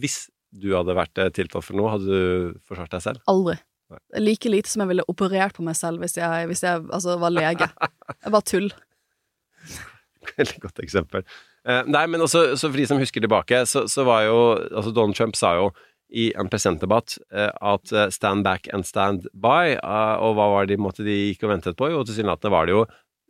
Hvis 0.00 0.16
du 0.54 0.70
hadde 0.72 0.96
vært 0.96 1.20
eh, 1.20 1.28
tiltalt 1.36 1.66
for 1.66 1.76
noe, 1.76 1.90
hadde 1.92 2.08
du 2.08 2.56
forsvart 2.64 2.94
deg 2.94 3.04
selv? 3.04 3.20
Aldri. 3.28 3.58
Nei. 3.92 4.00
Like 4.20 4.52
lite 4.52 4.72
som 4.72 4.84
jeg 4.84 4.92
ville 4.92 5.04
operert 5.08 5.56
på 5.56 5.64
meg 5.64 5.76
selv 5.76 6.02
hvis 6.04 6.16
jeg, 6.18 6.48
hvis 6.48 6.64
jeg 6.64 6.82
altså, 6.88 7.16
var 7.20 7.32
lege. 7.32 7.68
Jeg 8.24 8.32
var 8.34 8.42
tull. 8.44 8.66
Veldig 10.38 10.60
godt 10.60 10.80
eksempel. 10.82 11.22
Eh, 11.68 11.84
nei, 11.88 12.02
men 12.10 12.24
også, 12.24 12.56
så 12.58 12.68
for 12.68 12.80
de 12.80 12.86
som 12.88 13.00
husker 13.00 13.22
tilbake, 13.24 13.60
så, 13.68 13.84
så 13.88 14.04
var 14.08 14.24
jo 14.26 14.38
altså 14.56 14.92
Donald 14.96 15.16
Trump 15.16 15.36
sa 15.38 15.54
jo 15.58 15.68
i 16.08 16.30
en 16.36 16.48
presidentdebatt 16.48 17.18
eh, 17.34 17.50
at 17.60 17.92
eh, 17.92 18.08
stand 18.14 18.44
back 18.44 18.68
and 18.72 18.86
stand 18.86 19.28
by, 19.32 19.76
eh, 19.76 20.16
og 20.24 20.38
hva 20.38 20.48
var 20.54 20.66
det 20.66 20.76
de, 20.76 20.82
måtte 20.82 21.04
de 21.06 21.16
gikk 21.28 21.44
og 21.44 21.52
ventet 21.52 21.78
på? 21.78 21.90
Jo, 21.92 22.02
tilsynelatende 22.06 22.54
var 22.54 22.68
det 22.68 22.76
jo 22.76 22.82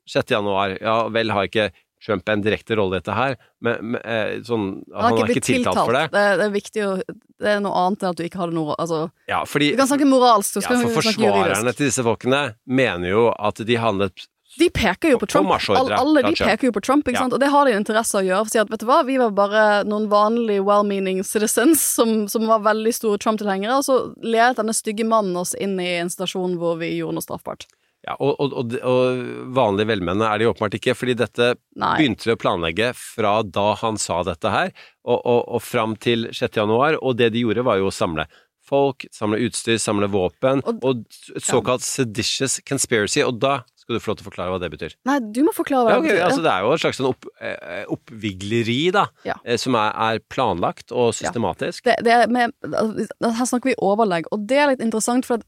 6. 0.09 0.33
januar. 0.39 0.79
Ja, 0.81 1.03
vel 1.13 1.35
har 1.35 1.49
ikke 1.49 1.71
Trump 2.05 2.31
en 2.31 2.45
direkte 2.45 2.77
rolle 2.79 2.95
i 2.95 3.03
dette 3.03 3.15
her, 3.17 3.35
men, 3.67 3.97
men 3.97 4.45
sånn, 4.47 4.69
han, 4.95 5.17
er 5.19 5.33
ikke 5.35 5.43
tiltalt 5.43 5.81
for 5.83 5.97
det. 5.97 6.05
Det, 6.15 6.27
det 6.39 6.45
er 6.45 6.53
viktig 6.55 6.85
å 6.87 6.91
Det 7.03 7.51
er 7.57 7.59
noe 7.65 7.81
annet 7.81 8.05
enn 8.05 8.15
at 8.15 8.21
du 8.21 8.23
ikke 8.23 8.39
hadde 8.39 8.55
noe 8.55 8.77
Altså, 8.79 9.01
Ja, 9.27 9.41
fordi 9.51 9.73
du 9.75 9.81
kan 9.81 9.91
snakke 9.91 10.07
moralsk, 10.07 10.55
du 10.55 10.61
ja, 10.61 10.69
skal 10.69 10.85
for 10.85 11.03
snakke 11.03 11.27
forsvarerne 11.27 11.75
til 11.75 11.91
disse 11.91 12.05
folkene 12.07 12.43
mener 12.71 13.11
jo 13.11 13.25
at 13.35 13.65
de 13.67 13.81
handlet 13.83 14.29
De 14.59 14.69
peker 14.75 15.13
jo 15.15 15.19
på 15.23 15.29
Trump. 15.31 15.51
All, 15.71 15.93
alle 15.95 16.23
de 16.27 16.35
peker 16.35 16.69
jo 16.69 16.75
på 16.75 16.83
Trump, 16.83 17.07
ikke 17.09 17.21
sant? 17.23 17.33
og 17.37 17.41
det 17.43 17.49
har 17.53 17.65
de 17.69 17.73
en 17.77 17.83
interesse 17.85 18.17
av 18.19 18.25
å 18.25 18.27
gjøre. 18.27 18.45
For 18.45 18.51
å 18.51 18.55
si 18.57 18.63
at 18.65 18.71
vet 18.73 18.83
du 18.83 18.87
hva, 18.91 19.01
vi 19.07 19.17
var 19.21 19.31
bare 19.37 19.65
noen 19.87 20.09
vanlige 20.11 20.65
well-meaning 20.67 21.23
citizens 21.27 21.83
som, 21.95 22.27
som 22.29 22.47
var 22.51 22.65
veldig 22.67 22.93
store 22.97 23.21
Trump-tilhengere, 23.23 23.79
og 23.79 23.87
så 23.87 23.99
ledet 24.25 24.59
denne 24.59 24.75
stygge 24.75 25.07
mannen 25.07 25.37
oss 25.39 25.55
inn 25.59 25.79
i 25.81 25.93
en 26.01 26.11
stasjon 26.11 26.57
hvor 26.59 26.81
vi 26.83 26.97
gjorde 26.97 27.21
noe 27.21 27.27
straffbart. 27.29 27.69
ja, 28.07 28.15
og, 28.23 28.35
og, 28.41 28.53
og, 28.57 28.75
og 28.89 29.23
vanlige 29.57 29.89
velmenende 29.91 30.27
er 30.31 30.39
de 30.39 30.47
åpenbart 30.51 30.77
ikke, 30.79 30.95
fordi 30.97 31.15
dette 31.19 31.53
Nei. 31.77 31.95
begynte 31.99 32.29
vi 32.29 32.35
å 32.35 32.41
planlegge 32.41 32.93
fra 32.97 33.39
da 33.43 33.73
han 33.81 33.99
sa 34.01 34.21
dette 34.27 34.53
her, 34.55 34.71
og, 35.05 35.19
og, 35.19 35.41
og 35.59 35.63
fram 35.67 35.97
til 36.01 36.29
6. 36.33 36.61
januar, 36.63 36.99
og 37.03 37.19
det 37.19 37.33
de 37.35 37.43
gjorde 37.47 37.67
var 37.67 37.81
jo 37.83 37.91
å 37.91 37.95
samle 37.95 38.27
folk, 38.69 39.07
samle 39.15 39.39
utstyr, 39.47 39.79
samle 39.81 40.11
våpen, 40.13 40.61
Og- 40.69 40.83
og, 40.85 41.05
såkalt 41.41 41.83
seditious 41.87 42.59
conspiracy, 42.69 43.23
og 43.25 43.39
da 43.41 43.61
skal 43.89 43.97
du 43.97 44.03
få 44.05 44.11
lov 44.13 44.17
til 44.21 44.27
å 44.27 44.29
forklare 44.29 44.53
hva 44.53 44.59
det 44.61 44.69
betyr. 44.75 44.95
Nei, 45.09 45.19
du 45.33 45.41
må 45.47 45.53
forklare 45.57 45.89
hva 45.89 45.93
Ja, 45.95 45.99
okay, 46.03 46.09
det 46.13 46.17
betyr. 46.19 46.27
altså 46.29 46.43
Det 46.45 46.53
er 46.53 46.61
jo 46.67 46.73
et 46.77 46.81
slags 46.83 46.99
sånn 47.01 47.09
opp, 47.09 47.25
eh, 47.41 47.85
oppvigleri, 47.89 48.93
da, 48.93 49.07
Ja. 49.25 49.35
eh, 49.45 49.57
som 49.57 49.75
er, 49.75 49.93
er 49.97 50.19
planlagt 50.29 50.93
og 50.93 51.15
systematisk. 51.17 51.85
det, 51.89 51.97
det 52.05 52.13
er 52.13 52.27
med, 52.29 52.53
altså, 52.69 53.09
her 53.41 53.47
snakker 53.49 53.71
vi 53.73 53.75
overlegg, 53.81 54.27
og 54.31 54.47
det 54.47 54.59
er 54.59 54.69
litt 54.75 54.85
interessant, 54.85 55.25
for 55.25 55.39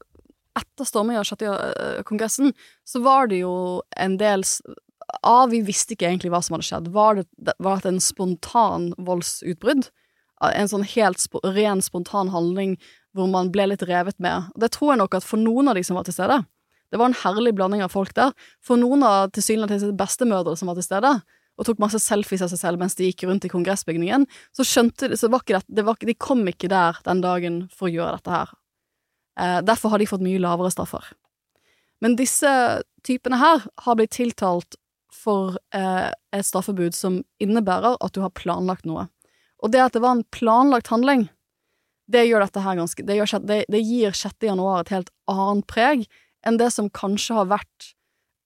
etter 0.57 0.83
stormingen 0.89 1.21
av 1.21 1.29
6. 1.29 1.43
eh, 2.41 2.51
så 2.85 3.01
var 3.03 3.27
det 3.27 3.39
jo 3.43 3.81
en 3.95 4.17
del 4.17 4.39
s- 4.41 4.61
A, 5.23 5.45
vi 5.45 5.61
visste 5.61 5.91
ikke 5.93 6.07
egentlig 6.07 6.31
hva 6.31 6.41
som 6.41 6.55
hadde 6.55 6.63
skjedd. 6.63 6.87
Var 6.93 7.15
det, 7.15 7.27
det- 7.37 7.55
var 7.59 7.77
det 7.83 7.85
en 7.93 7.99
spontan 7.99 8.93
voldsutbrudd? 8.97 9.89
En 10.41 10.67
sånn 10.67 10.85
helt 10.85 11.19
sp 11.21 11.37
ren 11.43 11.81
spontan 11.81 12.29
handling 12.31 12.77
hvor 13.13 13.27
man 13.29 13.51
ble 13.51 13.67
litt 13.67 13.81
revet 13.83 14.17
med? 14.19 14.49
Det 14.57 14.71
tror 14.71 14.93
jeg 14.93 14.97
nok 14.99 15.13
at 15.15 15.23
for 15.23 15.37
noen 15.37 15.67
av 15.67 15.75
de 15.75 15.83
som 15.83 15.95
var 15.97 16.03
til 16.07 16.13
stede, 16.15 16.45
det 16.91 16.99
var 16.99 17.09
en 17.09 17.19
herlig 17.23 17.53
blanding 17.55 17.83
av 17.85 17.93
folk 17.93 18.13
der. 18.17 18.33
For 18.63 18.79
noen 18.79 19.05
av 19.07 19.31
tilsynelatende 19.35 19.95
bestemødre 19.99 20.57
som 20.59 20.71
var 20.71 20.77
til 20.79 20.87
stede, 20.87 21.13
og 21.59 21.67
tok 21.67 21.81
masse 21.83 21.99
selfies 22.01 22.41
av 22.43 22.49
seg 22.51 22.61
selv 22.61 22.81
mens 22.81 22.95
de 22.97 23.07
gikk 23.09 23.25
rundt 23.27 23.45
i 23.45 23.51
kongressbygningen, 23.51 24.25
så 24.55 24.65
skjønte 24.65 25.11
de, 25.11 25.19
så 25.19 25.29
var 25.31 25.43
ikke 25.43 25.59
det, 25.59 25.77
det 25.79 25.85
var, 25.87 25.99
De 25.99 26.15
kom 26.17 26.43
ikke 26.49 26.71
der 26.71 26.99
den 27.05 27.23
dagen 27.23 27.63
for 27.73 27.87
å 27.87 27.93
gjøre 27.93 28.19
dette 28.19 28.35
her. 28.35 28.53
Eh, 29.39 29.59
derfor 29.67 29.93
har 29.93 30.01
de 30.01 30.09
fått 30.09 30.25
mye 30.25 30.41
lavere 30.41 30.71
straffer. 30.73 31.05
Men 32.01 32.17
disse 32.17 32.49
typene 33.05 33.37
her 33.37 33.67
har 33.85 33.97
blitt 33.97 34.15
tiltalt 34.17 34.79
for 35.13 35.59
eh, 35.75 36.09
et 36.33 36.47
straffebud 36.47 36.95
som 36.97 37.21
innebærer 37.43 37.99
at 37.99 38.15
du 38.15 38.23
har 38.23 38.33
planlagt 38.35 38.87
noe. 38.89 39.05
Og 39.61 39.71
det 39.73 39.83
at 39.83 39.93
det 39.95 40.01
var 40.03 40.17
en 40.17 40.25
planlagt 40.33 40.89
handling, 40.89 41.27
det 42.11 42.25
gjør 42.25 42.43
dette 42.43 42.63
her 42.65 42.75
ganske 42.75 43.03
Det, 43.07 43.15
gjør, 43.15 43.39
det, 43.47 43.61
det 43.71 43.79
gir 43.85 44.15
6. 44.17 44.35
januar 44.43 44.81
et 44.81 44.91
helt 44.91 45.11
annet 45.31 45.67
preg 45.69 46.07
enn 46.47 46.59
det 46.61 46.71
som 46.73 46.89
kanskje 46.89 47.37
har 47.37 47.49
vært 47.51 47.91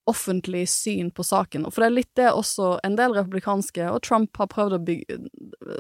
offentlig 0.06 0.68
syn 0.70 1.10
på 1.12 1.24
saken. 1.26 1.66
For 1.72 1.82
det 1.82 1.88
er 1.88 1.96
litt 1.96 2.12
det 2.18 2.28
også 2.30 2.76
en 2.86 2.98
del 2.98 3.16
republikanske, 3.18 3.88
og 3.90 4.04
Trump 4.06 4.38
har 4.38 4.50
prøvd 4.52 4.78
å 4.78 4.82
bygge 4.86 5.22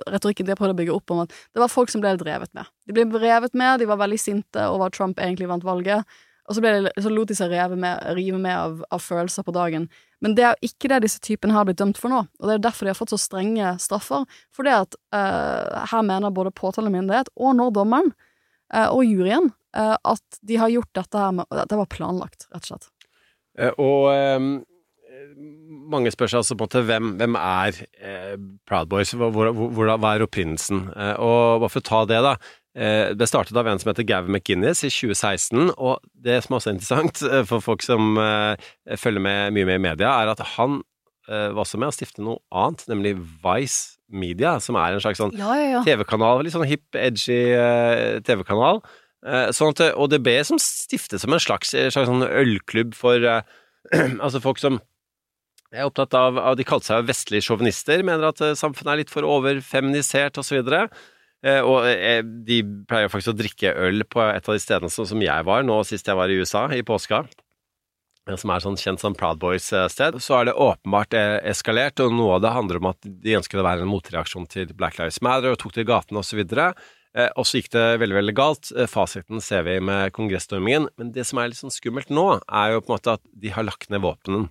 Retorikken 0.10 0.48
de 0.48 0.54
har 0.56 0.58
prøvd 0.58 0.74
å 0.74 0.78
bygge 0.80 0.94
opp 0.96 1.12
om 1.14 1.20
at 1.22 1.34
det 1.54 1.62
var 1.62 1.70
folk 1.70 1.92
som 1.94 2.02
ble 2.02 2.16
drevet 2.18 2.50
med. 2.58 2.66
De 2.90 2.96
ble 2.96 3.06
drevet 3.12 3.54
med, 3.54 3.80
de 3.80 3.90
var 3.90 4.00
veldig 4.02 4.18
sinte 4.18 4.64
over 4.72 4.90
at 4.90 4.98
Trump 4.98 5.22
egentlig 5.22 5.50
vant 5.52 5.66
valget, 5.66 6.02
Og 6.46 6.56
så, 6.56 6.62
det, 6.62 6.92
så 7.02 7.10
lot 7.10 7.30
de 7.30 7.36
seg 7.38 7.50
rive 7.50 7.78
med, 7.78 8.02
rive 8.14 8.38
med 8.38 8.54
av, 8.54 8.82
av 8.94 9.02
følelser 9.02 9.46
på 9.46 9.54
dagen. 9.54 9.88
Men 10.22 10.36
det 10.38 10.44
er 10.46 10.54
jo 10.54 10.70
ikke 10.70 10.92
det 10.92 11.00
disse 11.06 11.22
typene 11.22 11.56
har 11.56 11.66
blitt 11.66 11.80
dømt 11.82 11.98
for 11.98 12.14
nå, 12.14 12.20
og 12.26 12.46
det 12.46 12.54
er 12.54 12.62
derfor 12.68 12.86
de 12.86 12.94
har 12.94 13.00
fått 13.00 13.14
så 13.14 13.20
strenge 13.22 13.72
straffer. 13.82 14.26
For 14.54 14.66
det 14.66 14.76
at 14.78 14.98
uh, 15.14 15.86
her 15.90 16.06
mener 16.06 16.34
både 16.34 16.54
påtalemyndighet 16.54 17.34
og 17.36 17.58
nå 17.58 17.72
dommeren 17.74 18.14
uh, 18.74 18.90
og 18.90 19.06
juryen 19.06 19.52
eh, 19.76 19.96
at 20.16 20.40
de 20.42 20.60
har 20.62 20.72
gjort 20.74 20.94
dette 20.98 21.26
her 21.26 21.36
med 21.42 21.46
det 21.70 21.78
var 21.82 21.92
planlagt, 21.92 22.48
rett 22.54 22.64
og 22.66 22.72
slett. 22.74 22.90
Eh, 23.60 23.72
Og 23.80 24.10
um, 24.12 24.50
mange 25.92 26.12
spør 26.14 26.30
seg 26.32 26.42
altså 26.42 26.56
på 26.58 26.66
en 26.66 26.68
måte 26.70 26.84
hvem, 26.88 27.08
hvem 27.20 27.38
er 27.40 27.80
eh, 28.02 28.36
Proud 28.68 28.90
Boys? 28.92 29.14
Hvor, 29.16 29.32
hvor, 29.34 29.52
hvor, 29.54 29.92
hva 30.02 30.14
er 30.16 30.26
opprinnelsen? 30.26 30.88
Eh, 30.96 31.16
og 31.24 31.62
bare 31.64 31.72
for 31.74 31.84
å 31.84 31.88
ta 31.90 32.02
det, 32.10 32.20
da. 32.26 32.34
Eh, 32.76 33.14
det 33.16 33.28
startet 33.30 33.56
av 33.60 33.70
en 33.72 33.80
som 33.82 33.92
heter 33.92 34.08
Gavin 34.08 34.36
McGinnis 34.36 34.84
i 34.84 34.92
2016, 34.92 35.72
og 35.78 36.04
det 36.14 36.42
som 36.46 36.58
også 36.58 36.72
er 36.72 36.76
interessant 36.78 37.24
for 37.50 37.64
folk 37.64 37.86
som 37.86 38.18
følger 39.00 39.24
med 39.24 39.56
mye 39.56 39.70
med 39.70 39.80
i 39.80 39.84
media, 39.88 40.12
er 40.24 40.34
at 40.34 40.44
han 40.58 40.82
var 41.26 41.64
også 41.64 41.80
med 41.82 41.90
å 41.90 41.94
stifte 41.96 42.22
noe 42.22 42.38
annet, 42.54 42.84
nemlig 42.92 43.16
Vice 43.42 43.96
Media, 44.14 44.60
som 44.62 44.76
er 44.78 44.94
en 44.94 45.02
slags 45.02 45.18
sånn 45.18 45.32
Ja, 45.34 45.56
ja, 45.58 45.70
ja. 45.72 45.80
TV-kanal, 45.88 46.44
litt 46.46 46.54
sånn 46.54 46.68
hip, 46.70 46.84
edgy 46.94 47.40
TV-kanal. 48.28 48.84
Eh, 49.26 49.48
sånn 49.56 49.72
at 49.74 49.82
eh, 49.86 49.96
ODB 49.98 50.28
som 50.46 50.60
stiftes 50.62 51.24
som 51.24 51.34
en 51.34 51.42
slags, 51.42 51.72
slags 51.72 52.10
sånn 52.10 52.26
ølklubb 52.28 52.94
for 52.98 53.24
eh, 53.24 53.42
altså 54.24 54.42
folk 54.44 54.60
som 54.62 54.82
er 55.76 55.88
opptatt 55.88 56.14
av, 56.18 56.38
av 56.40 56.56
De 56.60 56.66
kalte 56.68 56.88
seg 56.92 57.08
vestlige 57.08 57.48
sjåvinister, 57.48 58.04
mener 58.06 58.30
at 58.30 58.42
eh, 58.44 58.56
samfunnet 58.58 58.94
er 58.94 59.02
litt 59.04 59.14
for 59.14 59.28
overfeminisert 59.28 60.38
osv. 60.42 60.62
Eh, 61.46 61.62
og 61.62 61.88
eh, 61.90 62.22
de 62.22 62.62
pleier 62.90 63.10
faktisk 63.12 63.34
å 63.34 63.40
drikke 63.40 63.74
øl 63.88 64.06
på 64.10 64.22
et 64.28 64.46
av 64.48 64.56
de 64.56 64.62
stedene 64.62 64.94
som, 64.94 65.08
som 65.10 65.22
jeg 65.22 65.48
var 65.48 65.66
nå 65.66 65.82
sist 65.86 66.08
jeg 66.10 66.18
var 66.18 66.32
i 66.32 66.38
USA, 66.40 66.68
i 66.74 66.86
påska. 66.86 67.24
eh, 68.30 68.38
Som 68.40 68.54
er 68.54 68.64
sånn 68.64 68.80
kjent 68.82 69.02
som 69.02 69.18
Proud 69.18 69.42
Boys-sted. 69.42 70.20
Så 70.22 70.38
er 70.40 70.52
det 70.52 70.58
åpenbart 70.58 71.18
eh, 71.18 71.40
eskalert, 71.52 72.00
og 72.06 72.14
noe 72.14 72.38
av 72.38 72.46
det 72.46 72.54
handler 72.56 72.82
om 72.82 72.92
at 72.94 73.02
de 73.06 73.36
ønsket 73.42 73.62
å 73.62 73.68
være 73.68 73.86
en 73.86 73.92
motreaksjon 73.92 74.48
til 74.54 74.72
Black 74.78 75.02
Lives 75.02 75.22
Matter 75.26 75.54
og 75.54 75.60
tok 75.62 75.76
til 75.80 75.90
gatene 75.90 76.22
osv. 76.24 76.46
Eh, 77.16 77.32
og 77.40 77.48
så 77.48 77.62
gikk 77.62 77.72
det 77.76 77.86
veldig 78.02 78.18
veldig 78.18 78.36
galt. 78.36 78.72
Eh, 78.76 78.90
Fasiten 78.92 79.42
ser 79.44 79.64
vi 79.68 79.78
med 79.84 80.12
kongressstormingen. 80.16 80.90
Men 81.00 81.14
det 81.16 81.24
som 81.30 81.40
er 81.40 81.52
litt 81.52 81.62
sånn 81.62 81.74
skummelt 81.74 82.12
nå, 82.14 82.28
er 82.44 82.74
jo 82.74 82.84
på 82.84 82.92
en 82.92 82.98
måte 82.98 83.16
at 83.16 83.24
de 83.32 83.54
har 83.56 83.68
lagt 83.68 83.92
ned 83.94 84.04
våpnene 84.04 84.50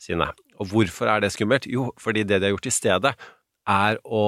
sine. 0.00 0.30
Og 0.56 0.70
hvorfor 0.72 1.10
er 1.12 1.24
det 1.24 1.34
skummelt? 1.34 1.68
Jo, 1.68 1.90
fordi 2.00 2.24
det 2.24 2.40
de 2.40 2.48
har 2.48 2.56
gjort 2.56 2.70
i 2.70 2.74
stedet, 2.74 3.12
er 3.66 4.00
å 4.04 4.24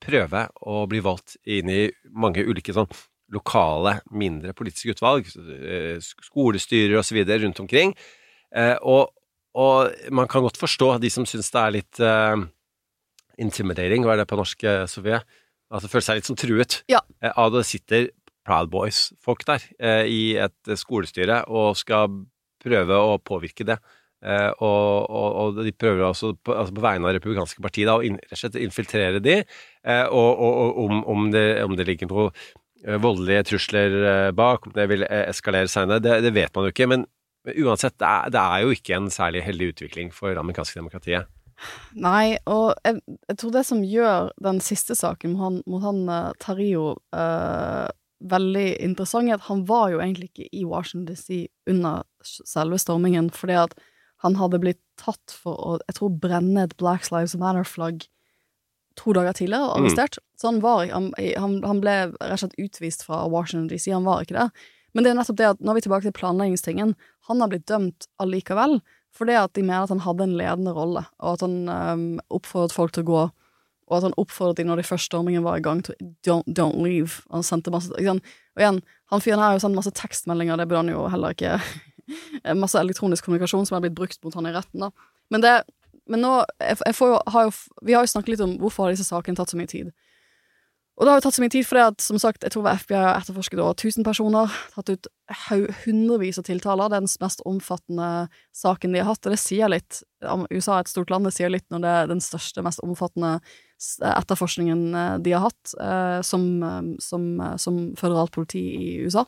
prøve 0.00 0.46
å 0.64 0.82
bli 0.90 1.02
valgt 1.04 1.36
inn 1.44 1.70
i 1.70 1.80
mange 2.16 2.42
ulike 2.42 2.74
sånn 2.74 2.88
lokale, 3.30 4.00
mindre 4.10 4.54
politiske 4.56 4.96
utvalg, 4.96 5.28
eh, 5.30 6.00
skolestyrer 6.00 7.04
videre 7.14 7.44
rundt 7.44 7.60
omkring. 7.62 7.94
Og, 8.82 9.12
og 9.54 10.08
man 10.10 10.26
kan 10.26 10.42
godt 10.42 10.58
forstå 10.58 10.96
de 10.98 11.10
som 11.14 11.22
syns 11.28 11.52
det 11.54 11.60
er 11.60 11.74
litt 11.76 12.00
intimidating, 13.38 14.02
hva 14.02 14.16
er 14.16 14.24
det 14.24 14.26
på 14.32 14.40
norsk, 14.40 14.64
Sofie? 14.90 15.20
Altså 15.70 15.90
føler 15.90 16.06
seg 16.06 16.18
litt 16.18 16.28
sånn 16.30 16.40
truet 16.40 16.80
Ja. 16.90 17.00
eh, 17.22 17.32
av 17.38 17.52
det 17.54 17.64
sitter 17.68 18.10
Proud 18.46 18.70
Boys-folk 18.72 19.44
der 19.46 19.64
eh, 19.78 20.04
i 20.10 20.22
et 20.40 20.68
eh, 20.68 20.78
skolestyre 20.78 21.44
og 21.46 21.78
skal 21.78 22.22
prøve 22.60 22.96
å 22.98 23.18
påvirke 23.22 23.66
det. 23.68 23.78
Uh, 24.20 24.52
og, 24.60 25.06
og, 25.08 25.36
og 25.40 25.58
de 25.64 25.70
prøver 25.72 26.02
også 26.04 26.34
på, 26.44 26.52
altså 26.52 26.74
på 26.76 26.82
vegne 26.84 27.06
av 27.06 27.14
det 27.14 27.22
republikanske 27.22 27.62
partiet 27.64 27.88
da, 27.88 27.94
å 27.96 28.04
inn, 28.04 28.18
infiltrere 28.60 29.22
de, 29.24 29.38
uh, 29.88 30.12
og, 30.12 30.42
og, 30.44 30.80
om, 30.82 30.98
om, 31.08 31.30
det, 31.32 31.44
om 31.64 31.72
det 31.78 31.86
ligger 31.88 32.10
noe 32.10 32.26
uh, 32.28 32.98
voldelige 33.00 33.46
trusler 33.48 33.96
bak, 34.36 34.68
om 34.68 34.76
det 34.76 34.84
vil 34.92 35.06
eskalere 35.08 35.72
seinere, 35.72 36.04
det, 36.04 36.18
det 36.26 36.34
vet 36.36 36.52
man 36.52 36.68
jo 36.68 36.74
ikke. 36.74 36.90
Men, 36.92 37.06
men 37.48 37.64
uansett, 37.64 37.96
det 37.96 38.10
er, 38.10 38.34
det 38.36 38.44
er 38.44 38.66
jo 38.66 38.76
ikke 38.76 38.98
en 38.98 39.08
særlig 39.14 39.46
heldig 39.46 39.72
utvikling 39.72 40.12
for 40.12 40.34
det 40.34 40.44
amerikanske 40.44 40.76
demokratiet. 40.82 41.32
Nei, 41.92 42.38
og 42.48 42.74
jeg, 42.86 43.00
jeg 43.28 43.38
tror 43.40 43.54
det 43.54 43.64
som 43.68 43.84
gjør 43.84 44.30
den 44.42 44.60
siste 44.64 44.96
saken 44.98 45.34
mot 45.34 45.44
han, 45.44 45.58
mot 45.70 45.84
han 45.84 46.02
eh, 46.08 46.30
Tario 46.42 46.94
eh, 47.16 47.88
veldig 48.20 48.66
interessant, 48.84 49.28
er 49.28 49.38
at 49.38 49.48
han 49.48 49.64
var 49.68 49.90
jo 49.92 50.00
egentlig 50.00 50.30
ikke 50.30 50.48
i 50.52 50.64
Washington 50.68 51.08
DC 51.08 51.48
under 51.70 52.04
selve 52.22 52.78
stormingen, 52.80 53.30
fordi 53.34 53.58
at 53.62 53.76
han 54.24 54.36
hadde 54.36 54.60
blitt 54.60 54.80
tatt 55.00 55.32
for 55.32 55.56
å, 55.56 55.76
jeg 55.88 55.96
tror, 55.96 56.16
brenne 56.22 56.66
et 56.66 56.76
Black 56.80 57.08
Lives 57.12 57.36
Matter-flagg 57.40 58.04
to 59.00 59.14
dager 59.16 59.32
tidligere 59.36 59.70
og 59.70 59.78
arrestert. 59.78 60.18
Så 60.36 60.50
han 60.50 60.60
var 60.60 60.84
han, 60.90 61.08
han, 61.16 61.60
han 61.64 61.80
ble 61.80 61.96
rett 62.10 62.36
og 62.36 62.42
slett 62.42 62.60
utvist 62.60 63.06
fra 63.06 63.22
Washington 63.32 63.70
DC, 63.70 63.88
han 63.94 64.04
var 64.08 64.26
ikke 64.26 64.36
det. 64.36 64.50
Men 64.92 65.06
det 65.06 65.12
er 65.12 65.20
nettopp 65.20 65.38
det 65.38 65.50
at 65.52 65.60
nå 65.62 65.72
er 65.72 65.78
vi 65.78 65.84
tilbake 65.86 66.08
til 66.08 66.16
planleggingstingen. 66.18 66.96
Han 67.30 67.42
har 67.42 67.52
blitt 67.52 67.68
dømt 67.70 68.08
allikevel, 68.20 68.80
fordi 69.16 69.36
at 69.36 69.52
de 69.56 69.62
mener 69.64 69.84
at 69.84 69.92
han 69.92 70.02
hadde 70.04 70.26
en 70.26 70.36
ledende 70.38 70.72
rolle, 70.76 71.04
og 71.18 71.36
at 71.36 71.44
han 71.44 71.56
um, 71.68 72.08
oppfordret 72.30 72.74
folk 72.74 72.94
til 72.94 73.04
å 73.04 73.10
gå, 73.10 73.22
og 73.90 73.96
at 73.96 74.06
han 74.06 74.16
oppfordret 74.22 74.60
de 74.60 74.66
når 74.68 74.80
de 74.80 74.86
første 74.86 75.10
stormingen 75.10 75.44
var 75.44 75.58
i 75.58 75.64
gang, 75.64 75.82
til 75.82 75.96
don't, 76.26 76.46
don't 76.46 76.78
leave. 76.78 77.24
Han 77.34 77.42
sendte 77.46 77.72
masse? 77.74 77.90
Og 77.90 78.00
igjen, 78.62 78.82
han 79.10 79.24
fyren 79.24 79.42
her 79.42 79.50
har 79.50 79.58
jo 79.58 79.64
sendt 79.64 79.78
masse 79.78 79.92
tekstmeldinger, 79.98 80.60
det 80.60 80.68
burde 80.70 80.84
han 80.84 80.92
jo 80.94 81.06
heller 81.10 81.34
ikke 81.36 81.58
Masse 82.58 82.78
elektronisk 82.80 83.22
kommunikasjon 83.26 83.68
som 83.68 83.76
er 83.76 83.84
blitt 83.84 83.94
brukt 83.98 84.24
mot 84.26 84.34
han 84.34 84.48
i 84.50 84.54
retten, 84.54 84.82
da. 84.82 84.88
Men 85.30 85.44
det 85.44 85.60
Men 86.10 86.24
nå 86.24 86.30
jeg, 86.58 86.78
jeg 86.86 86.94
jo, 86.98 87.18
har 87.30 87.44
jo, 87.46 87.52
Vi 87.86 87.94
har 87.94 88.02
jo 88.02 88.10
snakket 88.10 88.32
litt 88.32 88.42
om 88.42 88.56
hvorfor 88.58 88.88
har 88.88 88.96
disse 88.96 89.06
sakene 89.06 89.38
tatt 89.38 89.52
så 89.52 89.58
mye 89.58 89.70
tid. 89.70 89.92
Og 91.00 91.06
det 91.06 91.12
har 91.14 91.20
jo 91.22 91.24
tatt 91.24 91.36
så 91.38 91.40
mye 91.40 91.52
tid 91.54 91.64
for 91.64 91.78
det 91.78 91.84
at, 91.94 92.02
som 92.04 92.18
sagt, 92.20 92.42
jeg 92.44 92.52
tror 92.52 92.66
FBI 92.76 92.98
har 92.98 93.14
etterforsket 93.22 93.60
over 93.62 93.72
1000 93.72 94.04
personer, 94.04 94.52
tatt 94.74 94.90
ut 94.92 95.06
hundrevis 95.86 96.36
av 96.36 96.44
tiltaler. 96.44 96.90
Det 96.92 96.98
den 97.00 97.12
mest 97.22 97.40
omfattende 97.48 98.08
saken 98.52 98.92
de 98.92 99.00
har 99.00 99.08
hatt, 99.08 99.24
og 99.24 99.32
det 99.32 99.38
sier 99.40 99.70
litt. 99.72 100.02
USA 100.52 100.74
er 100.76 100.84
et 100.84 100.90
stort 100.92 101.08
land, 101.08 101.24
det 101.24 101.32
sier 101.32 101.48
litt 101.48 101.64
når 101.72 101.80
det 101.80 101.92
er 102.02 102.10
den 102.10 102.20
største, 102.20 102.60
mest 102.66 102.82
omfattende 102.84 103.38
etterforskningen 104.04 104.82
eh, 104.92 105.14
de 105.24 105.32
har 105.32 105.46
hatt 105.46 105.72
eh, 105.80 106.18
som, 106.26 106.44
eh, 106.68 106.90
som, 107.00 107.24
som 107.56 107.78
føderalt 107.96 108.34
politi 108.34 108.60
i 108.60 108.90
USA. 109.00 109.24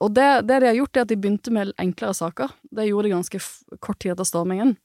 Og 0.00 0.12
det, 0.16 0.28
det 0.48 0.62
de 0.62 0.70
har 0.70 0.78
gjort, 0.78 0.96
er 0.96 1.04
at 1.04 1.12
de 1.12 1.18
begynte 1.20 1.52
med 1.52 1.74
enklere 1.82 2.16
saker. 2.16 2.56
Det 2.72 2.86
gjorde 2.88 3.10
de 3.10 3.14
ganske 3.18 3.42
kort 3.84 4.00
tid 4.00 4.14
etter 4.14 4.28
stormingen. 4.28 4.78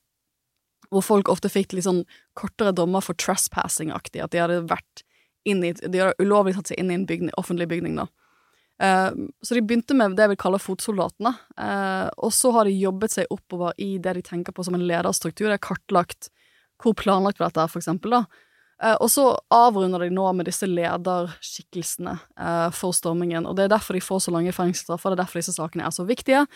Hvor 0.91 1.03
folk 1.07 1.31
ofte 1.31 1.51
fikk 1.51 1.75
litt 1.75 1.87
sånn 1.87 2.03
kortere 2.35 2.75
dommer 2.75 3.03
for 3.05 3.15
trespassing-aktig. 3.15 4.23
At 4.23 4.35
de 4.35 4.43
hadde 4.43 4.59
vært 4.67 5.05
inn 5.45 5.63
i 5.65 5.73
De 5.73 6.01
har 6.01 6.17
ulovlig 6.21 6.55
satt 6.55 6.71
seg 6.71 6.81
inn 6.81 6.91
i 6.91 6.97
en 6.99 7.07
bygning, 7.09 7.33
offentlig 7.39 7.67
bygning, 7.71 7.95
da. 8.01 8.07
Eh, 8.81 9.11
så 9.41 9.53
de 9.53 9.61
begynte 9.61 9.93
med 9.93 10.15
det 10.17 10.25
jeg 10.25 10.33
vil 10.33 10.41
kalle 10.41 10.61
fotsoldatene. 10.61 11.33
Eh, 11.61 12.07
og 12.17 12.33
så 12.33 12.53
har 12.55 12.65
de 12.65 12.77
jobbet 12.77 13.13
seg 13.13 13.33
oppover 13.33 13.75
i 13.81 13.93
det 14.01 14.15
de 14.17 14.23
tenker 14.25 14.55
på 14.55 14.65
som 14.65 14.77
en 14.77 14.87
lederstruktur. 14.87 15.49
Det 15.49 15.59
er 15.59 15.67
kartlagt 15.67 16.31
hvor 16.81 16.95
planlagt 16.97 17.37
var 17.37 17.51
dette 17.51 17.67
for 17.69 17.81
eksempel, 17.81 18.15
da. 18.15 18.23
Eh, 18.81 18.95
og 18.95 19.11
så 19.13 19.27
avrunder 19.53 20.01
de 20.01 20.09
nå 20.15 20.25
med 20.33 20.49
disse 20.49 20.65
lederskikkelsene 20.65 22.15
for 22.73 22.97
stormingen, 22.97 23.45
og 23.45 23.57
det 23.57 23.67
er 23.67 23.75
derfor 23.75 23.93
de 23.93 24.01
får 24.01 24.25
så 24.25 24.33
lange 24.33 24.55
fengselsstraffer, 24.55 25.13
det 25.13 25.19
er 25.19 25.21
derfor 25.21 25.41
disse 25.43 25.53
sakene 25.53 25.85
er 25.85 25.93
så 25.93 26.07
viktige. 26.07 26.47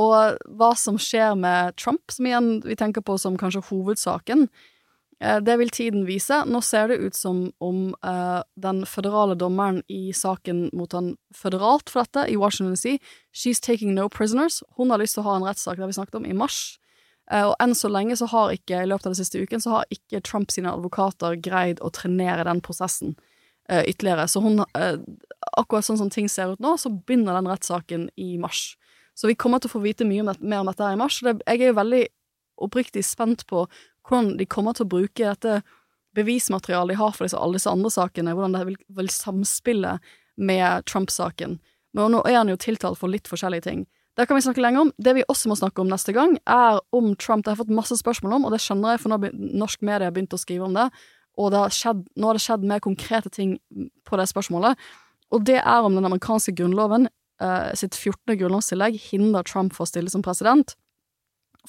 Og 0.00 0.38
hva 0.56 0.70
som 0.76 0.96
skjer 1.00 1.36
med 1.36 1.76
Trump, 1.80 2.08
som 2.12 2.28
igjen 2.28 2.48
vi 2.64 2.76
tenker 2.80 3.04
på 3.04 3.18
som 3.20 3.36
kanskje 3.40 3.66
hovedsaken, 3.68 4.46
det 5.16 5.54
vil 5.56 5.70
tiden 5.72 6.02
vise. 6.04 6.42
Nå 6.44 6.60
ser 6.60 6.90
det 6.90 6.98
ut 7.00 7.16
som 7.16 7.38
om 7.64 7.94
uh, 8.04 8.42
den 8.60 8.82
føderale 8.84 9.32
dommeren 9.40 9.78
i 9.88 10.10
saken 10.12 10.66
mot 10.76 10.92
han 10.92 11.14
føderalt 11.32 11.88
for 11.88 12.04
dette, 12.04 12.26
i 12.28 12.36
Washington 12.36 12.74
DC, 12.74 12.98
she's 13.32 13.62
taking 13.64 13.94
no 13.96 14.10
prisoners. 14.12 14.60
Hun 14.76 14.92
har 14.92 15.00
lyst 15.00 15.16
til 15.16 15.24
å 15.24 15.30
ha 15.30 15.38
en 15.38 15.46
rettssak, 15.48 15.78
det 15.78 15.86
har 15.86 15.92
vi 15.94 15.96
snakket 15.96 16.18
om, 16.20 16.28
i 16.28 16.36
mars. 16.36 16.76
Uh, 17.32 17.48
og 17.48 17.54
enn 17.64 17.72
så 17.74 17.88
lenge 17.90 18.14
så 18.20 18.28
har 18.30 18.52
ikke, 18.54 18.82
i 18.82 18.90
løpet 18.90 19.08
av 19.08 19.14
den 19.14 19.18
siste 19.18 19.40
uken, 19.40 19.62
så 19.62 19.78
har 19.78 19.94
ikke 19.96 20.22
Trump 20.26 20.52
sine 20.54 20.70
advokater 20.70 21.38
greid 21.42 21.80
å 21.82 21.90
trenere 21.96 22.44
den 22.46 22.60
prosessen 22.62 23.16
uh, 23.70 23.82
ytterligere. 23.82 24.28
Så 24.28 24.40
hun, 24.44 24.62
eh, 24.78 24.98
akkurat 25.58 25.86
sånn 25.86 25.98
som 25.98 26.10
ting 26.10 26.28
ser 26.30 26.54
ut 26.54 26.62
nå, 26.62 26.76
så 26.78 26.92
begynner 26.92 27.34
den 27.34 27.50
rettssaken 27.50 28.10
i 28.16 28.36
mars. 28.38 28.76
Så 29.16 29.30
vi 29.30 29.34
kommer 29.34 29.58
til 29.58 29.72
å 29.72 29.76
få 29.78 29.82
vite 29.82 30.06
mye 30.06 30.22
om 30.22 30.30
dette, 30.30 30.44
mer 30.44 30.62
om 30.62 30.70
dette 30.70 30.84
her 30.84 30.94
i 30.94 31.00
mars. 31.00 31.18
Det, 31.24 31.38
jeg 31.46 31.62
er 31.62 31.72
jo 31.72 31.80
veldig 31.80 32.04
oppriktig 32.66 33.02
spent 33.04 33.46
på 33.50 33.66
hvordan 34.06 34.36
de 34.38 34.46
kommer 34.46 34.76
til 34.76 34.86
å 34.86 34.92
bruke 34.96 35.34
dette 35.34 35.60
bevismaterialet 36.16 36.94
de 36.94 37.00
har 37.00 37.12
for 37.12 37.26
disse, 37.26 37.38
alle 37.38 37.58
disse 37.58 37.70
andre 37.70 37.92
sakene, 37.92 38.34
hvordan 38.36 38.56
det 38.56 38.64
vil, 38.70 38.78
vil 38.98 39.10
samspille 39.12 39.98
med 40.36 40.86
Trump-saken. 40.88 41.58
Men 41.96 42.12
nå 42.12 42.22
er 42.28 42.40
han 42.40 42.52
jo 42.52 42.58
tiltalt 42.60 43.00
for 43.00 43.12
litt 43.12 43.28
forskjellige 43.28 43.66
ting. 43.68 43.84
Det 44.16 44.24
kan 44.28 44.38
vi 44.38 44.44
snakke 44.46 44.62
lenger 44.64 44.86
om. 44.86 44.92
Det 44.96 45.12
vi 45.18 45.26
også 45.28 45.50
må 45.50 45.58
snakke 45.60 45.82
om 45.82 45.90
neste 45.92 46.14
gang, 46.16 46.38
er 46.48 46.78
om 46.96 47.10
Trump. 47.20 47.44
Det 47.44 47.52
har 47.52 47.58
jeg 47.58 47.66
fått 47.66 47.76
masse 47.76 47.98
spørsmål 48.00 48.38
om, 48.38 48.46
og 48.48 48.54
det 48.54 48.62
skjønner 48.64 48.94
jeg, 48.94 49.02
for 49.02 49.12
nå 49.12 49.18
har 49.20 49.34
norsk 49.60 49.84
media 49.84 50.08
begynt 50.12 50.32
å 50.32 50.40
skrive 50.40 50.64
om 50.68 50.76
det. 50.76 50.86
Og 51.36 51.52
det 51.52 51.60
har 51.60 51.74
skjedd, 51.76 52.06
nå 52.16 52.30
har 52.30 52.38
det 52.38 52.44
skjedd 52.46 52.64
mer 52.64 52.80
konkrete 52.84 53.32
ting 53.32 53.58
på 54.08 54.16
det 54.16 54.28
spørsmålet. 54.30 54.80
Og 55.36 55.44
det 55.44 55.58
er 55.60 55.84
om 55.84 55.98
den 55.98 56.08
amerikanske 56.08 56.54
grunnloven, 56.56 57.10
eh, 57.44 57.74
sitt 57.76 57.92
14. 57.92 58.38
grunnlovstillegg, 58.40 58.96
hindrer 59.10 59.44
Trump 59.44 59.76
for 59.76 59.84
å 59.84 59.90
stille 59.90 60.08
som 60.08 60.24
president. 60.24 60.76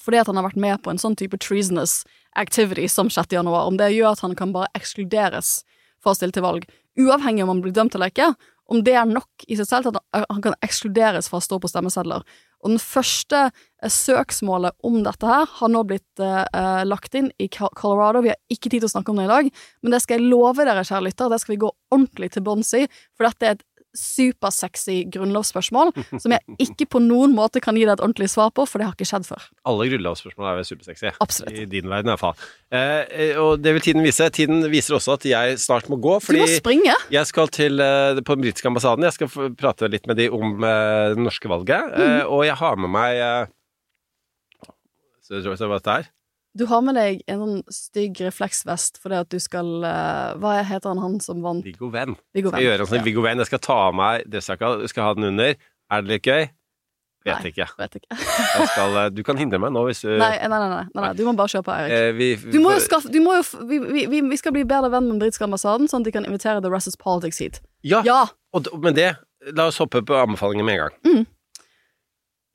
Fordi 0.02 0.22
at 0.22 0.30
han 0.30 0.40
har 0.40 0.48
vært 0.48 0.62
med 0.62 0.82
på 0.84 0.94
en 0.94 1.02
sånn 1.02 1.18
type 1.20 1.40
treasonous 1.44 2.02
activity 2.38 2.88
som 2.92 3.10
6. 3.14 3.34
januar. 3.34 3.70
Om 3.70 3.80
det 3.80 3.94
gjør 3.96 4.14
at 4.14 4.26
han 4.26 4.36
kan 4.38 4.54
bare 4.56 4.70
ekskluderes 4.78 5.62
fra 6.04 6.14
å 6.14 6.18
stille 6.18 6.36
til 6.36 6.46
valg. 6.46 6.68
Uavhengig 6.98 7.46
om 7.46 7.54
han 7.54 7.64
blir 7.66 7.76
dømt 7.76 7.98
eller 7.98 8.14
ikke, 8.14 8.32
om 8.68 8.82
det 8.84 8.98
er 9.00 9.08
nok 9.08 9.46
i 9.48 9.56
seg 9.56 9.68
selv 9.70 9.88
til 9.88 9.96
at 9.96 10.26
han 10.28 10.44
kan 10.44 10.56
ekskluderes 10.66 11.30
fra 11.32 11.40
å 11.40 11.46
stå 11.46 11.60
på 11.64 11.70
stemmesedler. 11.72 12.26
Og 12.66 12.74
den 12.74 12.82
første 12.82 13.46
eh, 13.48 13.92
søksmålet 13.92 14.76
om 14.88 15.00
dette 15.06 15.30
her 15.30 15.48
har 15.60 15.72
nå 15.72 15.84
blitt 15.88 16.24
eh, 16.24 16.84
lagt 16.88 17.16
inn 17.16 17.30
i 17.40 17.48
Colorado. 17.54 18.24
Vi 18.26 18.34
har 18.34 18.40
ikke 18.52 18.72
tid 18.72 18.82
til 18.82 18.90
å 18.90 18.94
snakke 18.96 19.14
om 19.14 19.22
det 19.22 19.28
i 19.28 19.32
dag, 19.32 19.50
men 19.82 19.96
det 19.96 20.02
skal 20.04 20.20
jeg 20.20 20.32
love 20.34 20.66
dere, 20.68 20.86
kjære 20.88 21.08
lytter, 21.08 21.32
det 21.32 21.42
skal 21.44 21.56
vi 21.56 21.62
gå 21.64 21.72
ordentlig 21.94 22.32
til 22.34 22.46
bunns 22.48 22.74
i, 22.76 22.84
for 23.16 23.30
dette 23.30 23.48
er 23.48 23.56
et 23.56 23.67
supersexy 23.98 25.00
grunnlovsspørsmål 25.14 25.94
som 26.22 26.34
jeg 26.36 26.58
ikke 26.68 26.88
på 26.96 27.02
noen 27.04 27.34
måte 27.36 27.62
kan 27.64 27.78
gi 27.78 27.86
deg 27.86 27.96
et 27.98 28.04
ordentlig 28.04 28.30
svar 28.32 28.52
på, 28.56 28.66
for 28.70 28.80
det 28.80 28.88
har 28.88 28.96
ikke 28.96 29.08
skjedd 29.10 29.28
før. 29.28 29.48
Alle 29.68 29.90
grunnlovsspørsmål 29.92 30.50
er 30.52 30.62
jo 30.62 30.68
supersexy. 30.72 31.12
Absolutt. 31.24 31.54
I 31.58 31.66
din 31.70 31.90
verden, 31.90 32.12
i 32.12 32.16
hvert 32.16 32.24
fall. 32.24 32.48
Eh, 32.72 33.04
eh, 33.08 33.42
og 33.42 33.64
det 33.64 33.74
vil 33.78 33.86
tiden 33.90 34.06
vise. 34.06 34.30
Tiden 34.34 34.66
viser 34.72 34.98
også 34.98 35.18
at 35.18 35.28
jeg 35.28 35.60
snart 35.64 35.90
må 35.92 36.00
gå, 36.02 36.18
Du 36.24 36.40
må 36.40 36.50
springe! 36.52 36.96
jeg 37.14 37.30
skal 37.30 37.52
til 37.54 37.82
eh, 37.84 38.22
på 38.22 38.38
den 38.38 38.46
britiske 38.46 38.70
ambassaden. 38.70 39.08
Jeg 39.08 39.18
skal 39.18 39.54
prate 39.58 39.90
litt 39.92 40.08
med 40.10 40.20
de 40.20 40.30
om 40.34 40.58
eh, 40.64 41.14
det 41.14 41.24
norske 41.24 41.52
valget. 41.52 41.94
Mm. 41.94 42.04
Eh, 42.04 42.24
og 42.26 42.46
jeg 42.48 42.58
har 42.60 42.84
med 42.84 42.94
meg 42.94 43.22
eh, 43.24 44.74
Så 45.24 45.40
jeg 45.40 45.60
så 45.60 45.68
hva 45.68 45.80
dette 45.80 46.00
er? 46.02 46.14
Du 46.58 46.66
har 46.66 46.82
med 46.82 46.96
deg 46.98 47.20
en 47.30 47.40
sånn 47.44 47.58
stygg 47.70 48.20
refleksvest 48.26 48.98
fordi 49.04 49.20
at 49.22 49.30
du 49.30 49.38
skal 49.44 49.68
eh, 49.86 50.36
Hva 50.42 50.56
heter 50.66 50.90
han 50.90 51.02
han 51.04 51.20
som 51.22 51.42
vant 51.46 51.64
Viggo 51.66 51.92
Venn. 51.94 52.16
Viggo 52.34 52.50
Skal 52.50 52.64
jeg 52.64 52.72
gjøre 52.72 52.86
en 52.86 52.90
sånn 52.92 52.98
Ja, 53.02 53.06
Viggo 53.06 53.22
Venn. 53.26 53.38
Jeg 53.44 53.50
skal 53.52 53.60
ta 53.68 53.76
av 53.90 53.98
meg 54.00 54.26
dressjakka, 54.32 54.72
skal 54.90 55.04
ha 55.12 55.14
den 55.20 55.30
under. 55.32 55.54
Er 55.92 56.02
det 56.02 56.16
litt 56.16 56.26
gøy? 56.32 56.48
Vet 57.28 57.42
Nei. 57.44 57.50
ikke. 57.52 57.66
Vet 57.82 57.96
ikke. 58.00 58.16
Jeg 58.18 58.68
skal, 58.72 58.98
eh, 59.02 59.10
du 59.12 59.22
kan 59.28 59.36
hindre 59.38 59.60
meg 59.60 59.74
nå 59.76 59.82
hvis 59.90 60.02
du 60.06 60.14
Nei, 60.16 60.32
nei, 60.48 60.48
nei, 60.48 60.70
nei, 60.72 60.84
nei. 60.96 61.14
Du 61.18 61.26
må 61.28 61.34
bare 61.36 61.52
kjøre 61.52 61.66
på, 61.68 61.74
Eirik. 61.76 61.92
eh, 61.98 62.12
vi, 62.16 62.30
Du 62.54 62.60
må 62.64 62.72
jo 62.72 62.80
skaffe 62.86 63.12
du 63.12 63.20
må 63.26 63.36
jo, 63.36 63.44
vi, 63.68 63.80
vi, 63.84 64.06
vi- 64.14 64.22
vi 64.30 64.38
skal 64.40 64.54
bli 64.56 64.64
bedre 64.64 64.90
venn 64.94 65.04
med 65.10 65.18
den 65.18 65.24
britiske 65.26 65.44
ambassaden, 65.44 65.90
sånn 65.92 66.06
at 66.06 66.08
de 66.08 66.14
kan 66.16 66.26
invitere 66.30 66.62
The 66.64 66.72
Rest 66.72 66.98
Politics 67.04 67.40
hit. 67.44 67.60
Ja, 67.84 68.02
Ja! 68.08 68.22
Og, 68.56 68.70
men 68.80 68.96
det, 68.96 69.10
la 69.54 69.68
oss 69.68 69.78
hoppe 69.84 70.02
på 70.08 70.16
anbefalingen 70.16 70.66
med 70.66 70.80
en 70.80 70.86
gang. 70.88 70.96
Mm. 71.06 71.26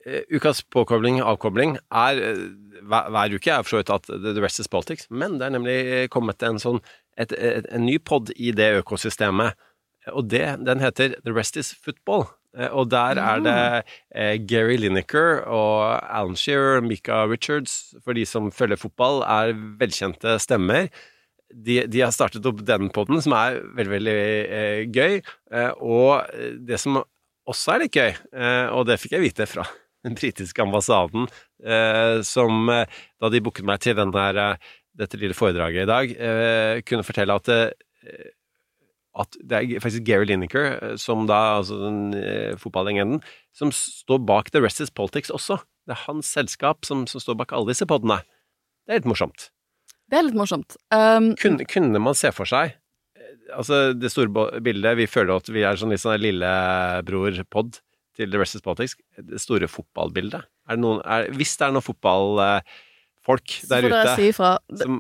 Eh, 0.07 0.23
Ukas 0.35 0.63
påkobling, 0.73 1.21
avkobling, 1.23 1.77
er 1.95 2.21
eh, 2.23 2.45
hver, 2.83 3.37
uke 3.37 3.53
er 3.53 3.63
for 3.63 3.77
så 3.77 3.83
vidt 3.83 3.93
at 3.95 4.09
The 4.11 4.43
Rest 4.43 4.63
is 4.63 4.71
Politics, 4.71 5.07
men 5.11 5.39
det 5.39 5.47
er 5.47 5.55
nemlig 5.55 5.77
eh, 5.87 6.07
kommet 6.11 6.43
en 6.47 6.59
sånn 6.63 6.81
et, 7.21 7.35
et, 7.37 7.69
en 7.71 7.85
ny 7.87 7.99
pod 8.03 8.33
i 8.35 8.55
det 8.57 8.71
økosystemet, 8.81 9.59
og 10.11 10.27
det, 10.33 10.47
den 10.67 10.83
heter 10.83 11.15
The 11.23 11.35
Rest 11.35 11.59
is 11.61 11.71
Football. 11.79 12.27
Og 12.75 12.91
der 12.93 13.17
er 13.17 13.39
det 13.41 14.41
Gary 14.45 14.75
Lineker 14.77 15.39
og 15.49 16.03
Alan 16.05 16.35
Shearer, 16.37 16.83
Mika 16.85 17.23
Richards, 17.25 17.95
for 18.05 18.13
de 18.19 18.27
som 18.29 18.51
følger 18.53 18.77
fotball, 18.77 19.23
er 19.25 19.55
velkjente 19.81 20.35
stemmer 20.43 20.91
de, 21.53 21.83
de 21.89 22.03
har 22.03 22.13
startet 22.15 22.47
opp 22.49 22.63
den 22.67 22.91
podden, 22.95 23.21
som 23.23 23.35
er 23.37 23.61
veldig, 23.77 23.93
veldig 23.93 24.17
eh, 24.17 24.81
gøy. 24.93 25.21
Eh, 25.53 25.71
og 25.85 26.27
det 26.67 26.81
som 26.81 27.03
også 27.49 27.75
er 27.75 27.85
litt 27.85 27.99
gøy, 27.99 28.11
eh, 28.13 28.67
og 28.73 28.87
det 28.89 28.99
fikk 29.03 29.17
jeg 29.19 29.27
vite 29.27 29.49
fra 29.51 29.67
den 30.07 30.19
britiske 30.19 30.63
ambassaden, 30.65 31.29
eh, 31.65 32.21
som 32.27 32.69
eh, 32.73 33.01
da 33.23 33.31
de 33.33 33.41
booket 33.45 33.67
meg 33.69 33.83
til 33.85 33.97
den 33.99 34.15
eh, 34.19 34.71
dette 34.99 35.21
lille 35.21 35.37
foredraget 35.37 35.87
i 35.87 35.91
dag, 35.91 36.15
eh, 36.19 36.83
kunne 36.87 37.07
fortelle 37.07 37.39
at 37.39 37.53
at 39.13 39.37
det 39.45 39.59
er 39.59 39.83
faktisk 39.85 40.07
Gary 40.09 40.25
Lineker, 40.29 40.97
som 41.01 41.27
da, 41.29 41.59
altså 41.59 41.77
den 41.83 42.15
eh, 42.17 42.55
fotballegenden, 42.61 43.21
som 43.57 43.73
står 43.75 44.23
bak 44.25 44.51
The 44.53 44.63
Rest 44.65 44.81
is 44.81 44.93
Politics 44.93 45.33
også. 45.33 45.59
Det 45.87 45.97
er 45.97 46.05
hans 46.07 46.31
selskap 46.33 46.87
som, 46.89 47.05
som 47.11 47.21
står 47.21 47.37
bak 47.43 47.53
alle 47.53 47.73
disse 47.75 47.89
poddene. 47.89 48.23
Det 48.87 48.95
er 48.95 49.03
litt 49.03 49.11
morsomt. 49.11 49.51
Det 50.09 50.19
er 50.19 50.27
litt 50.29 50.39
morsomt. 50.39 50.79
Um, 50.95 51.33
Kunne, 51.41 51.67
kunne 51.69 52.01
man 52.03 52.17
se 52.19 52.33
for 52.35 52.49
seg 52.49 52.79
Altså, 53.53 53.93
det 53.97 54.09
store 54.13 54.61
bildet 54.65 54.97
Vi 54.97 55.07
føler 55.11 55.35
at 55.35 55.49
vi 55.53 55.63
er 55.67 55.77
sånn 55.77 55.93
litt 55.93 56.01
sånn 56.01 56.21
lillebror-pod 56.21 57.81
til 58.17 58.31
The 58.31 58.39
Rest 58.43 58.55
is 58.59 58.63
Politics. 58.65 58.97
Det 59.17 59.41
store 59.41 59.69
fotballbildet. 59.71 60.43
Er 60.69 60.77
det 60.77 60.83
noen, 60.85 61.01
er, 61.05 61.31
hvis 61.33 61.57
det 61.59 61.67
er 61.69 61.73
noen 61.73 61.85
fotballfolk 61.87 63.55
så 63.63 63.69
der 63.71 63.87
ute 63.89 64.17
si 64.19 64.29
som 64.37 64.99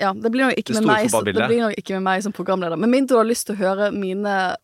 ja, 0.00 0.12
det 0.12 0.30
blir 0.34 0.44
nok 0.50 0.58
ikke 0.60 0.74
med 0.76 0.86
meg, 0.90 1.08
så- 1.10 1.24
det 1.24 1.34
blir 1.48 1.62
nok 1.64 1.78
ikke 1.80 1.94
med 1.96 2.02
meg 2.02 2.22
som 2.22 2.32
programleder. 2.36 2.76
Men 2.78 2.90
mindre 2.92 3.14
du 3.14 3.20
har 3.22 3.24
lyst 3.30 3.46
til 3.48 3.56
å 3.56 3.62
høre 3.62 3.90
mine 3.92 4.56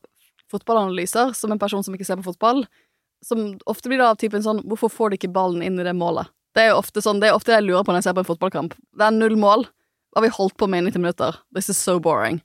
fotballanalyser 0.50 1.34
som 1.34 1.52
en 1.52 1.58
person 1.58 1.82
som 1.82 1.94
ikke 1.94 2.06
ser 2.06 2.16
på 2.20 2.26
fotball, 2.32 2.64
som 3.24 3.58
ofte 3.66 3.88
blir 3.88 3.98
det 4.00 4.06
av 4.06 4.16
typen 4.16 4.42
sånn 4.42 4.62
Hvorfor 4.64 4.88
får 4.90 5.10
de 5.10 5.18
ikke 5.18 5.32
ballen 5.32 5.62
inn 5.62 5.78
i 5.78 5.84
det 5.84 5.92
målet? 5.96 6.26
Det 6.56 6.64
er 6.64 6.70
jo 6.72 6.80
ofte 6.80 7.02
sånn, 7.04 7.20
det 7.20 7.28
er 7.30 7.36
ofte 7.36 7.52
det 7.52 7.60
jeg 7.60 7.68
lurer 7.68 7.84
på 7.84 7.92
når 7.92 8.00
jeg 8.00 8.08
ser 8.08 8.16
på 8.16 8.24
en 8.24 8.30
fotballkamp. 8.30 8.72
Det 8.96 9.06
er 9.06 9.10
null 9.14 9.36
mål. 9.38 9.66
Hva 10.10 10.18
har 10.18 10.24
vi 10.26 10.32
holdt 10.34 10.56
på 10.58 10.66
med 10.68 10.82
i 10.82 10.90
90 10.90 10.98
minutter? 11.04 11.36
This 11.54 11.68
is 11.70 11.78
so 11.78 12.00
boring. 12.02 12.40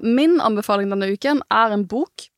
Min 0.00 0.38
anbefaling 0.40 0.92
denne 0.92 1.10
uken 1.12 1.42
er 1.52 1.74
en 1.74 1.86
bok 1.88 2.28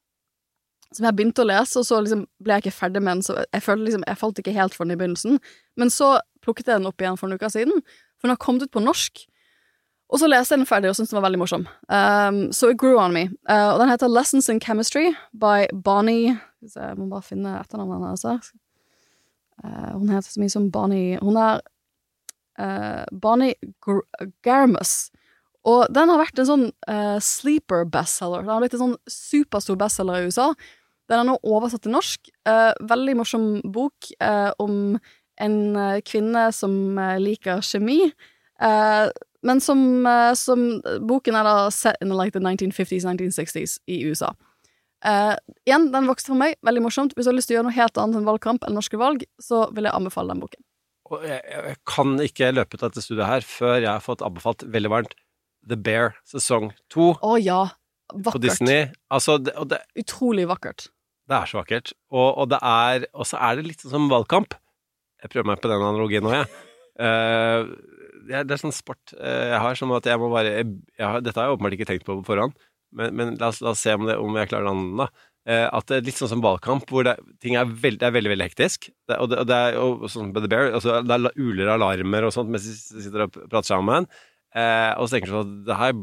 som 0.92 1.06
jeg 1.06 1.16
begynte 1.16 1.44
å 1.44 1.48
lese, 1.48 1.80
og 1.80 1.86
så 1.88 2.00
liksom 2.04 2.26
ble 2.44 2.56
jeg 2.56 2.66
ikke 2.66 2.76
ferdig 2.76 3.02
med 3.02 3.16
den, 3.16 3.24
så 3.24 3.38
jeg, 3.40 3.64
følte 3.64 3.86
liksom, 3.86 4.06
jeg 4.08 4.20
falt 4.20 4.40
ikke 4.42 4.56
helt 4.56 4.74
for 4.76 4.84
den 4.84 4.94
i 4.94 5.00
begynnelsen. 5.00 5.38
Men 5.80 5.92
så 5.92 6.14
plukket 6.44 6.68
jeg 6.68 6.80
den 6.80 6.88
opp 6.90 7.00
igjen 7.00 7.16
for 7.16 7.28
en 7.28 7.38
uke 7.38 7.48
siden, 7.52 7.84
for 8.18 8.28
den 8.28 8.34
har 8.34 8.42
kommet 8.42 8.66
ut 8.66 8.74
på 8.74 8.82
norsk. 8.84 9.24
Og 10.12 10.20
så 10.20 10.28
leste 10.28 10.52
jeg 10.52 10.60
den 10.60 10.68
ferdig 10.68 10.90
og 10.90 10.96
syntes 10.98 11.14
den 11.14 11.16
var 11.16 11.24
veldig 11.24 11.40
morsom. 11.40 11.62
Um, 11.88 12.40
so 12.52 12.68
it 12.68 12.76
grew 12.76 12.98
on 13.00 13.14
me. 13.16 13.30
Uh, 13.48 13.72
og 13.72 13.80
den 13.80 13.88
heter 13.88 14.12
Lessons 14.12 14.50
in 14.52 14.60
Chemistry 14.60 15.14
by 15.32 15.70
Bonnie 15.72 16.36
Jeg 16.62 16.98
må 16.98 17.08
bare 17.10 17.24
finne 17.24 17.54
etternavnet 17.58 18.04
hennes 18.04 18.26
her. 18.28 18.50
Uh, 19.64 19.96
hun 19.96 20.12
heter 20.12 20.28
så 20.28 20.42
mye 20.42 20.52
som 20.52 20.68
Bonnie 20.72 21.16
Hun 21.22 21.38
er 21.40 21.64
uh, 22.60 23.08
Bonnie 23.24 23.56
Garmus. 24.44 25.08
Og 25.68 25.86
den 25.94 26.10
har 26.10 26.18
vært 26.18 26.40
en 26.42 26.48
sånn 26.48 26.68
uh, 26.90 27.18
sleeper 27.22 27.86
bestseller. 27.90 28.42
Den 28.42 28.54
har 28.54 28.62
blitt 28.64 28.74
en 28.78 28.84
sånn 28.86 28.96
superstor 29.10 29.78
bestselger 29.78 30.22
i 30.24 30.30
USA. 30.30 30.48
Den 31.10 31.22
er 31.22 31.28
nå 31.28 31.36
oversatt 31.46 31.84
til 31.84 31.94
norsk. 31.94 32.30
Uh, 32.48 32.72
veldig 32.90 33.16
morsom 33.20 33.48
bok 33.74 34.10
uh, 34.18 34.50
om 34.62 34.96
en 35.42 35.58
kvinne 36.06 36.42
som 36.54 36.72
liker 37.18 37.62
kjemi. 37.64 38.12
Men 38.62 39.62
som, 39.64 39.80
som 40.38 40.60
Boken 41.08 41.38
er 41.40 41.46
da 41.48 41.54
set 41.74 41.96
in 42.04 42.12
like 42.14 42.36
the 42.36 42.42
1950s, 42.44 43.06
1960s 43.08 43.78
i 43.90 43.96
USA. 44.06 44.28
Igjen, 45.64 45.88
den 45.90 46.06
vokste 46.06 46.30
for 46.30 46.38
meg. 46.38 46.60
Veldig 46.62 46.84
morsomt. 46.84 47.16
Hvis 47.16 47.26
du 47.26 47.32
har 47.32 47.38
lyst 47.40 47.50
til 47.50 47.56
å 47.56 47.58
gjøre 47.58 47.70
noe 47.70 47.78
helt 47.80 47.98
annet 47.98 48.20
enn 48.20 48.28
valgkamp 48.28 48.62
eller 48.62 48.78
norske 48.78 49.00
valg, 49.00 49.24
så 49.42 49.64
vil 49.74 49.88
jeg 49.88 49.96
anbefale 49.98 50.36
den 50.36 50.44
boken. 50.44 50.62
Jeg, 51.24 51.42
jeg 51.48 51.80
kan 51.90 52.14
ikke 52.28 52.52
løpe 52.54 52.76
ut 52.76 52.84
av 52.84 52.92
dette 52.92 53.06
studiet 53.08 53.32
her 53.32 53.48
før 53.56 53.80
jeg 53.80 53.90
har 53.90 54.04
fått 54.04 54.22
anbefalt 54.28 54.68
veldig 54.76 54.94
varmt 54.94 55.16
The 55.68 55.78
Bear 55.78 56.16
sesong 56.28 56.72
to 56.92 57.12
Å 57.22 57.36
ja. 57.40 57.62
på. 58.12 58.34
Disney. 58.42 58.90
Altså, 59.12 59.38
det, 59.38 59.54
det, 59.70 59.80
Utrolig 60.02 60.48
vakkert. 60.50 60.88
det 61.30 61.38
er 61.38 61.50
så 61.50 61.60
vakkert. 61.60 61.94
Og, 62.12 62.28
og 62.42 62.50
det 62.52 62.60
er 62.60 63.06
Og 63.12 63.28
så 63.28 63.40
er 63.40 63.58
det 63.58 63.68
litt 63.70 63.84
sånn 63.84 63.96
som 63.96 64.10
valgkamp. 64.12 64.56
Jeg 65.22 65.30
prøver 65.32 65.52
meg 65.52 65.62
på 65.62 65.70
den 65.70 65.84
analogien 65.86 66.24
nå, 66.26 66.34
jeg. 66.34 66.50
Uh, 66.98 67.70
det, 68.28 68.42
er, 68.42 68.60
sånn 68.60 68.74
sport 68.74 69.14
uh, 69.16 69.54
jeg 69.54 69.60
har, 69.64 69.78
som 69.78 69.94
at 69.96 70.06
jeg 70.06 70.20
må 70.20 70.28
bare 70.32 70.50
jeg, 70.58 70.66
jeg 70.98 71.06
har, 71.08 71.22
Dette 71.24 71.40
har 71.40 71.48
jeg 71.48 71.56
åpenbart 71.56 71.76
ikke 71.78 71.86
tenkt 71.88 72.04
på 72.04 72.18
på 72.18 72.26
forhånd, 72.26 72.52
men, 72.92 73.14
men 73.16 73.36
la, 73.40 73.48
oss, 73.48 73.62
la 73.64 73.72
oss 73.72 73.80
se 73.80 73.94
om, 73.96 74.04
det, 74.06 74.18
om 74.20 74.36
jeg 74.36 74.50
klarer 74.50 74.68
det 74.68 74.74
an, 74.74 74.82
da. 75.00 75.06
Uh, 75.42 75.66
at 75.74 75.88
det 75.88 75.96
er 75.96 76.04
litt 76.06 76.18
sånn 76.20 76.30
som 76.34 76.42
valgkamp, 76.44 76.84
hvor 76.90 77.06
det, 77.06 77.16
ting 77.42 77.56
er, 77.58 77.66
veld, 77.66 77.98
det 78.02 78.06
er 78.10 78.14
veldig 78.14 78.34
veldig 78.34 78.50
hektisk. 78.50 78.90
Det, 79.08 79.16
og, 79.16 79.30
det, 79.32 79.40
og 79.40 79.48
det 79.50 79.56
er 79.58 79.78
og, 79.80 80.04
sånn 80.12 80.34
The 80.36 80.44
Bear, 80.46 80.68
altså, 80.76 81.00
det 81.06 81.16
er 81.16 81.40
uler 81.40 81.72
alarmer 81.72 82.28
og 82.28 82.34
sånt 82.36 82.52
mens 82.52 82.68
de 82.68 83.02
sitter 83.06 83.24
og 83.26 83.40
prater 83.40 83.70
sammen. 83.72 84.10
Eh, 84.54 84.92
og 84.98 85.08
så 85.08 85.16
tenker 85.16 85.30
du 85.30 85.36
sånn 85.36 85.52
at 85.52 85.66
det 85.68 85.78
her, 85.80 85.94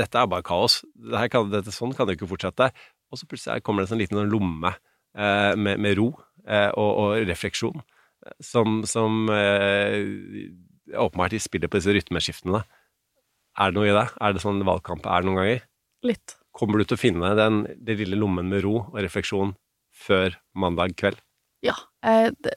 dette 0.00 0.20
er 0.20 0.30
bare 0.30 0.46
kaos. 0.46 0.80
Det 0.94 1.18
her 1.20 1.32
kan, 1.32 1.50
dette, 1.52 1.74
sånn 1.74 1.94
kan 1.96 2.08
det 2.08 2.18
ikke 2.18 2.30
fortsette. 2.30 2.70
Og 3.12 3.20
så 3.20 3.28
plutselig 3.30 3.64
kommer 3.64 3.82
det 3.82 3.88
en 3.88 3.94
sånn 3.94 4.02
liten 4.02 4.30
lomme 4.32 4.72
eh, 4.72 5.52
med, 5.54 5.82
med 5.82 5.98
ro 6.00 6.08
eh, 6.46 6.70
og, 6.70 6.90
og 7.04 7.28
refleksjon, 7.28 7.84
som, 8.42 8.80
som 8.88 9.28
eh, 9.32 10.00
åpenbart 10.94 11.36
spiller 11.42 11.70
på 11.70 11.80
disse 11.80 11.94
rytmeskiftene. 11.94 12.64
Er 13.54 13.70
det 13.70 13.78
noe 13.78 13.90
i 13.90 13.94
det? 13.94 14.08
Er 14.18 14.34
det 14.34 14.42
sånn 14.42 14.64
valgkamp 14.66 15.06
er 15.06 15.26
noen 15.26 15.38
ganger? 15.40 15.68
Litt. 16.04 16.38
Kommer 16.54 16.80
du 16.80 16.86
til 16.86 16.98
å 16.98 17.02
finne 17.02 17.34
den, 17.38 17.62
den 17.82 18.00
lille 18.02 18.18
lommen 18.18 18.50
med 18.50 18.64
ro 18.66 18.80
og 18.82 18.98
refleksjon 19.02 19.54
før 19.94 20.34
mandag 20.58 20.96
kveld? 20.98 21.20
Ja. 21.64 21.76
Eh, 22.04 22.30
det, 22.44 22.54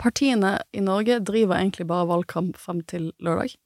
partiene 0.00 0.58
i 0.76 0.82
Norge 0.84 1.18
driver 1.24 1.58
egentlig 1.58 1.88
bare 1.90 2.08
valgkamp 2.08 2.58
frem 2.60 2.82
til 2.88 3.10
lørdag. 3.24 3.56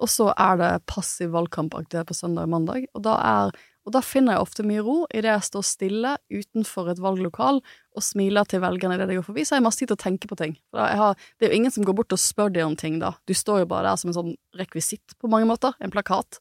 Og 0.00 0.08
så 0.08 0.30
er 0.32 0.56
det 0.60 0.70
passiv 0.88 1.34
valgkampaktivitet 1.34 2.08
på 2.08 2.16
søndag 2.16 2.48
og 2.48 2.54
mandag. 2.54 2.86
Og 2.96 3.02
da, 3.04 3.16
er, 3.20 3.52
og 3.84 3.94
da 3.94 4.00
finner 4.04 4.36
jeg 4.36 4.46
ofte 4.46 4.64
mye 4.66 4.84
ro 4.86 4.96
idet 5.12 5.28
jeg 5.28 5.48
står 5.50 5.66
stille 5.68 6.14
utenfor 6.32 6.88
et 6.92 7.02
valglokal 7.04 7.60
og 7.60 8.04
smiler 8.04 8.48
til 8.48 8.62
velgerne 8.64 8.96
idet 8.96 9.10
de 9.10 9.18
går 9.18 9.28
forbi. 9.28 9.44
Så 9.44 9.54
har 9.54 9.60
jeg 9.60 9.68
masse 9.68 9.82
tid 9.82 9.92
til 9.92 9.98
å 9.98 10.04
tenke 10.04 10.30
på 10.30 10.38
ting. 10.40 10.56
Har, 10.76 11.20
det 11.36 11.48
er 11.48 11.52
jo 11.52 11.60
ingen 11.60 11.74
som 11.74 11.84
går 11.86 11.98
bort 12.00 12.16
og 12.16 12.22
spør 12.22 12.52
deg 12.54 12.64
om 12.64 12.78
ting 12.80 13.00
da. 13.02 13.12
Du 13.28 13.36
står 13.36 13.64
jo 13.64 13.70
bare 13.72 13.90
der 13.90 14.00
som 14.00 14.12
en 14.12 14.16
sånn 14.16 14.34
rekvisitt 14.60 15.18
på 15.20 15.30
mange 15.32 15.48
måter. 15.50 15.76
En 15.84 15.92
plakat. 15.92 16.40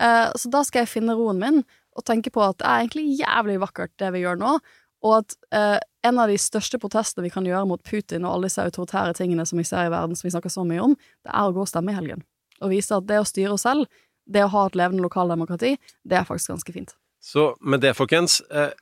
Eh, 0.00 0.28
så 0.36 0.52
da 0.52 0.62
skal 0.66 0.84
jeg 0.84 0.94
finne 0.98 1.16
roen 1.16 1.40
min 1.40 1.62
og 1.98 2.06
tenke 2.06 2.32
på 2.32 2.42
at 2.44 2.60
det 2.60 2.68
er 2.68 2.84
egentlig 2.84 3.18
jævlig 3.18 3.56
vakkert 3.64 3.96
det 4.00 4.12
vi 4.14 4.22
gjør 4.26 4.38
nå. 4.40 4.58
Og 5.06 5.14
at 5.22 5.36
eh, 5.56 5.78
en 6.06 6.20
av 6.20 6.28
de 6.28 6.36
største 6.40 6.78
protestene 6.80 7.24
vi 7.24 7.32
kan 7.32 7.46
gjøre 7.46 7.66
mot 7.68 7.82
Putin 7.84 8.26
og 8.26 8.34
alle 8.34 8.50
disse 8.50 8.64
autoritære 8.64 9.16
tingene 9.16 9.46
som 9.48 9.60
vi 9.60 9.66
ser 9.68 9.88
i 9.88 9.92
verden, 9.92 10.16
som 10.16 10.28
vi 10.28 10.34
snakker 10.34 10.52
så 10.52 10.64
mye 10.68 10.84
om, 10.90 10.96
det 11.24 11.32
er 11.32 11.48
å 11.48 11.54
gå 11.56 11.64
og 11.64 11.70
stemme 11.70 11.92
i 11.92 11.96
helgen. 11.96 12.24
Og 12.60 12.72
vise 12.72 12.96
at 12.96 13.08
det 13.08 13.20
å 13.20 13.28
styre 13.28 13.56
oss 13.56 13.66
selv, 13.66 13.88
det 14.30 14.44
å 14.46 14.52
ha 14.52 14.66
et 14.68 14.78
levende 14.78 15.04
lokaldemokrati, 15.04 15.76
det 16.06 16.20
er 16.20 16.28
faktisk 16.28 16.54
ganske 16.54 16.74
fint. 16.74 16.94
Så 17.20 17.54
med 17.60 17.82
det, 17.84 17.94
folkens, 17.98 18.40
eh, 18.50 18.72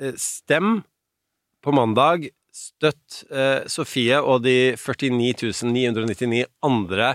eh, 0.00 0.16
stem 0.20 0.82
på 1.64 1.72
mandag. 1.72 2.28
Støtt 2.56 3.26
eh, 3.28 3.66
Sofie 3.68 4.16
og 4.16 4.40
de 4.46 4.72
49 4.80 5.52
999 5.68 6.46
andre 6.64 7.10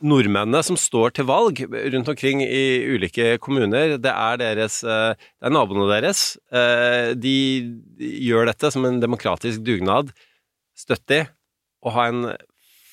nordmennene 0.00 0.62
som 0.64 0.78
står 0.80 1.12
til 1.18 1.26
valg 1.28 1.60
rundt 1.68 2.08
omkring 2.08 2.40
i 2.40 2.80
ulike 2.96 3.34
kommuner. 3.44 3.98
Det 4.00 4.12
er 4.12 4.40
deres 4.40 4.80
Det 4.80 5.44
er 5.44 5.52
naboene 5.52 5.90
deres. 5.90 6.38
De 7.12 7.36
gjør 8.24 8.48
dette 8.48 8.72
som 8.72 8.88
en 8.88 9.02
demokratisk 9.02 9.60
dugnad. 9.68 10.14
Støtt 10.76 11.04
de, 11.12 11.26
og 11.84 11.92
ha 11.92 12.08
en 12.08 12.24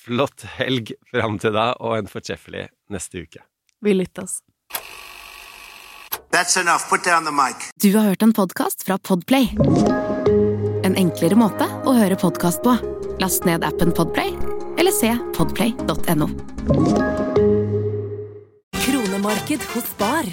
flott 0.04 0.44
helg 0.58 0.92
fram 1.12 1.38
til 1.40 1.54
da, 1.56 1.72
og 1.80 1.98
en 1.98 2.10
fortreffelig 2.10 2.68
neste 2.92 3.24
uke. 3.24 3.44
Vi 3.84 3.94
lyttes. 3.96 4.40
That's 6.34 6.56
enough. 6.60 6.88
Put 6.90 7.04
down 7.04 7.24
the 7.24 7.32
mic. 7.32 7.70
Du 7.82 7.96
har 7.96 8.04
hørt 8.04 8.22
en 8.22 8.32
podkast 8.32 8.82
fra 8.82 8.98
Podplay. 8.98 9.52
En 10.84 10.96
enklere 10.98 11.38
måte 11.38 11.68
å 11.86 11.94
høre 11.94 12.18
podkast 12.18 12.64
på. 12.64 12.74
Last 13.22 13.46
ned 13.46 13.64
appen 13.64 13.94
Podplay, 13.94 14.34
eller 14.78 14.92
se 14.92 15.12
podplay.no. 15.36 16.28
Kronemarked 18.82 19.68
hos 19.74 19.90
Spar. 19.94 20.28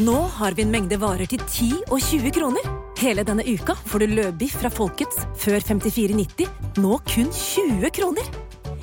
Nå 0.00 0.16
har 0.38 0.56
vi 0.56 0.64
en 0.64 0.72
mengde 0.72 0.96
varer 0.96 1.28
til 1.28 1.42
10 1.44 1.90
og 1.90 1.98
20 2.00 2.32
kroner. 2.32 2.70
Hele 3.00 3.24
denne 3.28 3.44
uka 3.44 3.76
får 3.76 4.00
du 4.00 4.14
løbiff 4.16 4.56
fra 4.62 4.72
Folkets 4.72 5.20
før 5.40 5.60
54,90, 5.60 6.48
nå 6.80 6.96
kun 7.12 7.28
20 7.28 7.92
kroner. 8.00 8.32